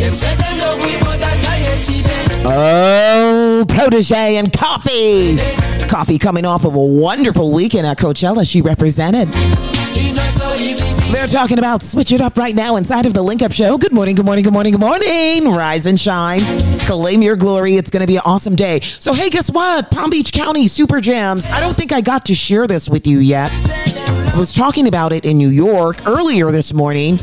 Them 0.00 0.12
say 0.16 0.32
them 0.34 0.56
love 0.58 0.80
we, 0.80 0.96
but 1.04 1.20
that 1.20 1.36
I 1.44 1.60
yesterday. 1.60 2.24
Oh, 2.48 3.64
Protoje 3.68 4.38
and 4.40 4.52
Koffee. 4.52 5.36
Koffee 5.86 6.18
coming 6.18 6.44
off 6.44 6.64
of 6.64 6.74
a 6.74 6.78
wonderful 6.80 7.52
weekend 7.52 7.86
at 7.86 7.98
Coachella. 7.98 8.48
She 8.48 8.60
represented. 8.60 9.28
They're 11.26 11.40
talking 11.40 11.58
about 11.58 11.82
switch 11.82 12.12
it 12.12 12.20
up 12.20 12.38
right 12.38 12.54
now 12.54 12.76
inside 12.76 13.04
of 13.04 13.12
the 13.12 13.20
Link 13.20 13.42
Up 13.42 13.50
Show. 13.50 13.78
Good 13.78 13.90
morning, 13.90 14.14
good 14.14 14.24
morning, 14.24 14.44
good 14.44 14.52
morning, 14.52 14.70
good 14.70 14.80
morning. 14.80 15.50
Rise 15.50 15.86
and 15.86 15.98
shine. 15.98 16.38
Claim 16.78 17.20
your 17.20 17.34
glory. 17.34 17.74
It's 17.74 17.90
going 17.90 18.02
to 18.02 18.06
be 18.06 18.14
an 18.14 18.22
awesome 18.24 18.54
day. 18.54 18.82
So, 19.00 19.12
hey, 19.12 19.28
guess 19.28 19.50
what? 19.50 19.90
Palm 19.90 20.10
Beach 20.10 20.32
County 20.32 20.68
Super 20.68 21.00
Jams. 21.00 21.44
I 21.46 21.58
don't 21.58 21.76
think 21.76 21.90
I 21.90 22.00
got 22.00 22.26
to 22.26 22.34
share 22.36 22.68
this 22.68 22.88
with 22.88 23.08
you 23.08 23.18
yet. 23.18 23.50
I 23.52 24.38
was 24.38 24.54
talking 24.54 24.86
about 24.86 25.12
it 25.12 25.24
in 25.24 25.36
New 25.36 25.48
York 25.48 26.06
earlier 26.06 26.52
this 26.52 26.72
morning 26.72 27.16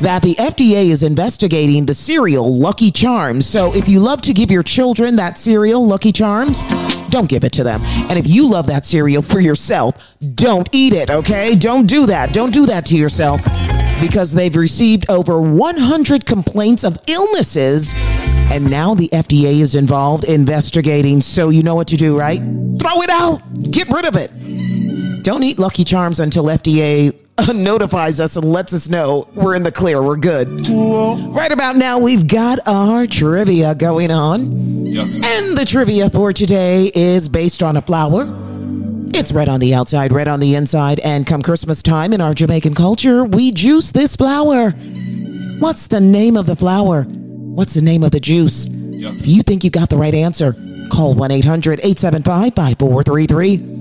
that 0.00 0.20
the 0.22 0.36
FDA 0.36 0.86
is 0.86 1.02
investigating 1.02 1.86
the 1.86 1.94
cereal 1.94 2.56
Lucky 2.56 2.92
Charms. 2.92 3.48
So 3.48 3.74
if 3.74 3.88
you 3.88 3.98
love 3.98 4.22
to 4.22 4.32
give 4.32 4.52
your 4.52 4.62
children 4.62 5.16
that 5.16 5.38
cereal 5.38 5.84
Lucky 5.84 6.12
Charms, 6.12 6.62
don't 7.10 7.28
give 7.28 7.44
it 7.44 7.52
to 7.52 7.64
them. 7.64 7.80
And 8.08 8.18
if 8.18 8.26
you 8.26 8.48
love 8.48 8.66
that 8.66 8.86
cereal 8.86 9.22
for 9.22 9.40
yourself, 9.40 9.94
don't 10.34 10.68
eat 10.72 10.92
it, 10.92 11.10
okay? 11.10 11.56
Don't 11.56 11.86
do 11.86 12.06
that. 12.06 12.32
Don't 12.32 12.52
do 12.52 12.66
that 12.66 12.86
to 12.86 12.96
yourself 12.96 13.42
because 14.00 14.32
they've 14.32 14.56
received 14.56 15.04
over 15.10 15.40
100 15.40 16.24
complaints 16.24 16.84
of 16.84 16.98
illnesses 17.06 17.92
and 18.50 18.68
now 18.68 18.94
the 18.94 19.08
FDA 19.12 19.60
is 19.60 19.76
involved 19.76 20.24
investigating. 20.24 21.20
So 21.20 21.50
you 21.50 21.62
know 21.62 21.76
what 21.76 21.86
to 21.88 21.96
do, 21.96 22.18
right? 22.18 22.40
Throw 22.40 23.02
it 23.02 23.10
out. 23.10 23.40
Get 23.70 23.88
rid 23.90 24.04
of 24.04 24.16
it. 24.16 25.22
Don't 25.22 25.42
eat 25.42 25.58
Lucky 25.58 25.84
Charms 25.84 26.18
until 26.18 26.44
FDA 26.44 27.14
notifies 27.54 28.20
us 28.20 28.36
and 28.36 28.50
lets 28.50 28.72
us 28.72 28.88
know 28.88 29.28
we're 29.34 29.54
in 29.54 29.62
the 29.62 29.72
clear. 29.72 30.02
We're 30.02 30.16
good. 30.16 30.68
Right 30.68 31.52
about 31.52 31.76
now, 31.76 31.98
we've 31.98 32.26
got 32.26 32.58
our 32.66 33.06
trivia 33.06 33.74
going 33.74 34.10
on. 34.10 34.86
Yes. 34.86 35.20
And 35.22 35.56
the 35.56 35.64
trivia 35.64 36.10
for 36.10 36.32
today 36.32 36.90
is 36.94 37.28
based 37.28 37.62
on 37.62 37.76
a 37.76 37.82
flower. 37.82 38.26
It's 39.12 39.32
red 39.32 39.48
on 39.48 39.60
the 39.60 39.74
outside, 39.74 40.12
red 40.12 40.28
on 40.28 40.40
the 40.40 40.54
inside, 40.54 41.00
and 41.00 41.26
come 41.26 41.42
Christmas 41.42 41.82
time 41.82 42.12
in 42.12 42.20
our 42.20 42.32
Jamaican 42.32 42.74
culture, 42.74 43.24
we 43.24 43.50
juice 43.50 43.90
this 43.90 44.14
flower. 44.14 44.70
What's 45.58 45.88
the 45.88 46.00
name 46.00 46.36
of 46.36 46.46
the 46.46 46.56
flower? 46.56 47.02
What's 47.02 47.74
the 47.74 47.82
name 47.82 48.04
of 48.04 48.12
the 48.12 48.20
juice? 48.20 48.68
If 48.70 49.26
you 49.26 49.42
think 49.42 49.64
you 49.64 49.70
got 49.70 49.90
the 49.90 49.96
right 49.96 50.14
answer, 50.14 50.54
call 50.90 51.14
1 51.14 51.30
800 51.30 51.80
875 51.80 52.54
5433. 52.54 53.79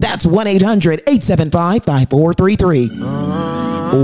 That's 0.00 0.24
1 0.24 0.46
800 0.46 1.00
875 1.06 1.84
5433. 1.84 2.88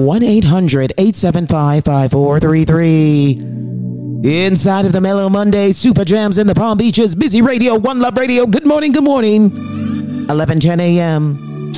1 0.04 0.22
800 0.22 0.92
875 0.98 1.84
5433. 1.84 3.56
Inside 4.46 4.84
of 4.84 4.92
the 4.92 5.00
Mellow 5.00 5.30
Monday 5.30 5.72
Super 5.72 6.04
Jams 6.04 6.36
in 6.36 6.46
the 6.46 6.54
Palm 6.54 6.76
Beaches, 6.76 7.14
Busy 7.14 7.40
Radio, 7.40 7.76
One 7.76 8.00
Love 8.00 8.18
Radio. 8.18 8.44
Good 8.46 8.66
morning, 8.66 8.92
good 8.92 9.04
morning. 9.04 10.26
11 10.28 10.60
10 10.60 10.80
a.m. 10.80 11.72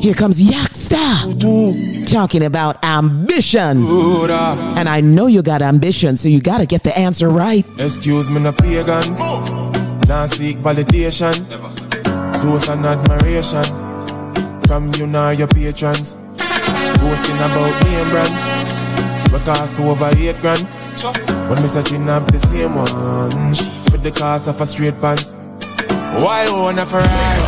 Here 0.00 0.14
comes 0.14 0.40
Yaksta 0.40 2.08
talking 2.08 2.44
about 2.44 2.84
ambition. 2.84 3.84
And 3.84 4.88
I 4.88 5.00
know 5.00 5.26
you 5.26 5.42
got 5.42 5.62
ambition, 5.62 6.16
so 6.16 6.28
you 6.28 6.40
got 6.40 6.58
to 6.58 6.66
get 6.66 6.84
the 6.84 6.96
answer 6.96 7.28
right. 7.28 7.66
Excuse 7.78 8.30
me, 8.30 8.38
no 8.40 8.52
pagans. 8.52 9.18
Now 10.08 10.26
seek 10.26 10.58
validation. 10.58 11.87
Toast 12.40 12.68
and 12.68 12.86
admiration. 12.86 13.64
From 14.66 14.92
you 14.96 15.06
nor 15.06 15.32
your 15.32 15.48
patrons. 15.48 16.14
Boasting 17.00 17.36
about 17.36 17.74
name 17.84 18.08
brands. 18.10 18.42
We 19.32 19.38
cost 19.40 19.80
over 19.80 20.10
eight 20.16 20.40
grand. 20.40 20.66
When 21.48 21.60
me 21.62 21.68
searching 21.68 22.08
up 22.08 22.30
the 22.30 22.38
same 22.38 22.74
one. 22.74 23.50
with 23.92 24.02
the 24.02 24.12
cost 24.12 24.48
of 24.48 24.60
a 24.60 24.66
straight 24.66 25.00
pants. 25.00 25.34
Why 26.22 26.46
own 26.50 26.78
a 26.78 26.86
Ferrari? 26.86 27.42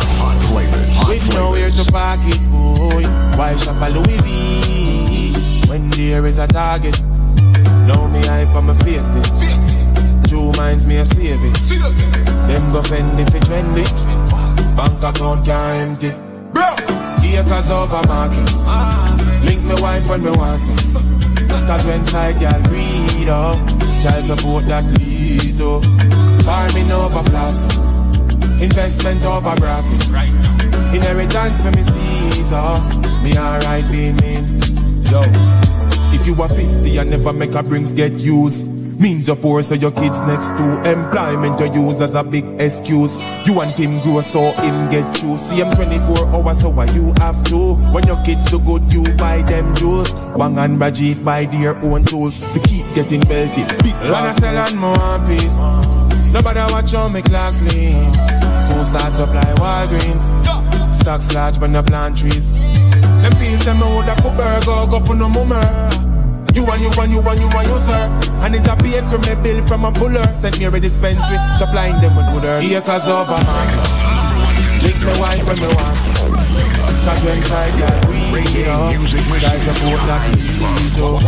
With 1.07 1.33
nowhere 1.33 1.71
to 1.71 1.91
park 1.91 2.19
it, 2.23 2.39
boy. 2.51 3.03
Why 3.37 3.55
shop 3.55 3.81
a 3.81 3.89
Louis 3.89 4.19
V? 4.21 5.69
When 5.69 5.89
there 5.91 6.25
is 6.25 6.37
a 6.37 6.47
target. 6.47 7.01
Now 7.87 8.07
me 8.07 8.21
hype 8.25 8.55
on 8.55 8.65
my 8.65 8.75
face 8.79 9.09
it. 9.09 10.27
Two 10.29 10.51
minds 10.53 10.85
me 10.85 10.97
a 10.97 11.05
save 11.05 11.39
it. 11.43 11.55
Them 12.47 12.71
go 12.71 12.81
fend 12.83 13.19
if 13.19 13.33
it 13.33 13.43
trendy. 13.43 14.30
Bank 14.75 15.03
account 15.03 15.45
can't 15.45 16.03
empty. 16.03 16.31
Acres 17.41 17.71
over 17.71 18.05
markets. 18.07 18.65
Ah, 18.67 19.17
Link 19.45 19.63
me 19.63 19.81
wife 19.81 20.07
when 20.09 20.23
me 20.23 20.31
want 20.31 20.59
some. 20.59 21.03
Cause 21.65 21.85
when 21.87 22.05
side 22.05 22.39
girl 22.39 22.61
read 22.69 23.29
up, 23.29 23.57
child 24.01 24.23
support 24.25 24.65
that 24.67 24.85
lead 24.99 25.59
up. 25.61 25.81
Farming 26.43 26.91
over 26.91 27.23
plastic. 27.29 27.79
Investment 28.61 29.23
over 29.23 29.55
graphic. 29.57 30.01
Inheritance 30.93 31.61
for 31.61 31.71
me 31.71 31.81
seeds 31.81 32.53
up. 32.53 32.83
Me 33.23 33.37
alright 33.37 33.89
being 33.91 34.17
mean. 34.17 34.45
Yo, 35.09 35.21
if 36.13 36.27
you 36.27 36.35
are 36.43 36.49
50 36.49 36.97
and 36.97 37.09
never 37.09 37.33
make 37.33 37.55
a 37.55 37.63
brings 37.63 37.91
get 37.91 38.11
used. 38.19 38.80
Means 39.01 39.25
you're 39.25 39.35
poor, 39.35 39.63
so 39.63 39.73
your 39.73 39.89
kids 39.89 40.19
next 40.21 40.49
to 40.49 40.63
employment 40.85 41.59
you 41.59 41.87
use 41.87 42.01
as 42.01 42.13
a 42.13 42.23
big 42.23 42.45
excuse. 42.61 43.17
You 43.47 43.55
want 43.55 43.71
him 43.71 43.99
grow, 44.01 44.21
so 44.21 44.51
him 44.51 44.91
get 44.91 45.23
you. 45.23 45.37
See 45.37 45.55
him 45.55 45.71
24 45.71 46.27
hours, 46.27 46.61
so 46.61 46.69
why 46.69 46.85
you 46.85 47.11
have 47.17 47.43
to? 47.45 47.73
When 47.91 48.05
your 48.05 48.23
kids 48.23 48.45
do 48.51 48.59
good, 48.59 48.83
you 48.93 49.01
buy 49.17 49.41
them 49.41 49.73
jewels. 49.73 50.13
Wang 50.35 50.59
and 50.59 50.77
Rajiv 50.77 51.25
buy 51.25 51.45
their 51.45 51.75
own 51.77 52.05
tools 52.05 52.37
to 52.53 52.59
keep 52.59 52.85
getting 52.93 53.21
belted. 53.21 53.67
Big 53.81 53.95
when 54.05 54.13
I 54.13 54.35
sell 54.35 54.57
on 54.69 54.77
more 54.77 55.27
piece. 55.27 55.57
Nobody 56.31 56.59
watch 56.71 56.93
on 56.93 57.13
me 57.13 57.23
clocks 57.23 57.59
lean. 57.73 58.13
So 58.61 58.83
start 58.83 59.13
supply 59.13 59.51
Walgreens. 59.57 60.29
Stocks 60.93 61.33
large 61.33 61.57
when 61.57 61.73
the 61.73 61.81
plant 61.81 62.19
trees. 62.19 62.51
Them 62.51 63.31
fields 63.41 63.65
them 63.65 63.81
out 63.81 64.07
of 64.07 64.37
burger, 64.37 64.91
go 64.91 64.97
up 64.97 65.09
on 65.09 65.17
no 65.17 65.27
mummer. 65.27 66.10
You 66.53 66.67
and 66.67 66.81
you 66.83 66.91
and 66.99 67.11
you 67.11 67.21
and 67.23 67.39
you 67.39 67.47
and 67.47 67.67
you, 67.67 67.77
sir. 67.87 68.03
And 68.43 68.55
it's 68.55 68.67
a 68.67 68.75
baker 68.75 69.19
me 69.23 69.33
bill 69.41 69.65
from 69.67 69.85
a 69.85 69.91
buller. 69.91 70.25
Sent 70.41 70.59
me 70.59 70.65
a 70.65 70.71
dispensary, 70.79 71.39
supplying 71.57 71.99
them 72.01 72.15
with 72.15 72.27
good 72.33 72.43
earth. 72.43 72.63
Acres 72.63 73.07
over 73.07 73.39
markets. 73.39 73.95
Link 74.83 74.97
the 74.99 75.15
wife 75.21 75.45
when 75.47 75.57
me 75.61 75.67
want 75.71 75.95
some. 75.95 76.33
Cause 77.05 77.23
when 77.23 77.41
side 77.43 77.73
girl 77.79 78.01
we 78.11 78.65
up. 78.65 78.93
Try 79.39 79.55
support 79.63 80.01
that 80.09 80.27
lead 80.35 80.97
up. 80.99 81.21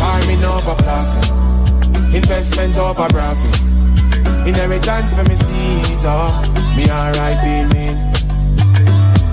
Farming 0.00 0.44
over 0.44 0.74
plastic. 0.82 1.30
Investment 2.14 2.76
over 2.76 3.08
graphic. 3.08 3.54
Inheritance 4.48 5.14
for 5.14 5.24
me 5.24 5.36
seeds 5.36 6.04
up. 6.06 6.32
Me 6.76 6.90
alright 6.90 7.38
being 7.44 7.68
mean. 7.70 7.98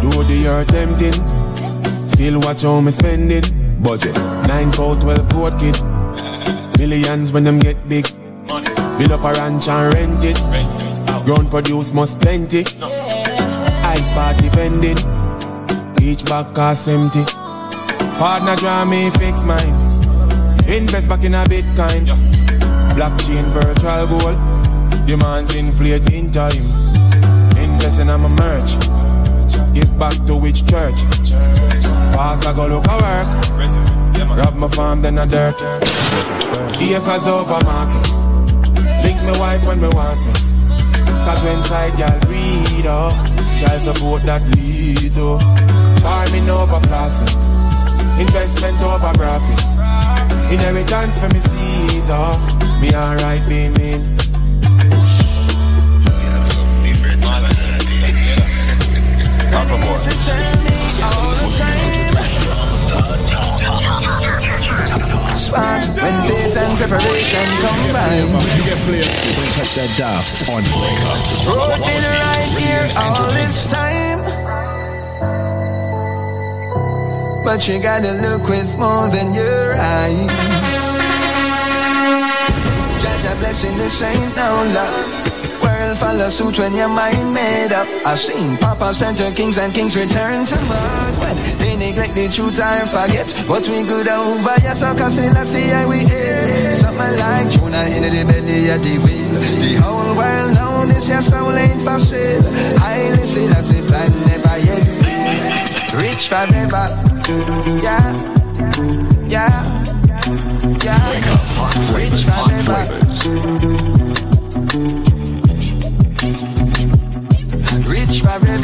Do 0.03 0.23
the 0.23 0.47
earth 0.47 0.67
tempting. 0.67 2.09
Still 2.09 2.39
watch 2.41 2.61
how 2.61 2.81
me 2.81 2.91
spend 2.91 3.31
it. 3.31 3.62
Budget. 3.83 4.15
9 4.47 4.71
cold, 4.71 5.01
12 5.01 5.29
coat 5.29 5.59
kid. 5.59 5.75
Millions 6.79 7.33
when 7.33 7.43
them 7.43 7.59
get 7.59 7.77
big. 7.89 8.07
Build 8.97 9.11
up 9.11 9.23
a 9.23 9.33
ranch 9.33 9.67
and 9.67 9.93
rent 9.93 10.23
it. 10.23 10.39
Ground 11.25 11.49
produce 11.49 11.93
must 11.93 12.19
plenty. 12.21 12.61
Ice 12.61 14.11
party 14.13 14.47
vending. 14.55 14.97
Each 16.01 16.23
bag 16.25 16.55
cost 16.55 16.87
empty. 16.87 17.23
Partner 18.17 18.55
draw 18.55 18.85
me 18.85 19.09
fix 19.19 19.43
mine. 19.43 19.75
Invest 20.67 21.09
back 21.09 21.25
in 21.25 21.33
a 21.33 21.43
Bitcoin. 21.43 22.07
Blockchain 22.95 23.43
virtual 23.51 24.07
gold. 24.07 24.37
Demands 25.05 25.55
inflate 25.55 26.09
in 26.13 26.31
time. 26.31 26.63
Invest 27.57 27.99
in 27.99 28.07
my 28.07 28.17
merch. 28.17 28.77
Give 29.73 29.99
back 29.99 30.13
to 30.25 30.35
which 30.35 30.65
church? 30.67 31.03
Pastor 32.13 32.53
go 32.53 32.67
look 32.67 32.85
a 32.87 32.95
work. 33.01 33.27
Rob 34.29 34.55
my 34.55 34.67
farm, 34.67 35.01
then 35.01 35.17
I 35.17 35.25
dirt. 35.25 35.55
Acres 36.79 37.27
over 37.27 37.59
markets. 37.65 38.23
Link 39.03 39.17
me 39.25 39.33
wife 39.39 39.65
when 39.65 39.81
me 39.81 39.87
want 39.89 40.17
sex. 40.17 40.55
Cause 41.25 41.43
when 41.43 41.59
side 41.63 41.95
girl 41.97 42.19
read 42.29 42.85
up, 42.85 43.13
child 43.57 43.81
support 43.81 44.23
that 44.23 44.43
lead 44.55 45.17
up. 45.17 45.41
Farming 46.01 46.49
over 46.49 46.79
plastic. 46.87 47.35
Investment 48.19 48.79
over 48.81 49.13
profit. 49.13 49.59
Inheritance 50.51 51.17
for 51.17 51.29
me 51.29 51.39
seeds 51.39 52.09
up. 52.09 52.39
Me 52.79 52.93
alright 52.95 53.47
being 53.47 53.73
mean. 53.73 54.03
Sparks 65.53 65.89
when 65.89 66.17
faith 66.25 66.57
and 66.57 66.77
preparation 66.79 67.45
combine. 67.61 68.25
Don't 68.25 69.53
touch 69.53 70.01
on 70.49 70.63
Wake 70.81 71.05
Up. 71.05 71.21
Road 71.45 71.77
been 71.77 72.05
right 72.25 72.49
here 72.57 72.89
all 72.97 73.29
this 73.29 73.69
time. 73.69 74.17
But 77.45 77.67
you 77.67 77.79
gotta 77.79 78.13
look 78.13 78.49
with 78.49 78.75
more 78.79 79.09
than 79.09 79.35
your 79.35 79.75
eyes. 79.77 80.25
Judge 82.99 83.25
a 83.31 83.35
blessing, 83.37 83.77
this 83.77 84.01
ain't 84.01 84.35
no 84.35 84.63
luck. 84.73 85.42
World 85.83 85.97
follow 85.97 86.29
suit 86.29 86.59
when 86.59 86.73
your 86.75 86.87
mind 86.87 87.33
made 87.33 87.73
up. 87.73 87.87
I've 88.05 88.17
seen 88.17 88.55
papas 88.55 88.99
turn 88.99 89.15
to 89.15 89.33
kings 89.33 89.57
and 89.57 89.73
kings 89.73 89.97
return 89.97 90.45
to 90.45 90.61
mud. 90.61 91.13
When 91.19 91.35
they 91.59 91.75
neglect 91.75 92.15
the 92.15 92.29
truth 92.31 92.55
or 92.55 92.85
forget. 92.87 93.27
But 93.45 93.67
we 93.67 93.83
good 93.83 94.07
over, 94.07 94.55
yes, 94.63 94.79
so 94.79 94.95
I 94.95 95.09
see 95.43 95.67
how 95.75 95.89
we 95.89 95.97
hate. 96.07 96.77
Something 96.77 97.19
like 97.19 97.49
Jonah 97.51 97.83
in 97.91 98.03
the 98.07 98.23
belly 98.23 98.69
of 98.71 98.79
the 98.79 98.95
wheel. 99.03 99.35
The 99.59 99.75
whole 99.83 100.15
world 100.15 100.55
know 100.55 100.85
this, 100.87 101.09
your 101.09 101.21
soul 101.21 101.51
ain't 101.51 101.81
for 101.83 101.99
sale. 101.99 102.47
Highly 102.79 103.25
see 103.27 103.47
that's 103.47 103.71
a 103.71 103.83
plan 103.83 104.11
never 104.23 104.57
yet. 104.63 104.87
Rich 105.99 106.29
forever, 106.31 106.87
yeah, 107.83 108.15
yeah, 109.27 109.67
yeah. 110.79 111.11
Rich 111.91 112.23
forever. 112.23 112.87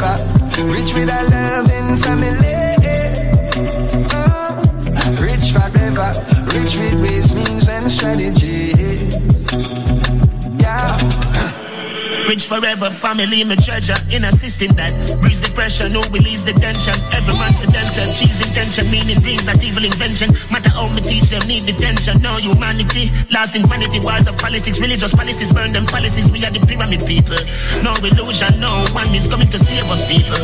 Rich 0.00 0.94
with 0.94 1.10
a 1.12 1.22
loving 1.28 1.98
family. 1.98 2.56
Uh, 4.08 4.62
rich 5.20 5.52
forever. 5.52 6.10
Rich 6.56 6.78
with 6.78 6.94
ways, 7.02 7.34
means, 7.34 7.68
and 7.68 7.90
strategies. 7.90 9.14
Yeah. 10.58 11.09
Rich 12.30 12.46
forever, 12.46 12.94
family, 12.94 13.42
my 13.42 13.56
treasure. 13.58 13.98
In 14.06 14.22
a 14.22 14.30
system 14.30 14.70
that 14.78 14.94
breeds 15.18 15.42
the 15.42 15.50
pressure, 15.50 15.90
no 15.90 15.98
release 16.14 16.46
the 16.46 16.54
tension. 16.54 16.94
Every 17.10 17.34
man 17.34 17.50
for 17.58 17.66
themselves, 17.66 18.14
cheese 18.14 18.38
intention, 18.38 18.86
meaning 18.86 19.18
brings 19.18 19.50
not 19.50 19.58
evil 19.66 19.82
invention. 19.82 20.30
Matter 20.54 20.70
how 20.70 20.86
me 20.94 21.02
teach 21.02 21.26
them, 21.34 21.42
need 21.50 21.66
detention. 21.66 22.22
No 22.22 22.38
humanity, 22.38 23.10
lost 23.34 23.58
in 23.58 23.66
vanity, 23.66 23.98
wars 23.98 24.30
of 24.30 24.38
politics, 24.38 24.78
religious 24.78 25.10
policies, 25.10 25.50
burn 25.50 25.74
them 25.74 25.90
policies. 25.90 26.30
We 26.30 26.46
are 26.46 26.54
the 26.54 26.62
pyramid 26.62 27.02
people. 27.02 27.34
No 27.82 27.98
illusion, 27.98 28.62
no 28.62 28.86
one 28.94 29.10
is 29.10 29.26
coming 29.26 29.50
to 29.50 29.58
save 29.58 29.90
us, 29.90 30.06
people. 30.06 30.38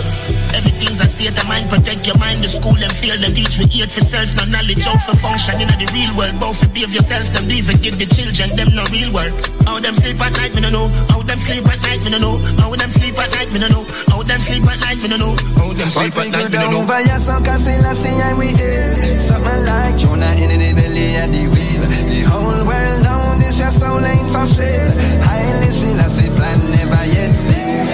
Everything's 0.59 0.99
a 0.99 1.07
state 1.07 1.39
of 1.39 1.47
mind, 1.47 1.71
protect 1.71 2.03
your 2.03 2.19
mind. 2.19 2.43
The 2.43 2.51
school 2.51 2.75
and 2.75 2.91
feel 2.99 3.15
them 3.15 3.31
teach 3.31 3.63
we 3.63 3.71
eat 3.71 3.95
for 3.95 4.03
self, 4.03 4.35
no 4.35 4.43
knowledge 4.51 4.83
how 4.83 4.99
for 4.99 5.15
function 5.15 5.63
in 5.63 5.71
the 5.71 5.87
real 5.95 6.11
world. 6.19 6.35
Both 6.43 6.67
behave 6.75 6.91
yourself, 6.91 7.31
them 7.31 7.47
leave 7.47 7.71
and 7.71 7.79
give 7.79 7.95
the 7.95 8.11
children 8.11 8.51
them 8.59 8.75
no 8.75 8.83
real 8.91 9.15
work. 9.15 9.31
How 9.63 9.79
them 9.79 9.95
sleep 9.95 10.19
at 10.19 10.35
night, 10.35 10.59
me 10.59 10.67
no 10.67 10.71
know. 10.75 10.89
How 11.15 11.23
them 11.23 11.39
sleep 11.39 11.63
at 11.71 11.76
night, 11.82 12.05
me 12.05 12.11
no 12.11 12.19
know. 12.19 12.36
How 12.59 12.74
them 12.74 12.90
sleep 12.90 13.19
at 13.19 13.31
night, 13.32 13.53
me 13.53 13.61
no 13.61 13.69
know. 13.69 13.85
How 14.09 14.23
them 14.23 14.40
sleep 14.40 14.65
at 14.65 14.81
night, 14.81 15.03
me 15.03 15.09
no 15.09 15.16
know. 15.16 15.36
How 15.57 15.73
them 15.73 15.90
sleep 15.90 16.16
at 16.16 16.31
night, 16.31 16.51
me 16.51 16.59
no 16.59 16.70
know. 16.70 16.82
Over 16.82 17.01
your 17.03 17.19
son, 17.19 17.44
cause 17.44 17.66
I 17.66 17.93
see 17.93 18.20
I 18.20 18.35
we 18.35 18.48
hear. 18.48 19.19
Something 19.20 19.65
like 19.65 19.97
Jonah 19.97 20.32
in 20.39 20.51
the 20.55 20.73
belly 20.74 21.16
of 21.16 21.32
the 21.32 21.44
wheel 21.51 21.82
The 22.07 22.23
whole 22.31 22.62
world 22.66 22.98
know 23.03 23.39
this 23.39 23.59
your 23.59 23.70
soul 23.70 24.05
ain't 24.05 24.31
for 24.31 24.47
sale. 24.47 24.93
Highly 25.23 25.70
still 25.70 25.98
I 25.98 26.09
say 26.09 26.28
plan 26.35 26.61
never 26.70 27.03
yet 27.11 27.32
fail. 27.47 27.86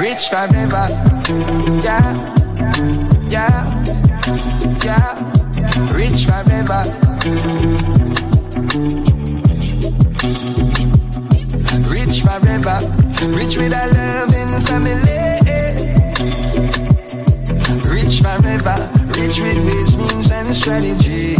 Rich 0.00 0.28
forever. 0.30 0.86
Yeah 1.82 2.16
Yeah 3.28 3.66
Yeah. 4.84 5.14
Rich 5.94 6.26
forever. 6.26 6.82
Rich 11.90 12.22
forever 12.22 12.97
Rich 13.20 13.58
with 13.58 13.74
a 13.74 13.84
loving 13.98 14.60
family 14.62 14.94
Rich 17.90 18.22
forever, 18.22 18.78
rich 19.18 19.40
with 19.42 19.58
means, 19.58 20.30
and 20.30 20.54
strategy. 20.54 21.34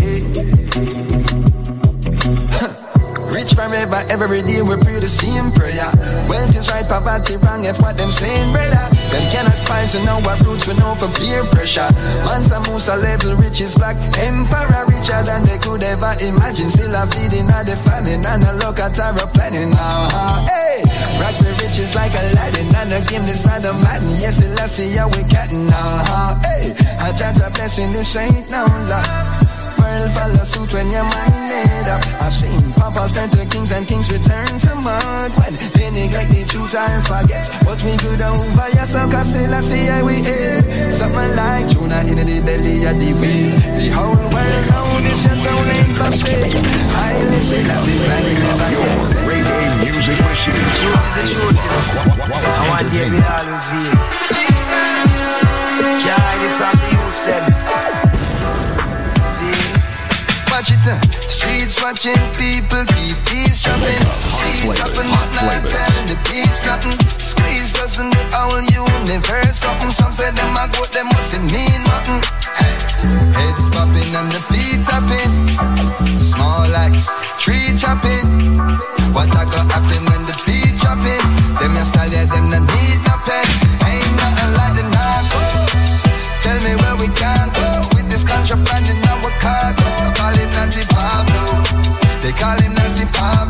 Rich 3.30 3.55
forever, 3.55 4.02
every 4.10 4.42
day 4.42 4.60
we 4.62 4.74
pray 4.82 4.98
the 4.98 5.06
same 5.06 5.52
prayer. 5.52 5.86
Wealth 6.26 6.56
is 6.56 6.68
right, 6.68 6.82
poverty 6.82 7.36
wrong, 7.36 7.64
if 7.64 7.80
what 7.80 7.96
them 7.96 8.10
saying, 8.10 8.50
brother. 8.50 8.90
Them 9.14 9.24
cannot 9.30 9.55
poison 9.70 10.09
our 10.09 10.34
roots, 10.42 10.66
we 10.66 10.74
know 10.74 10.94
for 10.98 11.06
peer 11.14 11.44
pressure. 11.55 11.86
Mansa 12.26 12.59
Musa 12.66 12.96
level, 12.96 13.36
rich 13.36 13.60
is 13.60 13.76
black. 13.76 13.94
Emperor 14.18 14.84
richer 14.90 15.22
than 15.22 15.46
they 15.46 15.59
could 15.59 15.84
ever 15.84 16.12
imagine. 16.26 16.70
Still 16.74 16.90
a 16.90 17.06
feeding 17.06 17.46
at 17.55 17.70
the 17.70 17.76
famine, 17.86 18.26
and 18.26 18.42
a 18.42 18.52
look 18.59 18.80
at 18.80 18.98
our 18.98 19.26
planning 19.30 19.70
now. 19.70 20.44
Hey, 20.50 20.77
rocks 21.20 21.39
the 21.39 21.53
riches 21.62 21.95
like 21.95 22.15
Aladdin, 22.15 22.68
and 22.75 23.07
game 23.09 23.25
this 23.26 23.44
side 23.44 23.65
of 23.65 23.76
Madden. 23.83 24.10
Yes, 24.18 24.42
let's 24.59 24.73
see 24.73 24.94
how 24.97 25.09
we 25.09 25.23
now. 25.23 25.75
Uh-huh. 25.75 26.39
Hey, 26.44 26.75
I 27.01 27.12
judge 27.12 27.39
a 27.41 27.51
blessing, 27.51 27.91
this 27.92 28.17
ain't 28.17 28.51
no 28.51 28.65
luck. 28.89 29.07
World 29.78 30.10
follow 30.12 30.44
suit 30.44 30.73
when 30.75 30.91
your 30.91 31.07
mind 31.07 31.39
made 31.49 31.89
up. 31.89 32.02
I've 32.20 32.33
seen 32.33 32.73
papas 32.75 33.12
turn 33.12 33.31
to 33.31 33.47
kings 33.47 33.73
and 33.73 33.86
kings 33.86 34.10
return 34.10 34.59
to 34.59 34.73
mud 34.83 35.31
when 35.39 35.55
they 35.55 35.89
neglect 35.94 36.31
the 36.34 36.42
truth 36.44 36.75
and 36.75 37.02
forget. 37.07 37.47
But 37.65 37.78
we 37.86 37.94
good 38.02 38.20
over 38.20 38.68
yourself, 38.75 39.12
cause 39.12 39.31
still 39.31 39.55
I 39.55 39.60
see 39.60 39.86
how 39.86 40.05
we 40.05 40.18
aid. 40.23 40.92
Something 40.92 41.33
like 41.39 41.68
Jonah 41.70 42.02
in 42.10 42.18
the 42.26 42.39
belly 42.42 42.84
of 42.84 42.97
the 42.99 43.10
whale. 43.17 43.55
The 43.78 43.89
whole 43.94 44.18
world 44.34 44.65
know 44.70 45.01
this 45.07 45.23
soul 45.25 45.67
ain't 45.78 45.94
for 45.97 46.10
sale. 46.10 46.59
I 46.99 47.23
listen, 47.31 47.65
I 47.70 47.76
see 47.78 47.99
plan 48.02 48.25
never. 48.34 49.27
Music 49.99 50.15
machine. 50.23 50.55
Truth 50.78 50.94
is 50.94 51.15
the 51.18 51.25
truth, 51.27 51.59
you 51.59 51.70
know. 51.75 52.07
I 52.70 52.86
all 53.18 53.47
reveal. 53.51 53.99
Can't 55.99 56.23
hide 56.23 56.39
it 56.39 56.55
from 56.55 56.78
the 56.78 56.86
youths, 56.94 57.27
them. 57.27 57.43
watch 60.55 60.70
it. 60.70 60.86
Uh. 60.86 61.02
Streets 61.27 61.83
watching 61.83 62.23
people 62.39 62.86
keep 62.94 63.18
these 63.27 63.59
dropping. 63.59 64.07
Seeds 64.39 64.78
up 64.78 64.94
and 65.02 65.10
not 65.10 65.67
telling 65.67 66.07
the 66.07 66.15
peace 66.31 66.62
nothing. 66.62 66.94
Squeeze 67.18 67.75
doesn't 67.75 68.15
the 68.15 68.39
whole 68.39 68.62
universe 68.70 69.59
something. 69.59 69.91
Some 69.91 70.12
say 70.12 70.31
them 70.31 70.55
goat, 70.78 70.93
them 70.94 71.10
mustn't 71.10 71.43
mean 71.51 71.83
nothing. 71.91 72.23
Hey. 72.55 72.78
Heads 73.35 73.67
popping 73.75 74.15
and 74.15 74.31
the 74.31 74.39
feet 74.47 74.78
tapping. 74.86 76.27
Small 76.59 76.75
axe, 76.75 77.07
tree 77.39 77.70
chopping. 77.78 78.59
What 79.15 79.31
I 79.31 79.45
got 79.47 79.70
happen 79.70 80.03
when 80.11 80.27
the 80.27 80.35
beat 80.43 80.75
dropping? 80.83 81.23
Them 81.55 81.70
your 81.70 81.87
style, 81.87 82.11
yeah, 82.11 82.25
them 82.25 82.51
no 82.51 82.59
need 82.59 82.99
no 83.07 83.15
pen. 83.23 83.47
Ain't 83.87 84.11
nothing 84.19 84.53
like 84.59 84.75
the 84.75 84.83
narcos. 84.91 85.70
Tell 86.43 86.59
me 86.67 86.75
where 86.83 86.97
we 86.99 87.15
can 87.15 87.47
go 87.55 87.87
with 87.95 88.11
this 88.11 88.25
contraband 88.27 88.91
in 88.91 88.99
our 89.07 89.31
cargo. 89.39 89.87
Call 90.19 90.35
him 90.35 90.51
Natty 90.51 90.83
Pablo. 90.91 91.62
They 92.23 92.33
call 92.33 92.59
him 92.59 92.75
Natty 92.75 93.07
Pablo. 93.15 93.48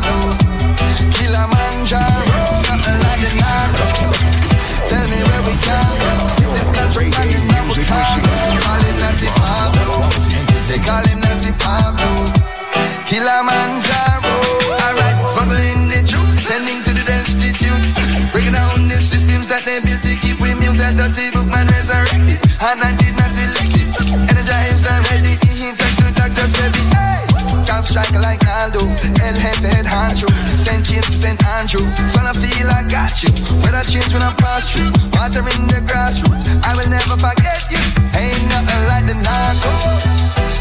Strike 27.89 28.13
like 28.21 28.45
Aldo. 28.45 28.85
El 29.25 29.33
head 29.33 29.85
hand 29.85 30.13
through. 30.19 30.29
St. 30.61 30.85
James 30.85 31.09
to 31.09 31.17
St. 31.17 31.41
Andrew. 31.57 31.81
So 32.13 32.21
I 32.21 32.33
feel 32.37 32.69
I 32.69 32.85
got 32.85 33.17
you. 33.25 33.33
Weather 33.65 33.81
change 33.89 34.13
when 34.13 34.21
I 34.21 34.31
pass 34.37 34.69
through. 34.69 34.93
Water 35.17 35.41
in 35.41 35.65
the 35.65 35.81
grassroots. 35.89 36.45
I 36.61 36.77
will 36.77 36.89
never 36.89 37.17
forget 37.17 37.65
you. 37.73 37.81
Ain't 38.13 38.45
nothing 38.53 38.83
like 38.93 39.05
the 39.09 39.17
narcos. 39.17 40.05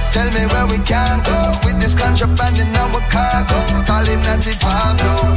Tell 0.08 0.28
me 0.32 0.42
where 0.52 0.66
we 0.72 0.78
can 0.88 1.20
go 1.20 1.52
with 1.68 1.76
this 1.76 1.92
contraband 1.92 2.56
in 2.56 2.72
our 2.72 3.00
cargo. 3.12 3.60
Call 3.84 4.04
him 4.08 4.20
Natty 4.24 4.56
Pablo. 4.56 5.36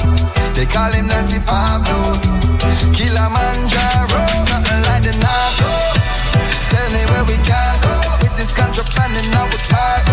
They 0.56 0.66
call 0.66 0.92
him 0.96 1.08
Natty 1.12 1.44
Pablo. 1.44 2.16
Kilimanjaro, 2.96 4.24
nothing 4.48 4.82
like 4.88 5.04
the 5.04 5.14
narco. 5.20 5.72
Tell 6.72 6.88
me 6.96 7.04
where 7.12 7.26
we 7.28 7.36
can 7.44 7.74
go 7.84 7.94
with 8.24 8.34
this 8.40 8.52
contraband 8.56 9.14
in 9.20 9.28
our 9.36 9.60
cargo. 9.68 10.11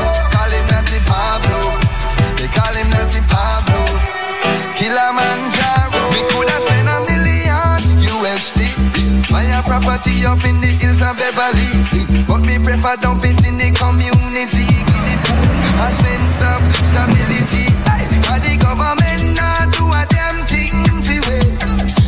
Property 9.81 10.27
up 10.27 10.43
in 10.45 10.61
the 10.61 10.71
hills 10.83 11.03
of 11.03 11.15
Beverly. 11.15 12.27
But 12.27 12.43
me 12.43 12.59
prefer 12.59 12.97
dump 12.99 13.23
it 13.23 13.39
in 13.47 13.59
the 13.59 13.71
community. 13.79 14.67
Give 14.67 15.05
the 15.07 15.17
poor 15.23 15.87
a 15.87 15.89
sense 15.95 16.43
of 16.43 16.61
stability. 16.83 17.71
Aye, 17.87 18.07
but 18.27 18.43
the 18.43 18.59
government 18.59 19.39
not 19.39 19.71
do 19.71 19.87
a 19.87 20.03
damn 20.11 20.43
thing 20.51 20.75
fi 21.07 21.23
we. 21.31 21.39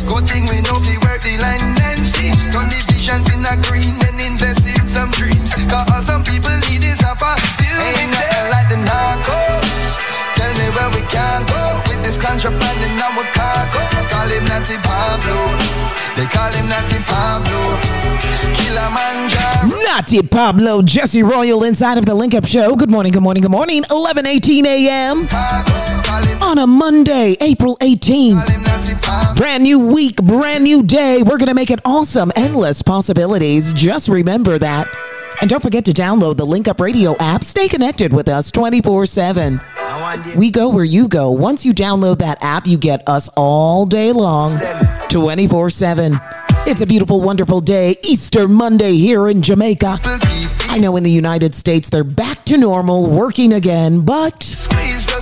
Good 0.03 0.27
thing 0.27 0.51
we 0.51 0.59
know 0.67 0.83
fi 0.83 0.99
work 1.07 1.23
the 1.23 1.39
land 1.39 1.79
and 1.79 2.03
see. 2.03 2.35
Turn 2.51 2.67
the 2.67 2.79
visions 2.91 3.31
in 3.31 3.47
a 3.47 3.55
green 3.63 3.95
and 4.03 4.19
invest 4.19 4.67
in 4.67 4.87
some 4.87 5.11
dreams. 5.15 5.55
Cause 5.71 5.87
all 5.95 6.03
some 6.03 6.23
people 6.27 6.51
need 6.67 6.83
is 6.83 6.99
opportunity. 6.99 8.03
Ain't 8.03 8.11
nothing 8.11 8.47
like 8.51 8.67
the 8.67 8.79
narcos. 8.83 9.67
Tell 10.35 10.51
me 10.59 10.67
where 10.75 10.91
we 10.91 11.01
can 11.07 11.47
go 11.47 11.79
with 11.87 12.03
this 12.03 12.19
contraband 12.19 12.79
in 12.83 12.99
our 12.99 13.23
cargo. 13.31 14.00
Him 14.31 14.45
Natty 14.45 14.77
Pablo. 14.77 15.57
They 16.15 16.25
call 16.25 16.51
him 16.53 16.69
Natty 16.69 16.99
Pablo. 17.03 17.79
Kilimanjaro. 18.55 19.83
Natty 19.83 20.21
Pablo, 20.21 20.81
Jesse 20.81 21.21
Royal 21.21 21.63
inside 21.63 21.97
of 21.97 22.05
the 22.05 22.15
Link 22.15 22.33
Up 22.33 22.45
Show. 22.45 22.75
Good 22.75 22.89
morning, 22.89 23.11
good 23.11 23.23
morning, 23.23 23.41
good 23.41 23.51
morning. 23.51 23.83
11 23.89 24.25
18 24.25 24.65
a.m. 24.65 25.27
on 26.41 26.57
a 26.59 26.67
Monday, 26.67 27.35
April 27.41 27.77
18. 27.81 28.39
Brand 29.35 29.63
new 29.63 29.79
week, 29.79 30.15
brand 30.17 30.63
new 30.63 30.81
day. 30.83 31.23
We're 31.23 31.37
going 31.37 31.49
to 31.49 31.53
make 31.53 31.71
it 31.71 31.79
awesome. 31.83 32.31
Endless 32.35 32.81
possibilities. 32.81 33.73
Just 33.73 34.07
remember 34.07 34.57
that. 34.59 34.87
And 35.41 35.49
don't 35.49 35.61
forget 35.61 35.85
to 35.85 35.91
download 35.91 36.37
the 36.37 36.45
Link 36.45 36.67
Up 36.67 36.79
Radio 36.79 37.17
app. 37.17 37.43
Stay 37.43 37.67
connected 37.67 38.13
with 38.13 38.29
us 38.29 38.51
24 38.51 39.07
7. 39.07 39.59
We 40.37 40.51
go 40.51 40.69
where 40.69 40.83
you 40.83 41.07
go. 41.07 41.31
Once 41.31 41.65
you 41.65 41.73
download 41.73 42.19
that 42.19 42.37
app, 42.43 42.67
you 42.67 42.77
get 42.77 43.01
us 43.07 43.27
all 43.29 43.87
day 43.87 44.11
long 44.11 44.55
24 45.09 45.71
7. 45.71 46.19
It's 46.67 46.81
a 46.81 46.85
beautiful, 46.85 47.21
wonderful 47.21 47.59
day, 47.59 47.97
Easter 48.03 48.47
Monday 48.47 48.93
here 48.93 49.27
in 49.27 49.41
Jamaica. 49.41 49.97
I 50.03 50.77
know 50.79 50.95
in 50.95 51.03
the 51.03 51.09
United 51.09 51.55
States 51.55 51.89
they're 51.89 52.03
back 52.03 52.45
to 52.45 52.55
normal, 52.57 53.09
working 53.09 53.51
again, 53.51 54.01
but 54.01 54.43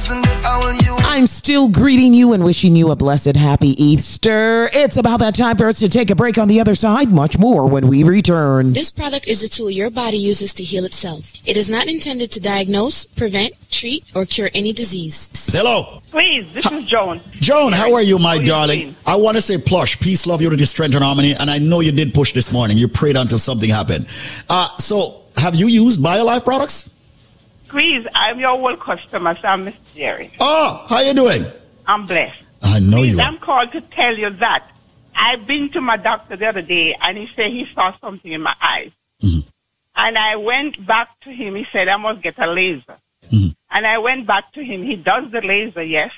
I'm 0.02 1.28
still 1.28 1.68
greeting 1.68 2.14
you 2.14 2.32
and 2.32 2.46
wishing 2.46 2.74
you 2.74 2.90
a 2.92 2.96
blessed, 2.96 3.36
happy 3.36 3.72
Easter. 3.84 4.70
It's 4.72 4.96
about 4.96 5.20
that 5.20 5.36
time 5.36 5.58
for 5.58 5.68
us 5.68 5.80
to 5.80 5.90
take 5.90 6.10
a 6.10 6.16
break 6.16 6.38
on 6.38 6.48
the 6.48 6.62
other 6.62 6.74
side. 6.74 7.12
Much 7.12 7.38
more 7.38 7.66
when 7.66 7.88
we 7.90 8.04
return. 8.04 8.72
This 8.72 8.92
product 8.92 9.28
is 9.28 9.44
a 9.44 9.50
tool 9.50 9.70
your 9.70 9.92
body 9.92 10.16
uses 10.16 10.54
to 10.54 10.64
heal 10.64 10.86
itself. 10.86 11.34
It 11.46 11.58
is 11.58 11.70
not 11.70 11.88
intended 11.88 12.32
to 12.32 12.40
diagnose, 12.40 13.08
prevent, 13.08 13.52
treat, 13.70 14.06
or 14.16 14.24
cure 14.24 14.48
any 14.54 14.72
disease. 14.72 15.30
Hello. 15.52 16.00
Please, 16.12 16.50
this 16.54 16.72
is 16.72 16.86
Joan. 16.86 17.20
Joan, 17.34 17.74
how 17.74 17.94
are 17.94 18.02
you, 18.02 18.20
my 18.20 18.38
How 18.38 18.46
darling? 18.46 18.80
doing? 18.80 18.96
I 19.06 19.18
want 19.18 19.36
to 19.36 19.42
say 19.42 19.58
plush, 19.58 20.00
peace, 20.00 20.26
love, 20.26 20.42
unity, 20.42 20.64
strength, 20.64 20.96
and 20.96 21.04
harmony. 21.04 21.34
And 21.38 21.50
I 21.50 21.58
know 21.58 21.82
you 21.82 21.92
did 21.92 22.14
push 22.14 22.32
this 22.32 22.54
morning. 22.54 22.78
You 22.78 22.88
prayed 22.88 23.18
until 23.18 23.38
something 23.40 23.70
happened. 23.70 24.06
Uh, 24.50 24.70
so 24.78 25.24
have 25.36 25.56
you 25.56 25.68
used 25.68 26.00
BioLife 26.00 26.46
products? 26.46 26.90
Please, 27.70 28.08
I'm 28.16 28.40
your 28.40 28.50
old 28.50 28.80
customer, 28.80 29.36
so 29.36 29.48
I'm 29.48 29.66
Miss 29.66 29.78
Jerry. 29.94 30.32
Oh, 30.40 30.86
how 30.90 31.02
you 31.02 31.14
doing? 31.14 31.46
I'm 31.86 32.08
blessed. 32.08 32.42
I 32.64 32.80
know 32.80 32.98
Please, 32.98 33.14
you 33.14 33.20
are. 33.20 33.28
I'm 33.28 33.38
called 33.38 33.72
to 33.74 33.82
tell 33.82 34.18
you 34.18 34.32
that 34.32 34.68
I've 35.16 35.46
been 35.46 35.70
to 35.74 35.82
my 35.82 35.96
doctor 35.96 36.36
the 36.36 36.48
other 36.48 36.64
day, 36.64 36.96
and 37.00 37.16
he 37.16 37.28
said 37.28 37.52
he 37.52 37.66
saw 37.66 37.94
something 37.98 38.32
in 38.32 38.42
my 38.42 38.56
eyes. 38.60 38.92
Mm-hmm. 39.22 39.48
And 39.96 40.18
I 40.18 40.36
went 40.38 40.84
back 40.84 41.20
to 41.22 41.30
him. 41.32 41.54
He 41.54 41.66
said 41.66 41.88
I 41.88 41.98
must 41.98 42.24
get 42.24 42.40
a 42.40 42.48
laser. 42.48 42.98
Mm-hmm. 43.30 43.50
And 43.70 43.86
I 43.86 44.00
went 44.00 44.26
back 44.26 44.52
to 44.54 44.64
him. 44.64 44.82
He 44.82 44.96
does 44.96 45.30
the 45.30 45.42
laser, 45.42 45.84
yes, 45.84 46.12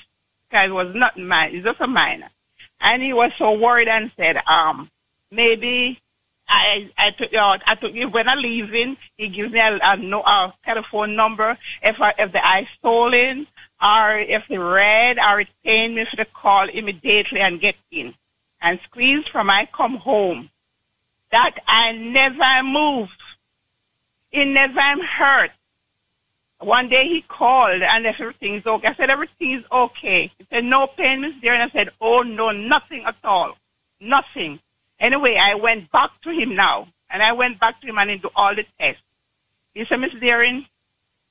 because 0.48 0.70
it 0.70 0.72
was 0.72 0.94
not 0.94 1.18
mine. 1.18 1.54
It's 1.54 1.64
just 1.64 1.80
a 1.80 1.86
minor. 1.86 2.30
And 2.80 3.02
he 3.02 3.12
was 3.12 3.32
so 3.36 3.52
worried 3.52 3.88
and 3.88 4.10
said, 4.16 4.38
um, 4.46 4.88
maybe 5.30 5.98
I 6.52 6.90
I 6.98 7.10
took 7.10 7.32
uh, 7.34 7.58
I 7.66 7.74
took 7.74 7.94
when 8.12 8.28
I 8.28 8.34
leave 8.34 8.74
in, 8.74 8.96
he 9.16 9.28
gives 9.28 9.52
me 9.52 9.60
a, 9.60 9.78
a, 9.82 9.96
no, 9.96 10.20
a 10.22 10.52
telephone 10.64 11.16
number 11.16 11.56
if 11.82 12.00
I, 12.00 12.14
if 12.18 12.32
the 12.32 12.44
eye 12.46 12.68
stolen 12.78 13.46
or 13.82 14.18
if 14.18 14.48
the 14.48 14.58
red 14.58 15.18
or 15.18 15.40
it 15.40 15.48
pain 15.64 15.94
me 15.94 16.04
for 16.04 16.16
the 16.16 16.26
call 16.26 16.68
immediately 16.68 17.40
and 17.40 17.60
get 17.60 17.76
in 17.90 18.14
and 18.60 18.78
squeeze 18.80 19.26
from 19.28 19.50
I 19.50 19.66
come 19.72 19.96
home. 19.96 20.50
That 21.30 21.58
I 21.66 21.92
never 21.92 22.62
moved. 22.62 23.20
It 24.30 24.46
never 24.46 25.02
hurt. 25.02 25.50
One 26.60 26.88
day 26.88 27.08
he 27.08 27.22
called 27.22 27.82
and 27.82 28.06
everything's 28.06 28.66
okay. 28.66 28.88
I 28.88 28.94
said 28.94 29.10
everything's 29.10 29.64
okay. 29.72 30.30
He 30.38 30.44
said 30.50 30.64
no 30.64 30.86
pain 30.86 31.24
is 31.24 31.40
there 31.40 31.54
and 31.54 31.62
I 31.62 31.68
said 31.68 31.88
oh 32.00 32.22
no 32.22 32.50
nothing 32.50 33.04
at 33.04 33.16
all, 33.24 33.56
nothing. 34.00 34.60
Anyway, 35.02 35.36
I 35.36 35.56
went 35.56 35.90
back 35.90 36.12
to 36.22 36.30
him 36.30 36.54
now, 36.54 36.86
and 37.10 37.24
I 37.24 37.32
went 37.32 37.58
back 37.58 37.80
to 37.80 37.88
him 37.88 37.98
and 37.98 38.08
he 38.08 38.18
do 38.18 38.30
all 38.36 38.54
the 38.54 38.64
tests. 38.78 39.02
He 39.74 39.84
said, 39.84 39.98
Miss 39.98 40.14
Deering, 40.14 40.64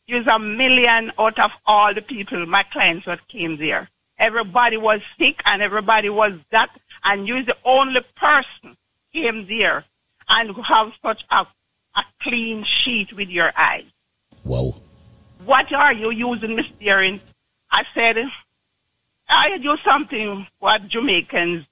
you's 0.05 0.27
a 0.27 0.37
million 0.37 1.13
out 1.17 1.39
of 1.39 1.51
all 1.65 1.93
the 1.93 2.01
people, 2.01 2.45
my 2.45 2.63
clients 2.63 3.05
that 3.05 3.25
came 3.29 3.55
there. 3.55 3.87
Everybody 4.19 4.75
was 4.75 4.99
sick 5.17 5.41
and 5.45 5.61
everybody 5.61 6.09
was 6.09 6.33
that, 6.49 6.69
and 7.05 7.25
you're 7.25 7.43
the 7.43 7.55
only 7.63 8.01
person 8.15 8.75
came 9.13 9.47
there 9.47 9.85
and 10.27 10.53
have 10.65 10.91
such 11.01 11.23
a, 11.31 11.47
a 11.95 12.03
clean 12.19 12.63
sheet 12.63 13.13
with 13.13 13.29
your 13.29 13.53
eyes. 13.55 13.85
Whoa. 14.43 14.75
What 15.45 15.71
are 15.71 15.93
you 15.93 16.11
using, 16.11 16.57
Miss 16.57 16.69
Deering? 16.77 17.21
I 17.71 17.85
said, 17.93 18.17
I 19.29 19.57
do 19.59 19.77
something 19.77 20.45
what 20.59 20.89
Jamaicans 20.89 21.65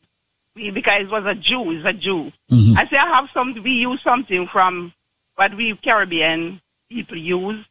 because 0.56 1.02
it 1.04 1.10
was 1.10 1.26
a 1.26 1.36
Jew, 1.36 1.72
it's 1.72 1.86
a 1.86 1.94
Jew. 1.94 2.32
Mm-hmm. 2.52 2.78
I 2.78 2.88
say 2.88 2.98
I 2.98 3.08
have 3.16 3.30
some. 3.32 3.54
We 3.62 3.72
use 3.72 4.02
something 4.02 4.48
from 4.48 4.94
what 5.36 5.56
we 5.56 5.76
Caribbean 5.76 6.60
people 6.90 7.18
use, 7.18 7.66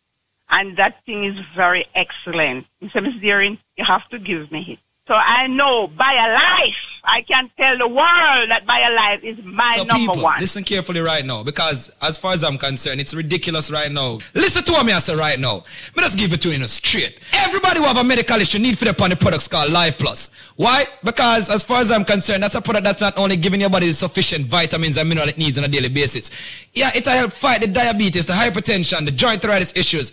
and 0.50 0.76
that 0.76 1.04
thing 1.04 1.24
is 1.24 1.38
very 1.54 1.86
excellent. 1.94 2.66
He 2.80 2.88
said, 2.88 3.02
Miss 3.02 3.16
Deering, 3.16 3.58
you 3.76 3.84
have 3.84 4.08
to 4.10 4.18
give 4.18 4.50
me 4.50 4.72
it. 4.72 4.78
So 5.08 5.14
I 5.14 5.46
know 5.46 5.88
BioLife, 5.88 6.74
I 7.02 7.22
can 7.22 7.50
tell 7.56 7.78
the 7.78 7.88
world 7.88 8.50
that 8.50 8.66
BioLife 8.66 9.24
is 9.24 9.42
my 9.42 9.74
so 9.74 9.84
number 9.84 10.12
people, 10.12 10.22
one. 10.22 10.38
listen 10.38 10.64
carefully 10.64 11.00
right 11.00 11.24
now, 11.24 11.42
because 11.42 11.90
as 12.02 12.18
far 12.18 12.34
as 12.34 12.44
I'm 12.44 12.58
concerned, 12.58 13.00
it's 13.00 13.14
ridiculous 13.14 13.70
right 13.70 13.90
now. 13.90 14.18
Listen 14.34 14.62
to 14.64 14.72
what 14.72 14.84
me 14.84 14.92
I 14.92 14.98
say 14.98 15.16
right 15.16 15.40
now. 15.40 15.64
Let 15.96 16.04
us 16.04 16.14
give 16.14 16.34
it 16.34 16.42
to 16.42 16.50
you 16.50 16.56
in 16.56 16.62
a 16.62 16.68
straight. 16.68 17.20
Everybody 17.32 17.78
who 17.78 17.86
have 17.86 17.96
a 17.96 18.04
medical 18.04 18.36
issue 18.36 18.58
need 18.58 18.76
for 18.76 18.84
the 18.84 18.90
upon 18.90 19.08
the 19.08 19.16
products 19.16 19.48
called 19.48 19.72
Life 19.72 19.96
Plus. 19.96 20.30
Why? 20.56 20.84
Because 21.02 21.48
as 21.48 21.62
far 21.62 21.80
as 21.80 21.90
I'm 21.90 22.04
concerned, 22.04 22.42
that's 22.42 22.56
a 22.56 22.60
product 22.60 22.84
that's 22.84 23.00
not 23.00 23.16
only 23.18 23.38
giving 23.38 23.62
your 23.62 23.70
body 23.70 23.86
the 23.86 23.94
sufficient 23.94 24.44
vitamins 24.44 24.98
and 24.98 25.08
mineral 25.08 25.28
it 25.28 25.38
needs 25.38 25.56
on 25.56 25.64
a 25.64 25.68
daily 25.68 25.88
basis. 25.88 26.30
Yeah, 26.74 26.90
it'll 26.94 27.14
help 27.14 27.32
fight 27.32 27.62
the 27.62 27.68
diabetes, 27.68 28.26
the 28.26 28.34
hypertension, 28.34 29.06
the 29.06 29.12
joint 29.12 29.42
arthritis 29.42 29.74
issues. 29.74 30.12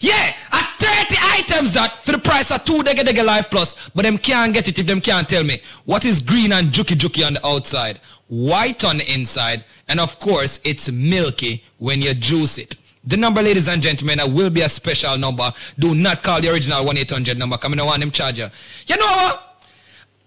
Yeah, 0.00 0.34
at 0.52 0.74
30 0.78 1.16
items 1.20 1.72
that 1.74 1.98
for 2.04 2.12
the 2.12 2.18
price 2.18 2.50
of 2.50 2.64
two 2.64 2.82
Dega 2.82 3.02
Dega 3.02 3.24
Life 3.24 3.50
Plus, 3.50 3.90
but 3.94 4.04
them 4.04 4.16
can't 4.16 4.52
get 4.54 4.66
it 4.66 4.78
if 4.78 4.86
them 4.86 5.00
can't 5.00 5.28
tell 5.28 5.44
me 5.44 5.58
what 5.84 6.04
is 6.06 6.20
green 6.22 6.52
and 6.52 6.68
juky 6.68 6.96
juky 6.96 7.26
on 7.26 7.34
the 7.34 7.46
outside, 7.46 8.00
white 8.28 8.82
on 8.84 8.96
the 8.96 9.14
inside, 9.14 9.64
and 9.88 10.00
of 10.00 10.18
course 10.18 10.58
it's 10.64 10.90
milky 10.90 11.62
when 11.78 12.00
you 12.00 12.14
juice 12.14 12.56
it. 12.56 12.76
The 13.04 13.16
number, 13.16 13.42
ladies 13.42 13.68
and 13.68 13.80
gentlemen, 13.80 14.18
will 14.34 14.50
be 14.50 14.60
a 14.60 14.68
special 14.68 15.16
number. 15.16 15.50
Do 15.78 15.94
not 15.94 16.22
call 16.22 16.40
the 16.40 16.50
original 16.50 16.84
1-800 16.84 17.38
number. 17.38 17.56
Come 17.56 17.72
in, 17.72 17.80
I 17.80 17.84
want 17.84 18.00
them 18.00 18.10
charge 18.10 18.38
you. 18.38 18.46
You 18.86 18.96
know 18.98 19.06
what? 19.06 19.64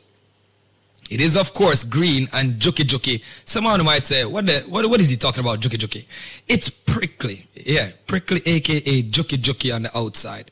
It 1.12 1.20
is, 1.20 1.36
of 1.36 1.52
course, 1.52 1.84
green 1.84 2.26
and 2.32 2.54
juki 2.54 2.84
juki. 2.84 3.22
Someone 3.44 3.84
might 3.84 4.06
say, 4.06 4.24
what, 4.24 4.46
the, 4.46 4.60
what, 4.66 4.88
what 4.88 4.98
is 4.98 5.10
he 5.10 5.16
talking 5.18 5.42
about, 5.42 5.60
juki 5.60 5.76
juki? 5.76 6.06
It's 6.48 6.70
prickly. 6.70 7.46
Yeah, 7.54 7.90
prickly, 8.06 8.40
aka 8.46 9.02
juki 9.02 9.36
juki 9.36 9.74
on 9.74 9.82
the 9.82 9.90
outside. 9.94 10.50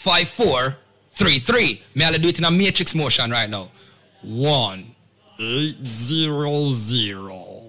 1-800-875-5433. 0.00 1.80
May 1.94 2.04
I 2.04 2.16
do 2.16 2.28
it 2.28 2.38
in 2.38 2.44
a 2.46 2.50
matrix 2.50 2.94
motion 2.96 3.30
right 3.30 3.48
now? 3.48 3.70
One. 4.22 4.96
Eight 5.42 5.86
zero 5.86 6.68
zero 6.68 7.62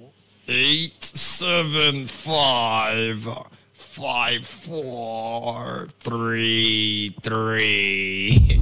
eight 0.50 1.02
seven 1.02 2.06
five 2.06 3.26
five 3.72 4.46
four 4.46 5.88
three 6.02 7.16
three. 7.22 8.62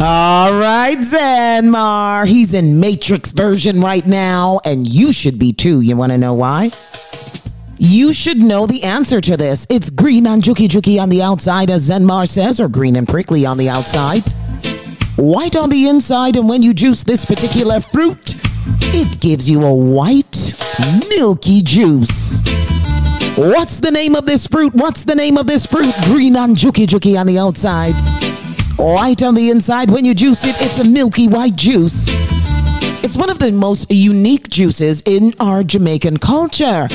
All 0.00 0.58
right, 0.58 0.98
Zanmar. 0.98 2.26
He's 2.26 2.52
in 2.52 2.80
Matrix 2.80 3.30
version 3.30 3.80
right 3.80 4.04
now, 4.04 4.60
and 4.64 4.88
you 4.88 5.12
should 5.12 5.38
be 5.38 5.52
too. 5.52 5.82
You 5.82 5.96
want 5.96 6.10
to 6.10 6.18
know 6.18 6.34
why? 6.34 6.72
You 7.78 8.12
should 8.12 8.38
know 8.38 8.66
the 8.66 8.82
answer 8.82 9.20
to 9.20 9.36
this. 9.36 9.68
It's 9.70 9.88
green 9.88 10.26
and 10.26 10.42
juki 10.42 10.66
juki 10.68 11.00
on 11.00 11.08
the 11.10 11.22
outside, 11.22 11.70
as 11.70 11.88
Zenmar 11.88 12.28
says, 12.28 12.58
or 12.58 12.68
green 12.68 12.96
and 12.96 13.06
prickly 13.06 13.46
on 13.46 13.56
the 13.56 13.68
outside. 13.68 14.24
White 15.16 15.56
on 15.56 15.70
the 15.70 15.88
inside, 15.88 16.36
and 16.36 16.48
when 16.48 16.62
you 16.62 16.72
juice 16.72 17.02
this 17.02 17.24
particular 17.24 17.80
fruit, 17.80 18.36
it 18.94 19.20
gives 19.20 19.50
you 19.50 19.64
a 19.64 19.74
white, 19.74 20.54
milky 21.08 21.62
juice. 21.62 22.42
What's 23.36 23.80
the 23.80 23.90
name 23.90 24.14
of 24.14 24.26
this 24.26 24.46
fruit? 24.46 24.74
What's 24.74 25.04
the 25.04 25.14
name 25.14 25.36
of 25.36 25.46
this 25.46 25.66
fruit? 25.66 25.94
Green 26.04 26.36
and 26.36 26.56
juki 26.56 26.86
juki 26.86 27.18
on 27.18 27.26
the 27.26 27.38
outside. 27.38 27.94
White 28.76 29.22
on 29.22 29.34
the 29.34 29.50
inside. 29.50 29.90
When 29.90 30.04
you 30.04 30.14
juice 30.14 30.44
it, 30.44 30.56
it's 30.60 30.78
a 30.78 30.84
milky 30.84 31.28
white 31.28 31.56
juice. 31.56 32.06
It's 33.02 33.16
one 33.16 33.30
of 33.30 33.38
the 33.38 33.52
most 33.52 33.90
unique 33.90 34.48
juices 34.48 35.02
in 35.06 35.34
our 35.40 35.62
Jamaican 35.62 36.18
culture. 36.18 36.88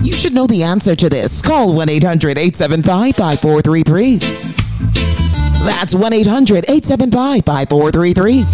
You 0.00 0.12
should 0.12 0.32
know 0.32 0.46
the 0.46 0.62
answer 0.62 0.94
to 0.96 1.08
this. 1.08 1.42
Call 1.42 1.74
1 1.74 1.88
800 1.88 2.38
875 2.38 3.16
5433. 3.16 5.37
That's 5.64 5.94
1 5.94 6.12
800 6.12 6.64
875 6.68 7.44
5433. 7.44 8.44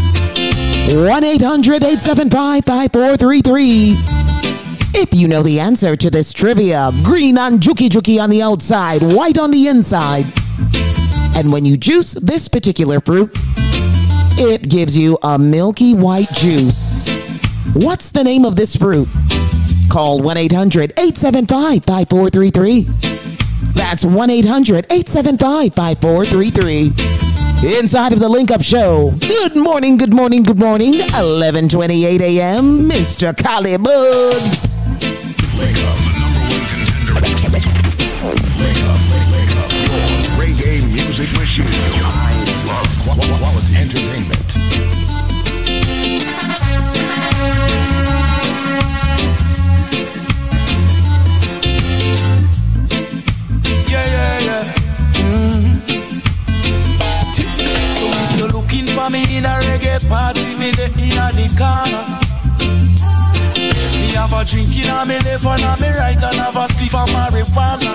1 1.07 1.25
800 1.25 1.83
875 1.83 2.65
5433. 2.65 3.97
If 4.97 5.13
you 5.13 5.27
know 5.29 5.43
the 5.43 5.59
answer 5.61 5.97
to 5.97 6.11
this 6.11 6.33
trivia, 6.33 6.93
green 7.03 7.37
on 7.37 7.59
juki 7.59 7.89
juki 7.89 8.23
on 8.23 8.31
the 8.31 8.43
outside, 8.43 9.03
white 9.03 9.39
on 9.39 9.51
the 9.51 9.69
inside. 9.69 10.27
And 11.35 11.53
when 11.53 11.65
you 11.65 11.77
juice 11.77 12.15
this 12.15 12.49
particular 12.49 13.01
fruit, 13.01 13.31
it 14.37 14.69
gives 14.69 14.97
you 14.97 15.19
a 15.23 15.39
milky 15.39 15.95
white 15.95 16.31
juice. 16.33 17.09
What's 17.73 18.13
the 18.13 18.23
name 18.23 18.45
of 18.45 18.57
this 18.57 18.77
fruit? 18.77 19.09
Call 19.91 20.21
1 20.21 20.37
800 20.37 20.93
875 20.97 21.85
5433. 21.85 23.14
That's 23.75 24.05
1 24.05 24.31
800 24.31 24.87
875 24.91 25.75
5433. 25.75 27.79
Inside 27.79 28.13
of 28.13 28.21
the 28.21 28.29
Link 28.29 28.51
Up 28.51 28.63
Show. 28.63 29.13
Good 29.21 29.57
morning, 29.57 29.97
good 29.97 30.13
morning, 30.13 30.43
good 30.43 30.59
morning. 30.59 30.93
11:28 30.95 32.21
a.m. 32.21 32.89
Mr. 32.91 33.35
Collie 33.37 33.79
Buddz. 33.79 34.77
Machine. 41.39 41.65
I 41.69 41.71
love 42.67 42.87
qu- 43.05 43.39
quality 43.39 43.77
entertainment. 43.77 44.34
For 59.05 59.11
me 59.11 59.37
in 59.37 59.45
a 59.45 59.55
reggae 59.69 60.01
party, 60.09 60.55
me 60.57 60.71
the 60.73 60.87
in 60.97 61.19
a 61.21 61.29
the 61.37 61.47
corner. 61.61 62.05
Me 64.01 64.09
have 64.17 64.33
a 64.33 64.41
drink 64.45 64.73
in 64.81 64.89
a 64.89 65.05
me 65.05 65.19
left 65.29 65.45
and 65.45 65.65
a 65.65 65.73
me 65.81 65.91
right 65.93 66.23
and 66.23 66.41
have 66.41 66.57
a 66.57 66.65
spliff 66.65 66.95
of 66.97 67.09
marijuana. 67.13 67.93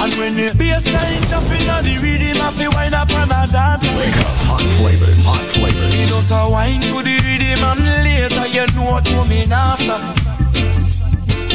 And 0.00 0.12
when 0.14 0.34
the 0.36 0.54
bassline 0.54 1.24
jump 1.28 1.50
in 1.50 1.70
a 1.70 1.82
the 1.82 1.94
rhythm, 1.98 2.38
I 2.38 2.50
feel 2.54 2.70
wine 2.72 2.94
up 2.94 3.10
and 3.10 3.34
a 3.34 3.42
dance. 3.50 3.88
Wake 3.98 4.20
up, 4.22 4.34
hot 4.46 4.66
flavor, 4.78 5.12
hot 5.26 5.46
flavor. 5.54 5.86
Me 5.90 6.06
just 6.06 6.30
a 6.30 6.46
wine 6.46 6.80
to 6.80 7.02
the 7.02 7.16
rhythm 7.26 7.62
and 7.66 7.82
later 8.06 8.46
you 8.46 8.66
know 8.78 8.94
what 8.94 9.04
coming 9.06 9.50
after. 9.50 9.98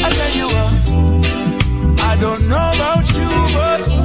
I 0.04 0.08
tell 0.12 0.34
you 0.36 0.48
what, 0.52 0.72
I 2.04 2.18
don't 2.20 2.44
know 2.52 2.68
about 2.76 3.08
you, 3.16 3.32
but 3.56 4.05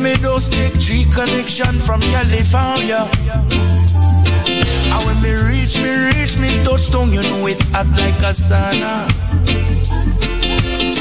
me 0.00 0.14
those 0.16 0.48
take 0.48 0.78
G 0.78 1.04
connection 1.12 1.74
from 1.78 2.00
California. 2.00 3.08
And 4.92 5.02
when 5.04 5.18
me 5.20 5.32
reach, 5.50 5.76
me 5.82 5.90
reach, 6.12 6.38
me 6.38 6.62
touchdown, 6.64 7.12
you 7.12 7.22
know 7.22 7.46
it 7.46 7.60
hot 7.74 7.86
like 7.98 8.20
a 8.22 8.32
sauna. 8.32 9.04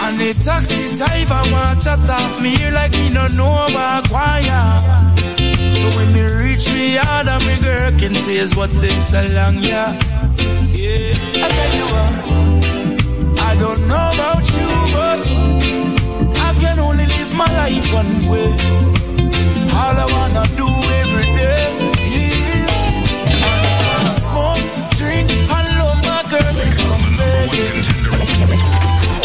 And 0.01 0.17
the 0.19 0.33
taxi 0.43 0.97
driver 0.97 1.43
want 1.53 1.81
to 1.81 1.95
talk 2.07 2.41
me 2.41 2.55
like 2.71 2.91
me 2.93 3.09
no 3.13 3.27
know 3.29 3.65
about 3.69 4.09
choir. 4.09 4.81
So 5.77 5.87
when 5.95 6.11
me 6.11 6.23
reach 6.41 6.67
me 6.73 6.95
yard 6.95 7.27
and 7.27 7.45
me 7.45 7.59
girl 7.61 7.91
can 7.99 8.15
say 8.15 8.37
is 8.37 8.55
what 8.55 8.71
takes 8.79 9.13
a 9.13 9.29
long 9.33 9.57
yeah. 9.61 9.93
Yeah, 10.73 11.13
I 11.37 11.47
tell 11.47 11.73
you 11.77 11.85
what, 11.93 12.13
I 13.39 13.55
don't 13.59 13.87
know 13.87 14.11
about 14.15 14.45
you, 14.57 14.69
but 14.95 15.80
my 17.41 17.49
life 17.57 17.87
one 17.93 18.13
way. 18.29 18.53
All 19.73 19.95
I 20.03 20.07
wanna 20.15 20.45
do 20.61 20.69
every 21.01 21.27
day 21.41 21.63
is 22.05 22.69
I 23.49 23.53
just 23.65 23.81
wanna 23.89 24.15
smoke, 24.27 24.63
drink, 24.99 25.27
and 25.55 25.67
love 25.81 26.01
my 26.11 26.21
girl 26.33 26.53
to 26.65 26.71
some. 26.83 27.01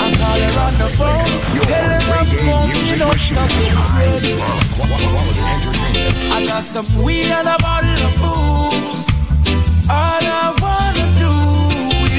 I 0.04 0.08
call 0.20 0.40
her 0.46 0.56
on 0.66 0.74
the 0.82 0.88
phone, 0.98 1.32
tell 1.70 1.88
her 1.94 2.02
I'm 2.20 2.28
coming 2.44 3.02
up 3.08 3.18
something 3.36 3.76
ready. 3.98 4.34
I 6.36 6.38
got 6.48 6.62
some 6.62 6.88
weed 7.04 7.30
and 7.38 7.48
a 7.54 7.58
bottle 7.66 8.00
of 8.08 8.14
booze. 8.22 9.04
All 9.90 10.24
I 10.40 10.46
wanna 10.64 11.06
do 11.24 11.34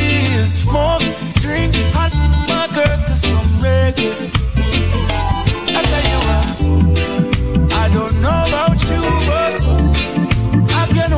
is 0.06 0.48
smoke, 0.64 1.06
drink, 1.42 1.74
and 2.02 2.14
my 2.52 2.66
girl 2.76 2.98
to 3.08 3.16
some 3.16 3.50
reggae. 3.66 4.37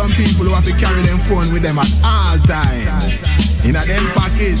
some 0.00 0.10
people 0.12 0.46
who 0.46 0.54
have 0.54 0.64
to 0.64 0.72
carry 0.80 1.02
them 1.02 1.18
phone 1.18 1.52
with 1.52 1.62
them 1.62 1.78
at 1.78 1.92
all 2.02 2.38
times. 2.48 3.28
In 3.68 3.76
a 3.76 3.84
them 3.84 4.06
pocket, 4.16 4.56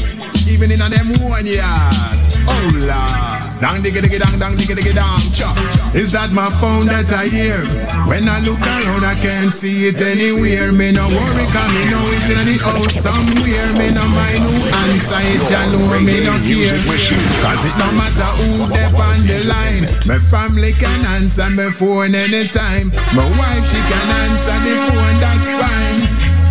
even 0.46 0.70
in 0.70 0.82
a 0.82 0.88
them 0.90 1.08
one 1.24 1.46
yard. 1.46 2.18
Oh, 2.46 2.70
Lord. 2.76 3.49
Dang, 3.60 3.84
diggy, 3.84 4.00
diggy, 4.00 4.16
dang, 4.16 4.40
dang, 4.40 4.56
diggy, 4.56 4.72
diggy, 4.72 4.94
dang, 4.96 5.20
chop. 5.36 5.52
Is 5.92 6.08
that 6.16 6.32
my 6.32 6.48
phone 6.64 6.88
that 6.88 7.12
I 7.12 7.28
hear? 7.28 7.60
When 8.08 8.24
I 8.24 8.40
look 8.40 8.56
around, 8.56 9.04
I 9.04 9.12
can't 9.20 9.52
see 9.52 9.84
it 9.84 10.00
anywhere. 10.00 10.72
Me 10.72 10.88
no 10.96 11.04
worry, 11.04 11.44
cause 11.52 11.68
me 11.76 11.84
know 11.92 12.00
it 12.08 12.24
in 12.24 12.40
the 12.48 12.56
house 12.56 12.96
somewhere. 12.96 13.68
Me 13.76 13.92
no 13.92 14.00
mind 14.16 14.48
who 14.48 14.56
answer 14.88 15.20
it, 15.20 15.44
ya 15.52 15.68
know 15.68 15.92
me 16.00 16.24
no 16.24 16.40
care. 16.40 16.72
Cause 17.44 17.68
it 17.68 17.76
no 17.76 17.92
matter 17.92 18.32
who 18.40 18.64
they 18.72 18.88
on 18.96 19.20
the 19.28 19.44
line. 19.44 19.84
My 20.08 20.16
family 20.16 20.72
can 20.80 21.04
answer 21.20 21.52
my 21.52 21.68
phone 21.68 22.16
anytime. 22.16 22.88
My 23.12 23.28
wife, 23.36 23.64
she 23.68 23.76
can 23.76 24.08
answer 24.24 24.56
the 24.64 24.72
phone, 24.88 25.16
that's 25.20 25.52
fine. 25.52 26.00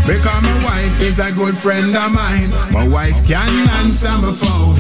Because 0.06 0.42
my 0.46 0.58
wife 0.62 1.02
is 1.02 1.18
a 1.18 1.34
good 1.34 1.58
friend 1.58 1.90
of 1.90 2.14
mine. 2.14 2.54
My 2.70 2.86
wife 2.86 3.18
can 3.26 3.50
answer 3.82 4.14
my 4.22 4.30
phone. 4.30 4.78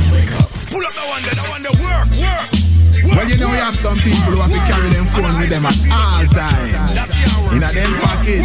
Pull 0.70 0.86
up 0.86 0.94
the 0.94 1.06
one 1.10 1.24
that 1.26 1.34
I 1.34 1.50
want 1.50 1.66
to 1.66 1.74
work, 1.82 1.89
work. 1.89 1.89
Well, 2.20 3.28
you 3.28 3.38
know, 3.38 3.48
you 3.48 3.62
have 3.64 3.76
some 3.76 3.98
people 3.98 4.34
who 4.34 4.42
have 4.42 4.52
to 4.52 4.60
carry 4.68 4.90
them 4.90 5.06
phone 5.08 5.40
with 5.40 5.50
them 5.50 5.66
at 5.66 5.78
all 5.92 6.26
times. 6.36 7.16
In 7.56 7.64
a 7.64 7.72
them 7.72 7.94
pocket, 8.02 8.44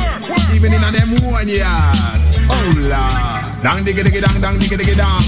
even 0.54 0.72
in 0.72 0.82
a 0.82 0.90
them 0.90 1.10
one 1.30 1.48
yard. 1.48 2.20
Oh, 2.48 2.74
Lord. 2.78 3.33
Dang, 3.64 3.82
diggy, 3.82 4.04
diggy, 4.04 4.20
dang, 4.20 4.42
dang, 4.42 4.60
diggy, 4.60 4.76
diggy, 4.76 4.92
dang. 4.92 5.24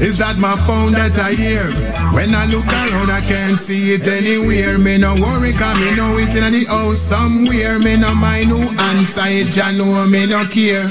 Is 0.00 0.16
that 0.16 0.40
my 0.40 0.56
phone 0.64 0.96
that 0.96 1.20
I 1.20 1.36
hear? 1.36 1.68
When 2.16 2.32
I 2.32 2.48
look 2.48 2.64
around, 2.64 3.12
I 3.12 3.20
can't 3.20 3.60
see 3.60 3.92
it 3.92 4.08
anywhere. 4.08 4.80
Me 4.80 4.96
no 4.96 5.12
worry, 5.12 5.52
cause 5.52 5.76
me 5.76 5.92
know 5.92 6.16
it 6.16 6.32
in 6.32 6.48
the 6.48 6.64
house 6.64 6.96
somewhere. 6.96 7.76
Me 7.78 8.00
no 8.00 8.14
mind 8.16 8.48
who 8.48 8.72
answer 8.96 9.28
it, 9.28 9.52
ya 9.52 9.68
know 9.76 10.08
me 10.08 10.24
no 10.24 10.48
care. 10.48 10.88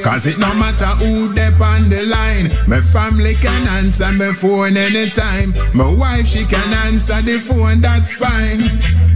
Cause 0.00 0.24
it 0.24 0.40
no 0.40 0.48
matter 0.56 0.88
who 1.04 1.28
they 1.36 1.52
on 1.60 1.92
the 1.92 2.08
line. 2.08 2.48
My 2.72 2.80
family 2.80 3.36
can 3.44 3.68
answer 3.84 4.08
my 4.16 4.32
phone 4.32 4.80
anytime. 4.80 5.52
My 5.76 5.92
wife, 5.92 6.24
she 6.24 6.48
can 6.48 6.72
answer 6.88 7.20
the 7.20 7.36
phone, 7.36 7.84
that's 7.84 8.16
fine. 8.16 8.64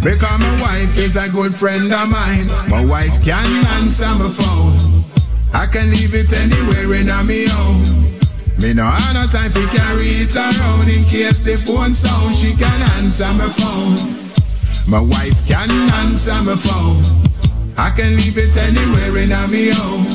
Because 0.05 0.37
my 0.45 0.53
wife 0.61 0.93
is 1.01 1.17
a 1.17 1.33
good 1.33 1.55
friend 1.57 1.89
of 1.89 2.05
mine. 2.13 2.53
My 2.69 2.85
wife 2.85 3.17
can 3.25 3.49
answer 3.81 4.13
my 4.21 4.29
phone. 4.29 4.98
I 5.59 5.67
can 5.67 5.91
leave 5.91 6.15
it 6.15 6.31
anywhere 6.31 7.03
in 7.03 7.11
a 7.11 7.25
me 7.27 7.51
home. 7.51 7.83
Me 8.63 8.73
no 8.75 8.87
have 8.87 9.15
no 9.15 9.27
time 9.27 9.51
to 9.51 9.67
carry 9.75 10.23
it 10.23 10.31
around 10.39 10.87
in 10.87 11.03
case 11.11 11.43
the 11.43 11.59
phone 11.59 11.93
sound. 11.93 12.31
She 12.37 12.55
can 12.55 12.81
answer 13.03 13.27
my 13.35 13.51
phone. 13.51 13.99
My 14.87 15.03
wife 15.03 15.35
can 15.51 15.69
answer 16.07 16.39
my 16.47 16.55
phone. 16.55 17.03
I 17.77 17.91
can 17.91 18.15
leave 18.15 18.39
it 18.39 18.57
anywhere 18.57 19.19
in 19.19 19.35
a 19.35 19.43
me 19.51 19.75
home. 19.75 20.07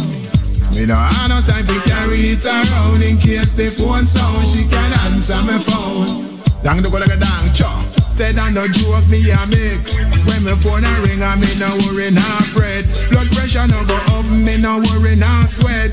Me 0.80 0.86
no 0.88 0.96
have 0.96 1.28
no 1.28 1.44
time 1.44 1.68
to 1.68 1.78
carry 1.92 2.32
it 2.32 2.46
around 2.48 3.04
in 3.04 3.18
case 3.18 3.52
the 3.52 3.68
phone 3.68 4.06
sound. 4.06 4.48
She 4.48 4.64
can 4.64 4.92
answer 5.12 5.36
my 5.44 5.60
phone. 5.60 6.33
Dang 6.64 6.80
the 6.80 6.88
go 6.88 6.96
like 6.96 7.12
a 7.12 7.20
dang 7.20 7.52
chop. 7.52 7.92
Said 8.00 8.40
I 8.40 8.48
no 8.56 8.64
joke 8.72 9.04
me 9.12 9.20
a 9.28 9.44
make. 9.52 9.84
When 10.32 10.48
my 10.48 10.56
phone 10.64 10.88
a 10.88 10.94
ring, 11.04 11.20
I 11.20 11.36
me 11.36 11.52
no 11.60 11.68
worry 11.84 12.08
nah 12.08 12.40
fret. 12.56 12.88
Blood 13.12 13.28
pressure 13.36 13.68
no 13.68 13.84
go 13.84 14.00
up, 14.16 14.24
me 14.32 14.56
no 14.56 14.80
worry 14.80 15.20
nah 15.20 15.44
sweat. 15.44 15.92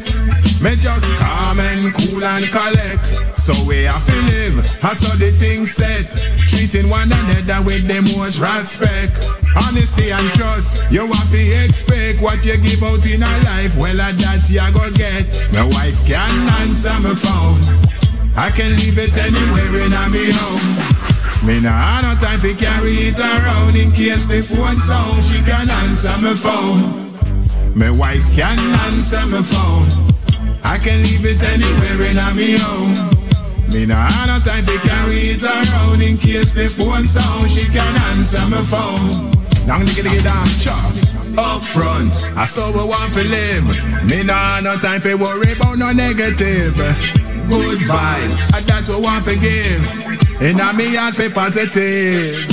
Me 0.62 0.78
just 0.78 1.10
calm 1.18 1.58
and 1.58 1.90
cool 1.90 2.22
and 2.22 2.46
collect. 2.54 3.02
So 3.34 3.50
we 3.66 3.82
have 3.90 3.98
to 3.98 4.18
live, 4.30 4.62
I 4.86 4.94
saw 4.94 5.10
the 5.18 5.34
thing 5.34 5.66
set. 5.66 6.06
Treating 6.46 6.86
one 6.86 7.10
another 7.10 7.66
with 7.66 7.90
the 7.90 8.06
most 8.14 8.38
respect. 8.38 9.18
Honesty 9.66 10.14
and 10.14 10.30
trust, 10.38 10.86
you 10.92 11.02
have 11.02 11.30
to 11.34 11.42
expect 11.66 12.22
what 12.22 12.46
you 12.46 12.54
give 12.62 12.84
out 12.86 13.02
in 13.10 13.26
a 13.26 13.32
life. 13.42 13.74
Well, 13.74 13.98
at 13.98 14.14
that 14.22 14.46
you 14.46 14.62
go 14.70 14.86
get. 14.94 15.26
My 15.50 15.66
wife 15.66 15.98
can 16.06 16.30
answer 16.62 16.94
my 17.02 17.10
phone. 17.10 17.58
I 18.36 18.50
can 18.50 18.76
leave 18.76 18.98
it 18.98 19.16
anywhere 19.16 19.82
in 19.82 19.94
me 20.12 20.30
home. 20.30 21.10
Me 21.46 21.60
no 21.60 21.70
have 21.70 22.04
no 22.04 22.12
time 22.20 22.40
to 22.40 22.52
carry 22.54 23.08
it 23.08 23.18
around 23.18 23.74
in 23.74 23.90
case 23.92 24.26
the 24.26 24.42
phone 24.42 24.78
sound. 24.78 25.24
She 25.24 25.40
can 25.42 25.70
answer 25.70 26.12
my 26.20 26.34
phone. 26.34 27.10
My 27.74 27.90
wife 27.90 28.24
can 28.36 28.58
answer 28.90 29.24
my 29.26 29.40
phone. 29.40 29.88
I 30.64 30.78
can 30.78 31.02
leave 31.02 31.24
it 31.24 31.42
anywhere 31.42 32.12
in 32.12 32.20
me 32.36 32.60
home. 32.60 32.92
Me 33.72 33.86
no 33.86 33.94
have 33.94 34.26
no 34.28 34.38
time 34.44 34.66
to 34.66 34.76
carry 34.84 35.32
it 35.32 35.42
around 35.42 36.02
in 36.02 36.18
case 36.18 36.52
the 36.52 36.68
phone 36.68 37.06
sound. 37.06 37.50
She 37.50 37.64
can 37.72 37.96
answer 38.12 38.42
my 38.50 38.60
phone. 38.68 39.32
Down 39.66 39.86
diggy 39.86 40.02
diggy 40.02 40.22
down 40.22 40.46
chop. 40.60 40.92
Up 41.38 41.62
front, 41.62 42.12
I 42.36 42.44
saw 42.44 42.68
we 42.72 42.84
want 42.84 43.12
to 43.14 43.22
live. 43.22 44.04
Me 44.04 44.22
no 44.24 44.34
have 44.34 44.64
no 44.64 44.76
time 44.76 45.00
to 45.02 45.14
worry 45.14 45.52
about 45.52 45.78
no 45.78 45.92
negative 45.92 47.29
good 47.50 47.78
vibes. 47.84 48.54
And 48.54 48.64
that 48.70 48.86
we 48.86 48.96
want 49.02 49.26
to 49.26 49.34
give. 49.34 49.82
And 50.40 50.62
I 50.62 50.72
me 50.72 50.94
heart 50.94 51.18
be 51.18 51.28
positive. 51.28 52.46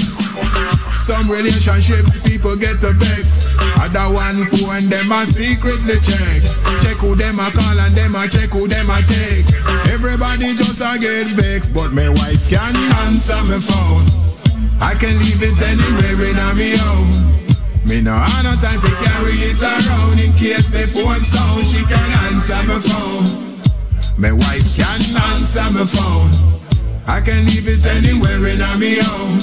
Some 0.99 1.29
relationships 1.29 2.19
people 2.25 2.57
get 2.57 2.83
a 2.83 2.91
vex. 2.91 3.55
Other 3.79 4.09
one 4.11 4.43
phone 4.57 4.89
them 4.89 5.13
a 5.13 5.23
secretly 5.23 6.01
check. 6.01 6.41
Check 6.81 6.97
who 6.97 7.15
them 7.15 7.39
a 7.39 7.47
call 7.53 7.79
and 7.79 7.95
them 7.95 8.17
a 8.17 8.27
check 8.27 8.49
who 8.49 8.67
them 8.67 8.89
a 8.89 8.99
text. 9.05 9.69
Everybody 9.93 10.57
just 10.57 10.81
a 10.81 10.97
get 10.99 11.29
vexed, 11.37 11.73
but 11.77 11.93
my 11.93 12.09
wife 12.09 12.41
can 12.49 12.75
answer 13.07 13.39
my 13.45 13.61
phone. 13.61 14.09
I 14.81 14.97
can 14.97 15.15
leave 15.21 15.41
it 15.45 15.57
anywhere 15.61 16.27
in 16.27 16.35
my 16.35 16.75
home. 16.81 17.37
Me 17.87 18.01
no 18.01 18.11
have 18.11 18.43
no 18.43 18.51
time 18.59 18.81
to 18.81 18.91
carry 18.91 19.37
it 19.47 19.61
around 19.63 20.19
in 20.19 20.33
case 20.33 20.69
the 20.69 20.83
phone 20.91 21.21
sound. 21.23 21.65
She 21.65 21.85
can 21.85 22.11
answer 22.27 22.59
my 22.67 22.79
phone. 22.83 23.46
My 24.19 24.31
wife 24.31 24.75
can 24.75 24.99
answer 25.37 25.61
my 25.71 25.85
phone. 25.85 26.31
I 27.07 27.21
can 27.21 27.45
leave 27.45 27.67
it 27.67 27.85
anywhere 27.85 28.47
in 28.49 28.57
my 28.57 28.97
own. 29.13 29.37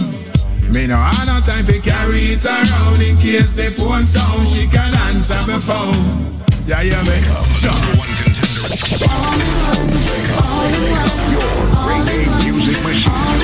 Me 0.75 0.89
no 0.89 0.97
have 0.97 1.27
no 1.29 1.39
time 1.47 1.65
to 1.67 1.79
carry 1.79 2.35
it 2.35 2.45
around 2.45 3.01
in 3.01 3.17
case 3.19 3.53
the 3.53 3.71
phone 3.71 4.05
sound. 4.05 4.49
She 4.49 4.67
can 4.67 4.93
answer 5.07 5.39
my 5.47 5.61
phone. 5.61 6.43
Yeah, 6.67 6.83
yeah, 6.83 7.05
me. 7.05 7.23
Sure. 7.55 7.71
One 7.95 8.11
contender. 8.19 9.07
All 9.07 9.39
all 10.43 10.71
your 11.31 11.55
reggae 11.87 12.27
music 12.43 12.83
machine. 12.83 13.44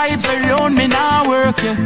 vibes 0.00 0.26
around 0.28 0.74
me 0.74 0.86
now 0.86 1.28
work, 1.28 1.62
yeah. 1.62 1.76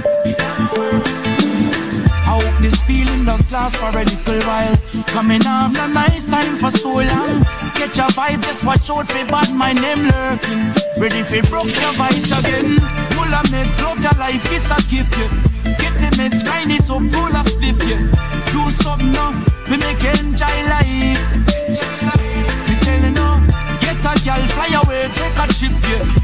I 2.26 2.39
hope 2.39 2.62
this 2.62 2.81
feeling 2.86 3.25
does 3.25 3.51
last 3.51 3.76
for 3.76 3.91
a 3.91 4.05
little 4.05 4.41
while. 4.47 4.76
Coming 5.07 5.43
up, 5.47 5.73
not 5.73 5.91
nice 5.91 6.26
time 6.26 6.55
for 6.57 6.70
so 6.70 6.91
long. 6.91 7.43
get 7.75 7.97
your 7.97 8.10
vibe, 8.15 8.43
just 8.44 8.65
watch 8.65 8.89
out 8.91 9.07
for 9.10 9.25
bad 9.26 9.51
My 9.55 9.73
name 9.73 10.07
lurking. 10.07 10.62
Ready 11.01 11.23
for 11.23 11.43
broke 11.51 11.75
your 11.83 11.94
vibes 11.99 12.31
again. 12.39 12.78
Full 13.15 13.34
of 13.34 13.47
meds, 13.51 13.81
love 13.83 14.01
your 14.01 14.17
life, 14.18 14.47
it's 14.52 14.70
a 14.70 14.78
gift, 14.89 15.18
yeah. 15.18 15.31
Get 15.81 15.94
the 15.99 16.10
meds, 16.18 16.44
grind 16.44 16.70
it 16.70 16.89
up, 16.91 17.02
full 17.12 17.34
a 17.34 17.43
spliff, 17.43 17.81
yeah. 17.89 18.02
Do 18.52 18.70
something 18.70 19.10
now, 19.10 19.33
we 19.68 19.76
make 19.78 20.05
enjoy 20.05 20.59
life. 20.70 21.25
Me 22.68 22.75
telling 22.86 23.17
you, 23.18 23.31
get 23.83 23.99
a 24.07 24.12
girl, 24.23 24.43
fly 24.55 24.70
away, 24.83 25.02
take 25.18 25.39
a 25.43 25.47
trip, 25.51 25.75
yeah. 25.91 26.24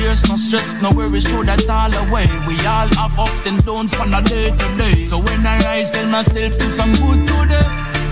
no 0.00 0.36
stress, 0.36 0.80
no 0.80 0.90
worries, 0.92 1.28
throw 1.28 1.42
that 1.44 1.68
all 1.68 1.92
away. 2.08 2.24
We 2.48 2.56
all 2.64 2.88
have 2.96 3.18
ups 3.18 3.46
and 3.46 3.62
downs 3.64 3.94
from 3.94 4.14
a 4.14 4.22
day 4.22 4.50
to 4.50 4.68
day. 4.76 4.94
So 5.00 5.18
when 5.18 5.46
I 5.46 5.58
rise, 5.60 5.90
tell 5.90 6.08
myself 6.08 6.58
do 6.58 6.68
some 6.68 6.92
good 6.92 7.28
today. 7.28 7.66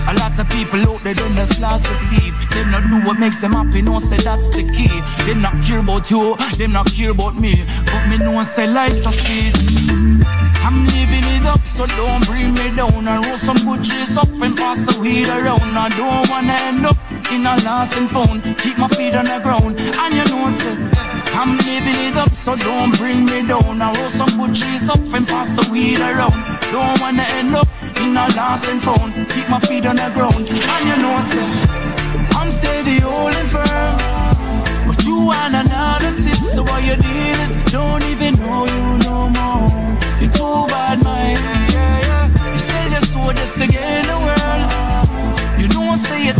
A 0.09 0.13
lot 0.17 0.39
of 0.39 0.49
people 0.49 0.79
out 0.89 1.01
there, 1.01 1.13
they 1.13 1.29
just 1.35 1.59
lost 1.59 1.87
to 1.87 1.95
see. 1.95 2.31
They 2.53 2.65
not 2.69 2.89
do 2.89 3.01
what 3.05 3.19
makes 3.19 3.41
them 3.41 3.53
happy, 3.53 3.81
no 3.81 3.97
say 3.99 4.17
that's 4.17 4.49
the 4.49 4.63
key. 4.69 4.89
They 5.25 5.33
not 5.33 5.61
care 5.63 5.79
about 5.79 6.09
you, 6.09 6.37
they 6.57 6.67
not 6.67 6.91
care 6.91 7.11
about 7.11 7.35
me. 7.35 7.65
But 7.85 8.07
me 8.07 8.17
know 8.17 8.41
say 8.43 8.67
life's 8.67 9.05
a 9.05 9.11
sweet. 9.11 9.53
I'm 10.61 10.85
living 10.85 11.25
it 11.37 11.45
up, 11.45 11.61
so 11.65 11.85
don't 11.85 12.25
bring 12.25 12.53
me 12.53 12.75
down. 12.75 13.07
I 13.07 13.21
roll 13.25 13.37
some 13.37 13.57
good 13.57 13.83
trees 13.83 14.17
up 14.17 14.29
and 14.41 14.55
pass 14.55 14.85
the 14.85 14.99
weed 15.01 15.27
around. 15.27 15.77
I 15.77 15.89
don't 15.97 16.29
wanna 16.29 16.53
end 16.69 16.85
up 16.85 16.97
in 17.31 17.45
a 17.45 17.55
lost 17.65 17.97
and 17.97 18.09
found. 18.09 18.43
Keep 18.57 18.77
my 18.77 18.87
feet 18.89 19.15
on 19.15 19.25
the 19.25 19.39
ground, 19.43 19.77
and 19.79 20.13
you 20.13 20.25
know, 20.25 20.49
say. 20.49 20.88
I'm 21.39 21.55
living 21.55 21.95
it 22.03 22.17
up, 22.17 22.31
so 22.31 22.53
don't 22.57 22.91
bring 22.97 23.23
me 23.23 23.47
down. 23.47 23.81
I 23.81 23.93
roll 23.95 24.09
some 24.09 24.27
good 24.35 24.53
trees 24.53 24.89
up 24.89 24.99
and 25.15 25.25
pass 25.25 25.55
the 25.55 25.63
weed 25.71 26.01
around. 26.01 26.35
Don't 26.67 26.99
wanna 26.99 27.23
end 27.39 27.55
up 27.55 27.65
in 28.03 28.11
a 28.11 28.27
and 28.67 28.81
found. 28.83 29.13
Keep 29.31 29.47
my 29.47 29.59
feet 29.59 29.85
on 29.85 29.95
the 29.95 30.11
ground, 30.13 30.49
and 30.51 30.83
you 30.89 30.97
know 30.99 31.17
say. 31.21 31.47
I'm 32.35 32.51
steady 32.51 32.99
holding 32.99 33.47
firm. 33.47 33.95
But 34.85 34.99
you 35.05 35.31
want 35.31 35.55
another 35.55 36.11
tip, 36.19 36.43
so 36.43 36.63
what 36.63 36.83
you 36.83 36.97
did 36.99 37.39
is 37.39 37.55
don't 37.71 38.03
even 38.11 38.35
know 38.43 38.67
you 38.67 38.83
no 39.07 39.29
more. 39.31 39.71
You're 40.19 40.35
too 40.35 40.67
bad, 40.67 41.01
mind. 41.07 41.39
You 42.51 42.59
sell 42.59 42.89
your 42.91 43.05
soul 43.11 43.31
just 43.31 43.55
to 43.59 43.65
gain 43.65 44.03
the 44.11 44.19
world. 44.27 44.63
You 45.55 45.69
know, 45.69 45.95
say 45.95 46.27
it's 46.27 46.38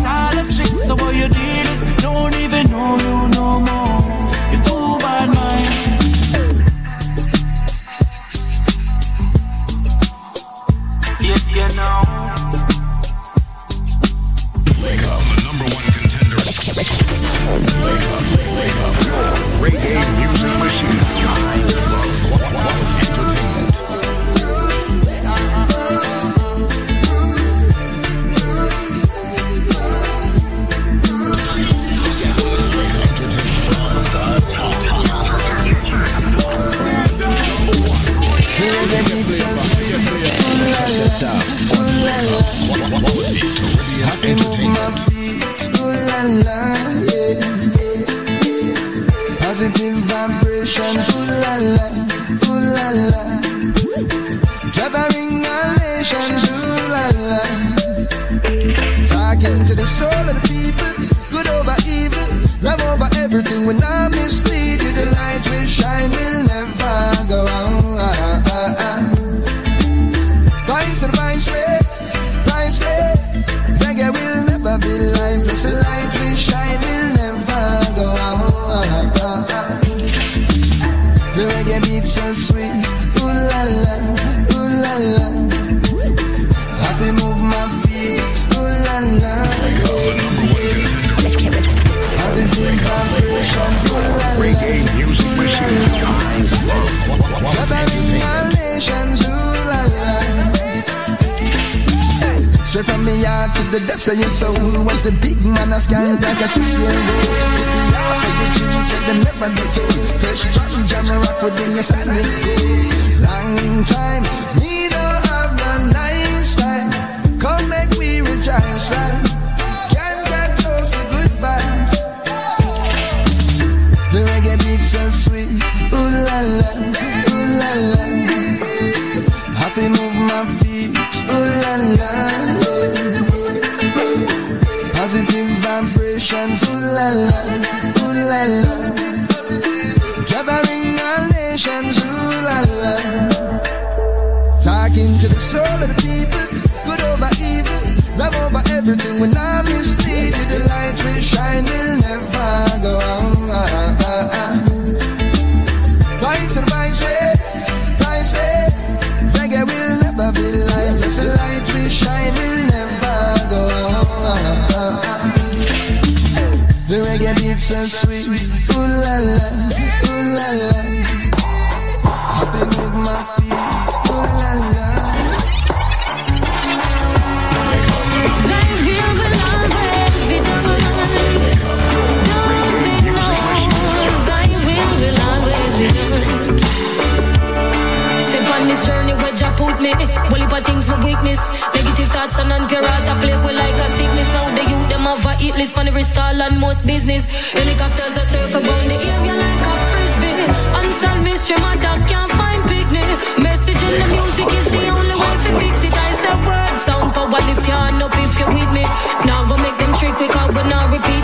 business. 196.82 197.51
Helicopters 197.53 198.17
are 198.17 198.25
circle 198.25 198.61
round 198.61 198.88
the 198.90 198.98
area 198.98 199.35
like 199.35 199.61
a 199.61 199.74
frisbee. 199.91 200.35
Unsolved 200.80 201.24
mystery, 201.24 201.58
my 201.61 201.75
dog 201.77 202.01
can't 202.08 202.32
find 202.32 202.61
picnic. 202.67 203.08
Message 203.40 203.82
in 203.83 203.93
the 204.01 204.08
music 204.14 204.49
is 204.53 204.67
the 204.69 204.83
only 204.93 205.16
way 205.16 205.35
to 205.45 205.51
fix 205.59 205.85
it. 205.85 205.93
I 205.93 206.11
say 206.22 206.35
word 206.48 206.75
sound 206.77 207.14
power 207.14 207.41
if 207.51 207.66
you 207.67 207.74
hand 207.74 208.01
up 208.03 208.16
if 208.16 208.38
you're 208.40 208.51
with 208.53 208.72
me. 208.72 208.85
Now 209.25 209.45
go 209.48 209.58
make 209.58 209.77
them 209.77 209.93
trick 209.99 210.16
quick 210.16 210.35
out, 210.35 210.53
but 210.53 210.66
now 210.67 210.88
repeat 210.91 211.19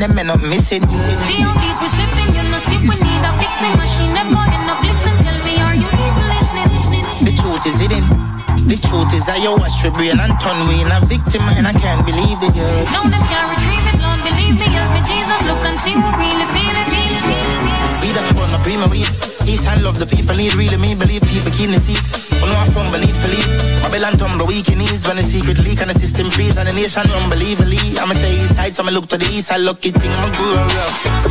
then 0.00 0.10
them 0.10 0.18
end 0.18 0.30
up 0.30 0.42
missing. 0.42 0.82
See 1.26 1.42
how 1.42 1.54
deep 1.58 1.74
we're 1.82 1.90
slipping, 1.90 2.30
you 2.34 2.44
know, 2.50 2.60
see 2.62 2.78
we 2.86 2.94
need 2.94 3.22
a 3.26 3.32
fixing 3.42 3.74
machine. 3.74 4.12
Them 4.14 4.30
end 4.30 4.70
up 4.70 4.78
listen, 4.82 5.14
tell 5.24 5.38
me, 5.42 5.58
are 5.58 5.74
you 5.74 5.88
even 5.88 6.24
listening? 6.30 6.70
The 7.26 7.32
truth 7.34 7.66
is 7.66 7.82
hidden. 7.82 8.04
The 8.68 8.76
truth 8.76 9.10
is 9.16 9.24
that 9.24 9.40
you 9.40 9.54
wash 9.56 9.80
your 9.80 9.94
brain 9.96 10.18
and 10.20 10.34
turn 10.42 10.58
me 10.68 10.82
in 10.84 10.90
a 10.92 11.00
victim 11.08 11.40
and 11.56 11.64
I 11.64 11.72
can't 11.72 11.87
to 29.42 29.52
the 29.52 29.58
lucky 29.60 29.90
thing 29.90 30.10
I 30.10 30.30
grew 30.36 31.24
up. 31.24 31.27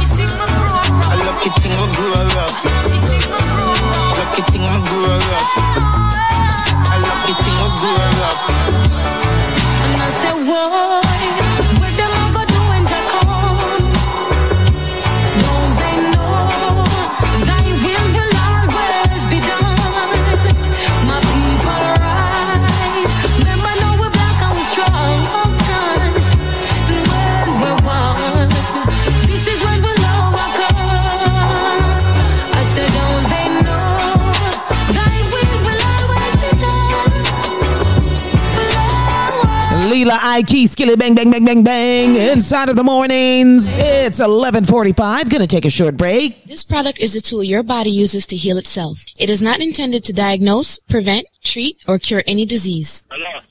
Lila 40.07 40.39
Iké, 40.39 40.69
Skilly 40.69 40.95
Bang 40.95 41.15
Bang 41.15 41.29
Bang 41.29 41.43
Bang 41.43 41.63
Bang. 41.63 42.15
Inside 42.15 42.69
of 42.69 42.77
the 42.77 42.83
mornings, 42.83 43.75
it's 43.75 44.21
11:45. 44.21 45.27
Gonna 45.27 45.45
take 45.45 45.65
a 45.65 45.69
short 45.69 45.97
break. 45.97 46.45
This 46.45 46.63
product 46.63 46.97
is 46.99 47.13
a 47.17 47.21
tool 47.21 47.43
your 47.43 47.61
body 47.61 47.89
uses 47.89 48.25
to 48.27 48.37
heal 48.37 48.57
itself. 48.57 49.03
It 49.19 49.29
is 49.29 49.41
not 49.41 49.59
intended 49.59 50.05
to 50.05 50.13
diagnose, 50.13 50.79
prevent, 50.87 51.25
treat, 51.43 51.75
or 51.89 51.99
cure 51.99 52.23
any 52.25 52.45
disease. 52.45 53.03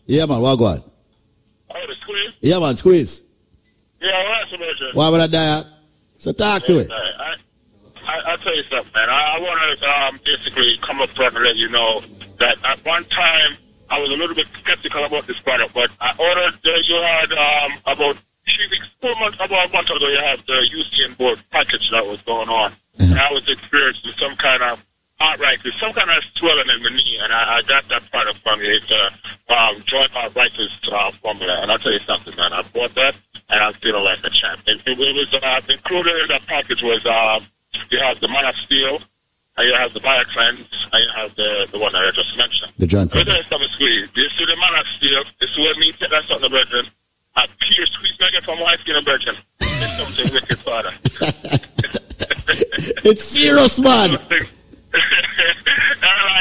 Yeah, 0.07 0.25
man, 0.25 0.41
what 0.41 0.59
go 0.59 0.65
on? 0.65 0.79
Oh, 1.75 1.87
the 1.87 1.95
squeeze? 1.95 2.33
Yeah, 2.41 2.59
man, 2.59 2.75
squeeze. 2.75 3.25
Yeah, 4.01 4.17
what's 4.31 4.51
the 4.51 4.57
matter? 4.57 4.91
Why 4.95 5.11
would 5.11 5.21
I 5.21 5.27
die? 5.27 5.63
So 6.17 6.33
talk 6.33 6.65
to 6.65 6.81
it. 6.81 6.91
I, 6.91 7.35
I, 8.07 8.23
I'll 8.29 8.39
tell 8.39 8.57
you 8.57 8.63
something, 8.63 8.93
man. 8.95 9.11
I, 9.11 9.37
I 9.37 9.41
want 9.41 9.79
to 9.79 9.91
um, 9.91 10.21
basically 10.25 10.79
come 10.81 11.03
up 11.03 11.11
front 11.11 11.35
and 11.35 11.45
let 11.45 11.57
you 11.57 11.69
know 11.69 12.01
that 12.39 12.57
at 12.65 12.83
one 12.87 13.05
time 13.05 13.59
I 13.91 14.01
was 14.01 14.11
a 14.11 14.17
little 14.17 14.35
bit 14.35 14.47
skeptical 14.49 15.05
about 15.05 15.27
this 15.27 15.39
product, 15.41 15.75
but 15.75 15.91
I 16.01 16.13
ordered, 16.19 16.59
uh, 16.65 16.79
you 16.85 16.97
had 16.97 17.33
um, 17.33 17.73
about 17.87 18.17
three 18.45 18.67
weeks, 18.71 18.91
four 19.01 19.15
months, 19.17 19.37
about 19.37 19.69
a 19.69 19.73
month 19.73 19.91
ago, 19.91 20.09
you 20.09 20.19
had 20.19 20.39
the 20.41 20.67
UCN 20.71 21.19
board 21.19 21.39
package 21.51 21.91
that 21.91 22.05
was 22.05 22.21
going 22.23 22.49
on. 22.49 22.73
And 22.99 23.19
I 23.19 23.33
was 23.33 23.49
experiencing 23.49 24.13
some 24.13 24.35
kind 24.37 24.63
of 24.63 24.85
arthritis, 25.21 25.65
right, 25.65 25.75
some 25.81 25.93
kind 25.93 26.11
of 26.11 26.25
swelling 26.35 26.69
in 26.75 26.83
the 26.83 26.91
knee, 26.91 27.19
and 27.23 27.33
I, 27.33 27.59
I 27.59 27.63
got 27.63 27.89
that 27.89 28.11
product 28.11 28.39
from 28.39 28.61
you. 28.61 28.71
It's 28.71 28.91
a 28.91 29.55
um, 29.55 29.77
joint 29.85 30.15
arthritis 30.15 30.81
uh, 30.91 31.11
formula. 31.13 31.61
And 31.63 31.71
I'll 31.71 31.79
tell 31.79 31.93
you 31.93 32.01
something, 32.01 32.35
man. 32.37 32.53
I 32.53 32.63
bought 32.63 32.95
that, 32.95 33.15
and 33.49 33.61
I'm 33.61 33.73
feeling 33.75 34.05
like 34.05 34.19
a 34.25 34.31
champ. 34.31 34.61
It, 34.67 34.83
it, 34.87 34.99
was 34.99 35.35
uh, 35.35 35.61
included 35.73 36.23
in 36.23 36.29
that 36.29 36.47
package 36.47 36.83
was 36.83 37.05
um, 37.07 37.47
you 37.91 37.99
have 37.99 38.21
the 38.21 38.29
Mana 38.29 38.53
Steel, 38.53 38.99
and 39.57 39.69
you 39.69 39.75
have 39.75 39.93
the 39.95 40.01
BioCleanse, 40.01 40.69
and 40.93 41.01
you 41.05 41.11
have 41.15 41.35
the, 41.35 41.69
the 41.73 41.79
one 41.79 41.93
that 41.93 42.03
I 42.03 42.11
just 42.11 42.37
mentioned. 42.37 42.73
The 42.79 42.87
Let 42.87 43.15
me 43.15 43.25
tell 43.25 43.37
you 43.37 43.43
something, 43.45 43.69
squeeze. 43.69 44.09
You 44.15 44.29
see 44.31 44.45
the 44.45 44.57
Mana 44.57 44.85
Steel, 44.97 45.25
this 45.41 45.51
is 45.51 45.59
what 45.59 45.79
me 45.79 45.93
take 45.93 46.11
that 46.11 46.25
something, 46.25 46.51
brethren. 46.51 46.87
I 47.35 47.47
pure 47.59 47.87
squeeze 47.87 48.19
nugget 48.21 48.45
from 48.45 48.61
white 48.61 48.79
skin, 48.81 49.03
brethren. 49.05 49.37
It's 49.61 49.97
something 49.97 50.35
wicked, 50.35 50.59
father. 50.59 50.93
It's 52.49 53.25
serious, 53.25 53.81
man. 53.81 53.91
I 53.91 54.19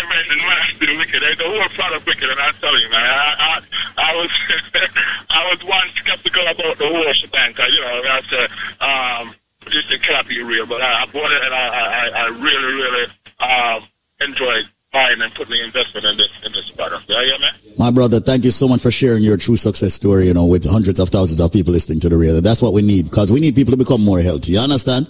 mentioned 0.09 0.41
man, 0.41 0.57
I 0.57 0.71
still 0.73 0.97
wicked. 0.97 1.21
The 1.21 1.43
whole 1.43 1.69
product 1.69 2.05
wicked, 2.05 2.29
and 2.29 2.39
I 2.39 2.51
tell 2.53 2.79
you, 2.79 2.89
man, 2.89 3.01
I, 3.01 3.35
I, 3.39 3.61
I 3.97 4.15
was, 4.15 4.31
I 5.29 5.49
was 5.51 5.63
once 5.63 5.91
skeptical 5.95 6.47
about 6.47 6.77
the 6.77 6.87
whole 6.87 7.13
shebang. 7.13 7.53
You 7.57 7.81
know, 7.81 8.01
I 8.05 8.21
said, 8.21 8.49
um, 8.81 9.35
this 9.71 9.87
thing 9.87 9.99
cannot 9.99 10.27
be 10.27 10.41
real, 10.43 10.65
but 10.65 10.81
I, 10.81 11.03
I 11.03 11.05
bought 11.07 11.31
it, 11.31 11.43
and 11.43 11.53
I, 11.53 11.67
I, 11.67 12.11
I 12.15 12.27
really, 12.29 12.73
really, 12.73 13.05
um, 13.39 13.83
enjoyed 14.21 14.65
buying 14.91 15.21
and 15.21 15.33
putting 15.33 15.51
the 15.57 15.63
investment 15.63 16.05
in 16.05 16.17
this, 16.17 16.31
in 16.45 16.51
this 16.53 16.71
product. 16.71 17.05
Yeah, 17.07 17.21
yeah, 17.21 17.37
man. 17.37 17.51
My 17.77 17.91
brother, 17.91 18.19
thank 18.19 18.45
you 18.45 18.51
so 18.51 18.67
much 18.67 18.81
for 18.81 18.91
sharing 18.91 19.23
your 19.23 19.35
true 19.37 19.57
success 19.57 19.93
story, 19.93 20.27
you 20.27 20.33
know, 20.33 20.45
with 20.45 20.69
hundreds 20.69 20.99
of 20.99 21.09
thousands 21.09 21.41
of 21.41 21.51
people 21.51 21.73
listening 21.73 21.99
to 22.01 22.09
the 22.09 22.17
radio. 22.17 22.39
That's 22.39 22.61
what 22.61 22.73
we 22.73 22.81
need, 22.81 23.05
because 23.05 23.31
we 23.31 23.39
need 23.41 23.55
people 23.55 23.71
to 23.71 23.77
become 23.77 24.03
more 24.03 24.19
healthy. 24.21 24.53
You 24.53 24.59
understand? 24.59 25.09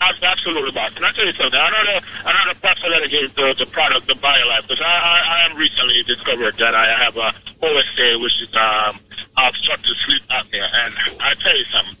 Absolutely, 0.00 0.72
boss. 0.72 0.92
Can 0.92 1.04
I 1.04 1.12
tell 1.12 1.24
you 1.24 1.32
something? 1.32 1.58
Another 1.58 2.04
another 2.26 2.54
person 2.60 2.90
that 2.90 3.08
gave 3.08 3.34
the, 3.34 3.54
the 3.58 3.66
product, 3.66 4.06
the 4.06 4.14
BioLife, 4.14 4.62
because 4.62 4.82
I, 4.82 4.84
I, 4.84 5.16
I 5.40 5.50
am 5.50 5.56
recently 5.56 6.02
discovered 6.02 6.56
that 6.58 6.74
I 6.74 6.86
have 6.92 7.16
a 7.16 7.32
OSA, 7.64 8.18
which 8.20 8.42
is 8.42 8.54
um, 8.54 8.98
obstructive 9.38 9.96
sleep 10.04 10.22
apnea, 10.28 10.68
and 10.84 10.94
I 11.20 11.32
tell 11.34 11.56
you 11.56 11.64
something. 11.64 11.96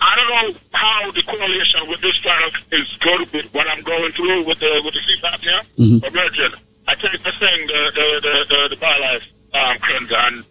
I 0.00 0.16
don't 0.16 0.28
know 0.54 0.60
how 0.72 1.10
the 1.12 1.22
correlation 1.22 1.88
with 1.88 2.00
this 2.00 2.18
product 2.20 2.64
is 2.72 2.96
good 3.00 3.30
with 3.32 3.52
what 3.54 3.66
I'm 3.68 3.82
going 3.82 4.12
through 4.12 4.44
with 4.44 4.58
the 4.58 4.80
with 4.84 4.94
the 4.94 5.00
sleep 5.00 5.20
apnea. 5.22 5.60
Mhm. 5.78 6.00
But 6.00 6.12
Virgin, 6.12 6.52
I 6.88 6.94
take 6.94 7.22
the 7.22 7.32
thing, 7.32 7.66
the 7.66 7.80
the 7.94 8.06
the 8.22 8.34
the, 8.48 8.68
the 8.74 8.76
BioLife 8.76 9.24
um, 9.54 9.76
cleanser, 9.78 10.16
and 10.16 10.44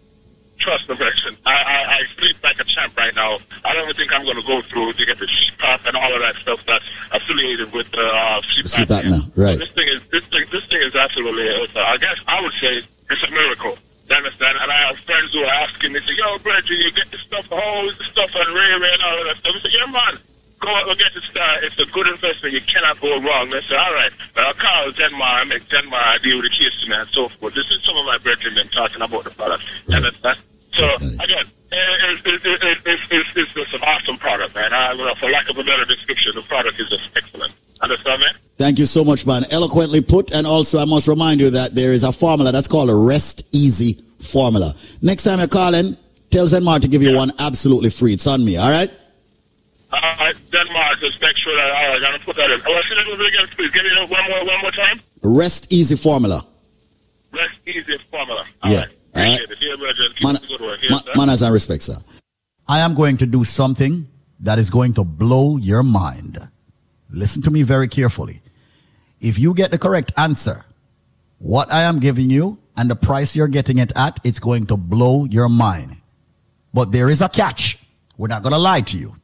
trust 0.58 0.86
the 0.88 0.94
Virgin. 0.94 1.36
I, 1.46 1.54
I 1.54 1.78
I 1.98 1.98
sleep 2.18 2.36
like 2.44 2.60
a 2.60 2.64
champ 2.64 2.96
right 2.96 3.14
now. 3.14 3.38
I 3.64 3.74
don't 3.74 3.94
think 3.96 4.12
I'm 4.12 4.24
going 4.24 4.36
to 4.40 4.46
go 4.46 4.60
through 4.62 4.92
to 4.92 5.06
get 5.06 5.18
the 5.18 5.26
CPAP 5.26 5.86
and 5.86 5.96
all 5.96 6.14
of 6.14 6.20
that 6.20 6.36
stuff 6.36 6.64
that's 6.66 6.84
affiliated 7.12 7.72
with 7.72 7.90
the 7.90 8.06
uh, 8.06 8.40
Sleep 8.42 8.66
apnea. 8.88 9.02
apnea, 9.02 9.36
right. 9.36 9.58
This 9.58 9.72
thing 9.72 9.88
is 9.88 10.04
this 10.12 10.24
thing 10.26 10.44
this 10.52 10.64
thing 10.66 10.80
is 10.82 10.94
absolutely. 10.94 11.48
Uh, 11.74 11.80
I 11.80 11.96
guess 11.96 12.18
I 12.28 12.40
would 12.42 12.52
say 12.52 12.82
it's 13.10 13.22
a 13.24 13.30
miracle. 13.30 13.76
You 14.10 14.16
understand? 14.16 14.58
And 14.60 14.70
I 14.70 14.90
have 14.90 14.98
friends 14.98 15.32
who 15.32 15.40
are 15.40 15.54
asking 15.62 15.92
me, 15.92 16.00
say, 16.00 16.14
"Yo, 16.18 16.38
Bridget, 16.38 16.70
you 16.70 16.90
get 16.92 17.10
this 17.10 17.20
stuff? 17.20 17.46
How 17.48 17.86
is 17.86 17.96
this 17.96 18.08
stuff 18.08 18.34
on 18.34 18.52
Ray 18.52 18.74
Ray 18.74 18.92
and 18.92 19.02
all 19.02 19.18
of 19.20 19.26
that 19.26 19.36
stuff?" 19.38 19.54
I 19.54 19.58
say, 19.60 19.70
"Yeah, 19.72 19.86
man." 19.86 20.18
Go 20.60 20.68
out 20.68 20.86
and 20.86 20.98
get 20.98 21.16
it 21.16 21.22
started. 21.22 21.64
It's 21.64 21.78
a 21.78 21.86
good 21.90 22.06
investment. 22.06 22.52
You 22.52 22.60
cannot 22.60 23.00
go 23.00 23.18
wrong. 23.18 23.48
They 23.48 23.62
say, 23.62 23.76
all 23.76 23.94
right, 23.94 24.12
but 24.34 24.44
I'll 24.44 24.52
call 24.52 24.92
Denmark, 24.92 25.48
make 25.48 25.66
Denmark 25.70 26.04
I 26.04 26.18
deal 26.18 26.36
with 26.36 26.44
the 26.44 26.50
case 26.50 26.84
and 26.86 27.08
so 27.08 27.28
forth. 27.28 27.54
This 27.54 27.70
is 27.70 27.82
some 27.82 27.96
of 27.96 28.04
my 28.04 28.18
brethren 28.18 28.52
been 28.54 28.68
talking 28.68 29.00
about 29.00 29.24
the 29.24 29.30
product. 29.30 29.64
And 29.88 30.04
that's, 30.04 30.18
that's, 30.18 30.40
so, 30.74 30.84
again, 30.96 31.46
it, 31.72 32.26
it, 32.26 32.44
it, 32.44 32.62
it, 32.62 32.78
it, 32.84 33.00
it's, 33.10 33.36
it's 33.36 33.52
just 33.54 33.72
an 33.72 33.80
awesome 33.84 34.18
product, 34.18 34.54
man. 34.54 34.70
I, 34.74 34.92
for 35.18 35.30
lack 35.30 35.48
of 35.48 35.56
a 35.56 35.64
better 35.64 35.86
description, 35.86 36.32
the 36.34 36.42
product 36.42 36.78
is 36.78 36.90
just 36.90 37.08
excellent. 37.16 37.54
Understand, 37.82 38.20
man? 38.20 38.34
Thank 38.58 38.78
you 38.78 38.86
so 38.86 39.04
much, 39.04 39.26
man. 39.26 39.42
Eloquently 39.50 40.02
put. 40.02 40.32
And 40.34 40.46
also, 40.46 40.78
I 40.78 40.84
must 40.84 41.08
remind 41.08 41.40
you 41.40 41.50
that 41.50 41.74
there 41.74 41.92
is 41.92 42.04
a 42.04 42.12
formula 42.12 42.52
that's 42.52 42.68
called 42.68 42.90
a 42.90 42.94
Rest 42.94 43.46
Easy 43.52 44.02
formula. 44.20 44.74
Next 45.00 45.24
time 45.24 45.38
you're 45.38 45.48
calling, 45.48 45.96
tell 46.30 46.44
Zenmar 46.44 46.80
to 46.80 46.88
give 46.88 47.02
you 47.02 47.16
one 47.16 47.32
absolutely 47.38 47.90
free. 47.90 48.12
It's 48.12 48.26
on 48.26 48.44
me, 48.44 48.56
all 48.58 48.68
right? 48.70 48.90
All 49.92 50.00
right, 50.00 50.36
Denmark, 50.52 51.00
just 51.00 51.20
make 51.20 51.36
sure 51.36 51.56
that, 51.56 51.70
all 51.70 51.88
right, 51.88 51.94
I'm 51.96 52.00
going 52.02 52.20
to 52.20 52.24
put 52.24 52.36
that 52.36 52.50
in. 52.50 52.60
Oh, 52.64 52.74
I 52.74 52.80
should 52.82 52.98
have 52.98 53.06
again, 53.18 53.46
please. 53.56 53.70
Give 53.72 53.82
me 53.82 53.90
one 54.08 54.30
more, 54.30 54.44
one 54.44 54.60
more 54.62 54.70
time. 54.70 55.00
Rest 55.22 55.72
Easy 55.72 55.96
formula. 55.96 56.42
Rest 57.32 57.58
easy 57.66 57.96
formula. 58.10 58.44
yeah. 58.64 58.84
Appreciate 59.14 59.50
it. 59.50 59.58
Here, 59.58 59.76
brethren. 59.76 60.12
Man, 60.22 60.36
up 60.36 60.42
the 60.42 60.48
good 60.48 60.60
work. 60.60 60.80
Here, 60.80 60.90
ma- 60.90 61.00
manners 61.16 61.42
and 61.42 61.52
respect, 61.52 61.82
sir. 61.82 61.94
I 62.68 62.80
am 62.80 62.94
going 62.94 63.16
to 63.18 63.26
do 63.26 63.42
something 63.44 64.06
that 64.40 64.58
is 64.58 64.70
going 64.70 64.94
to 64.94 65.04
blow 65.04 65.56
your 65.56 65.82
mind. 65.82 66.38
Listen 67.12 67.42
to 67.42 67.50
me 67.50 67.62
very 67.62 67.88
carefully. 67.88 68.42
If 69.20 69.38
you 69.38 69.54
get 69.54 69.70
the 69.70 69.78
correct 69.78 70.12
answer, 70.16 70.64
what 71.38 71.72
I 71.72 71.82
am 71.82 71.98
giving 71.98 72.30
you 72.30 72.58
and 72.76 72.90
the 72.90 72.96
price 72.96 73.34
you're 73.34 73.48
getting 73.48 73.78
it 73.78 73.92
at, 73.96 74.20
it's 74.24 74.38
going 74.38 74.66
to 74.66 74.76
blow 74.76 75.24
your 75.24 75.48
mind. 75.48 75.96
But 76.72 76.92
there 76.92 77.10
is 77.10 77.20
a 77.20 77.28
catch. 77.28 77.78
We're 78.16 78.28
not 78.28 78.42
going 78.42 78.52
to 78.52 78.58
lie 78.58 78.82
to 78.82 78.96
you. 78.96 79.16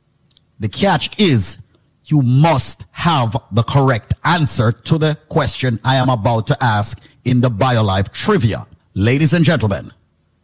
The 0.58 0.68
catch 0.68 1.20
is 1.20 1.58
you 2.04 2.22
must 2.22 2.84
have 2.92 3.36
the 3.52 3.62
correct 3.62 4.14
answer 4.24 4.72
to 4.72 4.98
the 4.98 5.18
question 5.28 5.80
I 5.84 5.96
am 5.96 6.08
about 6.08 6.46
to 6.48 6.56
ask 6.62 7.00
in 7.24 7.40
the 7.40 7.50
BioLife 7.50 8.12
trivia. 8.12 8.66
Ladies 8.94 9.32
and 9.32 9.44
gentlemen, 9.44 9.92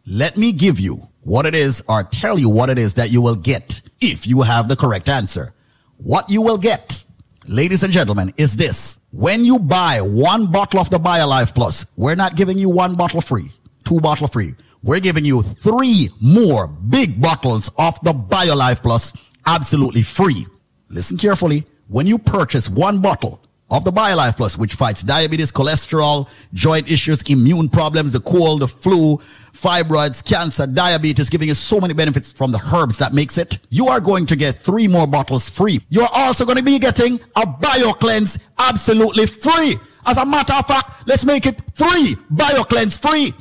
let 0.05 0.37
me 0.37 0.51
give 0.51 0.79
you 0.79 1.07
what 1.21 1.45
it 1.45 1.55
is 1.55 1.83
or 1.87 2.03
tell 2.03 2.37
you 2.37 2.49
what 2.49 2.69
it 2.69 2.77
is 2.77 2.95
that 2.95 3.09
you 3.09 3.21
will 3.21 3.35
get 3.35 3.81
if 4.01 4.27
you 4.27 4.41
have 4.41 4.67
the 4.67 4.75
correct 4.75 5.09
answer. 5.09 5.53
What 5.97 6.29
you 6.29 6.41
will 6.41 6.57
get, 6.57 7.05
ladies 7.47 7.83
and 7.83 7.93
gentlemen, 7.93 8.33
is 8.37 8.55
this. 8.57 8.99
When 9.11 9.45
you 9.45 9.59
buy 9.59 10.01
one 10.01 10.51
bottle 10.51 10.79
of 10.79 10.89
the 10.89 10.99
BioLife 10.99 11.53
Plus, 11.53 11.85
we're 11.95 12.15
not 12.15 12.35
giving 12.35 12.57
you 12.57 12.69
one 12.69 12.95
bottle 12.95 13.21
free, 13.21 13.51
two 13.83 13.99
bottle 13.99 14.27
free. 14.27 14.55
We're 14.83 14.99
giving 14.99 15.25
you 15.25 15.41
three 15.41 16.09
more 16.19 16.67
big 16.67 17.21
bottles 17.21 17.71
of 17.77 17.99
the 18.01 18.13
BioLife 18.13 18.81
Plus 18.81 19.13
absolutely 19.45 20.01
free. 20.01 20.45
Listen 20.89 21.17
carefully. 21.17 21.65
When 21.87 22.07
you 22.07 22.17
purchase 22.17 22.69
one 22.69 23.01
bottle, 23.01 23.42
of 23.69 23.83
the 23.83 23.91
BioLife 23.91 24.37
Plus, 24.37 24.57
which 24.57 24.75
fights 24.75 25.03
diabetes, 25.03 25.51
cholesterol, 25.51 26.29
joint 26.53 26.91
issues, 26.91 27.21
immune 27.23 27.69
problems, 27.69 28.13
the 28.13 28.19
cold, 28.19 28.61
the 28.61 28.67
flu, 28.67 29.17
fibroids, 29.51 30.23
cancer, 30.23 30.67
diabetes, 30.67 31.29
giving 31.29 31.47
you 31.47 31.53
so 31.53 31.79
many 31.79 31.93
benefits 31.93 32.31
from 32.31 32.51
the 32.51 32.59
herbs 32.73 32.97
that 32.97 33.13
makes 33.13 33.37
it. 33.37 33.59
You 33.69 33.87
are 33.87 33.99
going 33.99 34.25
to 34.27 34.35
get 34.35 34.57
three 34.57 34.87
more 34.87 35.07
bottles 35.07 35.49
free. 35.49 35.79
You're 35.89 36.09
also 36.11 36.45
going 36.45 36.57
to 36.57 36.63
be 36.63 36.77
getting 36.79 37.19
a 37.35 37.41
BioCleanse 37.41 38.39
absolutely 38.59 39.25
free. 39.25 39.77
As 40.05 40.17
a 40.17 40.25
matter 40.25 40.53
of 40.53 40.67
fact, 40.67 41.07
let's 41.07 41.25
make 41.25 41.45
it 41.45 41.61
three 41.73 42.15
BioCleanse 42.31 43.01
free. 43.01 43.33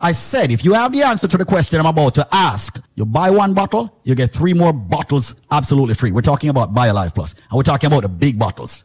I 0.00 0.12
said, 0.12 0.50
if 0.50 0.64
you 0.64 0.74
have 0.74 0.92
the 0.92 1.02
answer 1.02 1.26
to 1.26 1.38
the 1.38 1.44
question 1.44 1.80
I'm 1.80 1.86
about 1.86 2.14
to 2.16 2.28
ask, 2.30 2.78
you 2.94 3.06
buy 3.06 3.30
one 3.30 3.54
bottle, 3.54 4.00
you 4.04 4.14
get 4.14 4.32
three 4.32 4.52
more 4.52 4.72
bottles 4.72 5.34
absolutely 5.50 5.94
free. 5.94 6.12
We're 6.12 6.20
talking 6.20 6.50
about 6.50 6.74
BioLife 6.74 7.14
Plus, 7.14 7.34
and 7.34 7.56
we're 7.56 7.62
talking 7.62 7.86
about 7.86 8.02
the 8.02 8.08
big 8.08 8.38
bottles. 8.38 8.84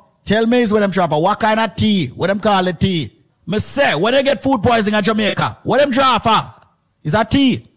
Tell 0.25 0.45
me 0.45 0.61
is 0.61 0.71
what 0.71 0.81
them 0.81 0.91
for. 0.91 1.21
What 1.21 1.39
kind 1.39 1.59
of 1.59 1.75
tea? 1.75 2.07
What 2.07 2.27
them 2.27 2.39
call 2.39 2.67
it 2.67 2.79
tea? 2.79 3.11
Me 3.47 3.57
say, 3.59 3.95
when 3.95 4.13
they 4.13 4.23
get 4.23 4.41
food 4.41 4.61
poisoning 4.61 4.97
in 4.97 5.03
Jamaica, 5.03 5.57
what 5.63 5.79
them 5.79 5.91
draw 5.91 6.19
for? 6.19 6.53
Is 7.03 7.11
that 7.13 7.31
tea? 7.31 7.67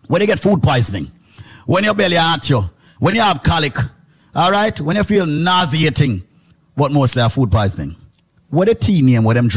when 0.08 0.22
you 0.22 0.28
get 0.28 0.40
food 0.40 0.64
poisoning, 0.64 1.12
when 1.66 1.84
your 1.84 1.94
belly 1.94 2.16
hurt 2.16 2.50
you, 2.50 2.62
when 3.00 3.16
you 3.16 3.22
have 3.22 3.44
colic, 3.44 3.76
all 4.34 4.52
right, 4.52 4.80
when 4.80 4.96
you 4.96 5.04
feel 5.04 5.26
nauseating, 5.26 6.24
what 6.76 6.92
mostly 6.92 7.22
have 7.22 7.34
food 7.34 7.52
poisoning. 7.52 7.96
What 8.50 8.68
the 8.68 8.76
tea 8.76 9.02
name, 9.02 9.24
what 9.24 9.36
them 9.36 9.50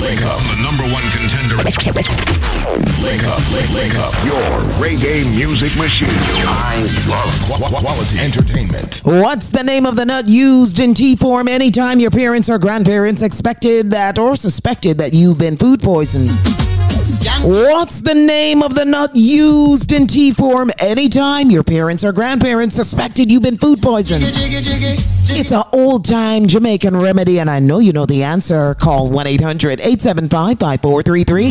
Wake 0.00 0.22
up, 0.24 0.38
the 0.38 0.62
number 0.62 0.84
one 0.94 1.02
contender. 1.10 1.56
Wake 3.02 3.24
up, 3.24 3.40
wake, 3.52 3.68
wake 3.74 3.94
up. 3.98 4.14
Your 4.24 4.42
reggae 4.78 5.28
music 5.30 5.74
machine. 5.76 6.08
I 6.10 6.82
love 7.08 7.34
qu- 7.60 7.76
quality 7.80 8.18
entertainment. 8.20 9.00
What's 9.04 9.48
the 9.48 9.62
name 9.64 9.86
of 9.86 9.96
the 9.96 10.04
nut 10.04 10.28
used 10.28 10.78
in 10.78 10.94
tea 10.94 11.16
form 11.16 11.48
anytime 11.48 11.98
your 11.98 12.10
parents 12.12 12.48
or 12.48 12.58
grandparents 12.58 13.22
expected 13.22 13.90
that 13.90 14.18
or 14.18 14.36
suspected 14.36 14.98
that 14.98 15.14
you've 15.14 15.38
been 15.38 15.56
food 15.56 15.80
poisoned? 15.82 16.28
What's 17.42 18.00
the 18.00 18.14
name 18.14 18.62
of 18.62 18.74
the 18.74 18.84
nut 18.84 19.14
used 19.16 19.92
in 19.92 20.06
tea 20.06 20.32
form 20.32 20.70
anytime 20.78 21.50
your 21.50 21.62
parents 21.64 22.04
or 22.04 22.12
grandparents 22.12 22.76
suspected 22.76 23.30
you've 23.30 23.42
been 23.42 23.56
food 23.56 23.80
poisoned? 23.82 24.22
It's 25.30 25.52
an 25.52 25.62
old 25.72 26.04
time 26.04 26.48
Jamaican 26.48 26.96
remedy, 26.96 27.38
and 27.38 27.50
I 27.50 27.58
know 27.58 27.78
you 27.78 27.92
know 27.92 28.06
the 28.06 28.24
answer. 28.24 28.74
Call 28.74 29.10
1 29.10 29.26
800 29.26 29.80
875 29.80 30.58
5433. 30.58 31.48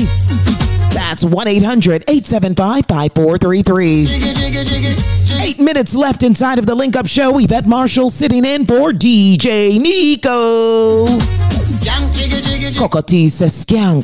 That's 0.94 1.24
1 1.24 1.48
800 1.48 2.04
875 2.08 2.86
5433. 2.88 5.48
Eight 5.48 5.60
minutes 5.60 5.96
left 5.96 6.24
inside 6.24 6.60
of 6.60 6.66
the 6.66 6.76
Link 6.76 6.96
Up 6.96 7.08
Show. 7.08 7.40
Yvette 7.40 7.68
Marshall 7.68 8.10
sitting 8.10 8.46
in 8.46 8.66
for 8.66 8.92
DJ 8.92 9.80
Nico. 9.80 11.06
Cocotti 12.78 13.30
says 13.30 13.66
skank. 13.66 14.04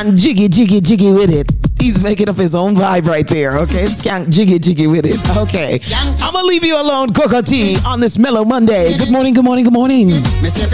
And 0.00 0.16
jiggy, 0.16 0.48
jiggy, 0.48 0.80
jiggy 0.80 1.12
with 1.12 1.28
it. 1.28 1.52
He's 1.78 2.02
making 2.02 2.30
up 2.30 2.36
his 2.36 2.54
own 2.54 2.74
vibe 2.74 3.04
right 3.04 3.28
there, 3.28 3.58
okay? 3.58 3.84
Skank, 3.84 4.30
jiggy, 4.30 4.58
jiggy 4.58 4.86
with 4.86 5.04
it. 5.04 5.20
Okay. 5.36 5.78
I'm 6.24 6.32
gonna 6.32 6.46
leave 6.46 6.64
you 6.64 6.80
alone, 6.80 7.10
Cocotti, 7.10 7.76
on 7.84 8.00
this 8.00 8.16
mellow 8.16 8.42
Monday. 8.42 8.96
Good 8.96 9.12
morning, 9.12 9.34
good 9.34 9.44
morning, 9.44 9.64
good 9.64 9.74
morning. 9.74 10.08
Yesterday 10.08 10.64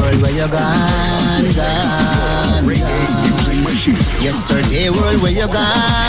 world 0.00 0.22
where 0.22 0.32
you 0.32 0.48
gone, 0.48 1.44
gone, 1.52 1.92
gone. 2.72 3.04
Yesterday 4.24 4.88
where 4.88 5.12
you 5.30 5.46
gone. 5.52 6.08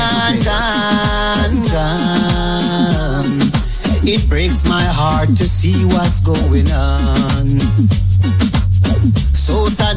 It 4.07 4.29
breaks 4.29 4.63
my 4.65 4.81
heart 4.81 5.27
to 5.27 5.43
see 5.43 5.83
what's 5.85 6.21
going 6.21 6.68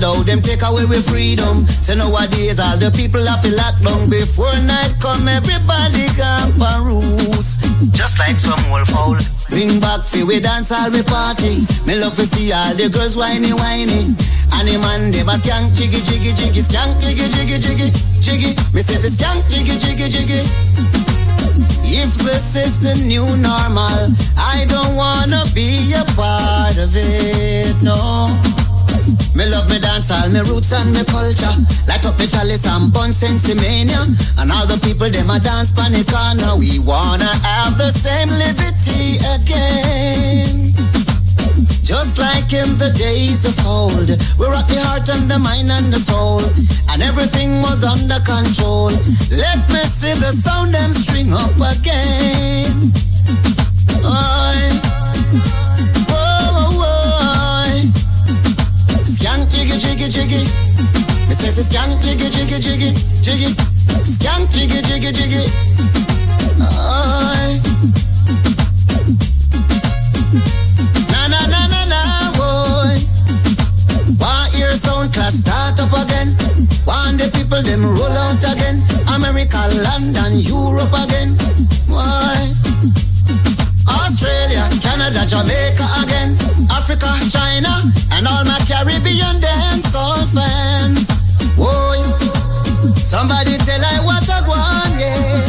on. 0.03 0.15
So 0.15 0.19
sad 0.19 0.19
how 0.19 0.23
them 0.25 0.41
take 0.43 0.63
away 0.67 0.85
with 0.87 1.07
freedom. 1.07 1.67
So 1.67 1.95
nowadays 1.95 2.59
all 2.59 2.77
the 2.77 2.91
people 2.91 3.23
have 3.23 3.43
to 3.43 3.51
lock 3.55 3.79
down 3.83 4.11
before 4.11 4.51
night 4.67 4.99
come. 4.99 5.29
Everybody 5.29 6.07
camp 6.19 6.59
and 6.59 6.83
roost. 6.87 7.95
Just 7.95 8.19
like 8.19 8.39
some 8.39 8.59
old 8.71 8.89
foul. 8.89 9.17
Bring 9.51 9.79
back 9.79 10.03
fi 10.03 10.25
we 10.25 10.41
dance 10.41 10.73
all 10.73 10.91
we 10.91 11.03
party. 11.07 11.63
Me 11.87 11.95
love 11.99 12.15
to 12.19 12.27
see 12.27 12.51
all 12.51 12.75
the 12.75 12.91
girls 12.91 13.15
whiny 13.15 13.55
whiny. 13.55 14.15
And 14.59 14.69
the 14.69 14.77
man 14.83 15.15
a 15.15 15.35
skank 15.39 15.71
jiggy 15.75 16.03
jiggy 16.03 16.35
jiggy 16.35 16.63
skank 16.63 16.99
jiggy 16.99 17.27
jiggy 17.31 17.59
jiggy 17.63 17.89
jiggy. 18.19 18.51
Me 18.75 18.83
say 18.83 18.99
fi 18.99 19.09
skank 19.09 19.47
jiggy 19.47 19.79
jiggy 19.79 20.09
jiggy. 20.11 20.41
If 21.93 22.15
this 22.25 22.57
is 22.57 22.81
the 22.81 22.95
new 23.07 23.27
normal, 23.39 24.11
I 24.35 24.65
don't 24.67 24.97
wanna 24.97 25.45
be 25.55 25.95
a 25.95 26.05
part 26.17 26.79
of 26.79 26.91
it. 26.97 27.77
No. 27.83 28.62
Me 29.35 29.49
love 29.49 29.69
me 29.71 29.79
dance 29.79 30.11
all 30.13 30.29
me 30.29 30.41
roots 30.49 30.73
and 30.73 30.93
me 30.93 31.03
culture. 31.09 31.55
Light 31.89 32.05
up 32.05 32.19
me 32.19 32.27
chalice 32.27 32.67
and 32.69 32.93
bun 32.93 33.11
sensimania. 33.11 34.01
And 34.39 34.53
all 34.53 34.67
the 34.67 34.79
people 34.85 35.09
them 35.09 35.31
a 35.31 35.39
dance 35.41 35.73
pan 35.73 35.93
the 35.93 36.05
corner. 36.05 36.57
We 36.61 36.79
wanna 36.85 37.29
have 37.29 37.79
the 37.79 37.91
same 37.91 38.29
liberty 38.37 39.19
again. 39.37 40.73
Just 41.83 42.19
like 42.19 42.53
in 42.55 42.79
the 42.79 42.95
days 42.95 43.45
of 43.45 43.59
old, 43.67 44.09
we 44.39 44.47
rock 44.47 44.69
the 44.69 44.79
heart 44.87 45.09
and 45.11 45.29
the 45.29 45.39
mind 45.39 45.69
and 45.69 45.93
the 45.93 45.99
soul, 45.99 46.41
and 46.89 47.03
everything 47.03 47.61
was 47.61 47.85
under 47.85 48.23
control. 48.23 48.89
Let 49.35 49.61
me 49.69 49.83
see 49.85 50.15
the 50.15 50.31
sound 50.31 50.73
them 50.73 50.93
string 50.93 51.33
up 51.35 51.53
again. 51.59 52.93
Oi. 54.07 54.73
Jiggy. 60.13 60.45
Me 61.27 61.33
say 61.33 61.49
fi 61.57 61.63
skank 61.65 61.97
jiggy 62.05 62.29
jiggy 62.29 62.59
jiggy 62.61 62.91
jiggy. 63.25 63.49
Skank 64.05 64.45
jiggy 64.53 64.81
jiggy 64.85 65.09
jiggy. 65.09 65.43
Oi. 66.61 67.49
Na 71.09 71.21
na 71.33 71.41
na 71.49 71.61
na 71.73 71.81
na 71.89 72.01
boy. 72.37 72.93
Want 74.21 74.53
hear 74.53 74.77
sound 74.77 75.15
class 75.15 75.41
start 75.41 75.81
up 75.81 75.93
again. 75.97 76.29
Want 76.85 77.17
the 77.17 77.33
people 77.33 77.63
them 77.65 77.81
roll 77.81 78.13
out 78.29 78.45
again. 78.45 78.77
America, 79.17 79.65
London, 79.81 80.33
Europe 80.45 80.93
again. 80.93 81.33
Why? 81.89 82.53
Australia, 83.89 84.65
Canada, 84.85 85.25
Jamaica 85.25 85.87
again. 86.05 86.37
Africa, 86.69 87.09
China, 87.33 87.73
and 88.13 88.27
all 88.29 88.45
my 88.45 88.59
Caribbean 88.69 89.41
dancehall 89.41 89.52
somebody 93.13 93.53
tell 93.69 93.85
I 93.85 94.01
what 94.09 94.25
I 94.25 94.41
want, 94.49 94.93
yeah. 94.97 95.45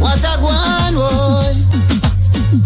What 0.00 0.24
I 0.24 0.40
want, 0.40 0.96
boy. 0.96 1.52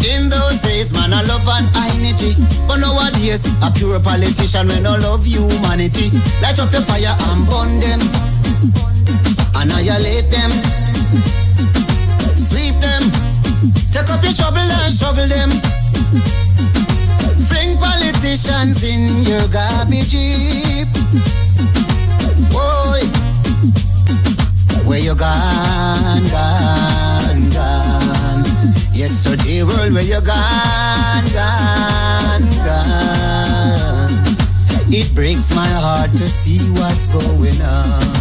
In 0.07 0.31
those 0.31 0.63
days, 0.63 0.95
man, 0.95 1.11
I 1.11 1.19
love 1.27 1.43
an 1.43 1.67
identity. 1.75 2.39
But 2.71 2.79
nowadays, 2.79 3.51
a 3.59 3.67
pure 3.75 3.99
politician 3.99 4.71
when 4.71 4.87
I 4.87 4.95
love 5.03 5.27
humanity. 5.27 6.07
Light 6.39 6.55
up 6.63 6.71
your 6.71 6.87
fire 6.87 7.11
and 7.11 7.43
burn 7.51 7.71
them. 7.83 7.99
Annihilate 9.59 10.31
them. 10.31 10.51
Sweep 12.39 12.79
them. 12.79 13.03
Take 13.91 14.07
up 14.07 14.23
your 14.23 14.31
trouble 14.31 14.63
and 14.63 14.87
shovel 14.87 15.27
them. 15.27 15.51
Fling 17.43 17.75
politicians 17.75 18.87
in 18.87 19.27
your 19.27 19.43
garbage 19.51 20.15
heap. 20.15 21.40
Where 25.01 25.09
you 25.09 25.17
gone, 25.17 26.23
gone, 26.29 27.49
gone? 27.49 28.43
Yesterday 28.93 29.63
world 29.63 29.93
where 29.93 30.03
you 30.03 30.21
gone, 30.21 31.25
gone, 31.33 32.45
gone. 32.65 34.11
It 34.93 35.15
breaks 35.15 35.55
my 35.55 35.65
heart 35.65 36.11
to 36.11 36.27
see 36.27 36.69
what's 36.77 37.07
going 37.07 37.61
on. 37.61 38.11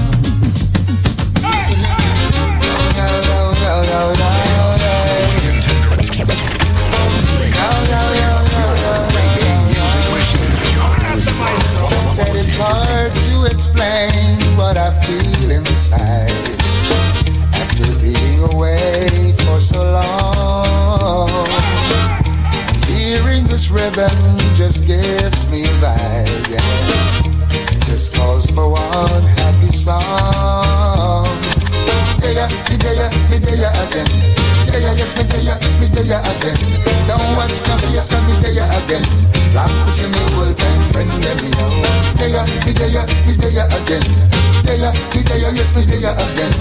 Said 12.10 12.36
it's 12.36 12.56
hard 12.56 13.14
to 13.14 13.44
explain 13.54 14.56
what 14.56 14.76
I 14.76 14.90
feel 15.02 15.50
inside 15.50 16.59
away 18.50 19.32
for 19.38 19.60
so 19.60 19.82
long. 19.82 21.28
Hearing 22.86 23.44
this 23.44 23.70
rhythm 23.70 24.10
just 24.54 24.86
gives 24.86 25.50
me 25.50 25.64
yeah. 26.48 26.60
Just 27.86 28.14
calls 28.14 28.46
for 28.50 28.68
one 28.70 29.22
happy 29.38 29.70
song. 29.70 31.26
Me 32.20 32.36
me 33.30 33.38
again. 33.64 34.39
Yeah, 34.70 34.94
yes, 34.96 35.12
me 35.18 35.24
there, 35.28 35.58
me 35.80 35.86
there 35.92 36.20
again. 36.20 36.56
Don't 37.06 37.36
watch 37.36 37.58
no 37.66 37.76
face, 37.78 38.08
cause 38.08 38.22
me 38.26 38.34
there 38.40 38.64
again. 38.64 39.04
Black 39.52 39.70
see 39.92 40.06
me 40.06 40.20
old 40.38 40.56
time 40.56 40.84
friend, 40.90 41.10
let 41.20 41.36
me 41.42 41.50
know. 41.50 41.82
Yeah, 42.22 42.46
me 42.64 42.72
there, 42.72 43.04
me 43.26 43.34
there 43.34 43.66
again. 43.66 44.04
Yeah, 44.70 44.94
me 45.12 45.20
there, 45.26 45.52
yes, 45.52 45.74
me 45.74 45.82
there 45.84 46.14
again. 46.14 46.52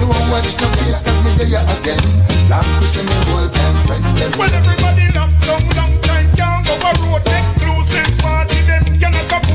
Don't 0.00 0.30
watch 0.32 0.56
no 0.60 0.66
face, 0.80 1.02
cause 1.04 1.20
me 1.24 1.30
there 1.36 1.60
again. 1.60 2.00
Black 2.48 2.66
see 2.88 3.02
me 3.04 3.14
old 3.36 3.52
time 3.52 3.78
friend, 3.84 4.04
let 4.16 4.32
me 4.32 4.32
know. 4.32 4.38
Well, 4.38 4.54
everybody 4.54 5.06
locked 5.14 5.38
down, 5.44 5.62
long 5.76 5.94
time 6.00 6.26
can't 6.32 6.64
go 6.66 6.74
a 6.74 6.90
road. 7.04 7.22
Exclusive 7.28 8.10
party, 8.18 8.58
them 8.64 8.84
cannot 8.98 9.32
afford. 9.32 9.47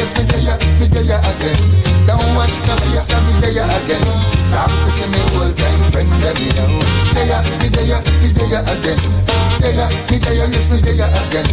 Yes, 0.00 0.16
me 0.16 0.24
there, 0.24 0.56
me 0.80 0.86
there 0.88 1.20
again. 1.20 1.60
Don't 2.06 2.34
watch 2.34 2.56
no 2.66 2.74
face, 2.80 3.08
cause 3.08 3.22
me 3.28 3.34
there 3.40 3.64
again. 3.64 4.02
Black 4.48 4.72
for 4.82 4.90
see 4.90 5.06
me 5.12 5.20
old 5.36 5.56
time 5.56 5.90
friend, 5.92 6.10
let 6.24 6.34
me 6.40 6.48
know. 6.56 6.80
Yeah, 7.14 7.44
me 7.60 7.68
there, 7.68 8.00
me 8.24 8.32
there 8.32 8.64
again. 8.64 9.29
Yeah, 9.60 9.88
me 10.10 10.18
there, 10.18 10.34
yes, 10.34 10.70
me 10.70 10.78
there 10.80 10.94
again. 10.94 11.46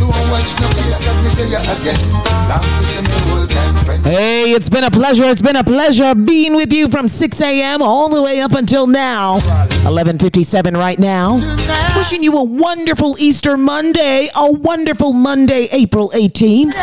Don't 0.00 0.30
watch 0.30 0.60
no 0.60 0.68
face, 0.74 1.00
cause 1.04 1.18
me 1.22 1.30
there 1.34 1.60
again. 1.60 1.96
Black 2.46 2.62
for 2.76 2.84
see 2.84 3.00
me 3.00 3.32
old 3.32 3.48
time 3.48 3.76
friend. 3.84 4.04
Hey, 4.04 4.50
it's 4.52 4.68
been 4.68 4.84
a 4.84 4.90
pleasure. 4.90 5.24
It's 5.24 5.42
been 5.42 5.56
a 5.56 5.64
pleasure 5.64 6.14
being 6.14 6.54
with 6.56 6.72
you 6.72 6.88
from 6.88 7.06
6 7.08 7.40
a.m. 7.40 7.80
all 7.80 8.08
the 8.08 8.20
way 8.20 8.40
up 8.40 8.52
until 8.52 8.86
now. 8.86 9.38
11:57 9.84 10.76
right 10.76 10.98
now. 10.98 11.36
Wishing 11.96 12.22
you 12.22 12.36
a 12.36 12.42
wonderful 12.44 13.16
Easter 13.18 13.56
Monday, 13.56 14.28
a 14.34 14.50
wonderful 14.50 15.12
Monday, 15.12 15.68
April 15.70 16.10
18th. 16.14 16.74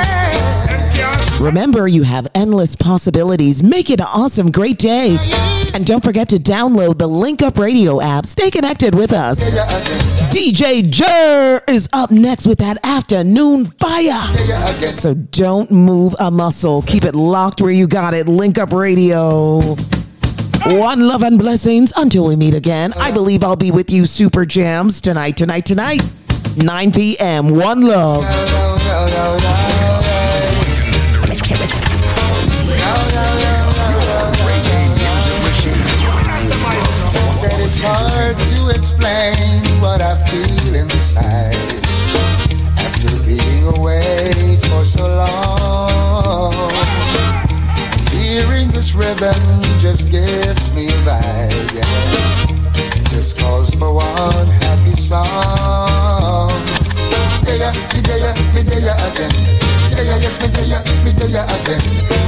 Remember, 1.39 1.87
you 1.87 2.03
have 2.03 2.27
endless 2.35 2.75
possibilities. 2.75 3.63
Make 3.63 3.89
it 3.89 3.99
an 3.99 4.07
awesome, 4.07 4.51
great 4.51 4.77
day. 4.77 5.17
And 5.73 5.85
don't 5.85 6.03
forget 6.03 6.29
to 6.29 6.37
download 6.37 6.97
the 6.97 7.07
Link 7.07 7.41
Up 7.41 7.57
Radio 7.57 8.01
app. 8.01 8.25
Stay 8.25 8.49
connected 8.49 8.95
with 8.95 9.13
us. 9.13 9.39
DJ 10.33 10.89
Jer 10.89 11.61
is 11.67 11.87
up 11.93 12.11
next 12.11 12.45
with 12.45 12.59
that 12.59 12.77
afternoon 12.83 13.67
fire. 13.79 14.33
So 14.93 15.13
don't 15.13 15.71
move 15.71 16.15
a 16.19 16.31
muscle. 16.31 16.81
Keep 16.83 17.05
it 17.05 17.15
locked 17.15 17.61
where 17.61 17.71
you 17.71 17.87
got 17.87 18.13
it. 18.13 18.27
Link 18.27 18.57
Up 18.57 18.73
Radio. 18.73 19.61
One 20.65 21.07
love 21.07 21.23
and 21.23 21.39
blessings 21.39 21.93
until 21.95 22.25
we 22.25 22.35
meet 22.35 22.53
again. 22.53 22.93
I 22.93 23.11
believe 23.11 23.43
I'll 23.43 23.55
be 23.55 23.71
with 23.71 23.89
you, 23.89 24.05
Super 24.05 24.45
Jams, 24.45 24.99
tonight, 24.99 25.37
tonight, 25.37 25.65
tonight. 25.65 26.01
9 26.57 26.91
p.m. 26.91 27.49
One 27.49 27.81
love. 27.81 28.25
It's 37.81 37.87
hard 37.87 38.37
to 38.37 38.77
explain 38.77 39.63
what 39.79 40.01
I 40.01 40.15
feel 40.27 40.75
inside 40.75 41.55
after 42.77 43.07
being 43.23 43.73
away 43.77 44.57
for 44.63 44.83
so 44.83 45.07
long. 45.07 46.51
Hearing 48.11 48.67
this 48.69 48.93
rhythm 48.93 49.61
just 49.79 50.11
gives 50.11 50.73
me 50.75 50.87
a 50.87 50.99
vibe, 51.07 51.73
yeah. 51.73 53.03
Just 53.05 53.39
calls 53.39 53.73
for 53.73 53.93
one 53.93 54.47
happy 54.63 54.93
song. 54.93 56.51
Yeah, 57.45 57.73
me 58.53 59.58
yes, 60.21 60.39
me 60.41 60.47
tell 60.51 60.67
ya, 60.67 60.79
me 61.03 61.11
tell 61.13 61.29
ya 61.29 61.43
again. 61.59 61.81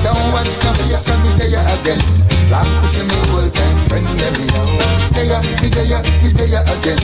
Don't 0.03 0.32
watch 0.34 0.56
no 0.64 0.74
face, 0.74 1.06
cause 1.06 1.22
me 1.24 1.32
tell 1.38 1.50
ya 1.52 1.61
again. 1.80 2.00
Black 2.48 2.68
pussy 2.82 3.03
me 3.03 3.16
whole 3.32 3.50
time 3.52 3.78
friend, 3.88 4.08
let 4.20 4.34
me 4.40 4.45
know. 4.52 4.66
Tell 5.11 5.26
ya, 5.26 5.40
me 5.61 5.70
tell 5.70 5.86
ya, 5.86 6.00
me 6.24 6.30
tell 6.34 6.48
ya 6.48 6.61
again. 6.74 7.00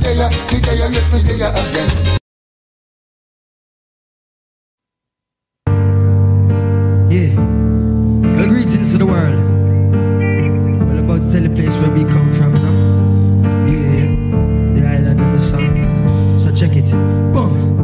Tell 0.00 0.16
ya, 0.16 0.28
me 0.50 0.58
tell 0.60 0.76
ya, 0.76 0.86
yes, 0.88 1.12
me 1.12 1.20
tell 1.22 1.36
ya 1.36 1.48
again. 1.48 1.90
Yeah. 7.12 7.36
Well, 8.36 8.48
greetings 8.48 8.92
to 8.92 8.98
the 8.98 9.06
world. 9.06 9.36
Well, 10.88 10.98
about 10.98 11.20
to 11.24 11.32
tell 11.32 11.42
the 11.42 11.52
place 11.54 11.76
where 11.76 11.90
we 11.90 12.04
come 12.04 12.32
from 12.32 12.54
now. 12.54 12.76
Yeah, 13.68 14.08
the 14.74 14.82
island 14.88 15.20
of 15.20 15.32
the 15.32 15.40
sun. 15.40 15.84
So 16.38 16.52
check 16.54 16.76
it. 16.76 16.90
Boom. 17.32 17.81